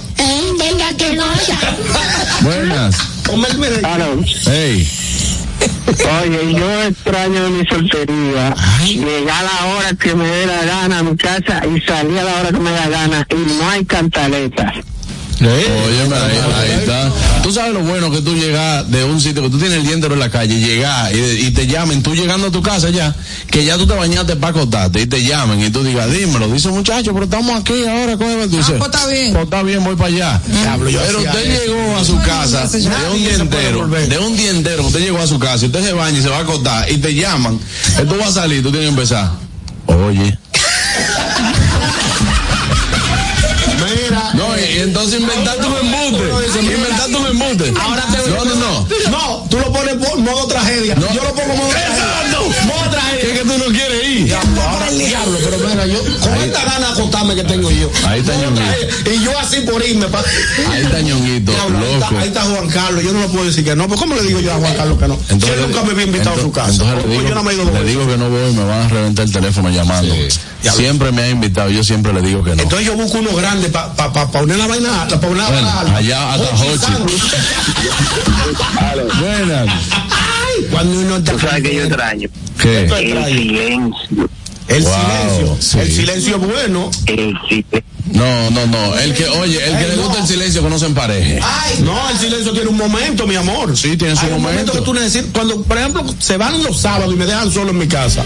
venga 0.59 0.95
que 0.97 1.15
no. 1.15 1.25
Buenas. 2.43 2.97
Hey. 4.45 5.04
Oye, 5.87 6.55
yo 6.55 6.83
extraño 6.85 7.51
mi 7.51 7.67
soltería. 7.67 8.55
Llegar 8.87 9.37
a 9.37 9.43
la 9.43 9.75
hora 9.75 9.95
que 9.95 10.15
me 10.15 10.27
dé 10.27 10.47
la 10.47 10.65
gana 10.65 10.99
a 11.01 11.03
mi 11.03 11.17
casa 11.17 11.63
y 11.67 11.81
salir 11.81 12.19
a 12.19 12.25
la 12.25 12.41
hora 12.41 12.49
que 12.51 12.59
me 12.59 12.71
da 12.71 12.89
gana 12.89 13.27
y 13.31 13.35
no 13.35 13.69
hay 13.71 13.85
cantaletas. 13.85 14.75
Óyeme, 15.41 16.17
ahí, 16.17 16.39
ahí 16.57 16.71
está. 16.81 17.11
Tú 17.43 17.53
sabes 17.53 17.73
lo 17.75 17.81
bueno 17.81 18.11
que 18.11 18.21
tú 18.23 18.35
llegas 18.35 18.89
de 18.91 19.05
un 19.05 19.21
sitio 19.21 19.43
que 19.43 19.51
tú 19.51 19.59
tienes 19.59 19.79
el 19.79 19.85
día 19.85 19.95
entero 19.95 20.15
en 20.15 20.21
la 20.21 20.31
calle, 20.31 20.59
llegas 20.61 21.13
y, 21.13 21.47
y 21.47 21.51
te 21.51 21.67
llamen, 21.67 22.03
tú 22.03 22.15
llegando 22.15 22.47
a 22.47 22.51
tu 22.51 22.63
casa 22.63 22.91
ya, 22.91 23.15
que 23.51 23.65
ya 23.65 23.77
tú 23.77 23.87
te 23.87 23.95
bañaste 23.95 24.37
para 24.37 24.51
acostarte 24.57 25.01
y 25.01 25.07
te 25.07 25.23
llamen 25.25 25.61
y 25.61 25.71
tú 25.71 25.83
digas, 25.83 26.11
dímelo, 26.11 26.49
dice 26.49 26.69
muchacho, 26.69 27.13
pero 27.13 27.25
estamos 27.25 27.61
aquí 27.61 27.85
ahora, 27.85 28.17
¿cómo 28.17 28.31
es? 28.31 28.51
Tú 28.51 28.57
dices, 28.59 28.75
pues 28.79 28.91
está 28.95 29.07
bien. 29.09 29.33
"Pues 29.33 29.45
está 29.45 29.63
bien, 29.63 29.85
voy 29.85 29.97
para 29.97 30.09
allá. 30.09 30.41
Diablo, 30.47 30.91
yo 30.91 31.01
pero 31.05 31.19
usted 31.19 31.51
eso. 31.53 31.63
llegó 31.75 31.97
a 31.97 32.05
su 32.05 32.19
casa 32.21 32.67
de 32.69 33.11
un 33.11 33.19
día 33.19 33.35
entero, 33.35 33.87
de 33.89 34.19
un 34.19 34.37
día 34.37 34.51
entero, 34.51 34.87
usted 34.87 35.01
llegó 35.01 35.19
a 35.19 35.27
su 35.27 35.39
casa 35.39 35.65
y 35.65 35.67
usted 35.67 35.83
se 35.85 35.93
baña 35.93 36.19
y 36.19 36.23
se 36.23 36.29
va 36.29 36.39
a 36.39 36.41
acostar 36.43 36.91
y 36.91 36.99
te 36.99 37.13
llaman, 37.15 37.59
tú 38.09 38.17
vas 38.19 38.29
a 38.29 38.43
salir, 38.43 38.63
tú 38.63 38.71
tienes 38.71 38.89
que 38.89 38.95
empezar. 38.95 39.31
Oye. 39.87 40.39
Y, 44.75 44.81
entonces 44.81 45.21
inventarte 45.21 45.67
un 45.67 45.77
embute. 45.77 46.61
Inventarte 46.61 47.17
un 47.17 47.27
embute. 47.27 47.75
Ahora 47.81 48.05
te 48.07 48.31
No, 48.31 48.45
no, 48.45 48.55
no. 48.55 48.89
No, 49.11 49.47
tú 49.49 49.59
lo 49.59 49.73
pones 49.73 49.97
modo 49.97 50.47
tragedia. 50.47 50.95
Yo 50.95 51.23
lo 51.23 51.35
pongo 51.35 51.55
modo 51.57 51.69
tragedia. 51.69 51.94
Quieres 54.15 54.21
ir. 54.21 54.25
Diablo, 54.27 54.63
ahora 54.63 54.91
diablo, 54.91 55.39
pero 55.45 55.59
mira, 55.69 55.87
yo 55.87 55.99
con 56.21 56.35
esta 56.35 56.65
gana 56.65 56.89
acostarme 56.91 57.35
que 57.35 57.45
tengo 57.45 57.71
yo. 57.71 57.91
Ahí 58.07 58.21
está 58.21 58.35
Ñonguito. 58.37 59.11
Y 59.15 59.25
yo 59.25 59.39
así 59.39 59.61
por 59.61 59.85
irme. 59.85 60.07
Pa... 60.09 60.23
Ahí 60.71 60.83
está 60.83 61.01
Ñonguito, 61.01 61.53
Diablo, 61.53 61.79
ahí, 61.79 61.85
loco. 61.95 62.05
está, 62.07 62.21
ahí 62.21 62.29
está 62.29 62.41
Juan 62.43 62.69
Carlos, 62.69 63.03
yo 63.05 63.13
no 63.13 63.21
le 63.21 63.29
puedo 63.29 63.45
decir 63.45 63.65
que 63.65 63.77
no. 63.77 63.89
Pues 63.89 64.01
¿cómo 64.01 64.15
le 64.15 64.23
digo 64.23 64.41
yo 64.41 64.53
a 64.53 64.57
Juan 64.57 64.75
Carlos 64.75 64.99
que 64.99 65.09
no? 65.09 65.19
si 65.29 65.35
él 65.35 65.61
nunca 65.67 65.83
me 65.83 65.93
había 65.93 66.05
invitado 66.05 66.37
a 66.37 66.41
su 66.41 66.53
casa. 66.53 66.71
Entonces 66.71 67.05
Pues 67.05 67.19
le 67.23 67.29
yo 67.29 67.35
no 67.35 67.43
me 67.43 67.53
he 67.53 67.55
ido 67.55 67.65
digo, 67.65 67.79
le 67.79 67.85
digo 67.85 68.07
que 68.07 68.17
no 68.17 68.31
voy, 68.31 68.53
me 68.53 68.65
van 68.65 68.83
a 68.83 68.89
reventar 68.89 69.25
el 69.27 69.33
teléfono 69.33 69.71
llamando. 69.71 70.15
Siempre 70.63 71.13
me 71.13 71.23
ha 71.23 71.29
invitado, 71.31 71.69
yo 71.71 71.85
siempre 71.85 72.13
le 72.13 72.23
digo 72.23 72.43
que 72.43 72.55
no. 72.57 72.63
Entonces 72.63 72.87
yo 72.87 72.95
busco 72.95 73.19
uno 73.19 73.35
grande 73.35 73.69
para 73.69 73.95
pa, 73.95 74.13
pa, 74.13 74.31
pa 74.31 74.41
poner 74.41 74.57
la 74.57 74.67
vaina, 74.67 75.07
para 75.09 75.21
poner 75.21 75.37
la 75.39 75.49
Bueno, 75.51 75.69
vaina. 75.75 75.97
allá 75.97 76.33
hasta 76.35 76.55
Hochi. 76.55 76.93
Buenas. 79.21 79.69
Cuando 80.71 80.99
uno 81.01 81.17
está 81.17 81.33
¿Tú 81.33 81.39
sabes 81.41 81.63
que 81.63 81.75
yo 81.75 81.83
extraño? 81.85 82.29
¿Qué? 82.61 82.81
El 82.85 83.25
silencio. 83.27 84.29
El 84.67 84.83
Wow, 84.83 84.93
silencio. 84.95 85.57
sí. 85.61 85.79
El 85.79 85.93
silencio 85.93 86.37
es 86.37 86.43
bueno. 86.43 86.91
El 87.07 87.35
silencio. 87.49 87.83
No, 88.13 88.51
no, 88.51 88.67
no. 88.67 88.99
El 88.99 89.15
que, 89.15 89.27
oye, 89.27 89.65
el 89.67 89.77
que 89.79 89.89
le 89.89 89.97
gusta 89.97 90.21
el 90.21 90.27
silencio 90.27 90.63
que 90.63 90.69
no 90.71 90.79
se 90.79 90.87
empareje. 90.87 91.41
No, 91.85 92.09
el 92.11 92.19
silencio 92.19 92.53
tiene 92.53 92.69
un 92.69 92.77
momento, 92.77 93.27
mi 93.27 93.35
amor. 93.35 93.77
Sí, 93.77 93.97
tiene 93.97 94.15
su 94.15 94.23
Hay 94.27 94.33
un 94.33 94.43
momento 94.43 94.73
momento. 94.73 94.73
que 94.73 94.81
tú 94.81 94.95
necesitas. 94.95 95.31
Cuando, 95.33 95.63
por 95.63 95.79
ejemplo, 95.79 96.05
se 96.19 96.37
van 96.37 96.63
los 96.63 96.79
sábados 96.81 97.13
y 97.15 97.17
me 97.17 97.27
dejan 97.27 97.51
solo 97.53 97.71
en 97.71 97.79
mi 97.79 97.87
casa. 97.89 98.25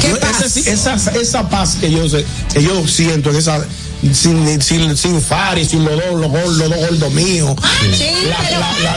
¿Qué 0.00 0.10
Yo- 0.10 0.20
paz? 0.20 0.42
ese- 0.42 0.70
esa, 0.70 0.94
esa 1.20 1.48
paz 1.48 1.76
que 1.80 1.90
yo, 1.90 2.08
sé- 2.08 2.24
que 2.52 2.62
yo 2.62 2.86
siento, 2.86 3.30
en 3.30 3.36
esa, 3.36 3.64
sin, 4.12 4.60
sin, 4.62 4.96
sin 4.96 5.20
Fari, 5.20 5.64
sin 5.64 5.84
los 5.84 5.94
dos, 5.96 6.20
los, 6.20 6.30
los 6.56 6.70
dos 6.70 6.78
gordos 6.78 7.12
míos. 7.12 7.54
Sí, 7.96 8.10
La- 8.28 8.36
pero 8.38 8.60
la- 8.60 8.78
la- 8.78 8.96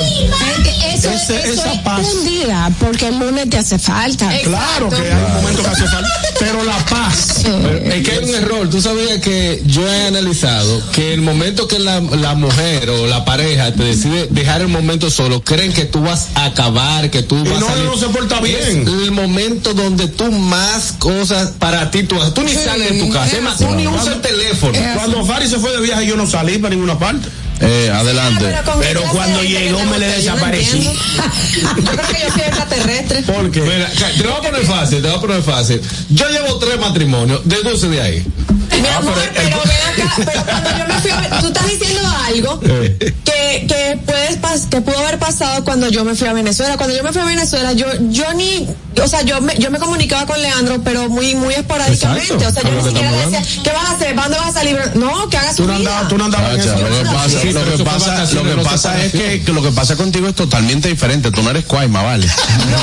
eso, 0.94 1.10
ese- 1.10 1.40
eso 1.40 1.54
esa 1.62 1.74
es 1.74 1.80
paz. 1.82 2.14
un 2.14 2.26
día, 2.26 2.72
porque 2.80 3.08
el 3.08 3.18
lunes 3.18 3.50
te 3.50 3.58
hace 3.58 3.80
falta. 3.80 4.30
Claro 4.44 4.90
que 4.90 4.96
hay 5.12 5.24
un 5.24 5.34
momento 5.34 5.64
que 5.64 5.70
hace 5.70 5.88
falta. 5.88 6.10
Pero 6.42 6.64
la 6.64 6.78
paz. 6.86 7.44
Es 7.86 8.04
que 8.04 8.12
hay 8.12 8.24
un 8.24 8.34
error. 8.36 8.70
Tú 8.70 8.82
sabías 8.82 9.20
que 9.22 9.62
yo 9.68 9.88
he 9.88 10.08
analizado 10.08 10.82
que 10.92 11.14
el 11.14 11.22
momento 11.22 11.68
que 11.68 11.78
la, 11.80 12.00
la 12.02 12.34
mujer 12.34 12.90
o 12.90 13.06
la 13.08 13.24
pareja 13.26 13.72
te 13.74 13.84
decide 13.84 14.28
dejar 14.32 14.62
el 14.62 14.68
momento 14.68 15.12
solo, 15.12 15.44
creen 15.44 15.72
que 15.72 15.86
tú 15.86 16.02
vas 16.02 16.30
a 16.36 16.46
acabar, 16.46 17.12
que 17.12 17.22
tú 17.22 17.38
Y 17.46 17.50
vas 17.50 17.60
no, 17.60 17.68
a 17.68 17.70
salir. 17.70 17.86
no 17.86 17.98
se 17.98 18.08
porta 18.08 18.38
Es 18.40 18.44
bien. 18.44 18.88
el 18.88 19.12
momento 19.12 19.74
donde 19.76 20.08
tú 20.08 20.32
más 20.32 20.94
cosas 20.94 21.52
para 21.60 21.92
ti 21.92 22.04
tú 22.04 22.20
haces. 22.20 22.34
Tú 22.34 22.42
ni 22.42 22.54
sales 22.54 22.92
de 22.94 23.00
tu 23.00 23.10
casa. 23.12 23.38
Es 23.38 23.44
más, 23.44 23.58
tú 23.58 23.70
ni 23.76 23.86
usas 23.88 24.08
el 24.08 24.22
teléfono. 24.22 24.74
Cuando 24.96 25.24
Fari 25.26 25.48
se 25.48 25.60
fue 25.60 25.72
de 25.72 25.82
viaje, 25.82 26.08
yo 26.08 26.16
no 26.18 26.26
salí 26.26 26.58
para 26.58 26.74
ninguna 26.74 26.98
parte. 26.98 27.30
Eh, 27.62 27.92
adelante. 27.94 28.46
Pero 28.80 29.02
cuando 29.12 29.44
llegó 29.44 29.84
me 29.86 30.00
le 30.00 30.08
desaparecí. 30.08 30.84
Yo 31.78 31.84
creo 31.84 32.08
que 32.08 32.22
yo 32.22 32.32
soy 32.32 32.42
extraterrestre. 32.42 33.22
¿Por 33.24 33.52
qué? 33.52 33.62
Mira, 33.62 33.90
te 33.90 34.24
lo 34.24 34.30
voy 34.32 34.40
a 34.40 34.52
poner 34.52 34.66
fácil, 34.66 35.02
te 35.02 35.08
voy 35.08 35.18
a 35.18 35.22
poner 35.22 35.44
fácil. 35.44 35.82
Yo 36.10 36.28
llevo 36.30 36.58
tres 36.58 36.80
matrimonios, 36.80 37.42
deduce 37.44 37.88
de 37.90 38.02
ahí. 38.02 38.26
Mi 38.82 38.88
amor, 38.90 39.14
pero 39.36 39.58
ven 39.66 40.04
acá, 40.06 40.16
pero 40.18 40.44
cuando 40.46 40.70
yo 40.78 40.88
me 40.88 41.00
fui 41.02 41.12
a 41.12 41.40
tú 41.42 41.48
estás 41.48 41.68
diciendo 41.68 42.10
algo 42.28 42.60
que, 42.60 43.14
que 43.68 44.00
puedes 44.06 44.42
pas- 44.42 44.68
que 44.70 44.82
pudo 44.82 44.98
haber 45.00 45.20
pasado 45.20 45.64
cuando 45.64 45.90
yo 45.90 46.04
me 46.06 46.16
fui 46.16 46.28
a 46.28 46.34
Venezuela. 46.34 46.78
Cuando 46.78 46.96
yo 46.96 47.04
me 47.04 47.12
fui 47.12 47.22
a 47.22 47.26
Venezuela, 47.26 47.74
yo, 47.74 47.88
yo 48.10 48.34
ni, 48.34 48.68
o 49.02 49.08
sea, 49.08 49.22
yo 49.24 49.42
me, 49.42 49.56
yo 49.58 49.70
me 49.72 49.80
comunicaba 49.80 50.26
con 50.26 50.42
Leandro, 50.42 50.82
pero 50.84 51.10
muy, 51.10 51.36
muy 51.36 51.54
esporádicamente. 51.54 52.34
Exacto, 52.34 52.48
O 52.48 52.52
sea, 52.52 52.64
yo 52.64 52.78
ni 52.82 52.84
siquiera 52.88 53.12
le 53.12 53.18
decía, 53.30 53.64
¿qué 53.64 53.72
vas 53.72 53.90
a 53.90 53.92
hacer? 53.96 54.16
¿Para 54.16 54.28
dónde 54.30 54.40
vas 54.40 54.50
a 54.50 54.54
salir? 54.60 54.78
No, 54.96 55.30
que 55.30 55.38
hagas 55.38 55.60
no 55.60 55.66
vida. 55.66 55.76
andabas, 55.76 56.08
tú 56.08 56.18
no 56.18 56.26
andabas 56.26 56.52
en 56.56 56.58
Chacha, 56.62 56.74
eso. 56.76 56.88
lo 56.88 56.98
que 56.98 57.04
pasa, 57.14 57.30
Sí, 57.42 57.48
lo 57.54 57.60
pero 57.62 57.78
que 57.78 57.84
pasa, 57.84 58.26
lo 58.34 58.44
que 58.44 58.64
pasa 58.64 59.04
es 59.04 59.12
que, 59.12 59.42
que 59.44 59.54
lo 59.54 59.62
que 59.64 59.72
pasa 59.72 59.96
contigo 59.96 60.28
es 60.28 60.36
totalmente 60.36 60.88
diferente. 60.90 61.32
Tú 61.32 61.42
no 61.42 61.50
eres 61.50 61.66
cuaima, 61.66 62.02
¿vale? 62.04 62.28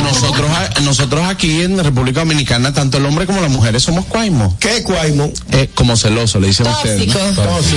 Nosotros, 0.04 0.50
nosotros 0.82 1.22
aquí 1.28 1.62
en 1.62 1.82
República 1.82 2.20
Dominicana, 2.20 2.72
tanto 2.72 2.98
el 2.98 3.06
hombre 3.06 3.26
como 3.26 3.40
las 3.40 3.50
mujeres 3.50 3.82
somos 3.82 4.04
cuaimos. 4.06 4.54
¿Qué 4.58 4.82
cuaimo? 4.82 5.30
Eh, 5.52 5.70
como 5.74 5.87
celoso, 5.96 6.38
le 6.40 6.48
dicen 6.48 6.66
a 6.66 6.70
ustedes. 6.70 7.06
¿no? 7.08 7.14
Tóxico. 7.14 7.42
Tóxico. 7.42 7.76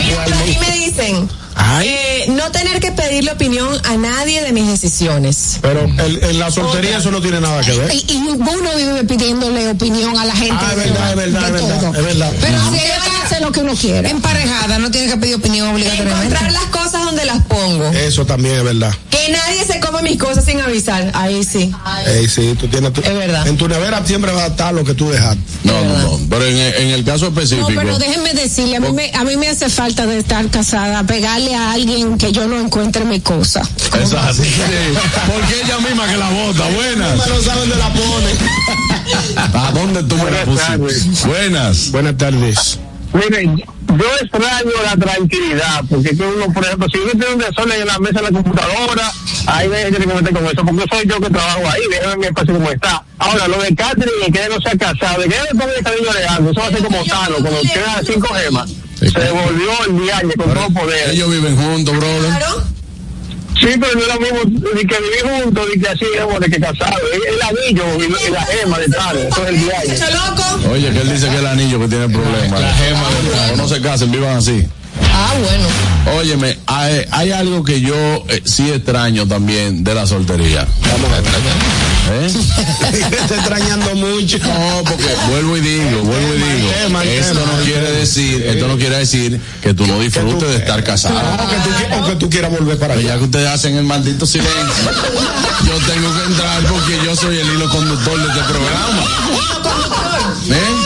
Y 0.00 0.04
Mira, 0.06 0.22
pero 0.24 0.36
cuaimos. 0.36 0.42
ahí 0.42 0.58
me 0.58 0.86
dicen, 0.86 1.28
Ay. 1.54 1.88
eh, 1.88 2.24
no 2.28 2.50
tener 2.50 2.80
que 2.80 2.92
pedirle 2.92 3.32
opinión 3.32 3.68
a 3.88 3.96
nadie 3.96 4.42
de 4.42 4.52
mis 4.52 4.66
decisiones. 4.68 5.58
Pero 5.60 5.80
el- 5.84 6.22
en 6.24 6.38
la 6.38 6.50
soltería 6.50 6.98
eso 6.98 7.10
no 7.10 7.20
tiene 7.20 7.40
nada 7.40 7.60
que 7.62 7.72
ver. 7.72 7.92
Y, 7.94 8.04
y 8.08 8.16
uno 8.16 8.70
vive 8.76 9.04
pidiéndole 9.04 9.68
opinión 9.70 10.18
a 10.18 10.24
la 10.24 10.34
gente. 10.34 10.56
Ah, 10.58 10.68
es 10.72 10.76
verdad, 10.76 11.10
es 11.10 11.16
verdad, 11.16 11.46
es 11.46 11.52
verdad, 11.52 11.94
es 11.98 12.04
verdad. 12.04 12.32
Pero 12.40 12.58
si 12.70 12.78
ella 13.30 13.36
hace 13.36 13.40
lo 13.44 13.52
que 13.52 13.60
uno 13.60 13.74
quiere. 13.74 14.10
Emparejada, 14.10 14.78
no 14.78 14.90
tiene 14.90 15.08
que 15.12 15.16
pedir 15.16 15.34
opinión 15.36 15.68
obligatoriamente. 15.68 16.34
Encontrar 16.34 16.52
las 16.52 16.64
cosas 16.66 17.04
donde 17.04 17.24
las 17.24 17.42
pongo. 17.46 17.88
Eso 17.90 18.26
también 18.26 18.56
es 18.56 18.64
verdad. 18.64 18.92
Que 19.10 19.30
nadie 19.32 19.64
se 19.64 19.80
come 19.80 20.02
mis 20.02 20.18
cosas 20.18 20.44
sin 20.44 20.60
avisar. 20.60 21.10
Ahí 21.14 21.44
sí. 21.44 21.72
Ey, 22.06 22.28
sí, 22.28 22.54
tú 22.58 22.66
tienes 22.68 22.92
tu- 22.92 23.00
Es 23.02 23.14
verdad. 23.14 23.46
En 23.46 23.56
tu 23.56 23.68
nevera 23.68 24.04
siempre 24.04 24.32
va 24.32 24.44
a 24.44 24.46
estar 24.48 24.72
lo 24.74 24.84
que 24.84 24.94
tú 24.94 25.10
dejaste. 25.10 25.40
No, 25.64 25.84
no, 25.84 25.98
no. 25.98 26.20
Pero 26.28 26.44
en, 26.46 26.56
en 26.56 26.88
el 26.90 27.04
caso 27.04 27.30
No, 27.30 27.40
específico. 27.40 27.68
pero 27.74 27.98
déjenme 27.98 28.32
decirle, 28.34 28.76
a 28.76 28.80
mí, 28.80 28.92
me, 28.92 29.10
a 29.14 29.24
mí 29.24 29.36
me 29.36 29.48
hace 29.48 29.68
falta 29.68 30.06
de 30.06 30.18
estar 30.18 30.48
casada, 30.48 31.02
pegarle 31.04 31.54
a 31.54 31.72
alguien 31.72 32.16
que 32.18 32.32
yo 32.32 32.46
no 32.46 32.58
encuentre 32.58 33.04
mi 33.04 33.20
cosa. 33.20 33.60
Exacto. 34.00 34.42
Sí. 34.42 34.50
Porque 35.26 35.62
ella 35.64 35.78
misma 35.78 36.06
que 36.08 36.16
la 36.16 36.30
bota. 36.30 36.64
Buenas. 36.70 37.16
no 37.28 37.42
sabe 37.42 37.60
dónde 37.60 37.76
la 37.76 37.92
pone. 37.92 38.30
¿A 39.66 39.72
dónde 39.72 40.02
tú 40.04 40.16
me 40.16 40.30
la 40.30 40.44
pusiste? 40.44 41.26
Buenas. 41.28 41.90
Buenas 41.90 42.16
tardes. 42.16 42.78
Miren, 43.12 43.56
yo 43.56 44.06
extraño 44.20 44.70
la 44.84 44.96
tranquilidad, 44.96 45.82
porque 45.88 46.16
que 46.16 46.22
uno, 46.22 46.52
por 46.52 46.64
ejemplo, 46.64 46.86
si 46.92 46.98
uno 46.98 47.10
tiene 47.10 47.34
un 47.34 47.38
desorden 47.38 47.80
en 47.80 47.86
la 47.86 47.98
mesa 47.98 48.20
de 48.20 48.22
la 48.22 48.30
computadora, 48.30 49.12
ahí 49.46 49.68
me 49.68 49.84
tiene 49.86 50.06
que 50.06 50.14
meter 50.14 50.32
con 50.32 50.46
eso, 50.46 50.64
porque 50.64 50.84
soy 50.88 51.06
yo 51.08 51.20
que 51.20 51.30
trabajo 51.30 51.62
ahí, 51.68 51.80
déjame 51.90 52.16
mi 52.16 52.26
espacio 52.26 52.54
como 52.54 52.70
está. 52.70 53.04
Ahora, 53.18 53.48
lo 53.48 53.60
de 53.60 53.74
Catherine 53.74 54.26
y 54.26 54.32
que 54.32 54.44
él 54.44 54.52
no 54.54 54.60
se 54.60 54.68
ha 54.68 54.78
casado, 54.78 55.22
de 55.22 55.28
que 55.28 55.36
él 55.36 55.42
le 55.52 55.58
ponga 55.58 55.74
el 55.74 55.84
cariño 55.84 56.12
de 56.12 56.24
algo, 56.24 56.50
eso 56.50 56.60
va 56.60 56.66
a 56.66 56.70
ser 56.70 56.82
como 56.84 57.04
Tano, 57.04 57.36
cuando 57.36 57.60
queda 57.62 58.00
cinco 58.06 58.28
gemas, 58.34 58.70
se 59.00 59.20
devolvió 59.20 59.84
el 59.86 59.92
viaje 59.94 60.34
con 60.36 60.54
todo 60.54 60.70
poder. 60.70 61.10
Ellos 61.10 61.30
viven 61.30 61.56
juntos, 61.56 61.96
brother. 61.96 62.32
Sí, 63.60 63.68
pero 63.78 63.92
no 63.94 64.00
es 64.00 64.08
lo 64.08 64.20
mismo 64.20 64.60
de 64.70 64.86
que 64.86 64.96
vivir 64.96 65.42
juntos, 65.42 65.66
de 65.72 65.80
que 65.80 65.88
así, 65.88 66.04
como 66.18 66.40
de 66.40 66.50
que 66.50 66.58
casado. 66.58 66.96
Es 67.12 67.34
el 67.34 67.42
anillo 67.42 67.84
y 67.98 68.28
y 68.28 68.30
la 68.30 68.42
gema 68.46 68.78
de 68.78 68.88
tal, 68.88 69.18
eso 69.18 69.42
es 69.42 69.48
el 69.48 69.56
viaje. 69.56 69.98
Oye, 70.70 70.90
que 70.90 71.00
él 71.00 71.12
dice 71.12 71.26
que 71.26 71.34
es 71.34 71.40
el 71.40 71.46
anillo 71.46 71.78
que 71.78 71.88
tiene 71.88 72.08
problemas. 72.08 72.60
La 72.60 72.74
gema 72.74 73.02
O 73.52 73.56
no 73.56 73.68
se 73.68 73.80
casen, 73.82 74.10
vivan 74.10 74.36
así. 74.38 74.66
Ah, 75.12 75.34
bueno. 75.38 76.18
Óyeme, 76.18 76.58
hay, 76.66 77.04
hay 77.10 77.32
algo 77.32 77.62
que 77.62 77.80
yo 77.80 78.24
eh, 78.28 78.42
sí 78.44 78.70
extraño 78.70 79.26
también 79.28 79.84
de 79.84 79.94
la 79.94 80.06
soltería. 80.06 80.66
¿Eh? 82.12 82.26
Está 83.20 83.34
extrañando 83.36 83.94
mucho. 83.94 84.38
No, 84.38 84.82
porque 84.84 85.04
vuelvo 85.30 85.56
y 85.56 85.60
digo, 85.60 86.02
vuelvo 86.02 86.34
y 86.34 86.38
digo, 86.38 86.70
tema, 86.82 87.04
esto 87.04 87.38
tema. 87.38 87.52
no 87.56 87.64
quiere 87.64 87.90
decir, 87.92 88.42
esto 88.46 88.68
no 88.68 88.76
quiere 88.78 88.96
decir 88.98 89.40
que 89.62 89.74
tú 89.74 89.86
no 89.86 90.00
disfrutes 90.00 90.48
de 90.48 90.56
estar 90.56 90.82
casado. 90.82 91.16
O 91.18 91.48
que 91.48 91.56
tú, 91.56 91.70
qui- 91.70 92.00
o 92.02 92.06
que 92.06 92.16
tú 92.16 92.30
quieras 92.30 92.50
volver 92.50 92.78
para 92.78 92.94
allá. 92.94 93.02
ya 93.02 93.18
que 93.18 93.24
ustedes 93.24 93.48
hacen 93.48 93.76
el 93.76 93.84
maldito 93.84 94.26
silencio, 94.26 94.60
yo 95.66 95.92
tengo 95.92 96.12
que 96.16 96.24
entrar 96.26 96.62
porque 96.64 96.98
yo 97.04 97.14
soy 97.14 97.38
el 97.38 97.46
hilo 97.54 97.68
conductor 97.70 98.18
de 98.20 98.28
este 98.28 98.40
programa. 98.40 99.02
¿Eh? 100.50 100.79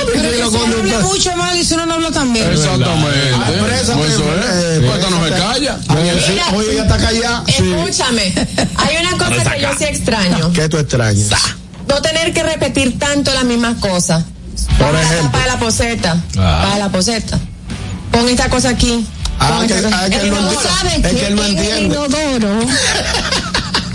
Habla 0.58 1.00
mucho 1.00 1.36
mal 1.36 1.56
y 1.58 1.64
si 1.64 1.74
uno 1.74 1.86
no 1.86 1.94
habla 1.94 2.10
tan 2.10 2.32
bien. 2.32 2.50
Exactamente. 2.50 3.10
Presa, 3.64 3.94
Pues 3.94 4.12
eso 4.12 4.22
eh, 4.24 4.78
es. 4.78 4.84
Pues 4.84 4.98
esta 4.98 5.10
no 5.10 5.24
se 5.24 5.30
calla. 5.30 5.78
Oye, 6.54 6.72
ella 6.72 6.82
está 6.82 6.96
callada. 6.98 7.44
Escúchame, 7.46 8.34
hay 8.76 8.96
una 9.06 9.16
cosa 9.18 9.50
que 9.54 9.60
yo 9.62 9.68
sí 9.78 9.84
extraño. 9.84 10.52
¿Qué 10.52 10.68
tú 10.68 10.78
extrañas? 10.78 11.30
No 11.88 12.00
tener 12.00 12.32
que 12.32 12.42
repetir 12.42 12.98
tanto 12.98 13.32
las 13.34 13.44
mismas 13.44 13.76
cosas. 13.78 14.24
Por 14.78 14.86
Para- 14.88 15.02
ejemplo. 15.02 15.32
Para 15.32 15.46
la 15.46 15.58
poseta. 15.58 16.16
Ah. 16.38 16.60
Para 16.64 16.78
la 16.78 16.88
poseta. 16.88 17.38
Pon 18.10 18.28
esta 18.28 18.48
cosa 18.48 18.70
aquí. 18.70 19.06
Ah, 19.38 19.62
que, 19.66 19.74
ah, 19.74 20.06
que 20.08 20.14
Es 20.16 20.22
él 20.22 20.30
que 20.30 20.30
no 20.30 20.40
no 20.42 20.52
sabe. 20.60 20.94
Es 21.02 21.12
que 21.12 21.26
él 21.26 21.34
no 21.34 21.42
el 21.44 21.50
entiende. 21.58 21.82
inodoro, 21.96 22.60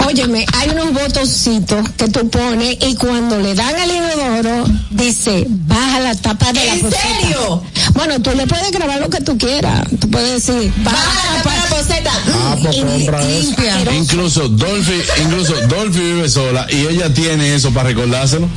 óyeme, 0.10 0.44
hay 0.58 0.70
unos 0.70 0.92
botoncitos 0.92 1.88
que 1.92 2.08
tú 2.08 2.28
pones 2.30 2.78
y 2.82 2.96
cuando 2.96 3.38
le 3.40 3.54
dan 3.54 3.76
al 3.76 3.92
inodoro, 3.92 4.66
dice, 4.90 5.46
baja 5.48 6.00
la 6.00 6.16
tapa 6.16 6.52
de 6.52 6.66
la 6.66 6.74
¿En 6.74 6.82
poseta. 6.82 7.02
serio? 7.22 7.64
Bueno, 7.94 8.20
tú 8.20 8.32
le 8.32 8.48
puedes 8.48 8.72
grabar 8.72 9.00
lo 9.00 9.10
que 9.10 9.22
tú 9.22 9.38
quieras. 9.38 9.88
Tú 10.00 10.10
puedes 10.10 10.46
decir, 10.46 10.74
baja, 10.78 10.98
Baja 10.98 11.32
la 11.32 11.44
tapa 11.44 11.52
de 11.52 11.58
la 11.58 11.76
poseta. 11.76 12.12
Ah, 12.34 12.56
pues 12.62 12.76
compra 12.78 13.24
eso. 13.24 13.92
Incluso 13.94 14.50
Dolphy, 14.50 15.02
incluso 15.22 15.54
Dolphy 15.68 16.00
vive 16.00 16.30
sola 16.30 16.66
y 16.72 16.88
ella 16.88 17.14
tiene 17.14 17.54
eso 17.54 17.72
para 17.72 17.90
recordárselo. 17.90 18.48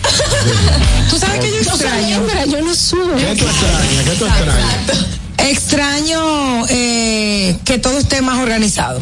Tú 1.11 1.19
sabes 1.19 1.41
que 1.41 1.51
yo 1.51 1.59
extraño. 1.59 2.23
yo 2.49 2.63
no 2.63 2.75
subo. 2.75 3.15
¿Qué 3.17 3.37
tú 3.37 3.45
extrañas? 3.45 4.05
¿Qué 4.05 4.11
tú 4.19 4.27
extrañas? 4.27 5.07
Extraño 5.37 6.67
eh, 6.69 7.59
que 7.65 7.79
todo 7.79 7.99
esté 7.99 8.23
más 8.23 8.39
organizado. 8.39 9.01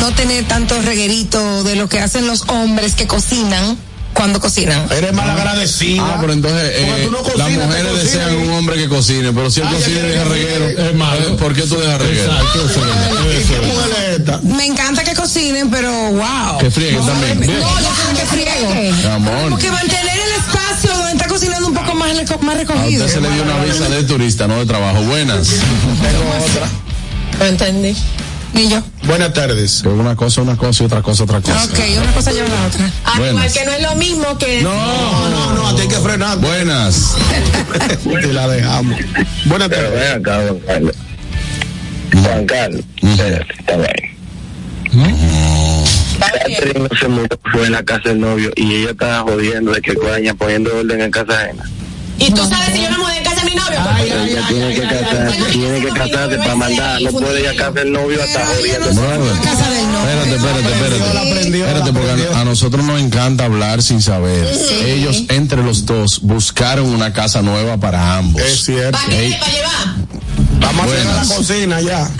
No 0.00 0.12
tener 0.14 0.44
tanto 0.46 0.80
reguerito 0.82 1.64
de 1.64 1.76
lo 1.76 1.88
que 1.88 2.00
hacen 2.00 2.26
los 2.26 2.42
hombres 2.48 2.94
que 2.94 3.06
cocinan 3.06 3.76
cuando 4.14 4.40
cocinan. 4.40 4.86
Eres 4.90 5.12
mal 5.12 5.30
agradecida. 5.30 6.02
Ah, 6.04 6.16
pero 6.20 6.32
entonces 6.32 6.72
eh, 6.74 7.02
tú 7.04 7.10
no 7.12 7.18
las 7.22 7.32
cocinas, 7.32 7.66
mujeres 7.66 8.02
desean 8.02 8.36
un 8.36 8.50
hombre 8.50 8.76
que 8.76 8.88
cocine, 8.88 9.32
pero 9.32 9.50
si 9.50 9.60
él 9.60 9.66
Ah, 9.70 9.74
cocina 9.74 9.98
y 9.98 10.02
deja 10.02 10.24
reguero. 10.24 10.68
Es 10.68 10.94
malo. 10.94 11.20
eh, 11.20 11.36
¿por 11.38 11.54
qué 11.54 11.62
tú 11.62 11.78
dejas 11.78 12.00
reguero? 12.00 12.32
Me 14.42 14.66
encanta 14.66 15.04
que 15.04 15.14
cocinen, 15.14 15.70
pero 15.70 15.90
wow. 16.12 16.58
Que 16.58 16.70
frieguen 16.70 17.04
también. 17.06 17.40
No, 17.40 17.46
yo 17.46 17.88
creo 17.90 18.14
que 18.16 18.26
friego. 18.26 19.14
Amor, 19.14 19.50
Porque 19.50 19.70
mantener 19.70 20.18
el 20.18 20.32
espacio 20.40 20.90
donde 20.92 21.12
está 21.12 21.28
cocinando 21.28 21.68
un 21.68 21.74
poco 21.74 21.94
más, 21.94 22.12
más 22.40 22.54
a 22.54 22.58
recogido. 22.58 23.04
usted 23.04 23.14
se 23.16 23.20
le 23.20 23.30
dio 23.30 23.42
una 23.42 23.62
visa 23.64 23.88
de 23.88 24.02
turista, 24.04 24.48
no 24.48 24.58
de 24.58 24.66
trabajo. 24.66 25.00
Buenas. 25.02 25.48
Tengo 25.48 26.44
otra. 26.44 26.68
No 27.38 27.44
entendí. 27.44 27.94
Y 28.54 28.68
yo. 28.68 28.82
Buenas 29.04 29.32
tardes. 29.32 29.80
Que 29.82 29.88
una 29.88 30.16
cosa, 30.16 30.42
una 30.42 30.56
cosa 30.56 30.82
y 30.82 30.86
otra 30.86 31.02
cosa, 31.02 31.24
otra 31.24 31.40
cosa. 31.40 31.64
Ok, 31.64 31.78
una 32.02 32.12
cosa 32.12 32.32
lleva 32.32 32.46
a 32.46 32.50
la 32.60 32.66
otra. 32.66 32.90
Al 33.04 33.28
igual 33.30 33.52
que 33.52 33.64
no 33.64 33.72
es 33.72 33.82
lo 33.82 33.94
mismo 33.96 34.38
que. 34.38 34.62
No, 34.62 34.70
No, 34.72 35.28
no, 35.30 35.52
no, 35.54 35.68
a 35.68 35.74
ti 35.76 35.82
hay 35.82 35.88
que 35.88 35.96
frenar. 35.96 36.38
Buenas. 36.38 37.14
Te 38.04 38.32
la 38.32 38.48
dejamos. 38.48 38.98
Buenas 39.44 39.68
Pero 39.68 39.82
tardes. 39.90 40.00
ven 40.00 40.20
acá, 40.20 40.40
Juan 40.48 40.58
Carlos. 40.66 40.96
Juan 42.24 42.46
Carlos, 42.46 42.80
espérate, 43.02 43.54
está 43.58 43.76
bien. 43.76 44.18
Catherine 46.18 46.88
no 46.90 46.98
se 46.98 47.08
mudó, 47.08 47.28
fue 47.52 47.66
en 47.66 47.72
la 47.72 47.82
casa 47.84 48.08
del 48.08 48.20
novio 48.20 48.50
y 48.56 48.74
ella 48.74 48.90
estaba 48.90 49.20
jodiendo 49.20 49.72
de 49.72 49.80
que 49.80 49.94
coña 49.94 50.34
poniendo 50.34 50.76
orden 50.76 51.00
en 51.00 51.10
casa 51.10 51.38
ajena. 51.40 51.64
Y 52.18 52.30
tú 52.32 52.42
sabes 52.48 52.74
si 52.74 52.82
yo 52.82 52.90
me 52.90 52.98
mudé 52.98 53.18
en 53.18 53.24
casa 53.24 53.44
de 53.44 53.50
mi 53.50 53.56
novio. 53.56 53.78
Ay, 53.80 54.10
ay, 54.10 54.30
ella 54.30 54.42
ay, 54.46 54.54
tiene 54.54 54.66
ay, 54.66 54.74
que 54.74 54.82
ay, 54.82 54.88
casarse, 54.88 55.42
tiene 55.52 55.80
que 55.80 55.88
casarse 55.88 56.38
para 56.38 56.54
mandar, 56.56 57.02
no 57.02 57.12
puede 57.12 57.40
ir 57.40 57.48
a 57.48 57.54
casa 57.54 57.70
del 57.70 57.92
novio 57.92 58.22
hasta 58.22 58.46
jodiendo. 58.46 58.88
Espérate, 58.88 60.34
espérate, 60.34 60.60
espérate. 60.60 61.58
Espérate, 61.58 61.92
porque 61.92 62.28
a, 62.34 62.44
nosotros 62.44 62.84
nos 62.84 63.00
encanta 63.00 63.44
hablar 63.44 63.82
sin 63.82 64.02
saber. 64.02 64.46
Ellos, 64.84 65.24
entre 65.28 65.62
los 65.62 65.86
dos, 65.86 66.20
buscaron 66.22 66.86
una 66.86 67.12
casa 67.12 67.42
nueva 67.42 67.78
para 67.78 68.16
ambos. 68.16 68.42
Es 68.42 68.64
cierto. 68.64 68.98
¿Para 68.98 69.08
qué? 69.08 69.36
¿Para 69.38 69.52
llevar? 69.52 70.08
Vamos 70.60 70.80
a 70.80 70.84
hacer 70.84 71.06
la 71.06 71.36
cocina 71.36 71.80
ya. 71.80 72.10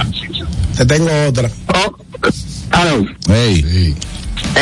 Te 0.76 0.86
tengo 0.86 1.10
otra. 1.26 1.50
Oh, 1.74 1.96
aló. 2.70 3.04
Ey. 3.34 3.96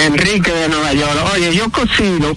Enrique 0.06 0.50
de 0.50 0.68
Nueva 0.68 0.92
York. 0.94 1.30
Oye, 1.34 1.54
yo 1.54 1.70
cocino 1.70 2.36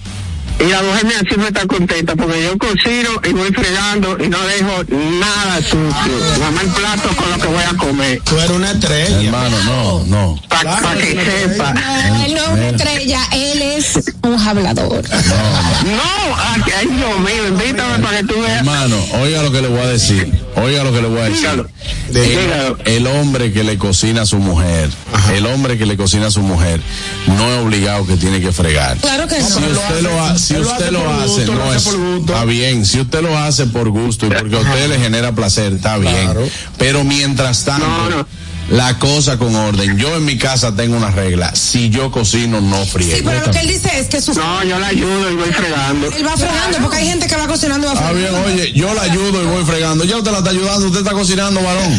y 0.60 0.68
la 0.68 0.82
mujer 0.82 1.04
mía 1.06 1.20
siempre 1.26 1.48
está 1.48 1.66
contenta 1.66 2.14
porque 2.16 2.42
yo 2.44 2.58
cocino 2.58 3.10
y 3.28 3.32
voy 3.32 3.48
fregando 3.52 4.16
y 4.22 4.28
no 4.28 4.38
dejo 4.46 4.84
nada 5.20 5.56
sucio. 5.62 6.38
Nada 6.38 6.50
más 6.50 6.64
el 6.64 6.70
plato 6.70 7.08
con 7.16 7.30
lo 7.30 7.38
que 7.38 7.46
voy 7.48 7.62
a 7.64 7.76
comer. 7.76 8.20
Tú 8.24 8.36
eres 8.38 8.50
una 8.50 8.70
estrella. 8.72 9.22
Hermano, 9.22 9.56
no, 9.64 10.04
no. 10.06 10.42
Para 10.48 10.60
Claro, 10.78 10.98
que 10.98 11.24
sepa. 11.24 11.72
No, 11.72 12.24
él 12.24 12.34
no 12.34 12.40
es 12.42 12.48
una 12.50 12.68
estrella, 12.68 13.20
él 13.32 13.62
es 13.62 14.12
un 14.22 14.38
hablador. 14.38 15.04
No, 15.10 16.36
ay, 16.36 16.62
ay, 16.78 16.86
Dios 16.86 17.18
mío, 17.20 17.48
invítame 17.48 17.98
para 18.02 18.18
que 18.18 18.24
tú 18.24 18.40
veas. 18.40 18.58
Hermano, 18.58 18.96
oiga 19.22 19.42
lo 19.42 19.50
que 19.52 19.62
le 19.62 19.68
voy 19.68 19.80
a 19.80 19.86
decir. 19.86 20.30
Oiga 20.56 20.84
lo 20.84 20.92
que 20.92 21.00
le 21.00 21.08
voy 21.08 21.20
a 21.20 21.24
decir. 21.24 21.40
Dígalo. 21.40 21.68
El, 22.12 22.28
Dígalo. 22.28 22.78
el 22.84 23.06
hombre 23.06 23.52
que 23.52 23.64
le 23.64 23.78
cocina 23.78 24.22
a 24.22 24.26
su 24.26 24.38
mujer, 24.38 24.90
el 25.32 25.46
hombre 25.46 25.78
que 25.78 25.86
le 25.86 25.96
cocina 25.96 26.26
a 26.26 26.30
su 26.30 26.40
mujer, 26.42 26.80
no 27.28 27.50
es 27.54 27.60
obligado 27.64 28.06
que 28.06 28.16
tiene 28.16 28.40
que 28.40 28.52
fregar. 28.52 28.96
Claro 28.98 29.26
que 29.28 29.38
no. 29.38 29.46
Si 29.48 29.62
usted 29.62 30.02
lo, 30.02 30.20
ha- 30.22 30.36
si 30.50 30.54
él 30.56 30.62
lo 30.62 30.68
usted 30.70 30.84
hace 30.84 30.92
lo 30.92 31.10
hace, 31.10 31.26
gusto, 31.28 31.52
lo 31.54 31.58
no 31.58 31.64
hace 31.70 31.76
es 31.76 31.84
por 31.84 31.96
gusto. 31.98 32.32
está 32.32 32.44
bien. 32.44 32.86
Si 32.86 33.00
usted 33.00 33.22
lo 33.22 33.38
hace 33.38 33.66
por 33.66 33.88
gusto 33.90 34.26
y 34.26 34.30
porque 34.30 34.56
a 34.56 34.60
usted 34.60 34.88
le 34.88 34.98
genera 34.98 35.32
placer, 35.32 35.72
está 35.72 35.96
bien. 35.98 36.14
Claro. 36.14 36.48
Pero 36.78 37.04
mientras 37.04 37.64
tanto, 37.64 37.86
No, 37.86 38.10
no. 38.10 38.26
la 38.70 38.98
cosa 38.98 39.36
con 39.38 39.54
orden. 39.54 39.96
Yo 39.98 40.16
en 40.16 40.24
mi 40.24 40.36
casa 40.38 40.74
tengo 40.76 40.96
una 40.96 41.10
regla. 41.10 41.54
Si 41.54 41.90
yo 41.90 42.10
cocino, 42.10 42.60
no 42.60 42.84
friego. 42.86 43.16
Sí, 43.16 43.22
pero 43.24 43.44
lo 43.46 43.50
que 43.52 43.58
él 43.60 43.68
dice 43.68 43.90
es 43.98 44.06
que 44.08 44.20
su 44.20 44.32
No, 44.34 44.62
yo 44.64 44.78
la 44.78 44.88
ayudo 44.88 45.30
y 45.30 45.34
voy 45.36 45.50
fregando. 45.52 46.06
él 46.06 46.26
va 46.26 46.36
fregando 46.36 46.78
porque 46.82 46.96
hay 46.98 47.06
gente 47.08 47.26
que 47.26 47.36
va 47.36 47.46
cocinando 47.48 47.86
y 47.90 47.94
va 47.94 48.08
Ah, 48.08 48.12
bien, 48.12 48.26
fregando. 48.28 48.48
oye, 48.52 48.72
yo 48.72 48.94
la 48.94 49.02
ayudo 49.02 49.42
y 49.42 49.46
voy 49.46 49.64
fregando. 49.64 50.04
Ya 50.04 50.16
usted 50.18 50.30
la 50.32 50.38
está 50.38 50.50
ayudando, 50.50 50.86
usted 50.86 51.00
está 51.00 51.12
cocinando, 51.12 51.60
varón. 51.62 51.98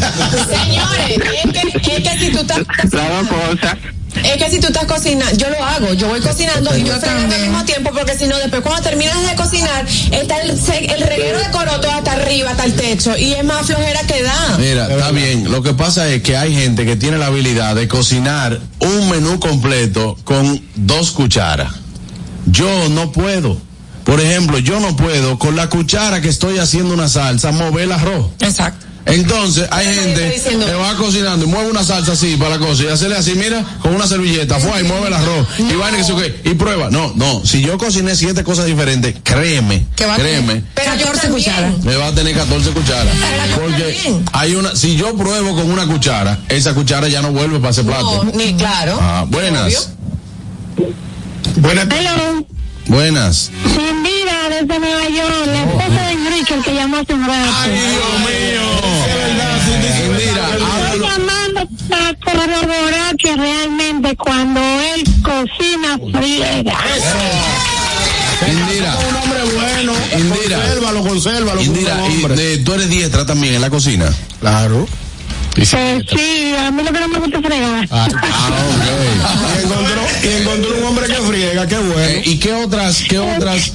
Señores, 0.50 1.18
es 1.44 1.82
que, 1.82 1.96
es 1.96 2.02
que 2.08 2.18
si 2.18 2.30
tú 2.32 2.38
estás. 2.40 2.58
Las 2.90 2.90
dos 2.90 3.28
cosas. 3.28 3.76
Es 4.16 4.36
que 4.36 4.50
si 4.50 4.60
tú 4.60 4.68
estás 4.68 4.84
cocinando, 4.84 5.36
yo 5.36 5.48
lo 5.48 5.62
hago, 5.64 5.94
yo 5.94 6.08
voy 6.08 6.20
cocinando 6.20 6.76
y 6.76 6.84
yo 6.84 6.98
fregando 7.00 7.34
al 7.34 7.40
mismo 7.42 7.64
tiempo, 7.64 7.90
porque 7.92 8.16
si 8.16 8.26
no, 8.26 8.36
después 8.38 8.62
cuando 8.62 8.82
terminas 8.82 9.28
de 9.28 9.34
cocinar, 9.34 9.86
está 10.10 10.40
el, 10.42 10.50
el 10.50 11.00
reguero 11.02 11.38
de 11.38 11.50
coroto 11.50 11.90
hasta 11.90 12.12
arriba, 12.12 12.50
hasta 12.50 12.64
el 12.64 12.74
techo, 12.74 13.16
y 13.16 13.32
es 13.32 13.44
más 13.44 13.66
flojera 13.66 14.00
que 14.02 14.22
da. 14.22 14.56
Mira, 14.58 14.86
está 14.88 15.10
bien. 15.10 15.50
Lo 15.50 15.62
que 15.62 15.74
pasa 15.74 16.08
es 16.08 16.22
que 16.22 16.36
hay 16.36 16.54
gente 16.54 16.84
que 16.84 16.96
tiene 16.96 17.18
la 17.18 17.26
habilidad 17.26 17.74
de 17.74 17.88
cocinar 17.88 18.60
un 18.80 19.08
menú 19.08 19.40
completo 19.40 20.16
con 20.24 20.62
dos 20.74 21.12
cucharas. 21.12 21.72
Yo 22.46 22.88
no 22.90 23.12
puedo. 23.12 23.56
Por 24.04 24.20
ejemplo, 24.20 24.58
yo 24.58 24.80
no 24.80 24.96
puedo 24.96 25.38
con 25.38 25.56
la 25.56 25.68
cuchara 25.68 26.20
que 26.20 26.28
estoy 26.28 26.58
haciendo 26.58 26.92
una 26.92 27.08
salsa 27.08 27.52
mover 27.52 27.84
el 27.84 27.92
arroz. 27.92 28.26
Exacto. 28.40 28.86
Entonces, 29.06 29.68
hay 29.70 29.86
gente 29.94 30.40
que 30.46 30.74
va 30.74 30.94
cocinando 30.96 31.44
y 31.44 31.48
mueve 31.48 31.70
una 31.70 31.84
salsa 31.84 32.12
así 32.12 32.36
para 32.36 32.50
la 32.50 32.58
cosa 32.58 32.84
y 32.84 32.86
hacerle 32.88 33.16
así, 33.16 33.34
mira, 33.34 33.64
con 33.80 33.94
una 33.94 34.06
servilleta, 34.06 34.58
fue 34.58 34.80
y 34.80 34.84
mueve 34.84 35.08
el 35.08 35.14
arroz 35.14 35.46
y 35.58 35.74
vaina 35.74 35.98
que 35.98 36.04
se 36.04 36.14
qué, 36.14 36.50
y 36.50 36.54
prueba. 36.54 36.88
No, 36.90 37.12
no, 37.16 37.44
si 37.44 37.62
yo 37.62 37.78
cociné 37.78 38.14
siete 38.14 38.44
cosas 38.44 38.66
diferentes, 38.66 39.16
créeme, 39.22 39.86
Que 39.96 40.06
va 40.06 40.14
a 40.14 40.18
créeme, 40.18 40.46
tener 40.54 40.64
Pero 40.74 40.94
yo 40.94 41.06
14 41.06 41.20
también. 41.22 41.44
cucharas. 41.44 41.84
me 41.84 41.96
va 41.96 42.06
a 42.08 42.14
tener 42.14 42.36
14 42.36 42.70
cucharas. 42.70 43.14
Porque 43.60 44.22
hay 44.32 44.54
una, 44.54 44.74
si 44.76 44.96
yo 44.96 45.16
pruebo 45.16 45.54
con 45.54 45.70
una 45.70 45.86
cuchara, 45.86 46.38
esa 46.48 46.74
cuchara 46.74 47.08
ya 47.08 47.22
no 47.22 47.32
vuelve 47.32 47.58
para 47.58 47.70
ese 47.70 47.84
plato. 47.84 48.24
No, 48.24 48.32
ni 48.32 48.54
claro. 48.54 48.98
Ah, 49.00 49.24
buenas, 49.28 49.90
Buenas 51.56 51.86
Hello. 51.90 52.46
Buenas. 52.86 53.50
Sin 53.74 54.02
vida 54.02 54.48
desde 54.50 54.78
Nueva 54.78 55.08
York, 55.08 55.46
la 55.46 55.62
esposa 55.64 56.06
de 56.06 56.12
Enrique, 56.12 56.54
el 56.54 56.62
que 56.64 56.74
llamó 56.74 56.96
hace 56.98 57.14
un 57.14 57.26
rato. 57.26 57.50
Dios 57.64 58.20
mío. 58.20 58.62
Estoy 59.72 61.00
llamando 61.00 61.68
para 61.88 62.14
corroborar 62.14 63.16
que 63.16 63.36
realmente 63.36 64.16
cuando 64.16 64.60
él 64.60 65.04
cocina 65.22 65.98
friega. 66.12 66.76
Indira. 68.46 68.96
Un 69.08 69.16
hombre 69.16 69.38
bueno. 69.54 69.92
Indira. 70.18 70.58
Consérvalo, 70.58 71.02
consérvalo. 71.02 71.62
Indira, 71.62 71.96
y 72.08 72.22
de- 72.36 72.58
tú 72.58 72.74
eres 72.74 72.88
diestra 72.90 73.24
también 73.24 73.54
en 73.54 73.60
la 73.60 73.70
cocina. 73.70 74.12
Claro. 74.40 74.86
Eh, 75.56 76.02
sí, 76.08 76.54
a 76.58 76.70
mí 76.70 76.82
lo 76.82 76.92
que 76.92 77.00
no 77.00 77.08
me 77.08 77.18
gusta 77.18 77.38
es 77.38 77.44
fregar. 77.46 77.88
Ah, 77.90 78.08
Y 79.60 79.64
encontró, 79.64 80.02
y 80.22 80.28
encontró 80.42 80.78
un 80.78 80.84
hombre 80.84 81.06
que 81.06 81.14
friega, 81.14 81.66
qué 81.66 81.78
bueno. 81.78 82.00
Eh, 82.00 82.22
¿Y 82.24 82.38
qué 82.38 82.54
otras, 82.54 83.02
qué 83.08 83.18
otras, 83.18 83.72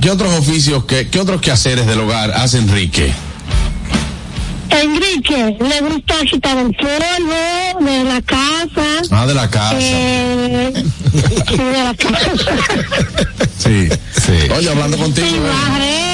qué 0.00 0.10
otros 0.10 0.32
oficios, 0.38 0.84
qué, 0.84 1.08
qué 1.08 1.20
otros 1.20 1.40
quehaceres 1.40 1.86
del 1.86 2.00
hogar 2.00 2.32
hace 2.32 2.58
Enrique? 2.58 3.12
Enrique, 4.70 5.56
le 5.60 5.80
gusta 5.80 6.14
quitar 6.30 6.58
el 6.58 6.74
polvo 6.74 7.84
de 7.84 8.04
la 8.04 8.22
casa. 8.22 9.02
Ah, 9.10 9.26
de 9.26 9.34
la 9.34 9.50
casa. 9.50 9.76
Eh, 9.78 10.72
sí, 11.48 11.56
de 11.56 11.84
la 11.84 11.94
casa. 11.94 12.52
Sí, 13.58 13.88
sí. 14.20 14.50
Oye, 14.56 14.70
hablando 14.70 14.96
contigo. 14.96 15.26
Y 15.28 15.82
eh. 15.82 16.09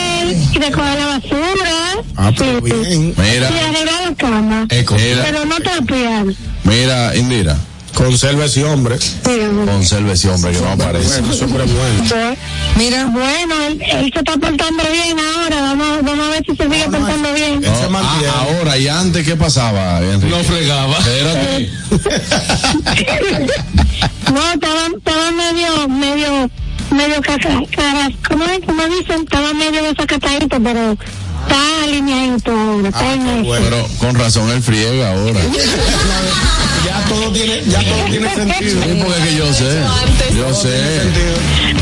Recoger 0.59 0.99
la 0.99 1.07
basura. 1.07 2.05
Ah, 2.17 2.33
pero 2.37 2.61
bien. 2.61 3.15
Mira. 3.17 3.51
Y 3.51 3.59
arreglar 3.59 4.03
la 4.09 4.15
cama. 4.17 4.67
Eh, 4.71 4.85
mira. 4.91 5.23
Pero 5.25 5.45
no 5.45 5.57
trapear. 5.57 6.27
Mira, 6.65 7.17
Indira. 7.17 7.57
Conserva 7.95 8.45
ese 8.45 8.63
hombre. 8.63 8.99
Conserva 9.65 10.13
ese 10.13 10.29
hombre 10.29 10.53
que 10.53 10.61
no 10.61 10.69
aparece. 10.69 11.23
Bueno, 11.23 11.47
bueno. 11.49 12.37
Mira. 12.77 13.07
Bueno, 13.07 13.55
él, 13.67 13.81
él 13.81 14.11
se 14.13 14.19
está 14.19 14.33
portando 14.33 14.83
bien 14.93 15.17
ahora. 15.19 15.61
Vamos, 15.63 16.03
vamos 16.03 16.27
a 16.27 16.31
ver 16.31 16.45
si 16.45 16.57
se 16.57 16.65
sigue 16.65 16.85
portando 16.91 17.33
bien. 17.33 17.63
No, 17.63 17.99
ah, 17.99 18.21
ahora 18.41 18.77
y 18.77 18.87
antes, 18.87 19.25
¿qué 19.25 19.35
pasaba, 19.35 20.03
Enrique? 20.03 20.37
No 20.37 20.45
fregaba. 20.45 20.99
Espérate. 20.99 21.71
No, 24.33 24.53
estaba, 24.53 24.87
estaba 24.89 25.31
medio, 25.31 25.89
medio, 25.89 26.51
medio 26.91 27.21
cara, 27.23 27.61
cara, 27.75 28.11
¿cómo 28.29 28.45
es? 28.45 28.61
Como 28.65 28.83
dicen, 28.85 29.23
estaba 29.23 29.53
medio 29.53 29.83
desacatadito, 29.83 30.59
pero 30.63 30.93
está 30.93 31.85
alineadito 31.85 32.51
ahora, 32.53 32.89
está 32.89 33.13
en 33.15 33.27
eso. 33.29 33.51
Pero 33.63 33.89
con 33.99 34.15
razón 34.15 34.51
él 34.51 34.63
friega 34.63 35.13
ahora. 35.13 35.41
Ya 36.87 37.03
todo 37.09 37.33
tiene, 37.33 37.63
ya 37.67 37.81
todo 37.83 38.05
tiene 38.11 38.35
sentido. 38.35 38.83
Sí, 38.83 39.03
porque 39.03 39.23
que 39.29 39.37
yo 39.37 39.53
sé. 39.53 39.81
Yo 40.37 40.55
sé. 40.55 41.03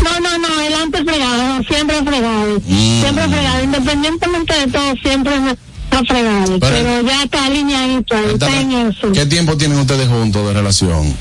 No, 0.02 0.18
no, 0.20 0.38
no, 0.38 0.60
él 0.62 0.74
antes 0.82 1.02
fregado, 1.04 1.62
siempre 1.64 1.98
ha 1.98 2.02
fregado, 2.04 2.58
Mm. 2.66 3.00
siempre 3.02 3.28
fregado, 3.28 3.64
independientemente 3.64 4.54
de 4.60 4.66
todo, 4.68 4.94
siempre 5.02 5.32
ha 5.34 6.04
fregado, 6.04 6.58
Pero- 6.58 6.76
pero, 6.76 7.00
ya 7.02 7.22
está 7.22 7.44
alineadito, 7.44 8.16
ahí, 8.16 8.24
está 8.32 8.60
en 8.60 8.72
eso. 8.72 9.12
¿Qué 9.12 9.26
tiempo 9.26 9.56
tienen 9.58 9.78
ustedes 9.78 10.08
juntos 10.08 10.46
de 10.46 10.54
relación? 10.54 11.14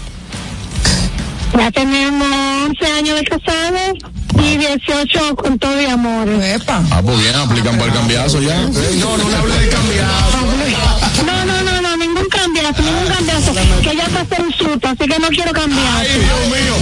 Ya 1.57 1.71
tenemos 1.71 2.27
11 2.67 2.85
años 2.93 3.19
de 3.19 3.23
casados 3.25 3.97
y 4.43 4.57
18 4.57 5.35
con 5.35 5.59
todo 5.59 5.81
y 5.81 5.85
amores. 5.85 6.61
Ah, 6.67 7.01
pues 7.05 7.19
bien, 7.19 7.35
aplican 7.35 7.77
para 7.77 7.91
el 7.91 7.97
cambiazo 7.97 8.41
ya. 8.41 8.59
No, 8.61 9.17
no 9.17 9.29
le 9.29 9.35
hable 9.35 9.59
de 9.59 9.69
cambiazo. 9.69 10.92
No, 12.35 12.47
no, 12.47 12.61
no, 12.61 12.71
no, 12.71 12.83
ningún 12.83 13.07
cambiazo. 13.13 13.53
Que 13.81 13.95
ya 13.95 14.05
pasó 14.09 14.41
un 14.43 14.53
susto, 14.53 14.87
así 14.87 14.97
que 15.09 15.19
no 15.19 15.27
quiero 15.29 15.51
cambiar. 15.53 15.95
Ay, 15.97 16.07
Dios 16.07 16.47
mío. 16.49 16.75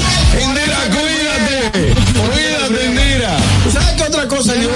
Indira, 0.43 0.77
cuídate. 0.89 1.93
Cuídate, 2.13 2.85
Indira. 2.85 3.37
¿Sabes 3.71 3.89
qué 3.97 4.03
otra 4.03 4.27
cosa 4.27 4.55
yo? 4.55 4.69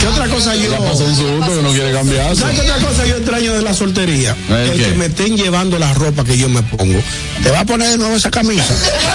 ¿Qué 0.00 0.06
otra 0.06 0.26
cosa 0.28 0.54
yo? 0.56 0.76
Pasó 0.78 1.04
un 1.04 1.16
susto 1.16 1.56
que 1.56 1.62
no 1.62 1.70
quiere 1.70 1.92
cambiazo. 1.92 2.36
¿Sabes 2.36 2.60
qué 2.60 2.70
otra 2.70 2.86
cosa 2.88 3.06
yo 3.06 3.16
extraño 3.16 3.52
de 3.54 3.62
la 3.62 3.74
soltería? 3.74 4.36
¿El 4.48 4.82
que 4.84 4.94
me 4.94 5.06
estén 5.06 5.36
llevando 5.36 5.78
la 5.78 5.92
ropa 5.94 6.24
que 6.24 6.36
yo 6.36 6.48
me 6.48 6.62
pongo. 6.62 7.00
¿Te 7.42 7.50
va 7.50 7.60
a 7.60 7.64
poner 7.64 7.90
de 7.90 7.98
nuevo 7.98 8.16
esa 8.16 8.30
camisa? 8.30 8.64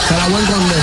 Te 0.08 0.16
la 0.18 0.28
voy 0.28 0.42
a 0.42 0.44
esconder. 0.44 0.78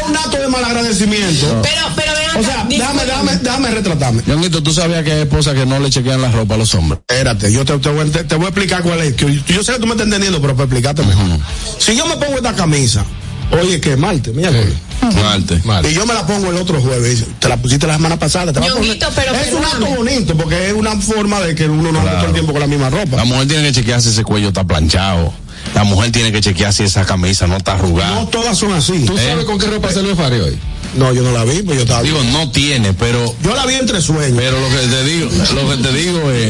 Es 0.00 0.08
un 0.08 0.16
acto 0.16 0.36
de 0.38 0.48
malagradecimiento. 0.48 1.62
Pero, 1.62 1.80
pero 1.94 2.12
vean 2.12 2.36
O 2.38 2.42
sea, 2.42 2.66
déjame, 2.68 3.04
déjame, 3.04 3.36
déjame 3.36 3.70
retratarme. 3.70 4.22
¿tú 4.22 4.72
sabías 4.72 5.04
que 5.04 5.12
hay 5.12 5.20
esposas 5.22 5.54
que 5.54 5.66
no 5.66 5.78
le 5.78 5.90
chequean 5.90 6.20
la 6.22 6.30
ropa 6.30 6.54
a 6.54 6.58
los 6.58 6.74
hombres? 6.74 7.00
Espérate, 7.06 7.52
yo 7.52 7.64
te, 7.64 7.78
te 7.78 7.88
voy, 7.90 8.00
a 8.00 8.02
ente- 8.04 8.24
te 8.24 8.34
voy 8.36 8.46
a 8.46 8.48
explicar 8.48 8.82
cuál 8.82 9.00
es. 9.02 9.14
que 9.14 9.40
yo 9.46 9.57
sé 9.62 9.72
que 9.72 9.78
tú 9.78 9.86
me 9.86 9.92
estás 9.92 10.06
entendiendo, 10.06 10.40
pero 10.40 10.54
para 10.54 10.64
explicarte 10.64 11.02
mejor. 11.02 11.24
Si 11.78 11.96
yo 11.96 12.06
me 12.06 12.16
pongo 12.16 12.36
esta 12.36 12.54
camisa, 12.54 13.04
oye, 13.60 13.80
que 13.80 13.96
Marte, 13.96 14.32
mira. 14.32 14.50
Marte. 15.64 15.90
Y 15.90 15.94
yo 15.94 16.06
me 16.06 16.14
la 16.14 16.26
pongo 16.26 16.50
el 16.50 16.56
otro 16.56 16.80
jueves. 16.80 17.24
Te 17.38 17.48
la 17.48 17.56
pusiste 17.56 17.86
la 17.86 17.94
semana 17.94 18.18
pasada. 18.18 18.52
Te 18.52 18.58
a 18.58 18.62
pero 18.62 19.34
es 19.34 19.52
un 19.52 19.64
acto 19.64 19.86
bonito 19.96 20.36
porque 20.36 20.68
es 20.68 20.72
una 20.72 20.96
forma 21.00 21.40
de 21.40 21.54
que 21.54 21.68
uno 21.68 21.92
no 21.92 22.00
ande 22.00 22.12
todo 22.12 22.26
el 22.26 22.32
tiempo 22.32 22.52
con 22.52 22.60
la 22.60 22.66
misma 22.66 22.90
ropa. 22.90 23.16
La 23.16 23.24
mujer 23.24 23.48
tiene 23.48 23.62
que 23.64 23.72
chequear 23.72 24.02
si 24.02 24.08
ese 24.08 24.24
cuello 24.24 24.48
está 24.48 24.64
planchado. 24.64 25.32
La 25.74 25.84
mujer 25.84 26.12
tiene 26.12 26.32
que 26.32 26.40
chequear 26.40 26.72
si 26.72 26.84
esa 26.84 27.04
camisa 27.04 27.46
no 27.46 27.56
está 27.56 27.74
arrugada. 27.74 28.14
No 28.14 28.28
todas 28.28 28.56
son 28.56 28.72
así. 28.72 29.04
¿Tú 29.04 29.16
sabes 29.16 29.44
con 29.44 29.58
qué 29.58 29.66
ropa 29.66 29.92
se 29.92 30.02
le 30.02 30.14
Fari 30.14 30.40
hoy? 30.40 30.58
No, 30.94 31.12
yo 31.12 31.22
no 31.22 31.32
la 31.32 31.44
vi, 31.44 31.62
pues 31.62 31.76
yo 31.76 31.82
estaba. 31.82 32.02
Digo, 32.02 32.22
no 32.32 32.50
tiene, 32.50 32.94
pero. 32.94 33.34
Yo 33.42 33.54
la 33.54 33.66
vi 33.66 33.74
entre 33.74 34.00
sueños. 34.00 34.36
Pero 34.36 34.60
lo 34.60 34.68
que 34.68 34.86
te 34.86 35.04
digo, 35.04 35.30
lo 35.54 35.70
que 35.70 35.76
te 35.82 35.92
digo 35.92 36.30
es, 36.30 36.48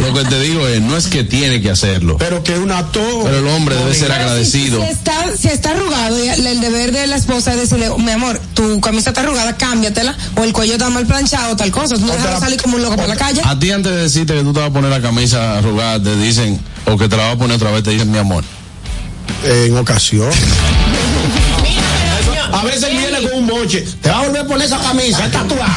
lo 0.00 0.14
que 0.14 0.24
te 0.24 0.40
digo 0.40 0.66
es, 0.66 0.80
no 0.80 0.96
es 0.96 1.06
que 1.06 1.24
tiene 1.24 1.60
que 1.60 1.70
hacerlo. 1.70 2.16
Pero 2.18 2.42
que 2.42 2.54
es 2.54 2.58
un 2.58 2.70
acto. 2.70 3.00
Pero 3.24 3.38
el 3.38 3.46
hombre 3.46 3.76
debe 3.76 3.94
ser 3.94 4.10
agradecido. 4.10 4.82
Si 4.82 4.88
está, 4.88 5.36
si 5.36 5.48
está 5.48 5.70
arrugado, 5.70 6.24
y 6.24 6.28
el, 6.28 6.60
deber 6.60 6.92
de 6.92 7.06
la 7.06 7.16
esposa 7.16 7.52
es 7.52 7.60
decirle, 7.60 7.90
mi 7.98 8.10
amor, 8.10 8.40
tu 8.54 8.80
camisa 8.80 9.10
está 9.10 9.20
arrugada, 9.20 9.56
cámbiatela, 9.56 10.16
o 10.36 10.44
el 10.44 10.52
cuello 10.52 10.72
está 10.72 10.88
mal 10.90 11.06
planchado, 11.06 11.56
tal 11.56 11.70
cosa. 11.70 11.96
No 11.96 12.12
dejas 12.12 12.40
salir 12.40 12.60
como 12.60 12.76
un 12.76 12.82
loco 12.82 12.96
por 12.96 13.08
la 13.08 13.16
calle. 13.16 13.42
A 13.44 13.58
ti 13.58 13.70
antes 13.70 13.92
de 13.92 14.02
decirte 14.02 14.34
que 14.34 14.42
tú 14.42 14.52
te 14.52 14.60
vas 14.60 14.70
a 14.70 14.72
poner 14.72 14.90
la 14.90 15.02
camisa 15.02 15.58
arrugada, 15.58 16.02
te 16.02 16.16
dicen, 16.16 16.58
o 16.88 16.96
que 16.96 17.08
te 17.08 17.16
la 17.16 17.24
vas 17.24 17.34
a 17.34 17.38
poner 17.38 17.56
otra 17.56 17.70
vez, 17.70 17.82
te 17.82 17.90
dicen, 17.90 18.10
mi 18.10 18.18
amor. 18.18 18.44
En 19.44 19.76
ocasión. 19.76 20.30
A 22.52 22.64
veces 22.64 22.90
viene 22.90 23.22
con 23.28 23.38
un 23.40 23.46
boche. 23.46 23.84
Te 24.00 24.08
va 24.08 24.20
a 24.20 24.22
volver 24.22 24.42
a 24.42 24.46
poner 24.46 24.66
esa 24.66 24.78
camisa, 24.78 25.26
es 25.26 25.32
tatuada. 25.32 25.76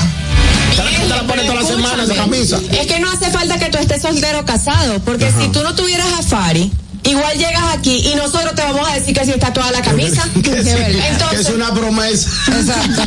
Te 0.75 1.07
la, 1.07 1.23
pones 1.23 1.45
toda 1.45 1.61
la 1.61 1.67
semana 1.67 2.03
esa 2.03 2.15
camisa. 2.15 2.59
Es 2.71 2.87
que 2.87 2.99
no 2.99 3.11
hace 3.11 3.29
falta 3.29 3.59
que 3.59 3.69
tú 3.69 3.77
estés 3.77 4.01
soltero 4.01 4.39
o 4.39 4.45
casado, 4.45 4.99
porque 4.99 5.29
si 5.31 5.49
tú 5.49 5.61
no 5.63 5.75
tuvieras 5.75 6.07
a 6.17 6.23
Fari, 6.23 6.71
igual 7.03 7.37
llegas 7.37 7.63
aquí 7.73 8.09
y 8.11 8.15
nosotros 8.15 8.53
te 8.55 8.61
vamos 8.61 8.87
a 8.89 8.93
decir 8.95 9.13
que 9.15 9.25
si 9.25 9.31
está 9.31 9.51
toda 9.53 9.71
la 9.71 9.81
camisa. 9.81 10.23
Que 10.43 10.63
sí, 10.63 10.69
Entonces, 11.11 11.29
que 11.29 11.41
es 11.41 11.49
una 11.49 11.73
promesa. 11.73 12.29
Exacto. 12.47 13.01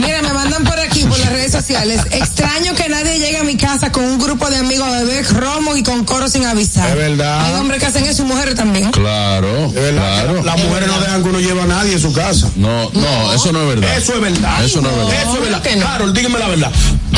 Mira, 0.00 0.22
me 0.22 0.32
mandan 0.32 0.64
por 0.64 0.78
aquí, 0.78 1.04
por 1.04 1.18
las 1.18 1.30
redes 1.30 1.52
sociales. 1.52 2.00
Extraño 2.10 2.74
que 2.74 2.88
nadie 2.88 3.18
llegue 3.18 3.38
a 3.38 3.44
mi 3.44 3.56
casa 3.56 3.90
con 3.92 4.04
un 4.04 4.18
grupo 4.18 4.48
de 4.50 4.56
amigos 4.56 4.86
a 4.88 5.02
beber 5.02 5.26
romo 5.34 5.76
y 5.76 5.82
con 5.82 6.04
coro 6.04 6.28
sin 6.28 6.44
avisar. 6.46 6.88
Es 6.90 6.96
verdad. 6.96 7.44
Hay 7.44 7.54
hombres 7.54 7.80
que 7.80 7.86
hacen 7.86 8.04
eso 8.06 8.22
y 8.22 8.26
mujeres 8.26 8.54
también. 8.54 8.90
Claro, 8.90 9.66
Es 9.66 9.74
verdad, 9.74 10.24
claro. 10.24 10.42
Las 10.42 10.58
mujeres 10.64 10.88
no 10.88 11.00
dejan 11.00 11.22
que 11.22 11.28
uno 11.28 11.40
lleve 11.40 11.62
a 11.62 11.66
nadie 11.66 11.92
en 11.94 12.00
su 12.00 12.12
casa. 12.12 12.48
No, 12.56 12.90
no, 12.92 13.32
eso 13.32 13.52
no 13.52 13.62
es 13.62 13.68
verdad. 13.80 13.96
Eso 13.96 14.14
es 14.14 14.20
verdad. 14.20 14.64
Eso 14.64 14.80
no 14.80 14.90
es 14.90 14.96
verdad. 14.96 15.22
Eso 15.22 15.34
es 15.34 15.40
verdad. 15.40 15.62
no. 15.76 15.86
Carol, 15.86 16.14
dígame 16.14 16.38
la 16.38 16.48
verdad. 16.48 16.72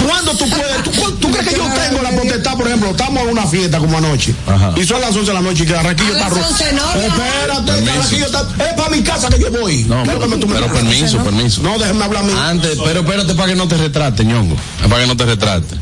¿Cuándo 0.06 0.32
tú 0.34 0.48
puedes? 0.48 0.82
¿Tú, 0.84 1.12
tú 1.12 1.30
crees 1.30 1.48
que 1.48 1.56
yo 1.56 1.64
tengo 1.64 2.02
la 2.02 2.10
potestad, 2.10 2.56
por 2.56 2.66
ejemplo? 2.66 2.90
Estamos 2.90 3.22
en 3.22 3.28
una 3.30 3.46
fiesta 3.46 3.78
como 3.78 3.98
anoche. 3.98 4.34
Ajá. 4.46 4.72
Y 4.76 4.84
son 4.84 5.00
las 5.00 5.14
11 5.14 5.26
de 5.26 5.34
la 5.34 5.40
noche 5.40 5.64
y 5.64 5.66
que 5.66 5.74
Arraquillo 5.76 6.19
A 6.24 6.28
está 6.28 6.28
las 6.28 6.38
rojo. 6.38 6.50
11 6.50 6.72
no, 6.72 6.94
mi 6.94 7.04
amor. 7.04 7.26
Espérate. 7.26 8.64
Es 8.64 8.74
para 8.74 8.88
mi 8.90 9.02
casa 9.02 9.28
que 9.28 9.40
yo 9.40 9.50
voy. 9.50 9.84
No, 9.84 10.02
pero, 10.04 10.72
permiso, 10.72 11.18
permiso. 11.22 11.62
No, 11.62 11.78
déjame 11.78 12.04
hablar 12.04 12.24
a 12.24 12.26
mí. 12.26 12.32
Antes, 12.36 12.78
pero 12.84 13.00
espérate 13.00 13.34
para 13.34 13.48
que 13.48 13.56
no 13.56 13.68
te 13.68 13.76
retrate, 13.76 14.24
ñongo. 14.24 14.56
Es 14.82 14.88
para 14.88 15.02
que 15.02 15.06
no 15.06 15.16
te 15.16 15.24
retrate. 15.24 15.76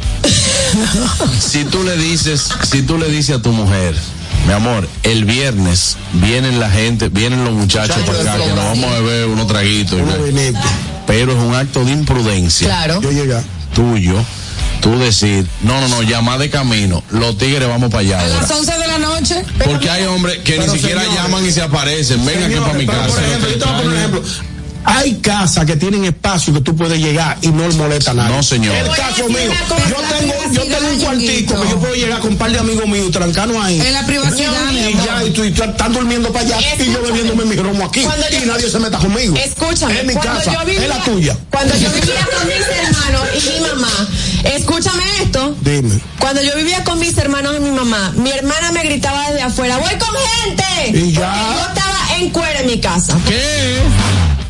si 1.40 1.64
tú 1.64 1.82
le 1.82 1.96
dices, 1.96 2.48
si 2.70 2.82
tú 2.82 2.98
le 2.98 3.08
dices 3.08 3.36
a 3.36 3.42
tu 3.42 3.52
mujer, 3.52 3.94
mi 4.46 4.52
amor, 4.52 4.88
el 5.02 5.24
viernes 5.24 5.96
vienen 6.12 6.60
la 6.60 6.70
gente, 6.70 7.08
vienen 7.08 7.44
los 7.44 7.52
muchachos 7.54 7.96
para 8.06 8.20
acá, 8.20 8.38
que 8.38 8.48
nos 8.48 8.56
vamos 8.56 8.84
a 8.84 9.00
beber 9.00 9.26
unos 9.26 9.46
traguitos. 9.46 10.00
Pero 11.06 11.32
es 11.32 11.38
un 11.38 11.54
acto 11.54 11.84
de 11.84 11.92
imprudencia 11.92 12.66
claro. 12.66 13.00
Yo 13.00 13.10
llegué. 13.10 13.40
tuyo, 13.74 14.14
tú 14.80 14.98
decir, 14.98 15.46
no, 15.62 15.80
no, 15.80 15.88
no, 15.88 16.02
llama 16.02 16.38
de 16.38 16.50
camino, 16.50 17.02
los 17.10 17.36
tigres 17.38 17.68
vamos 17.68 17.90
para 17.90 18.00
allá 18.00 18.18
A 18.18 18.22
ahora. 18.22 18.40
las 18.42 18.50
11 18.50 18.72
de 18.78 18.86
la 18.86 18.98
noche. 18.98 19.44
Porque 19.64 19.90
hay 19.90 20.04
hombres 20.04 20.38
que 20.38 20.54
Pero, 20.54 20.72
ni 20.72 20.78
siquiera 20.78 21.02
señores, 21.02 21.22
llaman 21.22 21.46
y 21.46 21.52
se 21.52 21.62
aparecen. 21.62 22.24
Vengan 22.24 22.44
aquí 22.52 22.60
para 22.60 22.72
mi 22.74 22.86
casa. 22.86 23.08
Por 23.14 23.22
ejemplo, 23.24 23.48
yo 23.50 23.58
te 23.58 23.64
voy 23.64 23.74
a 23.74 23.76
poner 23.76 23.88
un 23.92 23.96
ejemplo. 23.98 24.22
Hay 24.90 25.16
casas 25.16 25.66
que 25.66 25.76
tienen 25.76 26.04
espacio 26.06 26.54
que 26.54 26.62
tú 26.62 26.74
puedes 26.74 26.98
llegar 26.98 27.36
y 27.42 27.48
no 27.48 27.68
molesta 27.76 28.12
a 28.12 28.14
nadie. 28.14 28.36
No, 28.36 28.42
señor. 28.42 28.74
El 28.74 28.88
caso 28.88 29.28
mío, 29.28 29.50
yo 29.68 29.96
tengo, 30.18 30.34
yo 30.52 30.62
tengo 30.62 30.88
un 30.88 31.00
cuartico 31.00 31.60
que 31.60 31.68
yo 31.68 31.78
puedo 31.78 31.94
llegar 31.94 32.20
con 32.20 32.30
un 32.30 32.38
par 32.38 32.50
de 32.50 32.58
amigos 32.58 32.86
míos, 32.86 33.10
trancanos 33.10 33.62
ahí. 33.62 33.78
En 33.80 33.92
la 33.92 34.06
privacidad, 34.06 34.50
Y 34.72 34.94
ya, 35.04 35.24
y 35.24 35.30
tú 35.30 35.44
y 35.44 35.50
tú 35.50 35.62
estás 35.62 35.92
durmiendo 35.92 36.32
para 36.32 36.46
allá 36.46 36.58
y 36.78 36.90
yo 36.90 37.02
bebiéndome 37.02 37.44
mi 37.44 37.56
romo 37.56 37.84
aquí. 37.84 38.00
Cuando 38.02 38.26
Y 38.30 38.46
nadie 38.46 38.70
se 38.70 38.78
meta 38.78 38.98
conmigo. 38.98 39.36
Escúchame, 39.36 40.00
Es 40.00 40.06
mi 40.06 40.14
casa, 40.14 40.64
es 40.66 40.88
la 40.88 41.04
tuya. 41.04 41.36
Cuando 41.50 41.76
yo 41.76 41.90
vivía 41.90 42.26
con 42.34 42.48
mis 42.48 42.66
hermanos 42.66 43.28
y 43.34 43.48
mi 43.52 43.68
mamá, 43.68 44.08
escúchame 44.56 45.02
esto. 45.22 45.54
Dime. 45.60 46.00
Cuando 46.18 46.42
yo 46.42 46.56
vivía 46.56 46.82
con 46.84 46.98
mis 46.98 47.16
hermanos 47.18 47.54
y 47.58 47.60
mi 47.60 47.70
mamá, 47.70 48.12
mi 48.16 48.30
hermana 48.30 48.72
me 48.72 48.84
gritaba 48.84 49.28
desde 49.28 49.42
afuera, 49.42 49.76
voy 49.76 49.94
con 49.98 50.14
gente. 50.16 50.98
Y 50.98 51.12
ya. 51.12 51.30
Porque 51.30 51.54
yo 51.54 51.68
estaba 51.68 52.16
en 52.18 52.30
cuera 52.30 52.60
en 52.60 52.66
mi 52.66 52.80
casa. 52.80 53.18
¿Qué? 53.26 53.78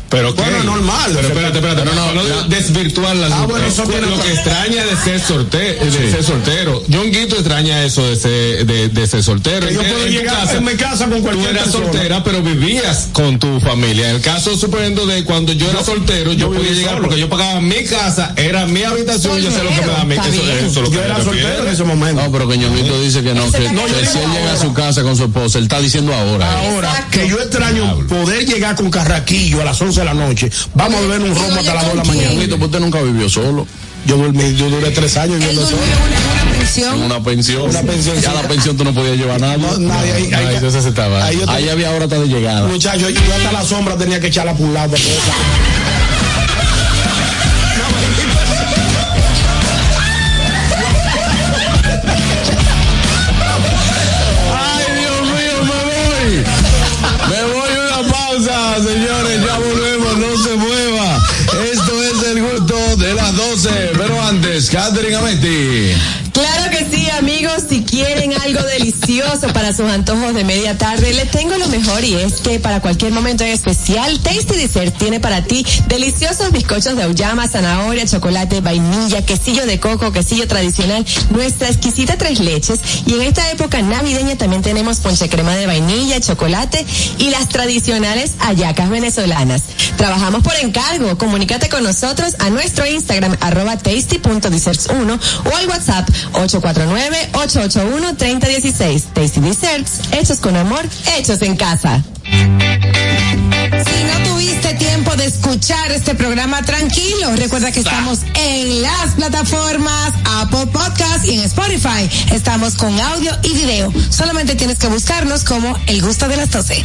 Pero 0.09 0.33
Bueno, 0.33 0.57
¿qué? 0.59 0.63
normal. 0.65 1.11
Pero 1.13 1.27
espérate, 1.27 1.57
espérate. 1.59 1.85
No, 1.85 1.93
no, 1.93 2.13
no, 2.13 2.23
La- 2.23 2.43
desvirtuar 2.47 3.15
la 3.15 3.27
Ah, 3.27 3.45
bueno, 3.45 3.65
eso 3.67 3.83
tiene 3.83 4.07
Lo 4.07 4.19
que 4.21 4.33
extraña 4.33 4.83
de 4.85 4.95
ser, 4.97 5.19
sorte- 5.21 5.75
de 5.75 5.91
Sí. 5.91 6.11
ser 6.11 6.23
soltero. 6.23 6.81
John 6.91 7.11
Guito 7.11 7.35
extraña 7.35 7.83
eso 7.83 8.03
de 8.07 8.15
ser, 8.15 8.65
de, 8.65 8.89
de 8.89 9.07
ser 9.07 9.23
soltero. 9.23 9.67
Que 9.67 9.73
yo 9.75 9.81
puedo 9.81 10.05
en 10.05 10.11
llegar 10.11 10.55
en 10.55 10.63
mi 10.65 10.73
casa 10.73 11.05
con 11.05 11.17
Tú 11.17 11.23
cualquier 11.23 11.49
eras 11.51 11.63
persona. 11.65 11.85
soltera, 11.91 12.23
pero 12.23 12.41
vivías 12.41 13.09
con 13.13 13.37
tu 13.39 13.59
familia. 13.59 14.09
En 14.09 14.15
el 14.15 14.21
caso, 14.21 14.57
suponiendo 14.57 15.05
de 15.05 15.23
cuando 15.23 15.53
yo 15.53 15.69
era 15.69 15.83
soltero, 15.83 16.33
yo, 16.33 16.51
yo 16.51 16.57
podía 16.57 16.71
llegar 16.71 16.89
solo. 16.95 17.01
porque 17.03 17.19
yo 17.19 17.29
pagaba 17.29 17.61
mi 17.61 17.83
casa, 17.85 18.33
era 18.35 18.65
mi 18.65 18.83
habitación, 18.83 19.37
yo 19.39 19.51
sé 19.51 19.63
lo 19.63 19.69
que 19.69 19.81
me 19.81 19.87
da 19.93 20.03
mi 20.05 20.15
Está 20.15 20.27
eso, 20.27 20.41
eso 20.41 20.65
es 20.67 20.75
lo 20.75 20.89
que 20.89 20.95
Yo 20.95 21.03
era 21.03 21.23
soltero 21.23 21.63
en 21.63 21.73
ese 21.73 21.83
momento. 21.83 22.21
No, 22.23 22.31
pero 22.31 22.47
que 22.49 22.57
Ñonguito 22.57 22.99
dice 23.01 23.21
que 23.21 23.33
no, 23.35 23.51
que, 23.51 23.69
No, 23.71 23.87
yo 23.87 23.95
que 23.99 24.05
si 24.07 24.17
él 24.17 24.31
llega 24.31 24.53
a 24.53 24.57
su 24.57 24.73
casa 24.73 25.03
con 25.03 25.15
su 25.15 25.25
esposa, 25.25 25.59
él 25.59 25.65
está 25.65 25.79
diciendo 25.79 26.13
ahora. 26.15 26.51
Ahora, 26.61 27.07
que 27.11 27.27
yo 27.29 27.37
extraño 27.39 27.99
poder 28.07 28.45
llegar 28.45 28.75
con 28.75 28.89
Carraquillo 28.89 29.61
a 29.61 29.65
las 29.65 29.79
11 29.81 29.98
de 29.99 30.05
la 30.05 30.13
noche. 30.13 30.49
Vamos 30.73 30.95
a 30.99 31.01
beber 31.01 31.21
un 31.21 31.35
romo 31.35 31.59
hasta 31.59 31.73
las 31.73 31.83
2 31.85 31.91
de 31.91 31.97
la 31.97 32.03
mañana. 32.03 32.33
Pues 32.47 32.61
usted 32.61 32.79
nunca 32.79 33.01
vivió 33.01 33.29
solo. 33.29 33.67
Yo 34.05 34.15
dormí, 34.17 34.55
yo 34.55 34.69
duré 34.69 34.91
tres 34.91 35.17
años 35.17 35.37
viviendo 35.39 35.65
solo. 35.65 35.77
una, 35.77 35.85
en 35.85 36.41
una 36.41 36.41
En 36.53 36.57
pensión. 36.59 37.01
una 37.01 37.19
pensión. 37.23 37.61
Una 37.69 37.81
pensión, 37.81 38.21
Ya 38.21 38.33
la 38.33 38.41
pensión 38.47 38.77
tú 38.77 38.83
no 38.85 38.93
podías 38.93 39.17
llevar 39.17 39.35
a 39.43 39.47
nadie. 39.57 39.57
No, 39.57 39.77
nadie, 39.77 40.13
ahí, 40.13 40.23
ahí, 40.33 40.45
Ahí 40.45 40.55
entonces 40.55 40.85
estaba. 40.85 41.25
ahí 41.25 41.37
yo 41.37 41.45
te- 41.45 41.51
Ahí 41.51 41.67
había 41.69 41.91
hora 41.91 42.05
hasta 42.05 42.17
de 42.17 42.27
llegada. 42.27 42.67
Muchacho, 42.67 43.09
yo 43.09 43.19
hasta 43.35 43.51
la 43.51 43.63
sombra 43.63 43.97
tenía 43.97 44.19
que 44.21 44.27
echarla 44.27 44.53
por 44.53 44.67
un 44.67 44.73
lado. 44.73 44.95
Antes, 64.59 64.69
Catherine 64.69 65.15
Ameti. 65.15 66.18
Si 67.67 67.83
quieren 67.83 68.33
algo 68.41 68.61
delicioso 68.63 69.47
para 69.53 69.73
sus 69.73 69.89
antojos 69.89 70.33
de 70.33 70.43
media 70.43 70.77
tarde, 70.77 71.13
les 71.13 71.29
tengo 71.29 71.57
lo 71.57 71.67
mejor 71.67 72.03
y 72.03 72.15
es 72.15 72.35
que 72.35 72.59
para 72.59 72.79
cualquier 72.79 73.11
momento 73.11 73.43
en 73.43 73.51
especial, 73.51 74.17
Tasty 74.21 74.55
Dessert 74.55 74.97
tiene 74.97 75.19
para 75.19 75.43
ti 75.43 75.65
deliciosos 75.87 76.51
bizcochos 76.51 76.95
de 76.95 77.03
auyama, 77.03 77.47
zanahoria, 77.47 78.05
chocolate, 78.07 78.61
vainilla, 78.61 79.25
quesillo 79.25 79.65
de 79.65 79.79
coco, 79.79 80.11
quesillo 80.11 80.47
tradicional, 80.47 81.05
nuestra 81.31 81.67
exquisita 81.67 82.17
tres 82.17 82.39
leches 82.39 82.79
y 83.05 83.15
en 83.15 83.21
esta 83.23 83.51
época 83.51 83.81
navideña 83.81 84.37
también 84.37 84.61
tenemos 84.61 84.99
ponche 84.99 85.27
crema 85.27 85.55
de 85.55 85.67
vainilla, 85.67 86.19
chocolate 86.21 86.85
y 87.17 87.29
las 87.29 87.49
tradicionales 87.49 88.33
hallacas 88.39 88.89
venezolanas. 88.89 89.63
Trabajamos 89.97 90.43
por 90.43 90.55
encargo. 90.55 91.17
Comunícate 91.17 91.67
con 91.67 91.83
nosotros 91.83 92.35
a 92.39 92.49
nuestro 92.49 92.85
Instagram 92.85 93.35
arroba 93.41 93.77
tasty.desserts1 93.77 95.19
o 95.43 95.57
al 95.57 95.67
WhatsApp 95.67 96.09
849-881-3016. 97.49 99.03
Tasty 99.13 99.39
Desserts, 99.41 100.01
hechos 100.11 100.39
con 100.39 100.55
amor, 100.55 100.87
hechos 101.17 101.41
en 101.41 101.55
casa. 101.55 102.03
Si 102.23 104.03
no 104.03 104.29
tuviste 104.29 104.73
tiempo 104.75 105.15
de 105.15 105.25
escuchar 105.25 105.91
este 105.91 106.13
programa 106.15 106.61
tranquilo, 106.61 107.35
recuerda 107.35 107.71
que 107.71 107.79
estamos 107.79 108.19
en 108.35 108.81
las 108.81 109.15
plataformas 109.15 110.13
Apple 110.41 110.67
Podcast 110.67 111.25
y 111.25 111.39
en 111.39 111.41
Spotify. 111.45 112.09
Estamos 112.31 112.75
con 112.75 112.99
audio 112.99 113.31
y 113.43 113.53
video. 113.53 113.91
Solamente 114.09 114.55
tienes 114.55 114.77
que 114.77 114.87
buscarnos 114.87 115.43
como 115.43 115.75
El 115.87 116.01
Gusto 116.01 116.27
de 116.27 116.37
las 116.37 116.51
12. 116.51 116.83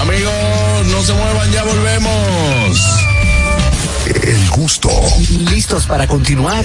Amigos, 0.00 0.86
no 0.90 1.02
se 1.02 1.12
muevan, 1.12 1.52
ya 1.52 1.62
volvemos. 1.64 2.80
El 4.22 4.50
gusto. 4.50 4.90
¿Listos 5.50 5.86
para 5.86 6.06
continuar? 6.06 6.64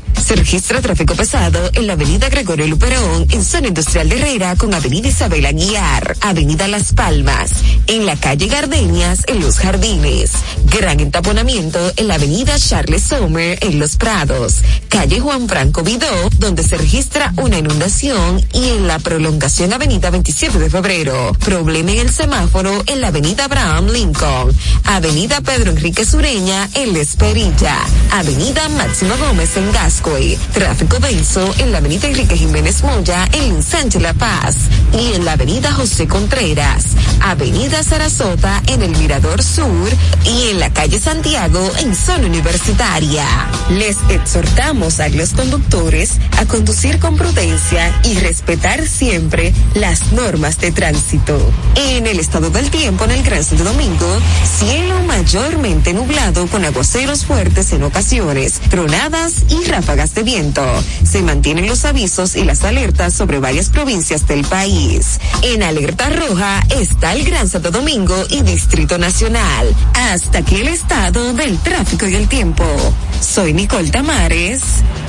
Se 0.19 0.35
registra 0.35 0.81
tráfico 0.81 1.15
pesado 1.15 1.69
en 1.73 1.87
la 1.87 1.93
avenida 1.93 2.29
Gregorio 2.29 2.67
Luperón, 2.67 3.27
en 3.31 3.43
zona 3.43 3.67
industrial 3.67 4.07
de 4.09 4.17
Herrera, 4.17 4.55
con 4.55 4.73
avenida 4.73 5.09
Isabel 5.09 5.45
Aguiar, 5.45 6.15
avenida 6.21 6.67
Las 6.67 6.93
Palmas, 6.93 7.51
en 7.87 8.05
la 8.05 8.15
calle 8.15 8.47
Gardenias, 8.47 9.23
en 9.27 9.41
Los 9.41 9.57
Jardines. 9.57 10.31
Gran 10.65 10.99
entaponamiento 10.99 11.91
en 11.97 12.07
la 12.07 12.15
avenida 12.15 12.57
Charles 12.57 13.03
Sommer, 13.03 13.57
en 13.61 13.79
Los 13.79 13.97
Prados, 13.97 14.61
calle 14.89 15.19
Juan 15.19 15.49
Franco 15.49 15.83
Vidó, 15.83 16.29
donde 16.37 16.63
se 16.63 16.77
registra 16.77 17.33
una 17.37 17.57
inundación, 17.57 18.45
y 18.53 18.69
en 18.69 18.87
la 18.87 18.99
prolongación 18.99 19.73
avenida 19.73 20.09
27 20.09 20.59
de 20.59 20.69
febrero. 20.69 21.35
Problema 21.43 21.91
en 21.91 21.99
el 21.99 22.09
semáforo 22.09 22.83
en 22.85 23.01
la 23.01 23.07
avenida 23.07 23.45
Abraham 23.45 23.87
Lincoln, 23.87 24.55
avenida 24.85 25.41
Pedro 25.41 25.71
Enrique 25.71 26.05
Sureña, 26.05 26.69
en 26.73 26.93
La 26.93 26.99
Esperilla, 26.99 27.77
avenida 28.11 28.69
Máximo 28.69 29.15
Gómez 29.17 29.57
en 29.57 29.71
Gascoy, 30.01 30.35
tráfico 30.53 30.99
denso 30.99 31.53
en 31.59 31.71
la 31.71 31.77
avenida 31.77 32.07
Enrique 32.07 32.35
Jiménez 32.35 32.81
Moya, 32.83 33.27
en 33.33 33.61
Sánchez 33.61 34.01
La 34.01 34.13
Paz, 34.13 34.55
y 34.93 35.13
en 35.13 35.25
la 35.25 35.33
avenida 35.33 35.71
José 35.71 36.07
Contreras, 36.07 36.85
avenida 37.21 37.83
Sarasota 37.83 38.63
en 38.67 38.81
el 38.81 38.97
Mirador 38.97 39.43
Sur 39.43 39.89
y 40.25 40.49
en 40.49 40.59
la 40.59 40.71
calle 40.73 40.99
Santiago 40.99 41.71
en 41.77 41.95
zona 41.95 42.25
universitaria. 42.25 43.25
Les 43.69 43.95
exhortamos 44.09 44.99
a 44.99 45.09
los 45.09 45.33
conductores 45.33 46.13
a 46.37 46.45
conducir 46.45 46.97
con 46.97 47.15
prudencia 47.15 47.93
y 48.03 48.15
respetar 48.15 48.87
siempre 48.87 49.53
las 49.75 50.13
normas 50.13 50.59
de 50.59 50.71
tránsito. 50.71 51.39
En 51.75 52.07
el 52.07 52.19
estado 52.19 52.49
del 52.49 52.71
tiempo 52.71 53.05
en 53.05 53.11
el 53.11 53.23
Gran 53.23 53.43
Santo 53.43 53.65
Domingo, 53.65 54.17
cielo 54.59 54.95
mayormente 55.03 55.93
nublado 55.93 56.47
con 56.47 56.65
aguaceros 56.65 57.25
fuertes 57.25 57.71
en 57.73 57.83
ocasiones, 57.83 58.59
tronadas 58.69 59.45
y 59.49 59.63
ráfagas 59.65 59.90
de 59.91 60.23
viento. 60.23 60.63
Se 61.03 61.21
mantienen 61.21 61.67
los 61.67 61.83
avisos 61.83 62.37
y 62.37 62.45
las 62.45 62.63
alertas 62.63 63.13
sobre 63.13 63.39
varias 63.39 63.69
provincias 63.69 64.25
del 64.25 64.45
país. 64.45 65.19
En 65.41 65.63
alerta 65.63 66.09
roja 66.09 66.63
está 66.69 67.11
el 67.11 67.25
Gran 67.25 67.49
Santo 67.49 67.71
Domingo 67.71 68.15
y 68.29 68.41
Distrito 68.41 68.97
Nacional. 68.97 69.75
Hasta 69.93 70.39
aquí 70.39 70.55
el 70.55 70.69
estado 70.69 71.33
del 71.33 71.57
tráfico 71.59 72.07
y 72.07 72.15
el 72.15 72.29
tiempo. 72.29 72.63
Soy 73.19 73.53
Nicole 73.53 73.91
Tamares. 73.91 74.61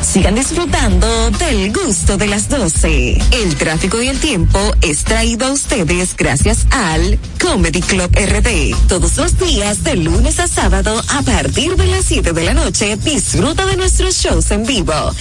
Sigan 0.03 0.35
disfrutando 0.35 1.31
del 1.31 1.73
gusto 1.73 2.17
de 2.17 2.27
las 2.27 2.49
12. 2.49 3.19
El 3.31 3.55
tráfico 3.57 4.03
y 4.03 4.09
el 4.09 4.19
tiempo 4.19 4.59
es 4.81 5.05
traído 5.05 5.47
a 5.47 5.53
ustedes 5.53 6.17
gracias 6.17 6.67
al 6.71 7.21
Comedy 7.41 7.81
Club 7.83 8.11
RD. 8.13 8.75
Todos 8.89 9.17
los 9.17 9.39
días 9.39 9.85
de 9.85 9.95
lunes 9.95 10.41
a 10.41 10.49
sábado 10.49 11.01
a 11.09 11.23
partir 11.23 11.77
de 11.77 11.87
las 11.87 12.05
7 12.05 12.33
de 12.33 12.43
la 12.43 12.53
noche 12.53 12.97
disfruta 12.97 13.65
de 13.65 13.77
nuestros 13.77 14.17
shows 14.17 14.51
en 14.51 14.65
vivo. 14.65 14.72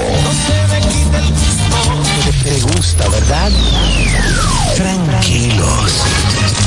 Te 2.43 2.61
gusta, 2.61 3.09
¿verdad? 3.09 3.51
Tranquilos. 4.77 5.91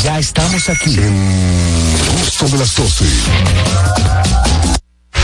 Ya 0.04 0.18
estamos 0.18 0.68
aquí. 0.68 0.98
El 0.98 2.20
gusto 2.20 2.46
de 2.48 2.58
las 2.58 2.76
12. 2.76 3.06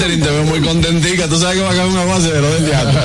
Te 0.00 0.06
veo 0.16 0.44
muy 0.44 0.62
contentica. 0.62 1.28
Tú 1.28 1.38
sabes 1.38 1.56
que 1.56 1.62
va 1.62 1.68
a 1.68 1.74
caer 1.74 1.86
un 1.86 1.98
aguacero 1.98 2.50
del 2.52 2.64
teatro. 2.64 3.00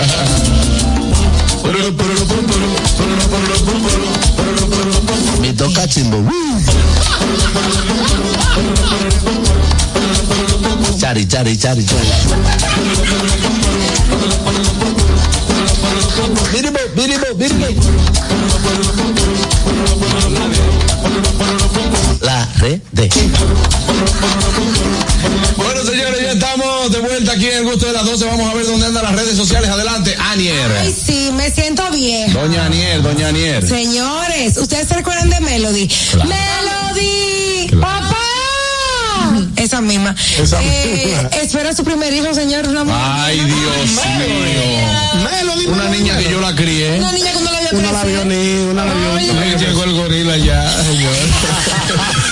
Me 5.42 5.54
toca 5.54 5.86
chimbo. 5.90 6.24
Chari, 10.98 11.28
chari, 11.28 11.58
chari, 11.58 11.86
chari. 11.86 12.10
Biribo, 16.54 16.80
biribo, 16.96 17.26
biribo. 17.36 17.68
La 22.22 22.48
red 22.60 22.80
estamos 26.86 26.92
de 26.92 27.00
vuelta 27.16 27.32
aquí 27.34 27.48
en 27.48 27.58
el 27.58 27.64
gusto 27.64 27.86
de 27.88 27.94
las 27.94 28.06
12. 28.06 28.26
Vamos 28.26 28.50
a 28.50 28.54
ver 28.54 28.66
dónde 28.66 28.86
andan 28.88 29.04
las 29.04 29.16
redes 29.16 29.36
sociales. 29.38 29.70
Adelante, 29.70 30.16
Anier. 30.20 30.72
Ay, 30.80 30.94
sí, 31.06 31.32
me 31.34 31.50
siento 31.52 31.90
bien. 31.92 32.32
Doña 32.34 32.66
Anier, 32.66 33.02
doña 33.02 33.30
Anier. 33.30 33.68
Señores, 33.68 34.58
¿ustedes 34.58 34.88
se 34.88 34.96
recuerdan 34.96 35.30
de 35.30 35.40
Melody? 35.40 35.88
Claro. 36.12 36.30
¡Melody! 36.30 37.70
¡Papá! 37.82 38.16
Esa 39.58 39.82
misma. 39.82 40.16
Esa 40.40 40.62
Eh, 40.62 41.06
misma. 41.08 41.30
espera 41.42 41.74
su 41.74 41.84
primer 41.84 42.14
hijo, 42.14 42.34
señor. 42.34 42.68
Una 42.68 42.84
mujer. 42.84 43.02
Ay, 43.04 43.40
Dios 43.40 43.56
mío. 43.92 45.74
Una 45.74 45.90
niña 45.90 46.18
que 46.20 46.30
yo 46.30 46.40
la 46.42 46.56
crié. 46.56 47.00
Una 47.00 47.12
niña 47.12 47.32
cuando 47.34 47.52
la 47.52 47.60
vio 47.62 47.80
Una 47.80 47.92
la 47.92 48.04
vio 48.04 48.26
ni, 48.26 48.60
una 48.70 48.86
la 48.86 48.94
vio 48.94 49.58
llegó 49.58 49.84
el 49.86 49.94
gorila 49.94 50.38
ya, 50.38 50.70
señor. 50.84 51.16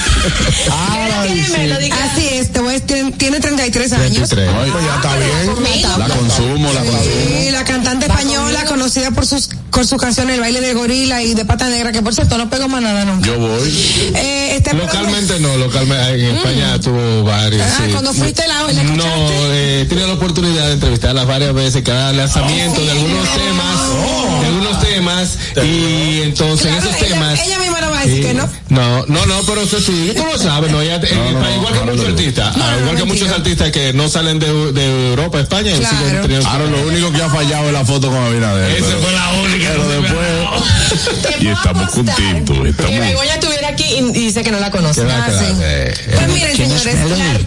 Ay, 0.71 1.43
sí. 1.45 1.91
Así 1.91 2.27
es, 2.31 2.51
te 2.51 2.59
voy 2.59 2.75
a- 2.75 2.79
tiene, 2.79 3.11
tiene 3.13 3.39
33 3.39 3.93
años. 3.93 4.31
Ay, 4.33 4.71
pues 4.71 4.85
ya 4.85 4.95
está 4.95 5.15
bien. 5.17 5.63
La 5.97 6.07
consumo, 6.15 6.73
la 6.73 6.79
consumo. 6.81 7.03
Sí, 7.41 7.51
la 7.51 7.63
cantante 7.63 8.05
española 8.05 8.65
conocida 8.65 9.11
por 9.11 9.25
sus 9.25 9.49
por 9.83 9.89
sus 9.89 10.01
canciones 10.01 10.35
El 10.35 10.39
baile 10.41 10.61
de 10.61 10.73
gorila 10.73 11.21
y 11.23 11.33
de 11.33 11.43
pata 11.43 11.67
negra, 11.67 11.91
que 11.91 12.01
por 12.01 12.13
cierto 12.13 12.37
no 12.37 12.49
pegó 12.49 12.69
más 12.69 12.81
nada 12.81 13.03
nunca. 13.03 13.27
Yo 13.27 13.37
voy. 13.37 13.69
Eh, 14.15 14.55
este 14.55 14.73
Localmente 14.73 15.39
no, 15.41 15.57
localmente 15.57 16.29
en 16.29 16.35
España 16.37 16.79
tuvo 16.79 17.23
varios. 17.23 17.61
Ah, 17.61 17.81
sí. 17.85 17.91
cuando 17.91 18.13
fuiste 18.13 18.47
la, 18.47 18.63
la 18.71 18.83
No, 18.83 19.03
eh, 19.51 19.85
tenido 19.89 20.07
la 20.07 20.13
oportunidad 20.13 20.67
de 20.67 20.73
entrevistarlas 20.73 21.27
varias 21.27 21.53
veces, 21.53 21.83
cada 21.83 22.13
lanzamiento 22.13 22.79
de 22.81 22.91
algunos 22.91 23.27
temas, 23.33 24.39
de 24.41 24.47
algunos 24.47 24.79
temas, 24.81 25.37
y 25.65 26.21
entonces 26.21 26.67
en 26.67 26.75
esos 26.75 26.95
ella, 26.95 27.07
temas. 27.09 27.39
ella 27.45 27.59
misma 27.59 27.81
no 27.81 27.89
va 27.91 27.99
a 27.99 28.05
decir 28.05 28.23
que 28.23 28.33
no. 28.33 28.49
No, 28.69 29.05
no, 29.07 29.25
no, 29.25 29.41
pero 29.45 29.61
eso 29.63 29.79
sí, 29.81 30.13
tú 30.15 30.23
lo 30.25 30.37
sabes, 30.37 30.71
¿no? 30.71 30.81
Ella- 30.81 30.95
en 30.95 31.03
el 31.03 31.35
país, 31.35 31.55
igual 31.57 31.73
que 31.73 31.91
muchos 31.91 32.05
artistas, 32.07 32.55
igual 32.79 32.95
que 32.95 33.03
muchos 33.03 33.29
artistas 33.29 33.71
que 33.71 33.91
no 33.93 34.07
salen 34.07 34.39
de, 34.39 34.71
de 34.71 35.09
Europa, 35.09 35.39
España, 35.41 35.71
y 35.71 35.79
Claro. 35.79 35.97
siguen 35.97 36.21
teniendo- 36.21 36.47
Ahora 36.47 36.65
lo 36.67 36.87
único 36.87 37.11
que 37.11 37.21
ha 37.21 37.29
fallado 37.29 37.67
es 37.67 37.73
la 37.73 37.83
foto 37.85 38.07
con 38.09 38.17
Abinader. 38.23 38.71
Esa 38.77 38.85
pero- 38.87 38.99
fue 39.01 39.11
la 39.11 39.31
única. 39.43 39.72
Pero 39.73 39.87
después. 39.87 41.41
Y 41.41 41.47
estamos 41.47 41.89
contentos, 41.89 42.57
Que 42.61 42.69
estamos. 42.69 42.99
Begoña 42.99 43.33
estuviera 43.33 43.67
aquí 43.69 43.83
y, 43.83 44.11
dice 44.11 44.43
que 44.43 44.51
no 44.51 44.59
la 44.59 44.71
conoce. 44.71 45.01
Ah, 45.09 45.27
sí. 45.27 45.45
claro, 45.45 46.15
Pues 46.15 46.27
miren, 46.33 46.55
señores, 46.55 46.95
la, 47.09 47.39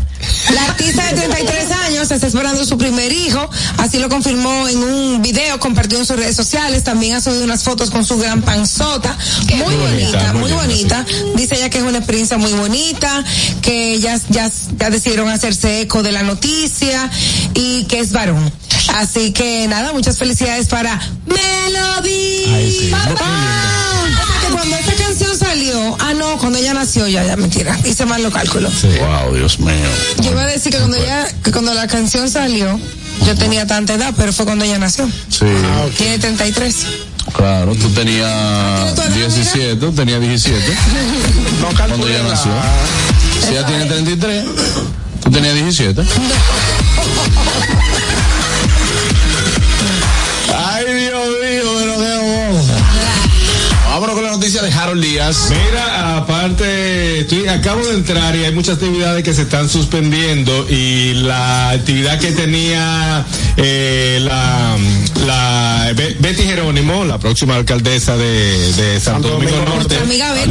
la 0.54 0.64
artista 0.64 1.04
de 1.06 1.12
33 1.14 1.70
años 1.72 2.10
está 2.10 2.26
esperando 2.26 2.64
su 2.64 2.78
primer 2.78 3.12
hijo, 3.12 3.48
así 3.78 3.98
lo 3.98 4.08
confirmó 4.08 4.68
en 4.68 4.78
un 4.78 5.22
video, 5.22 5.58
compartió 5.58 5.98
en 5.98 6.06
sus 6.06 6.16
redes 6.16 6.36
sociales, 6.36 6.84
también 6.84 7.14
ha 7.16 7.20
subido 7.20 7.44
unas 7.44 7.64
fotos 7.64 7.90
con 7.90 8.04
su 8.04 8.16
gran 8.18 8.42
panzota, 8.42 9.16
muy 9.50 9.74
bonita, 9.76 10.32
bonita, 10.32 10.32
muy 10.34 10.52
bonita. 10.52 11.06
Dice 11.34 11.56
ella 11.56 11.70
que 11.70 11.78
es 11.78 11.84
una 11.84 11.98
experiencia 11.98 12.38
muy 12.38 12.52
bonita, 12.52 13.24
que 13.62 13.98
ya, 14.00 14.18
ya, 14.28 14.50
ya 14.78 14.90
decidieron 14.90 15.28
hacerse 15.28 15.82
eco 15.82 16.02
de 16.02 16.12
la 16.12 16.22
noticia 16.22 17.10
y 17.54 17.84
que 17.84 18.00
es 18.00 18.12
varón. 18.12 18.52
Así 18.94 19.32
que 19.32 19.66
nada, 19.68 19.92
muchas 19.92 20.18
felicidades 20.18 20.68
para 20.68 21.00
Melody. 21.26 22.90
Papá. 22.90 23.16
Cuando 23.16 23.46
esta 23.50 24.05
ah 26.00 26.14
no, 26.14 26.36
cuando 26.38 26.58
ella 26.58 26.74
nació 26.74 27.06
ya, 27.08 27.24
ya 27.24 27.36
mentira, 27.36 27.78
hice 27.84 28.04
mal 28.06 28.22
los 28.22 28.32
cálculos. 28.32 28.72
Wow, 28.82 29.34
Dios 29.34 29.58
mío. 29.60 29.72
Yo 30.22 30.30
iba 30.32 30.42
a 30.42 30.46
decir 30.46 30.72
que 30.72 30.78
cuando 30.78 30.96
ella, 30.96 31.26
que 31.42 31.52
cuando 31.52 31.74
la 31.74 31.86
canción 31.86 32.30
salió, 32.30 32.78
yo 33.26 33.34
tenía 33.36 33.66
tanta 33.66 33.94
edad, 33.94 34.12
pero 34.16 34.32
fue 34.32 34.44
cuando 34.44 34.64
ella 34.64 34.78
nació. 34.78 35.08
Sí, 35.28 35.46
Tiene 35.96 36.18
33. 36.18 36.76
claro. 37.34 37.74
Tú 37.74 37.88
tenías 37.90 38.94
17, 39.14 39.76
tú 39.76 39.92
tenías 39.92 40.20
17. 40.20 40.62
Cuando 41.76 42.06
ella 42.08 42.22
nació. 42.28 42.52
Si 43.40 43.48
ella 43.52 43.66
tiene 43.66 43.86
33, 43.86 44.44
tú 45.22 45.30
tenías 45.30 45.54
17. 45.54 46.02
Ay, 50.56 50.84
Dios 50.94 51.28
noticia 54.36 54.60
de 54.60 54.70
Harold 54.70 55.02
Díaz. 55.02 55.48
Mira, 55.48 56.18
aparte, 56.18 57.20
estoy, 57.20 57.48
acabo 57.48 57.86
de 57.86 57.94
entrar 57.94 58.36
y 58.36 58.44
hay 58.44 58.52
muchas 58.52 58.74
actividades 58.74 59.24
que 59.24 59.32
se 59.32 59.42
están 59.42 59.66
suspendiendo 59.66 60.68
y 60.68 61.14
la 61.14 61.70
actividad 61.70 62.18
que 62.18 62.32
tenía 62.32 63.24
eh, 63.56 64.18
la, 64.20 64.76
la 65.26 65.92
Betty 65.94 66.42
Jerónimo, 66.42 67.06
la 67.06 67.18
próxima 67.18 67.56
alcaldesa 67.56 68.18
de, 68.18 68.72
de 68.74 69.00
Santo 69.00 69.28
Domingo 69.28 69.56
Norte, 69.64 69.96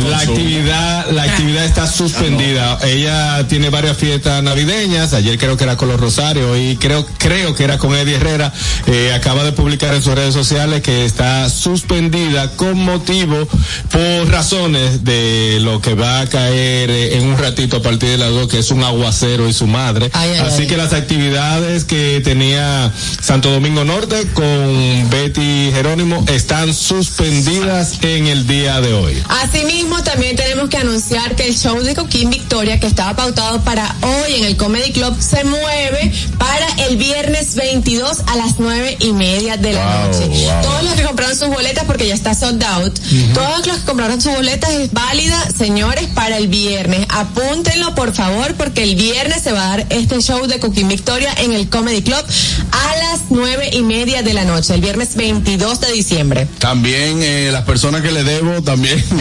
la 0.10 0.18
actividad, 0.18 1.12
la 1.12 1.24
actividad 1.24 1.66
está 1.66 1.86
suspendida. 1.86 2.80
Ella 2.84 3.48
tiene 3.48 3.70
varias 3.70 3.98
fiestas 3.98 4.42
navideñas. 4.42 5.14
Ayer 5.14 5.38
creo 5.38 5.58
que 5.58 5.64
era 5.66 5.78
con 5.78 5.90
los 5.90 6.00
Rosarios 6.00 6.58
y 6.58 6.78
creo, 6.78 7.06
creo 7.20 7.54
que 7.54 7.64
era 7.64 7.78
con 7.78 7.94
Eddie 7.94 8.16
Herrera. 8.16 8.52
Eh, 8.88 9.14
acaba 9.14 9.44
de 9.44 9.52
publicar 9.52 9.94
en 9.94 10.02
sus 10.02 10.16
redes 10.16 10.34
sociales 10.34 10.82
que 10.82 11.06
está 11.06 11.52
suspendida 11.52 12.50
con 12.56 12.80
motivo 12.80 13.48
por 13.92 14.30
razones 14.30 15.04
de 15.04 15.60
lo 15.62 15.82
que 15.82 15.94
va 15.94 16.22
a 16.22 16.28
caer 16.28 16.90
eh, 16.90 17.18
en 17.18 17.28
un 17.28 17.38
ratito 17.38 17.78
a 17.78 17.82
partir 17.82 18.10
de 18.10 18.18
las 18.18 18.30
dos, 18.30 18.48
que 18.48 18.60
es 18.60 18.72
un 18.72 18.84
aguacero 18.84 19.48
y 19.48 19.54
su 19.54 19.68
madre. 19.68 20.10
Ay, 20.14 20.32
ay, 20.34 20.40
Así 20.40 20.62
ay. 20.64 20.68
que 20.68 20.78
las 20.78 20.94
actividades 20.94 21.84
que 21.86 22.22
tenía 22.24 22.92
Santo 23.22 23.52
Domingo 23.52 23.84
Norte 23.84 24.28
con 24.34 25.10
Betty 25.10 25.72
Jerónimo 25.74 26.24
están 26.28 26.74
suspendidas 26.74 28.04
en 28.04 28.28
el 28.28 28.48
día 28.48 28.82
de 28.82 28.94
hoy. 28.94 29.22
Asimismo, 29.30 30.02
también 30.04 30.36
tenemos 30.36 30.70
que 30.70 30.78
anunciar 30.78 31.36
que 31.36 31.48
el 31.48 31.56
show 31.58 31.80
de 31.82 31.96
Coquín 31.96 32.30
Victoria, 32.30 32.80
que 32.80 32.88
estaba 32.88 33.16
pautado 33.16 33.62
para 33.62 33.96
hoy 34.02 34.36
en 34.36 34.44
el 34.46 34.58
Comedy 34.58 34.92
Club, 34.92 35.16
se 35.20 35.44
mueve 35.44 36.12
para 36.38 36.68
el 36.88 36.98
viernes 36.98 37.56
22 37.56 38.22
a 38.28 38.36
las 38.36 38.56
nueve 38.60 38.98
y 39.00 39.14
media 39.14 39.58
de 39.58 39.74
la 39.74 39.86
Wow, 39.86 40.08
noche. 40.12 40.28
wow. 40.28 40.62
Todos 40.64 40.84
los 40.84 40.94
que 40.94 41.04
compraron 41.04 41.38
sus 41.38 41.48
boletas, 41.50 41.84
porque 41.86 42.08
ya 42.08 42.14
está 42.14 42.34
sold 42.34 42.64
out, 42.64 42.94
todos 43.34 43.65
los 43.68 43.78
que 43.80 43.86
compraron 43.86 44.22
sus 44.22 44.34
boletas 44.34 44.70
es 44.72 44.92
válida, 44.92 45.38
señores, 45.58 46.08
para 46.14 46.38
el 46.38 46.48
viernes. 46.48 47.06
Apúntenlo, 47.10 47.96
por 47.96 48.14
favor, 48.14 48.54
porque 48.56 48.84
el 48.84 48.96
viernes 48.96 49.42
se 49.44 49.52
va 49.52 49.66
a 49.66 49.78
dar 49.78 49.86
este 49.90 50.22
show 50.22 50.46
de 50.48 50.60
Coquín 50.60 50.88
Victoria 50.88 51.34
en 51.38 51.54
el 51.54 51.70
Comedy 51.70 52.02
Club 52.02 52.24
a 52.72 52.96
las 52.98 53.22
nueve 53.30 53.70
y 53.72 53.82
media 53.82 54.24
de 54.24 54.34
la 54.34 54.44
noche, 54.46 54.74
el 54.74 54.82
viernes 54.82 55.16
22 55.16 55.80
de 55.80 55.92
diciembre. 55.92 56.48
También 56.60 57.22
eh, 57.22 57.50
las 57.52 57.64
personas 57.64 58.02
que 58.02 58.12
le 58.12 58.24
debo, 58.24 58.62
también 58.62 59.04
tengo, 59.10 59.20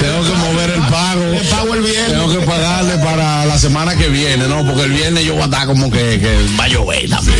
tengo 0.00 0.22
que 0.24 0.38
mover 0.38 0.70
el 0.70 0.82
pago. 0.82 1.24
pago 1.50 1.74
el 1.74 1.82
viernes. 1.82 2.12
Tengo 2.12 2.30
que 2.30 2.46
pagarle 2.46 2.98
para 2.98 3.44
la 3.46 3.58
semana 3.58 3.96
que 3.96 4.08
viene, 4.08 4.48
¿no? 4.48 4.64
Porque 4.66 4.84
el 4.84 4.92
viernes 4.92 5.24
yo 5.24 5.34
voy 5.34 5.42
a 5.42 5.46
estar 5.46 5.66
como 5.66 5.90
que, 5.90 6.20
que 6.20 6.46
va 6.58 6.64
a 6.64 6.68
llover 6.68 7.08
también. 7.10 7.38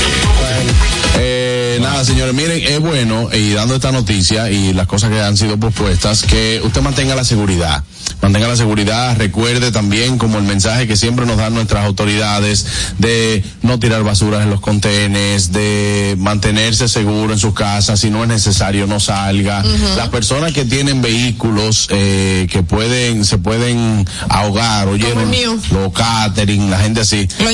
Nada, 1.83 2.05
señores, 2.05 2.35
miren, 2.35 2.63
es 2.63 2.81
bueno, 2.81 3.29
y 3.33 3.53
dando 3.53 3.75
esta 3.75 3.93
noticia 3.93 4.51
y 4.51 4.73
las 4.73 4.87
cosas 4.87 5.11
que 5.11 5.21
han 5.21 5.37
sido 5.37 5.59
propuestas, 5.59 6.23
que 6.23 6.61
usted 6.65 6.81
mantenga 6.81 7.15
la 7.15 7.25
seguridad. 7.25 7.85
Mantenga 8.21 8.47
la 8.47 8.57
seguridad, 8.57 9.17
recuerde 9.17 9.73
también 9.73 10.17
como 10.17 10.39
el 10.39 10.45
mensaje 10.45 10.87
que 10.87 10.97
siempre 10.97 11.27
nos 11.27 11.39
dan 11.39 11.55
nuestras 11.55 11.85
autoridades 11.85 12.67
de 12.99 13.45
no 13.63 13.79
tirar 13.81 14.05
basuras 14.05 14.43
en 14.45 14.51
los 14.51 14.61
contenes, 14.61 15.53
de 15.53 16.15
mantenerse 16.19 16.89
seguro 16.89 17.33
en 17.33 17.39
sus 17.39 17.53
casas, 17.55 17.99
si 17.99 18.11
no 18.11 18.23
es 18.23 18.29
necesario 18.29 18.87
no 18.87 19.01
salga. 19.01 19.65
Las 19.97 20.09
personas 20.09 20.53
que 20.53 20.65
tienen 20.65 21.03
vehículos 21.03 21.89
eh, 21.91 22.47
que 22.51 22.63
pueden, 22.63 23.25
se 23.25 23.39
pueden 23.39 24.07
ahogar, 24.29 24.87
mío. 24.89 25.59
los 25.71 25.93
catering, 25.93 26.71
la 26.71 26.79
gente 26.79 27.01
así. 27.01 27.27
Por, 27.27 27.53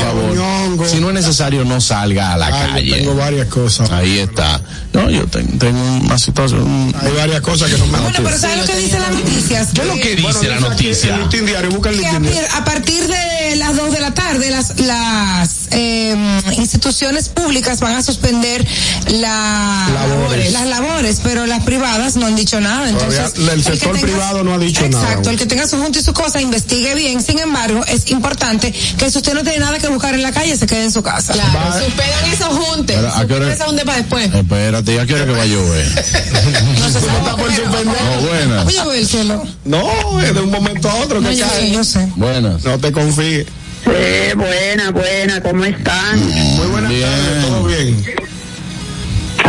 favor, 0.00 0.88
si 0.88 1.00
no 1.00 1.08
es 1.08 1.14
necesario 1.14 1.64
no 1.64 1.80
salga 1.80 2.34
a 2.34 2.36
la 2.36 2.50
yo 2.50 2.72
calle. 2.72 2.96
tengo 2.96 3.14
varias 3.14 3.45
cosas. 3.48 3.90
Ahí 3.90 4.18
está. 4.18 4.60
No, 4.92 5.10
yo 5.10 5.26
ten- 5.26 5.58
tengo 5.58 5.80
una 6.04 6.18
situación. 6.18 6.94
Hay 7.00 7.12
varias 7.12 7.40
cosas 7.40 7.70
que 7.70 7.78
no 7.78 7.86
me 7.86 7.98
Bueno, 7.98 8.18
pero 8.22 8.38
¿sabes 8.38 8.58
lo 8.58 8.64
que 8.66 8.76
dicen 8.78 9.00
las 9.02 9.12
noticias? 9.12 9.68
¿Qué 9.74 9.80
es 9.82 9.86
lo 9.86 9.94
que 9.94 10.16
dice 10.16 10.48
la 10.48 10.60
noticia? 10.60 11.14
El 11.14 11.20
listín 11.22 11.46
diario, 11.46 11.70
busca 11.70 11.90
el 11.90 12.00
que 12.00 12.06
a, 12.06 12.12
listín 12.18 12.32
diario. 12.32 12.48
a 12.56 12.64
partir 12.64 13.06
de 13.06 13.56
las 13.56 13.76
2 13.76 13.92
de 13.92 14.00
la 14.00 14.14
tarde 14.14 14.50
las, 14.50 14.78
las 14.80 15.68
eh, 15.72 16.16
instituciones 16.56 17.28
públicas 17.28 17.80
van 17.80 17.96
a 17.96 18.02
suspender 18.02 18.66
la- 19.08 19.88
Labores. 19.92 20.52
las 20.52 20.66
labores, 20.66 21.20
pero 21.22 21.46
las 21.46 21.62
privadas 21.64 22.16
no 22.16 22.26
han 22.26 22.36
dicho 22.36 22.60
nada. 22.60 22.88
Entonces, 22.88 23.34
Todavía 23.34 23.52
el 23.54 23.64
sector 23.64 23.98
privado 24.00 24.42
no 24.44 24.54
ha 24.54 24.58
dicho 24.58 24.80
exacto, 24.84 24.96
nada. 24.96 25.08
Exacto, 25.10 25.30
el 25.30 25.36
que 25.38 25.46
tenga 25.46 25.66
su 25.66 25.76
junta 25.78 25.98
y 25.98 26.02
su 26.02 26.12
cosa 26.12 26.40
investigue 26.40 26.94
bien. 26.94 27.22
Sin 27.22 27.38
embargo, 27.38 27.84
es 27.86 28.10
importante 28.10 28.72
que 28.72 29.10
si 29.10 29.18
usted 29.18 29.34
no 29.34 29.42
tiene 29.42 29.58
nada 29.60 29.78
que 29.78 29.88
buscar 29.88 30.14
en 30.14 30.22
la 30.22 30.32
calle, 30.32 30.56
se 30.56 30.66
quede 30.66 30.84
en 30.84 30.92
su 30.92 31.02
casa. 31.02 31.32
Claro, 31.32 31.84
suspendan 31.84 32.32
esos 32.32 32.48
juntes. 32.48 32.96
Pero, 33.38 33.46
¿a 33.46 33.48
qué 33.48 33.52
hora- 33.52 33.52
Suspendan 33.52 33.52
esos 33.52 33.66
juntes 33.66 33.84
para 33.84 33.98
después. 33.98 34.34
Espérate, 34.34 35.00
¿a 35.00 35.06
qué 35.06 35.14
hora 35.14 35.24
que 35.26 35.32
va 35.32 35.42
a 35.42 35.46
llover? 35.46 35.86
No 36.78 36.88
se 36.88 37.00
sabe, 37.00 37.18
está 37.18 37.36
por 37.36 37.54
suspender. 37.54 37.96
No, 38.02 38.20
buenas. 38.28 38.66
Oye, 38.66 38.80
ve 38.90 38.98
el 39.00 39.06
cielo. 39.06 39.44
No, 39.64 40.20
es 40.20 40.34
de 40.34 40.40
un 40.40 40.50
momento 40.50 40.88
a 40.90 40.94
otro 40.96 41.20
No, 41.20 41.30
yo 41.30 41.44
sé, 41.46 41.50
cae. 41.52 41.70
yo 41.72 41.84
sé. 41.84 42.08
Buenas. 42.16 42.64
No 42.64 42.78
te 42.78 42.92
confíes. 42.92 43.46
Sí, 43.84 44.34
buena, 44.36 44.90
buena, 44.90 45.40
¿cómo 45.42 45.64
están? 45.64 46.18
Muy 46.56 46.66
buenas 46.68 46.90
Bien. 46.90 47.02
tardes, 47.08 47.46
todo 47.46 47.64
bien. 47.64 48.04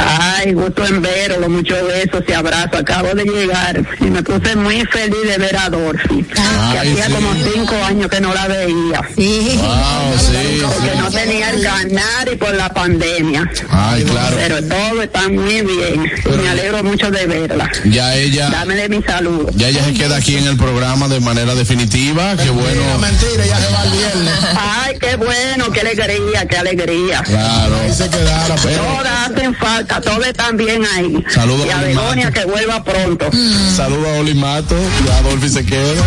Ay, 0.09 0.53
gusto 0.53 0.85
en 0.85 1.01
verlo, 1.01 1.49
muchos 1.49 1.77
besos 1.87 2.23
y 2.27 2.33
abrazos. 2.33 2.79
Acabo 2.79 3.13
de 3.13 3.23
llegar 3.25 3.83
y 3.99 4.05
me 4.05 4.23
puse 4.23 4.55
muy 4.55 4.85
feliz 4.85 5.23
de 5.27 5.37
ver 5.37 5.57
a 5.57 5.69
Dorothy, 5.69 6.23
que 6.23 6.39
Ay, 6.41 6.77
hacía 6.77 7.05
sí. 7.07 7.11
como 7.13 7.33
cinco 7.53 7.75
años 7.85 8.09
que 8.09 8.21
no 8.21 8.33
la 8.33 8.47
veía. 8.47 9.01
Sí. 9.15 9.57
Wow, 9.57 10.17
sí, 10.19 10.61
Porque 10.63 10.91
sí. 10.91 10.97
no 10.99 11.11
tenía 11.11 11.49
el 11.51 11.61
ganar 11.61 12.29
y 12.31 12.35
por 12.35 12.53
la 12.55 12.69
pandemia. 12.73 13.49
Ay, 13.69 14.03
claro. 14.03 14.37
Pero 14.37 14.63
todo 14.63 15.01
está 15.01 15.27
muy 15.29 15.61
bien 15.61 16.11
me 16.47 16.49
alegro 16.49 16.83
mucho 16.83 17.09
de 17.11 17.25
verla. 17.25 17.69
Ya 17.85 18.15
ella, 18.15 18.49
Dámele 18.49 18.89
mi 18.89 19.01
saludo. 19.03 19.49
ya 19.55 19.67
ella 19.69 19.83
se 19.83 19.93
queda 19.93 20.17
aquí 20.17 20.37
en 20.37 20.47
el 20.47 20.57
programa 20.57 21.07
de 21.07 21.19
manera 21.19 21.55
definitiva. 21.55 22.35
Qué 22.37 22.49
bueno. 22.49 22.81
Mentira, 22.99 23.45
ya 23.45 23.57
se 23.57 23.73
va 23.73 23.83
el 23.83 23.91
viernes. 23.91 24.33
Ay, 24.55 24.97
qué 24.99 25.15
bueno, 25.15 25.71
qué 25.71 25.81
alegría, 25.81 26.45
qué 26.47 26.57
alegría. 26.57 27.21
Claro. 27.23 27.75
Ahí 27.83 27.93
se 27.93 28.09
quedara, 28.09 28.55
pero. 28.63 28.83
Todas 28.83 29.29
hacen 29.31 29.55
falta, 29.55 29.96
todas 30.01 30.27
están 30.27 30.57
bien 30.57 30.83
ahí. 30.95 31.23
Saludos 31.29 31.65
y 31.65 31.69
a 31.69 31.79
a 31.79 31.81
Begonia 31.81 32.31
que 32.31 32.45
vuelva 32.45 32.83
pronto. 32.83 33.29
Saludos 33.75 34.07
a 34.07 34.19
Oli 34.19 34.33
Mato 34.33 34.75
y 35.05 35.09
a 35.09 35.17
Adolfi 35.17 35.49
se 35.49 35.65
queda. 35.65 36.01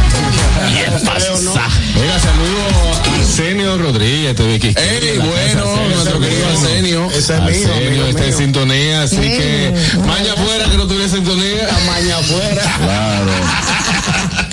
Oiga, 0.64 2.18
saludo 2.20 2.60
a 2.94 3.18
Arsenio 3.20 3.78
Rodríguez, 3.78 4.36
TV 4.36 4.58
Quisqueya, 4.58 5.12
Ey, 5.12 5.18
bueno, 5.18 5.76
nuestro 5.94 6.20
querido 6.20 6.48
Arsenio. 6.48 7.10
Ese 7.10 7.34
es 7.34 7.42
mío, 7.42 7.68
Arsenio 7.72 8.06
está 8.06 8.24
en 8.26 8.36
sintonía, 8.36 9.02
así 9.02 9.16
que 9.16 9.74
maña 10.06 10.32
afuera 10.32 10.64
que 10.70 10.76
no 10.76 10.86
tuviera 10.86 11.08
sintonía. 11.08 11.68
Mañana 11.86 12.18
afuera. 12.18 12.62
Claro. 12.78 13.32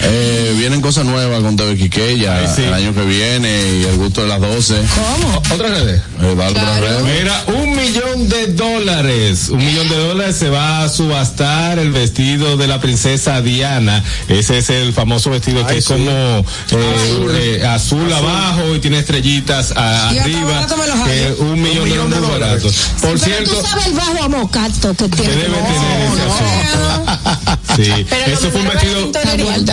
Eh, 0.10 0.56
vienen 0.58 0.80
cosas 0.82 1.04
nuevas 1.06 1.42
con 1.42 1.56
TV 1.58 1.76
Quiqueya 1.78 2.38
Ay, 2.38 2.48
sí. 2.56 2.64
el 2.64 2.74
año 2.74 2.94
que 2.94 3.02
viene 3.02 3.50
y 3.80 3.84
el 3.84 3.98
gusto 3.98 4.22
de 4.22 4.28
las 4.28 4.40
12. 4.40 4.76
¿Cómo? 4.96 5.42
¿Otra 5.54 5.68
red? 5.70 5.96
Eh, 5.96 6.36
da 6.38 6.48
otra 6.48 6.80
red. 6.80 7.00
Mira, 7.20 7.44
un 7.48 7.76
millón 7.76 8.30
de 8.30 8.48
dólares. 8.48 9.50
Un 9.50 9.58
millón 9.58 9.90
de 9.90 9.98
dólares 9.98 10.36
se 10.38 10.50
va 10.50 10.84
a 10.84 10.90
subastar 10.90 11.78
el 11.80 11.92
vestido 11.92 12.56
de 12.58 12.68
la 12.68 12.80
princesa 12.80 13.42
Diana. 13.42 14.04
Ese 14.30 14.60
es 14.60 14.70
el 14.70 14.94
famoso 14.94 15.30
vestido 15.30 15.66
que 15.68 15.74
Ay, 15.74 15.80
es 15.80 15.86
sí. 15.86 15.94
como 15.94 16.10
eh, 16.12 17.60
eh, 17.62 17.66
azul, 17.66 18.12
abajo 18.14 18.76
y 18.76 18.80
tiene 18.80 19.00
estrellitas 19.00 19.74
a- 19.76 20.10
arriba. 20.10 20.66
que 21.06 21.24
hallo. 21.26 21.36
un 21.42 21.62
millón, 21.62 21.84
de 21.84 21.90
millón 21.92 22.10
de 22.12 22.16
dólares 22.20 22.64
dólares. 22.64 22.64
baratos. 22.64 22.76
Por 23.02 23.20
Pero 23.20 23.26
cierto, 23.26 23.56
tú 23.62 23.68
sabes 23.68 23.88
el 23.88 23.94
bajo 23.94 24.24
amocato 24.24 24.94
que 24.96 25.10
que 25.10 25.16
tiene. 25.18 25.34
debe 25.36 25.48
tener 25.58 26.02
ese 26.14 26.22
asunto. 26.24 27.18
Sí, 27.78 27.92
Pero 28.10 28.34
eso 28.34 28.50
fue 28.50 28.62
un 28.62 28.68
vestido, 28.70 29.06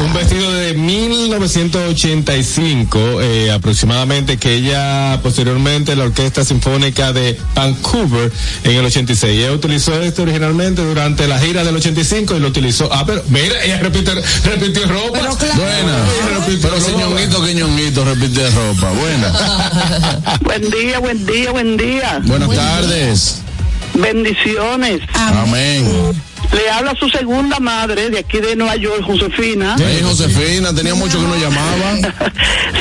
un 0.04 0.12
vestido 0.24 0.52
de 0.54 0.72
1985 0.72 3.20
eh, 3.20 3.52
aproximadamente 3.52 4.38
que 4.38 4.54
ella 4.54 5.20
posteriormente 5.22 5.94
la 5.96 6.04
Orquesta 6.04 6.42
Sinfónica 6.44 7.12
de 7.12 7.38
Vancouver 7.54 8.32
en 8.64 8.76
el 8.76 8.86
86. 8.86 9.38
Ella 9.38 9.52
utilizó 9.52 10.00
esto 10.00 10.22
originalmente 10.22 10.82
durante 10.82 11.28
la 11.28 11.38
gira 11.38 11.62
del 11.62 11.76
85 11.76 12.36
y 12.36 12.40
lo 12.40 12.48
utilizó. 12.48 12.88
Ah, 12.90 13.04
pero 13.04 13.22
mira, 13.28 13.62
ella 13.64 13.80
repite, 13.80 14.12
repitió 14.44 14.86
ropa. 14.86 15.18
Pero 15.20 15.36
claro. 15.36 15.56
Buena. 15.56 16.06
Pero 16.62 16.74
ese 16.74 16.92
ropa. 16.92 17.02
ñonguito 17.02 17.44
que 17.44 17.54
ñonguito 17.54 18.06
repite 18.06 18.48
ropa. 18.50 18.92
Buena. 18.92 19.30
Buen 20.40 20.70
día, 20.70 21.00
buen 21.00 21.26
día, 21.26 21.50
buen 21.50 21.76
día. 21.76 22.22
Buenas 22.24 22.48
tardes. 22.54 23.42
Bendiciones. 23.94 25.00
Amén. 25.14 26.14
Le 26.52 26.70
habla 26.70 26.94
su 26.98 27.08
segunda 27.08 27.58
madre 27.58 28.10
de 28.10 28.18
aquí 28.18 28.38
de 28.38 28.54
Nueva 28.54 28.76
York, 28.76 29.02
Josefina. 29.04 29.76
Hey, 29.78 30.00
Josefina, 30.04 30.74
tenía 30.74 30.94
mucho 30.94 31.18
que 31.18 31.26
no 31.26 31.36
llamaba. 31.36 32.32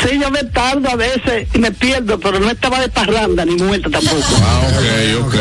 Sí, 0.03 0.19
yo 0.19 0.29
me 0.31 0.43
tardo 0.43 0.89
a 0.89 0.97
veces 0.97 1.47
y 1.53 1.59
me 1.59 1.71
pierdo, 1.71 2.19
pero 2.19 2.37
no 2.37 2.49
estaba 2.49 2.81
de 2.81 2.89
parranda 2.89 3.45
ni 3.45 3.55
muerta 3.55 3.89
tampoco. 3.89 4.21
Ah, 4.41 4.61
ok, 4.67 5.25
ok. 5.25 5.35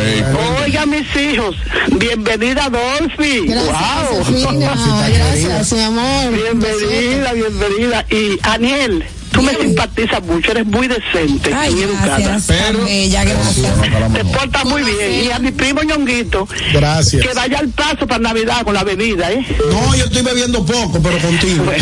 Oiga, 0.62 0.86
mis 0.86 1.16
hijos, 1.16 1.56
bienvenida 1.98 2.68
Dolphy. 2.68 3.46
Gracias, 3.48 4.30
wow. 4.30 4.60
Gracias, 4.60 5.72
mi 5.72 5.80
amor. 5.80 6.32
Bienvenida, 6.32 7.32
bienvenida. 7.32 8.06
Y 8.08 8.38
Aniel, 8.44 9.04
Tú 9.32 9.42
me 9.42 9.54
simpatizas 9.54 10.22
mucho, 10.24 10.50
eres 10.52 10.66
muy 10.66 10.86
decente, 10.88 11.52
Ay, 11.54 11.72
muy 11.72 11.82
educada. 11.84 12.38
bella, 12.84 13.24
gracias. 13.24 13.72
Te 14.12 14.24
portas 14.26 14.64
muy 14.66 14.82
bien. 14.82 15.24
Y 15.24 15.30
a 15.30 15.38
mi 15.38 15.50
primo 15.52 15.82
ñonguito, 15.82 16.46
Gracias. 16.72 17.26
que 17.26 17.32
vaya 17.34 17.58
al 17.58 17.68
paso 17.70 18.06
para 18.06 18.20
Navidad 18.20 18.62
con 18.62 18.74
la 18.74 18.84
bebida, 18.84 19.30
¿eh? 19.32 19.44
No, 19.70 19.94
yo 19.94 20.04
estoy 20.04 20.22
bebiendo 20.22 20.64
poco, 20.64 21.00
pero 21.02 21.18
contigo. 21.18 21.64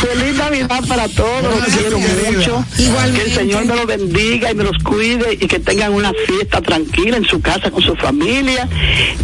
Feliz 0.00 0.36
Navidad 0.36 0.84
para 0.86 1.08
todos, 1.08 1.42
los 1.42 1.56
Gracias, 1.56 1.76
quiero 1.78 1.98
mucho. 1.98 2.64
Igualmente. 2.78 3.18
Que 3.18 3.30
el 3.30 3.34
Señor 3.36 3.64
me 3.64 3.74
los 3.76 3.86
bendiga 3.86 4.50
y 4.52 4.54
me 4.54 4.64
los 4.64 4.78
cuide 4.84 5.32
y 5.40 5.46
que 5.46 5.58
tengan 5.58 5.92
una 5.92 6.12
fiesta 6.26 6.60
tranquila 6.62 7.16
en 7.16 7.24
su 7.24 7.40
casa 7.40 7.70
con 7.70 7.82
su 7.82 7.96
familia 7.96 8.68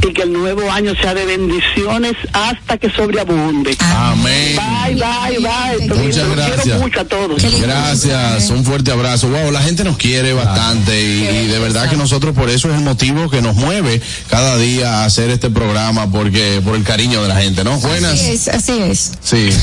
y 0.03 0.13
que 0.13 0.23
el 0.23 0.33
nuevo 0.33 0.69
año 0.71 0.95
sea 1.01 1.15
de 1.15 1.25
bendiciones 1.27 2.15
hasta 2.33 2.77
que 2.79 2.91
sobreabunde. 2.91 3.77
Amén. 3.81 4.57
Bye, 4.57 4.95
bye, 4.95 5.39
bye. 5.39 5.89
Muchas 5.97 6.24
Los 6.27 6.37
gracias. 6.37 6.63
quiero 6.63 6.81
mucho 6.81 7.01
a 7.01 7.05
todos. 7.05 7.61
Gracias, 7.61 8.51
un 8.51 8.65
fuerte 8.65 8.91
abrazo. 8.91 9.29
Wow, 9.29 9.51
la 9.51 9.63
gente 9.63 9.85
nos 9.85 9.97
quiere 9.97 10.33
bastante 10.33 11.01
y, 11.01 11.45
y 11.45 11.47
de 11.49 11.59
verdad 11.59 11.89
que 11.89 11.97
nosotros 11.97 12.35
por 12.35 12.51
eso 12.51 12.69
es 12.71 12.77
el 12.77 12.83
motivo 12.83 13.29
que 13.31 13.43
nos 13.43 13.55
mueve 13.57 14.01
cada 14.29 14.57
día 14.59 15.03
a 15.03 15.05
hacer 15.05 15.31
este 15.31 15.51
programa 15.51 16.11
porque 16.11 16.61
por 16.65 16.77
el 16.77 16.85
cariño 16.85 17.23
de 17.23 17.29
la 17.29 17.37
gente, 17.41 17.65
¿no? 17.65 17.79
Buenas. 17.79 18.13
Así 18.13 18.31
es, 18.31 18.49
así 18.49 18.79
es. 18.81 19.13
Sí. 19.23 19.49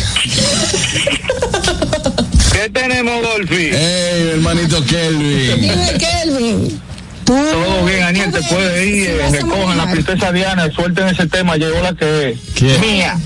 ¿Qué 2.51 2.69
tenemos, 2.69 3.21
Dolphy? 3.21 3.69
Hey, 3.71 4.31
hermanito 4.33 4.83
Kelvin. 4.85 5.61
Dime, 5.61 5.97
Kelvin. 5.97 6.81
Todo 7.25 7.85
bien, 7.85 8.03
Aniel, 8.03 8.31
te 8.31 8.41
puede 8.43 8.85
ir, 8.85 9.21
recojan 9.31 9.77
la 9.77 9.89
princesa 9.89 10.31
Diana, 10.31 10.69
suelten 10.71 11.07
ese 11.07 11.27
tema, 11.27 11.55
llegó 11.55 11.81
la 11.81 11.93
que 11.93 12.31
es. 12.31 12.39
¿Quién? 12.55 12.81
Mía. 12.81 13.17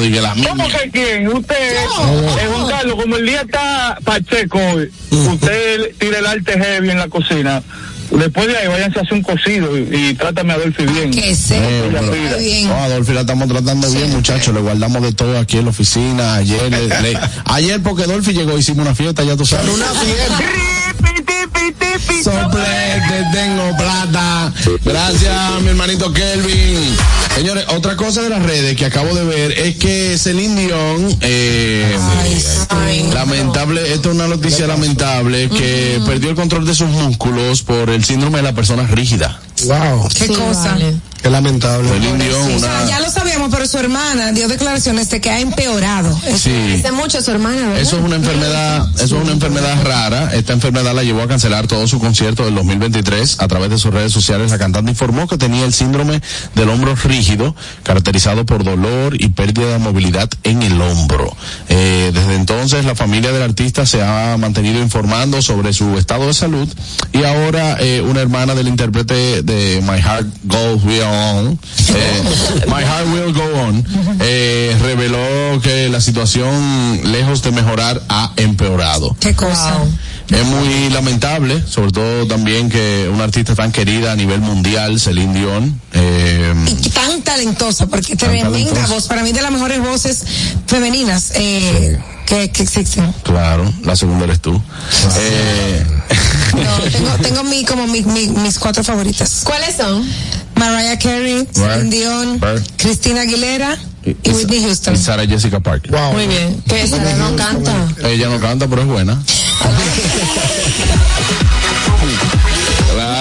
Diga 0.00 0.20
la 0.22 0.34
mía. 0.34 0.48
¿Cómo 0.50 0.68
que 0.68 0.90
quién? 0.90 1.28
Usted, 1.28 1.54
eh, 1.74 1.86
Juan 2.52 2.68
Carlos, 2.68 2.96
como 3.00 3.16
el 3.16 3.26
día 3.26 3.40
está 3.42 3.98
Pacheco 4.04 4.58
hoy, 4.74 4.90
usted 5.10 5.94
tira 5.98 6.18
el 6.18 6.26
arte 6.26 6.52
heavy 6.58 6.90
en 6.90 6.98
la 6.98 7.08
cocina. 7.08 7.62
Después 8.10 8.46
de 8.46 8.58
ahí, 8.58 8.68
váyanse 8.68 8.98
a 8.98 9.02
hacer 9.02 9.14
un 9.14 9.22
cocido 9.22 9.78
y, 9.78 9.88
y 10.10 10.14
trátame 10.14 10.52
a 10.52 10.56
Adolfi 10.56 10.84
bien. 10.84 11.10
Que 11.10 11.34
sé, 11.34 11.56
Eh, 11.56 11.88
pero- 11.90 12.12
está 12.12 12.36
bien. 12.36 12.68
No, 12.68 12.74
Adolfi 12.74 13.12
la 13.14 13.20
estamos 13.22 13.48
tratando 13.48 13.90
bien, 13.90 14.10
muchachos. 14.10 14.52
Le 14.54 14.60
guardamos 14.60 15.00
de 15.02 15.12
todo 15.14 15.38
aquí 15.38 15.56
en 15.56 15.64
la 15.64 15.70
oficina. 15.70 16.34
Ayer, 16.34 16.70
le- 16.70 16.88
le- 16.88 17.18
ayer 17.46 17.80
porque 17.82 18.02
Adolfi 18.02 18.32
llegó, 18.34 18.58
hicimos 18.58 18.84
una 18.84 18.94
fiesta, 18.94 19.22
ya 19.24 19.34
tú 19.34 19.46
sabes. 19.46 19.66
Una 19.72 19.86
fiesta. 19.94 20.40
Soplete, 22.22 23.24
tengo 23.32 23.76
plata. 23.76 24.52
Gracias, 24.84 25.60
mi 25.62 25.68
hermanito 25.68 26.12
Kelvin. 26.12 26.96
Señores, 27.34 27.64
otra 27.68 27.96
cosa 27.96 28.22
de 28.22 28.28
las 28.30 28.42
redes 28.42 28.76
que 28.76 28.84
acabo 28.84 29.14
de 29.14 29.24
ver 29.24 29.52
es 29.58 29.76
que 29.76 30.16
Celine 30.18 30.66
Dion, 30.66 31.18
eh, 31.20 31.96
lamentable, 33.12 33.92
esto 33.94 34.10
es 34.10 34.14
una 34.14 34.28
noticia 34.28 34.66
lamentable, 34.66 35.48
que 35.48 36.00
perdió 36.06 36.30
el 36.30 36.36
control 36.36 36.66
de 36.66 36.74
sus 36.74 36.88
músculos 36.88 37.62
por 37.62 37.90
el 37.90 38.04
síndrome 38.04 38.38
de 38.38 38.42
la 38.44 38.52
persona 38.54 38.86
rígida. 38.86 39.40
Wow. 39.64 40.08
¿Qué 40.08 40.26
Sí, 40.26 40.34
cosa? 40.34 40.72
vale. 40.72 40.94
Qué 41.22 41.30
lamentable. 41.30 41.88
Celine 41.88 42.24
Dion, 42.24 42.56
O 42.56 42.58
sea, 42.58 42.80
una... 42.80 42.88
ya 42.88 43.00
lo 43.00 43.08
sabíamos, 43.08 43.48
pero 43.52 43.64
su 43.66 43.78
hermana 43.78 44.32
dio 44.32 44.48
declaraciones 44.48 45.08
de 45.08 45.20
que 45.20 45.30
ha 45.30 45.38
empeorado. 45.38 46.18
Sí. 46.36 46.50
Hace 46.78 46.90
mucho 46.90 47.22
su 47.22 47.30
hermana, 47.30 47.68
¿verdad? 47.68 47.78
Eso 47.80 47.98
es 47.98 48.04
una 48.04 48.16
enfermedad, 48.16 48.88
eso 48.96 49.16
es 49.16 49.22
una 49.22 49.32
enfermedad 49.32 49.84
rara. 49.84 50.34
Esta 50.34 50.52
enfermedad 50.52 50.94
la 50.94 51.04
llevó 51.04 51.22
a 51.22 51.28
cancelar 51.28 51.68
todo 51.68 51.86
su 51.86 52.00
concierto 52.00 52.44
del 52.44 52.56
2023 52.56 53.36
a 53.38 53.46
través 53.46 53.70
de 53.70 53.78
sus 53.78 53.94
redes 53.94 54.12
sociales. 54.12 54.50
La 54.50 54.58
cantante 54.58 54.90
informó 54.90 55.28
que 55.28 55.38
tenía 55.38 55.64
el 55.64 55.72
síndrome 55.72 56.20
del 56.56 56.68
hombro 56.70 56.96
rígido, 56.96 57.54
caracterizado 57.84 58.44
por 58.44 58.64
dolor 58.64 59.14
y 59.20 59.28
pérdida 59.28 59.68
de 59.74 59.78
movilidad 59.78 60.28
en 60.42 60.62
el 60.62 60.80
hombro. 60.80 61.36
Eh, 61.68 62.10
desde 62.12 62.34
entonces, 62.34 62.84
la 62.84 62.96
familia 62.96 63.30
del 63.30 63.42
artista 63.42 63.86
se 63.86 64.02
ha 64.02 64.36
mantenido 64.38 64.80
informando 64.80 65.40
sobre 65.40 65.72
su 65.72 65.96
estado 65.98 66.26
de 66.26 66.34
salud 66.34 66.68
y 67.12 67.22
ahora 67.22 67.76
eh, 67.78 68.00
una 68.00 68.20
hermana 68.20 68.56
del 68.56 68.66
intérprete 68.66 69.42
de 69.42 69.80
My 69.82 70.00
Heart 70.00 70.26
Goes 70.44 70.82
Will 70.82 71.11
On, 71.12 71.58
eh, 71.94 72.22
My 72.66 72.82
Heart 72.82 73.06
Will 73.12 73.32
Go 73.32 73.44
On, 73.66 73.84
eh, 74.20 74.76
reveló 74.80 75.60
que 75.62 75.88
la 75.88 76.00
situación, 76.00 77.00
lejos 77.04 77.42
de 77.42 77.52
mejorar, 77.52 78.02
ha 78.08 78.32
empeorado. 78.36 79.16
¿Qué 79.20 79.34
cosa? 79.34 79.78
Es 80.30 80.46
muy 80.46 80.88
lamentable, 80.90 81.62
sobre 81.66 81.90
todo 81.92 82.26
también 82.26 82.70
que 82.70 83.10
una 83.12 83.24
artista 83.24 83.54
tan 83.54 83.70
querida 83.70 84.12
a 84.12 84.16
nivel 84.16 84.40
mundial, 84.40 84.98
Celine 84.98 85.34
Dion, 85.38 85.80
eh, 85.92 86.54
Y 86.82 86.88
tan 86.88 87.20
talentosa, 87.22 87.86
porque 87.86 88.16
tremenda 88.16 88.50
talentosa. 88.50 88.86
voz, 88.86 89.06
para 89.08 89.22
mí 89.22 89.32
de 89.32 89.42
las 89.42 89.52
mejores 89.52 89.80
voces 89.80 90.24
femeninas 90.66 91.32
eh, 91.34 91.98
que, 92.26 92.50
que 92.50 92.62
existen. 92.62 93.12
claro, 93.22 93.70
la 93.84 93.96
segunda 93.96 94.24
eres 94.24 94.40
tú. 94.40 94.60
Eh, 95.18 95.84
No, 96.54 96.90
tengo, 96.90 97.10
tengo 97.22 97.44
mi, 97.44 97.64
como 97.64 97.86
mi, 97.86 98.02
mi- 98.02 98.28
mis 98.28 98.58
cuatro 98.58 98.84
favoritas. 98.84 99.40
¿Cuáles 99.44 99.76
son? 99.76 100.06
Mariah 100.56 100.98
Carey, 100.98 101.48
Celine 101.52 101.90
Dion. 101.90 102.40
Cristina 102.76 103.22
Aguilera 103.22 103.76
y, 104.04 104.10
y 104.22 104.30
Whitney 104.32 104.62
Houston. 104.62 104.94
y 104.94 104.98
Sarah 104.98 105.26
Jessica 105.26 105.60
Parker. 105.60 105.90
Wow. 105.90 106.12
Muy 106.12 106.26
bien. 106.26 106.62
Que 106.68 106.86
Sara 106.86 107.14
no 107.16 107.34
canta. 107.36 107.72
Ella 108.04 108.28
no 108.28 108.38
canta, 108.40 108.66
pero 108.68 108.82
es 108.82 108.88
buena. 108.88 109.22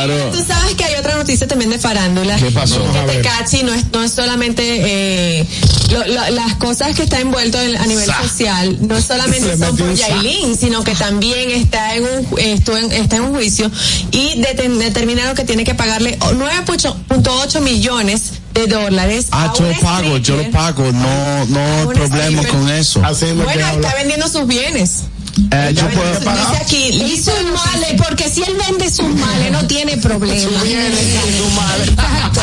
Claro. 0.05 0.31
Tú 0.31 0.43
sabes 0.45 0.75
que 0.75 0.83
hay 0.85 0.95
otra 0.95 1.15
noticia 1.15 1.47
también 1.47 1.69
de 1.71 1.79
farándula. 1.79 2.35
¿Qué 2.37 2.51
pasó? 2.51 2.83
Que 2.91 2.99
ver. 3.05 3.21
Tecachi 3.21 3.63
no 3.63 3.73
es, 3.73 3.85
no 3.91 4.03
es 4.03 4.11
solamente 4.11 4.61
eh, 4.63 5.45
lo- 5.91 6.05
lo- 6.07 6.29
las 6.31 6.55
cosas 6.55 6.95
que 6.95 7.03
está 7.03 7.19
envuelto 7.19 7.59
en- 7.59 7.77
a 7.77 7.85
nivel 7.85 8.05
Sa. 8.05 8.21
social, 8.23 8.77
no 8.81 9.01
solamente 9.01 9.57
son 9.57 9.75
por. 9.77 9.93
Yailin, 9.93 10.55
sino 10.57 10.83
que 10.83 10.95
también 10.95 11.51
está 11.51 11.95
en 11.95 12.03
un 12.03 12.27
estuvo 12.39 12.77
en- 12.77 12.91
está 12.91 13.17
en 13.17 13.23
un 13.23 13.33
juicio 13.33 13.69
y 14.11 14.41
deten- 14.41 14.77
determinaron 14.77 15.35
que 15.35 15.43
tiene 15.43 15.63
que 15.63 15.75
pagarle 15.75 16.17
9.8 16.35 17.61
millones 17.61 18.21
de 18.53 18.67
dólares. 18.67 19.27
Ah, 19.31 19.53
yo 19.57 19.65
lo 19.65 19.79
pago, 19.79 20.17
yo 20.17 20.35
lo 20.37 20.51
pago, 20.51 20.91
no, 20.91 21.45
no 21.45 21.59
hay 21.59 21.87
problema 21.95 22.43
con 22.47 22.69
eso. 22.69 23.01
Así 23.03 23.25
es 23.25 23.35
Bueno, 23.35 23.65
está 23.67 23.93
vendiendo 23.95 24.27
sus 24.27 24.45
bienes. 24.47 25.03
Eh, 25.51 25.73
yo 25.73 25.89
puedo, 25.89 26.19
Dice 26.19 26.57
aquí, 26.61 27.03
Y 27.03 27.17
sus 27.17 27.33
males, 27.51 27.93
porque 27.97 28.29
si 28.29 28.43
él 28.43 28.53
vende 28.67 28.89
sus 28.91 29.07
males, 29.07 29.51
no 29.51 29.65
tiene 29.67 29.97
problema. 29.97 30.39
si 30.39 30.45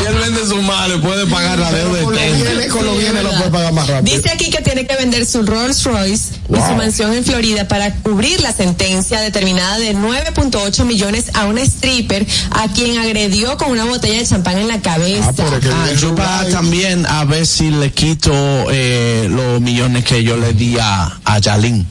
él 0.05 0.15
vende 0.15 0.47
su 0.47 0.61
mal, 0.63 1.01
puede 1.01 1.27
pagar 1.27 1.59
la 1.59 1.71
deuda 1.73 2.03
Con 2.03 2.15
los 2.15 2.23
bienes, 2.43 2.67
con 2.73 2.85
los 2.87 2.99
bienes 2.99 3.23
lo 3.23 3.31
puede 3.31 3.51
pagar 3.51 3.73
más 3.73 3.87
rápido. 3.89 4.17
Dice 4.17 4.31
aquí 4.31 4.51
que 4.51 4.61
tiene 4.63 4.87
que 4.87 4.97
vender 4.97 5.27
su 5.27 5.43
Rolls 5.43 5.85
Royce 5.85 6.35
y 6.49 6.53
Wow. 6.55 6.69
su 6.69 6.75
mansión 6.77 7.13
en 7.15 7.25
Florida 7.25 7.69
para 7.69 7.95
cubrir 7.97 8.41
la 8.41 8.53
sentencia 8.53 9.21
determinada 9.21 9.79
de 9.79 9.95
9.8 9.95 10.85
millones 10.85 11.27
a 11.35 11.47
una 11.47 11.61
stripper 11.63 12.27
a 12.51 12.69
quien 12.69 12.99
agredió 12.99 13.57
con 13.59 13.71
una 13.71 13.85
botella 13.85 14.19
de 14.19 14.27
champán 14.27 14.59
en 14.59 14.69
la 14.69 14.81
cabeza. 14.81 15.33
Ah, 15.39 15.45
Ah, 15.71 15.89
yo 16.01 16.15
para 16.15 16.49
también 16.49 17.05
a 17.07 17.25
ver 17.25 17.47
si 17.47 17.71
le 17.71 17.93
quito 17.93 18.33
eh, 18.71 19.29
los 19.31 19.61
millones 19.61 20.05
que 20.05 20.23
yo 20.25 20.37
le 20.37 20.53
di 20.55 20.79
a, 20.79 21.19
a 21.25 21.39
Yalin. 21.39 21.87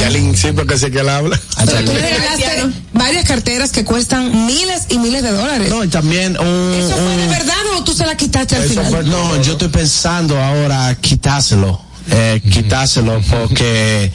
Yalin, 0.00 0.36
sí, 0.36 0.49
porque 0.52 0.78
sé 0.78 0.90
que 0.90 1.00
él 1.00 1.08
habla. 1.08 1.38
A 1.56 1.64
Pero 1.66 1.84
tú 1.84 1.92
regalaste 1.92 2.66
varias 2.92 3.24
carteras 3.24 3.70
que 3.72 3.84
cuestan 3.84 4.46
miles 4.46 4.86
y 4.90 4.98
miles 4.98 5.22
de 5.22 5.30
dólares. 5.32 5.68
No, 5.70 5.84
y 5.84 5.88
también 5.88 6.38
un, 6.38 6.74
¿Eso 6.74 6.96
fue 6.96 7.16
de 7.16 7.26
verdad 7.28 7.56
o 7.76 7.84
tú 7.84 7.92
se 7.94 8.04
la 8.06 8.16
quitaste 8.16 8.56
al 8.56 8.64
final? 8.64 8.86
fue- 8.86 9.04
No, 9.04 9.40
yo 9.42 9.52
estoy 9.52 9.68
pensando 9.68 10.40
ahora 10.40 10.94
quitárselo. 11.00 11.80
Eh, 12.12 12.40
quitárselo 12.50 13.20
porque 13.30 14.10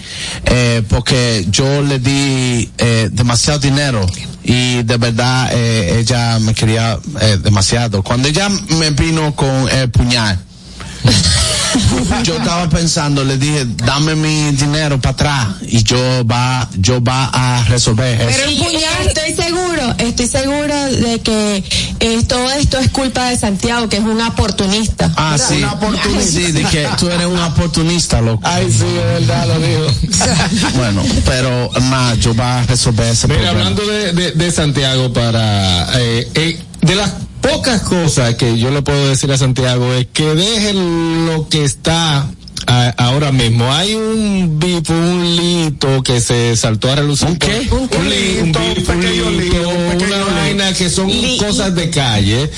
eh, 0.45 0.83
porque 0.89 1.45
yo 1.49 1.81
le 1.81 1.99
di 1.99 2.69
eh, 2.77 3.09
demasiado 3.11 3.59
dinero 3.59 4.05
y 4.43 4.83
de 4.83 4.97
verdad 4.97 5.49
eh, 5.53 5.99
ella 5.99 6.39
me 6.39 6.53
quería 6.53 6.99
eh, 7.21 7.37
demasiado 7.41 8.03
cuando 8.03 8.27
ella 8.27 8.49
me 8.49 8.89
vino 8.89 9.33
con 9.35 9.69
el 9.69 9.89
puñal 9.91 10.37
yo 12.23 12.37
estaba 12.37 12.69
pensando 12.69 13.23
le 13.23 13.37
dije 13.37 13.65
dame 13.85 14.15
mi 14.15 14.51
dinero 14.51 14.99
para 14.99 15.13
atrás 15.13 15.47
y 15.67 15.83
yo 15.83 15.97
va 16.25 16.67
yo 16.77 17.03
va 17.03 17.29
a 17.33 17.63
resolver 17.65 18.21
eso 18.21 18.29
Pero 18.35 18.49
un 18.49 18.57
puñal, 18.57 19.07
estoy 19.07 19.33
seguro, 19.35 19.95
estoy 19.97 20.27
seguro 20.27 20.75
de 20.91 21.19
que 21.19 21.63
eh, 21.99 22.23
todo 22.27 22.51
esto 22.51 22.77
es 22.79 22.89
culpa 22.91 23.29
de 23.29 23.37
Santiago, 23.37 23.87
que 23.89 23.97
es 23.97 24.03
un 24.03 24.19
oportunista. 24.21 25.11
Ah, 25.15 25.37
sí. 25.37 25.63
Sí, 26.21 26.51
de 26.51 26.63
que 26.63 26.87
tú 26.99 27.09
eres 27.09 27.25
un 27.27 27.39
oportunista, 27.39 28.21
loco. 28.21 28.41
Ay, 28.43 28.71
sí, 28.71 28.85
es 28.85 29.27
verdad, 29.27 29.47
lo 29.47 29.59
digo. 29.59 29.87
Bueno, 30.75 31.03
pero 31.25 31.69
nada, 31.81 32.15
yo 32.15 32.35
va 32.35 32.59
a 32.59 32.63
resolver 32.63 33.07
ese 33.07 33.27
Mira, 33.27 33.39
problema. 33.51 33.59
hablando 33.59 33.85
de, 33.85 34.13
de, 34.13 34.31
de 34.31 34.51
Santiago 34.51 35.11
para 35.13 35.87
eh, 35.99 36.27
eh, 36.35 36.59
de 36.81 36.95
las 36.95 37.11
pocas 37.51 37.81
cosas 37.81 38.35
que 38.35 38.57
yo 38.57 38.71
le 38.71 38.81
puedo 38.81 39.07
decir 39.07 39.31
a 39.31 39.37
Santiago 39.37 39.93
es 39.93 40.07
que 40.07 40.35
deje 40.35 40.73
lo 40.73 41.47
que 41.47 41.63
está 41.63 42.27
a- 42.67 42.93
ahora 42.97 43.31
mismo. 43.31 43.71
Hay 43.73 43.93
un 43.95 44.59
bip, 44.59 44.89
un 44.89 45.35
lito 45.35 46.01
que 46.03 46.19
se 46.21 46.55
saltó 46.55 46.91
a 46.91 46.95
relucir. 46.95 47.27
¿Un 47.27 47.37
qué? 47.37 47.67
Un, 47.71 48.09
li- 48.09 48.39
un 48.41 48.51
bip, 48.51 48.89
un 48.89 49.37
lito, 49.37 49.69
una 49.69 50.23
vaina 50.35 50.73
que 50.73 50.89
son 50.89 51.09
cosas 51.37 51.73
de 51.75 51.89
calle, 51.89 52.49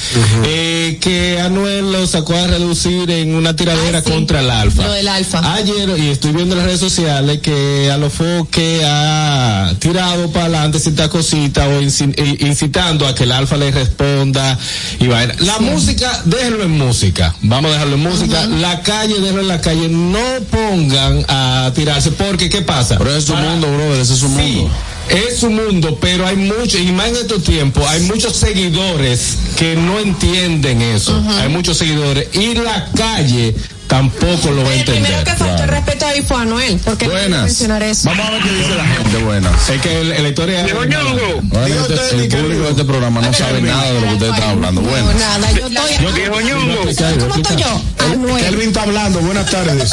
eh, 0.45 0.97
que 1.01 1.39
Anuel 1.41 1.91
lo 1.91 2.05
sacó 2.07 2.35
a 2.35 2.47
relucir 2.47 3.09
en 3.11 3.35
una 3.35 3.55
tiradera 3.55 4.01
contra 4.03 4.39
el 4.41 4.49
Alfa. 4.49 4.83
Lo 4.87 4.93
del 4.93 5.07
Alfa. 5.07 5.53
Ayer, 5.53 5.89
y 5.97 6.07
estoy 6.09 6.31
viendo 6.31 6.53
en 6.53 6.59
las 6.59 6.65
redes 6.67 6.79
sociales 6.79 7.39
que 7.41 7.89
Alofoque 7.91 8.81
ha 8.85 9.73
tirado 9.79 10.31
para 10.31 10.45
adelante 10.45 10.79
cierta 10.79 11.09
cosita 11.09 11.67
o 11.67 11.79
eh, 11.79 12.37
incitando 12.39 13.07
a 13.07 13.13
que 13.15 13.23
el 13.23 13.31
alfa 13.31 13.57
le 13.57 13.71
responda 13.71 14.57
y 14.99 15.07
vaina. 15.07 15.35
La 15.39 15.59
música, 15.59 16.21
déjenlo 16.25 16.63
en 16.63 16.71
música. 16.77 17.35
Vamos 17.41 17.69
a 17.71 17.73
dejarlo 17.73 17.95
en 17.95 18.03
música. 18.03 18.45
La 18.47 18.81
calle, 18.81 19.15
déjenlo 19.19 19.41
en 19.41 19.47
la 19.47 19.61
calle. 19.61 19.86
No 19.89 20.19
pongan 20.51 21.25
a 21.27 21.71
tirarse 21.73 22.11
porque, 22.11 22.49
¿qué 22.49 22.61
pasa? 22.61 22.97
Pero 22.97 23.15
es 23.15 23.25
su 23.25 23.35
mundo, 23.35 23.67
brother, 23.67 24.01
ese 24.01 24.13
es 24.13 24.19
su 24.19 24.29
mundo. 24.29 24.69
Es 25.09 25.37
su 25.39 25.49
mundo, 25.49 25.97
pero 26.01 26.27
hay 26.27 26.35
muchos, 26.35 26.81
y 26.81 26.91
más 26.91 27.07
en 27.07 27.15
estos 27.15 27.43
tiempos, 27.43 27.85
hay 27.87 28.01
muchos 28.01 28.35
seguidores 28.35 29.37
que 29.57 29.75
no 29.75 29.99
entienden 29.99 30.81
eso. 30.81 31.21
Hay 31.39 31.49
muchos 31.49 31.77
seguidores. 31.77 32.27
Y 32.33 32.55
la 32.55 32.89
calle 32.95 33.55
tampoco 33.87 34.51
lo 34.51 34.63
va 34.63 34.69
a 34.69 34.73
El 34.73 34.79
entender. 34.79 35.03
primero 35.03 35.23
que 35.23 35.35
faltó 35.35 35.63
el 35.63 35.69
respeto 35.69 36.05
ahí 36.07 36.21
fue 36.21 36.41
Anuel, 36.41 36.79
porque 36.83 37.05
no 37.07 37.11
Buenas. 37.13 37.41
mencionar 37.43 37.83
eso. 37.83 38.09
Vamos 38.09 38.27
a 38.27 38.31
ver 38.31 38.41
qué 38.43 38.51
dice 38.51 38.75
la 38.75 38.85
gente, 38.85 39.17
buenas. 39.23 39.69
Es 39.69 39.81
que 39.81 40.01
el, 40.01 40.11
el 40.11 40.27
historia 40.27 40.61
Ahora, 40.61 41.67
este- 41.67 42.15
el 42.15 42.27
público 42.27 42.63
de 42.63 42.69
este 42.71 42.85
programa 42.85 43.21
no 43.21 43.33
sabe 43.33 43.61
nada 43.61 43.85
de 43.91 44.01
lo 44.01 44.07
que 44.07 44.13
ustedes 44.13 44.33
están 44.33 44.49
hablando. 44.49 44.81
No, 44.81 44.89
Buenas. 44.89 45.15
nada, 45.15 45.51
yo 45.51 45.67
estoy. 45.67 47.17
¿Cómo 47.17 47.35
estoy 47.35 47.55
yo? 47.57 47.81
Anuel. 48.11 48.43
Kelvin 48.45 48.67
está 48.69 48.83
hablando, 48.83 49.19
buenas 49.19 49.49
tardes. 49.49 49.91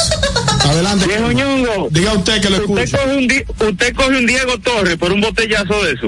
Adelante. 0.63 1.07
Viejo 1.07 1.31
Ñongo. 1.31 1.87
Diga 1.91 2.13
usted 2.13 2.41
que 2.41 2.49
lo 2.49 2.57
Usted 2.65 2.83
escucha. 2.83 3.03
coge, 3.03 3.17
un, 3.17 3.67
usted 3.69 3.95
coge 3.95 4.17
un 4.17 4.25
Diego 4.25 4.57
Torres 4.59 4.97
por 4.97 5.11
un 5.11 5.21
botellazo 5.21 5.83
de 5.83 5.93
eso. 5.93 6.07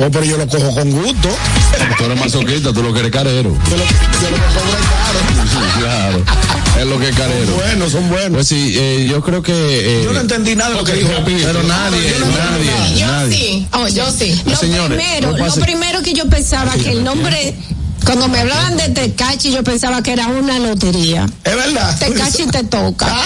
Oh, 0.00 0.08
pero 0.12 0.24
yo 0.24 0.36
lo 0.36 0.46
cojo 0.46 0.72
con 0.74 0.90
gusto. 0.92 1.28
Tú 1.98 2.04
eres 2.04 2.20
masoquista, 2.20 2.72
tú 2.72 2.82
lo 2.82 2.92
que 2.92 3.00
eres 3.00 3.10
carero. 3.12 3.50
Sí, 3.68 3.74
claro. 5.80 6.22
Es 6.78 6.86
lo 6.86 6.98
que 6.98 7.08
es 7.08 7.16
carero. 7.16 7.54
Buenos, 7.54 7.92
son 7.92 8.08
buenos. 8.08 8.30
Pues 8.32 8.48
sí, 8.48 8.74
eh, 8.76 9.06
yo 9.10 9.20
creo 9.20 9.42
que. 9.42 9.52
eh, 9.52 10.04
Yo 10.04 10.12
no 10.12 10.20
entendí 10.20 10.54
nada 10.54 10.70
de 10.70 10.76
lo 10.76 10.84
que 10.84 10.92
dijo. 10.94 11.10
Pero 11.24 11.62
nadie, 11.64 12.14
nadie, 12.20 13.00
Yo 13.00 13.06
nadie. 13.06 13.36
sí, 13.36 13.66
oh, 13.72 13.88
yo 13.88 14.10
sí. 14.12 14.40
Lo 14.46 14.56
Señores, 14.56 14.96
primero, 14.98 15.36
lo 15.36 15.54
primero 15.54 16.02
que 16.02 16.12
yo 16.12 16.26
pensaba 16.28 16.72
que 16.74 16.92
el 16.92 17.02
nombre, 17.02 17.54
cuando 18.04 18.28
me 18.28 18.38
hablaban 18.40 18.76
de 18.76 18.88
Tecachi, 18.90 19.50
yo 19.52 19.64
pensaba 19.64 20.02
que 20.02 20.12
era 20.12 20.28
una 20.28 20.58
lotería. 20.60 21.26
Es 21.42 21.56
verdad. 21.56 21.98
Tecachi 21.98 22.46
te 22.46 22.62
toca. 22.64 23.06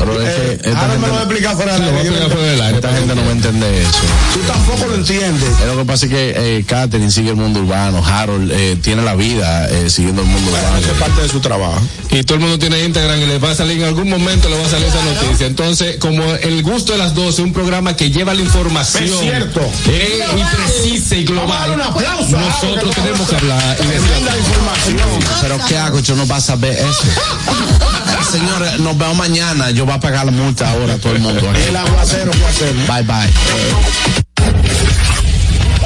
Pero 0.00 0.22
es 0.22 0.34
que 0.34 0.52
esta 0.68 0.80
Ahora 0.80 0.86
me 0.86 0.92
gente, 0.94 1.06
lo 1.06 1.12
voy 1.12 1.18
a 1.18 1.22
explicar 1.22 1.56
fuera 1.56 1.76
Sí, 1.76 1.82
del 1.82 1.86
lo 1.86 1.92
voy 1.92 1.98
a 1.98 2.02
aire. 2.02 2.08
explicar 2.16 2.36
fuera 2.38 2.50
del 2.52 2.60
aire. 2.62 2.76
Esta 2.76 2.92
gente 2.96 3.14
no 3.14 3.22
va 3.22 3.28
a 3.28 3.32
entender 3.32 3.74
eso. 3.74 3.90
Tú 4.34 4.40
tampoco 4.46 4.86
lo 4.88 4.94
entiendes. 4.96 5.48
Es 5.60 5.66
lo 5.66 5.76
que 5.76 5.84
pasa 5.84 6.06
es 6.06 6.10
que 6.12 6.34
eh, 6.58 6.64
Catherine 6.66 7.10
sigue 7.10 7.30
el 7.30 7.36
mundo 7.36 7.60
urbano, 7.60 8.04
Harold 8.04 8.50
eh, 8.52 8.76
tiene 8.82 9.02
la 9.02 9.14
vida 9.14 9.68
eh, 9.70 9.90
siguiendo 9.90 10.22
el 10.22 10.28
mundo 10.28 10.50
urbano. 10.50 10.76
Eso 10.78 10.92
es 10.92 10.98
parte 10.98 11.22
de 11.22 11.28
su 11.28 11.40
trabajo. 11.40 11.80
Y 12.10 12.22
todo 12.24 12.36
el 12.36 12.40
mundo 12.40 12.58
tiene 12.58 12.82
Instagram 12.84 13.20
y 13.20 13.26
le 13.26 13.38
va 13.38 13.50
a 13.50 13.54
salir 13.54 13.78
en 13.78 13.84
algún 13.84 14.08
momento 14.08 14.48
le 14.48 14.58
va 14.58 14.66
a 14.66 14.68
salir 14.68 14.86
esa 14.88 15.02
noticia. 15.04 15.46
Entonces, 15.46 15.96
como 15.98 16.24
el 16.24 16.62
gusto 16.62 16.92
de 16.92 16.98
las 16.98 17.14
12, 17.14 17.42
un 17.42 17.52
programa 17.52 17.94
que 17.94 18.10
lleva 18.10 18.34
la 18.34 18.40
información 18.42 19.04
Es 19.04 19.20
cierto. 19.20 19.60
eh, 19.88 20.24
y 20.36 20.56
precisa 20.56 21.14
y 21.16 21.24
global. 21.24 21.70
un 21.72 21.80
aplauso 21.82 22.36
Nosotros 22.38 22.94
que 22.94 23.00
tenemos 23.02 23.28
que 23.28 23.36
hablar 23.36 23.76
y 23.80 23.86
decir 23.86 24.10
información. 24.38 25.20
Pero 25.40 25.58
¿qué 25.68 25.76
hago? 25.78 26.00
Yo 26.00 26.16
no 26.16 26.26
va 26.26 26.36
a 26.36 26.40
saber 26.40 26.72
eso. 26.72 27.04
Señores, 28.24 28.78
nos 28.80 28.96
vemos 28.96 29.16
mañana. 29.16 29.70
Yo 29.70 29.84
voy 29.84 29.94
a 29.94 30.00
pagar 30.00 30.26
la 30.26 30.32
multa 30.32 30.70
ahora 30.70 30.94
a 30.94 30.98
todo 30.98 31.12
el 31.14 31.20
mundo. 31.20 31.50
aquí. 31.50 31.60
El 31.68 31.76
aguacero 31.76 32.30
que 32.30 32.44
hacemos. 32.44 32.86
Bye 32.86 33.02
bye. 33.02 34.29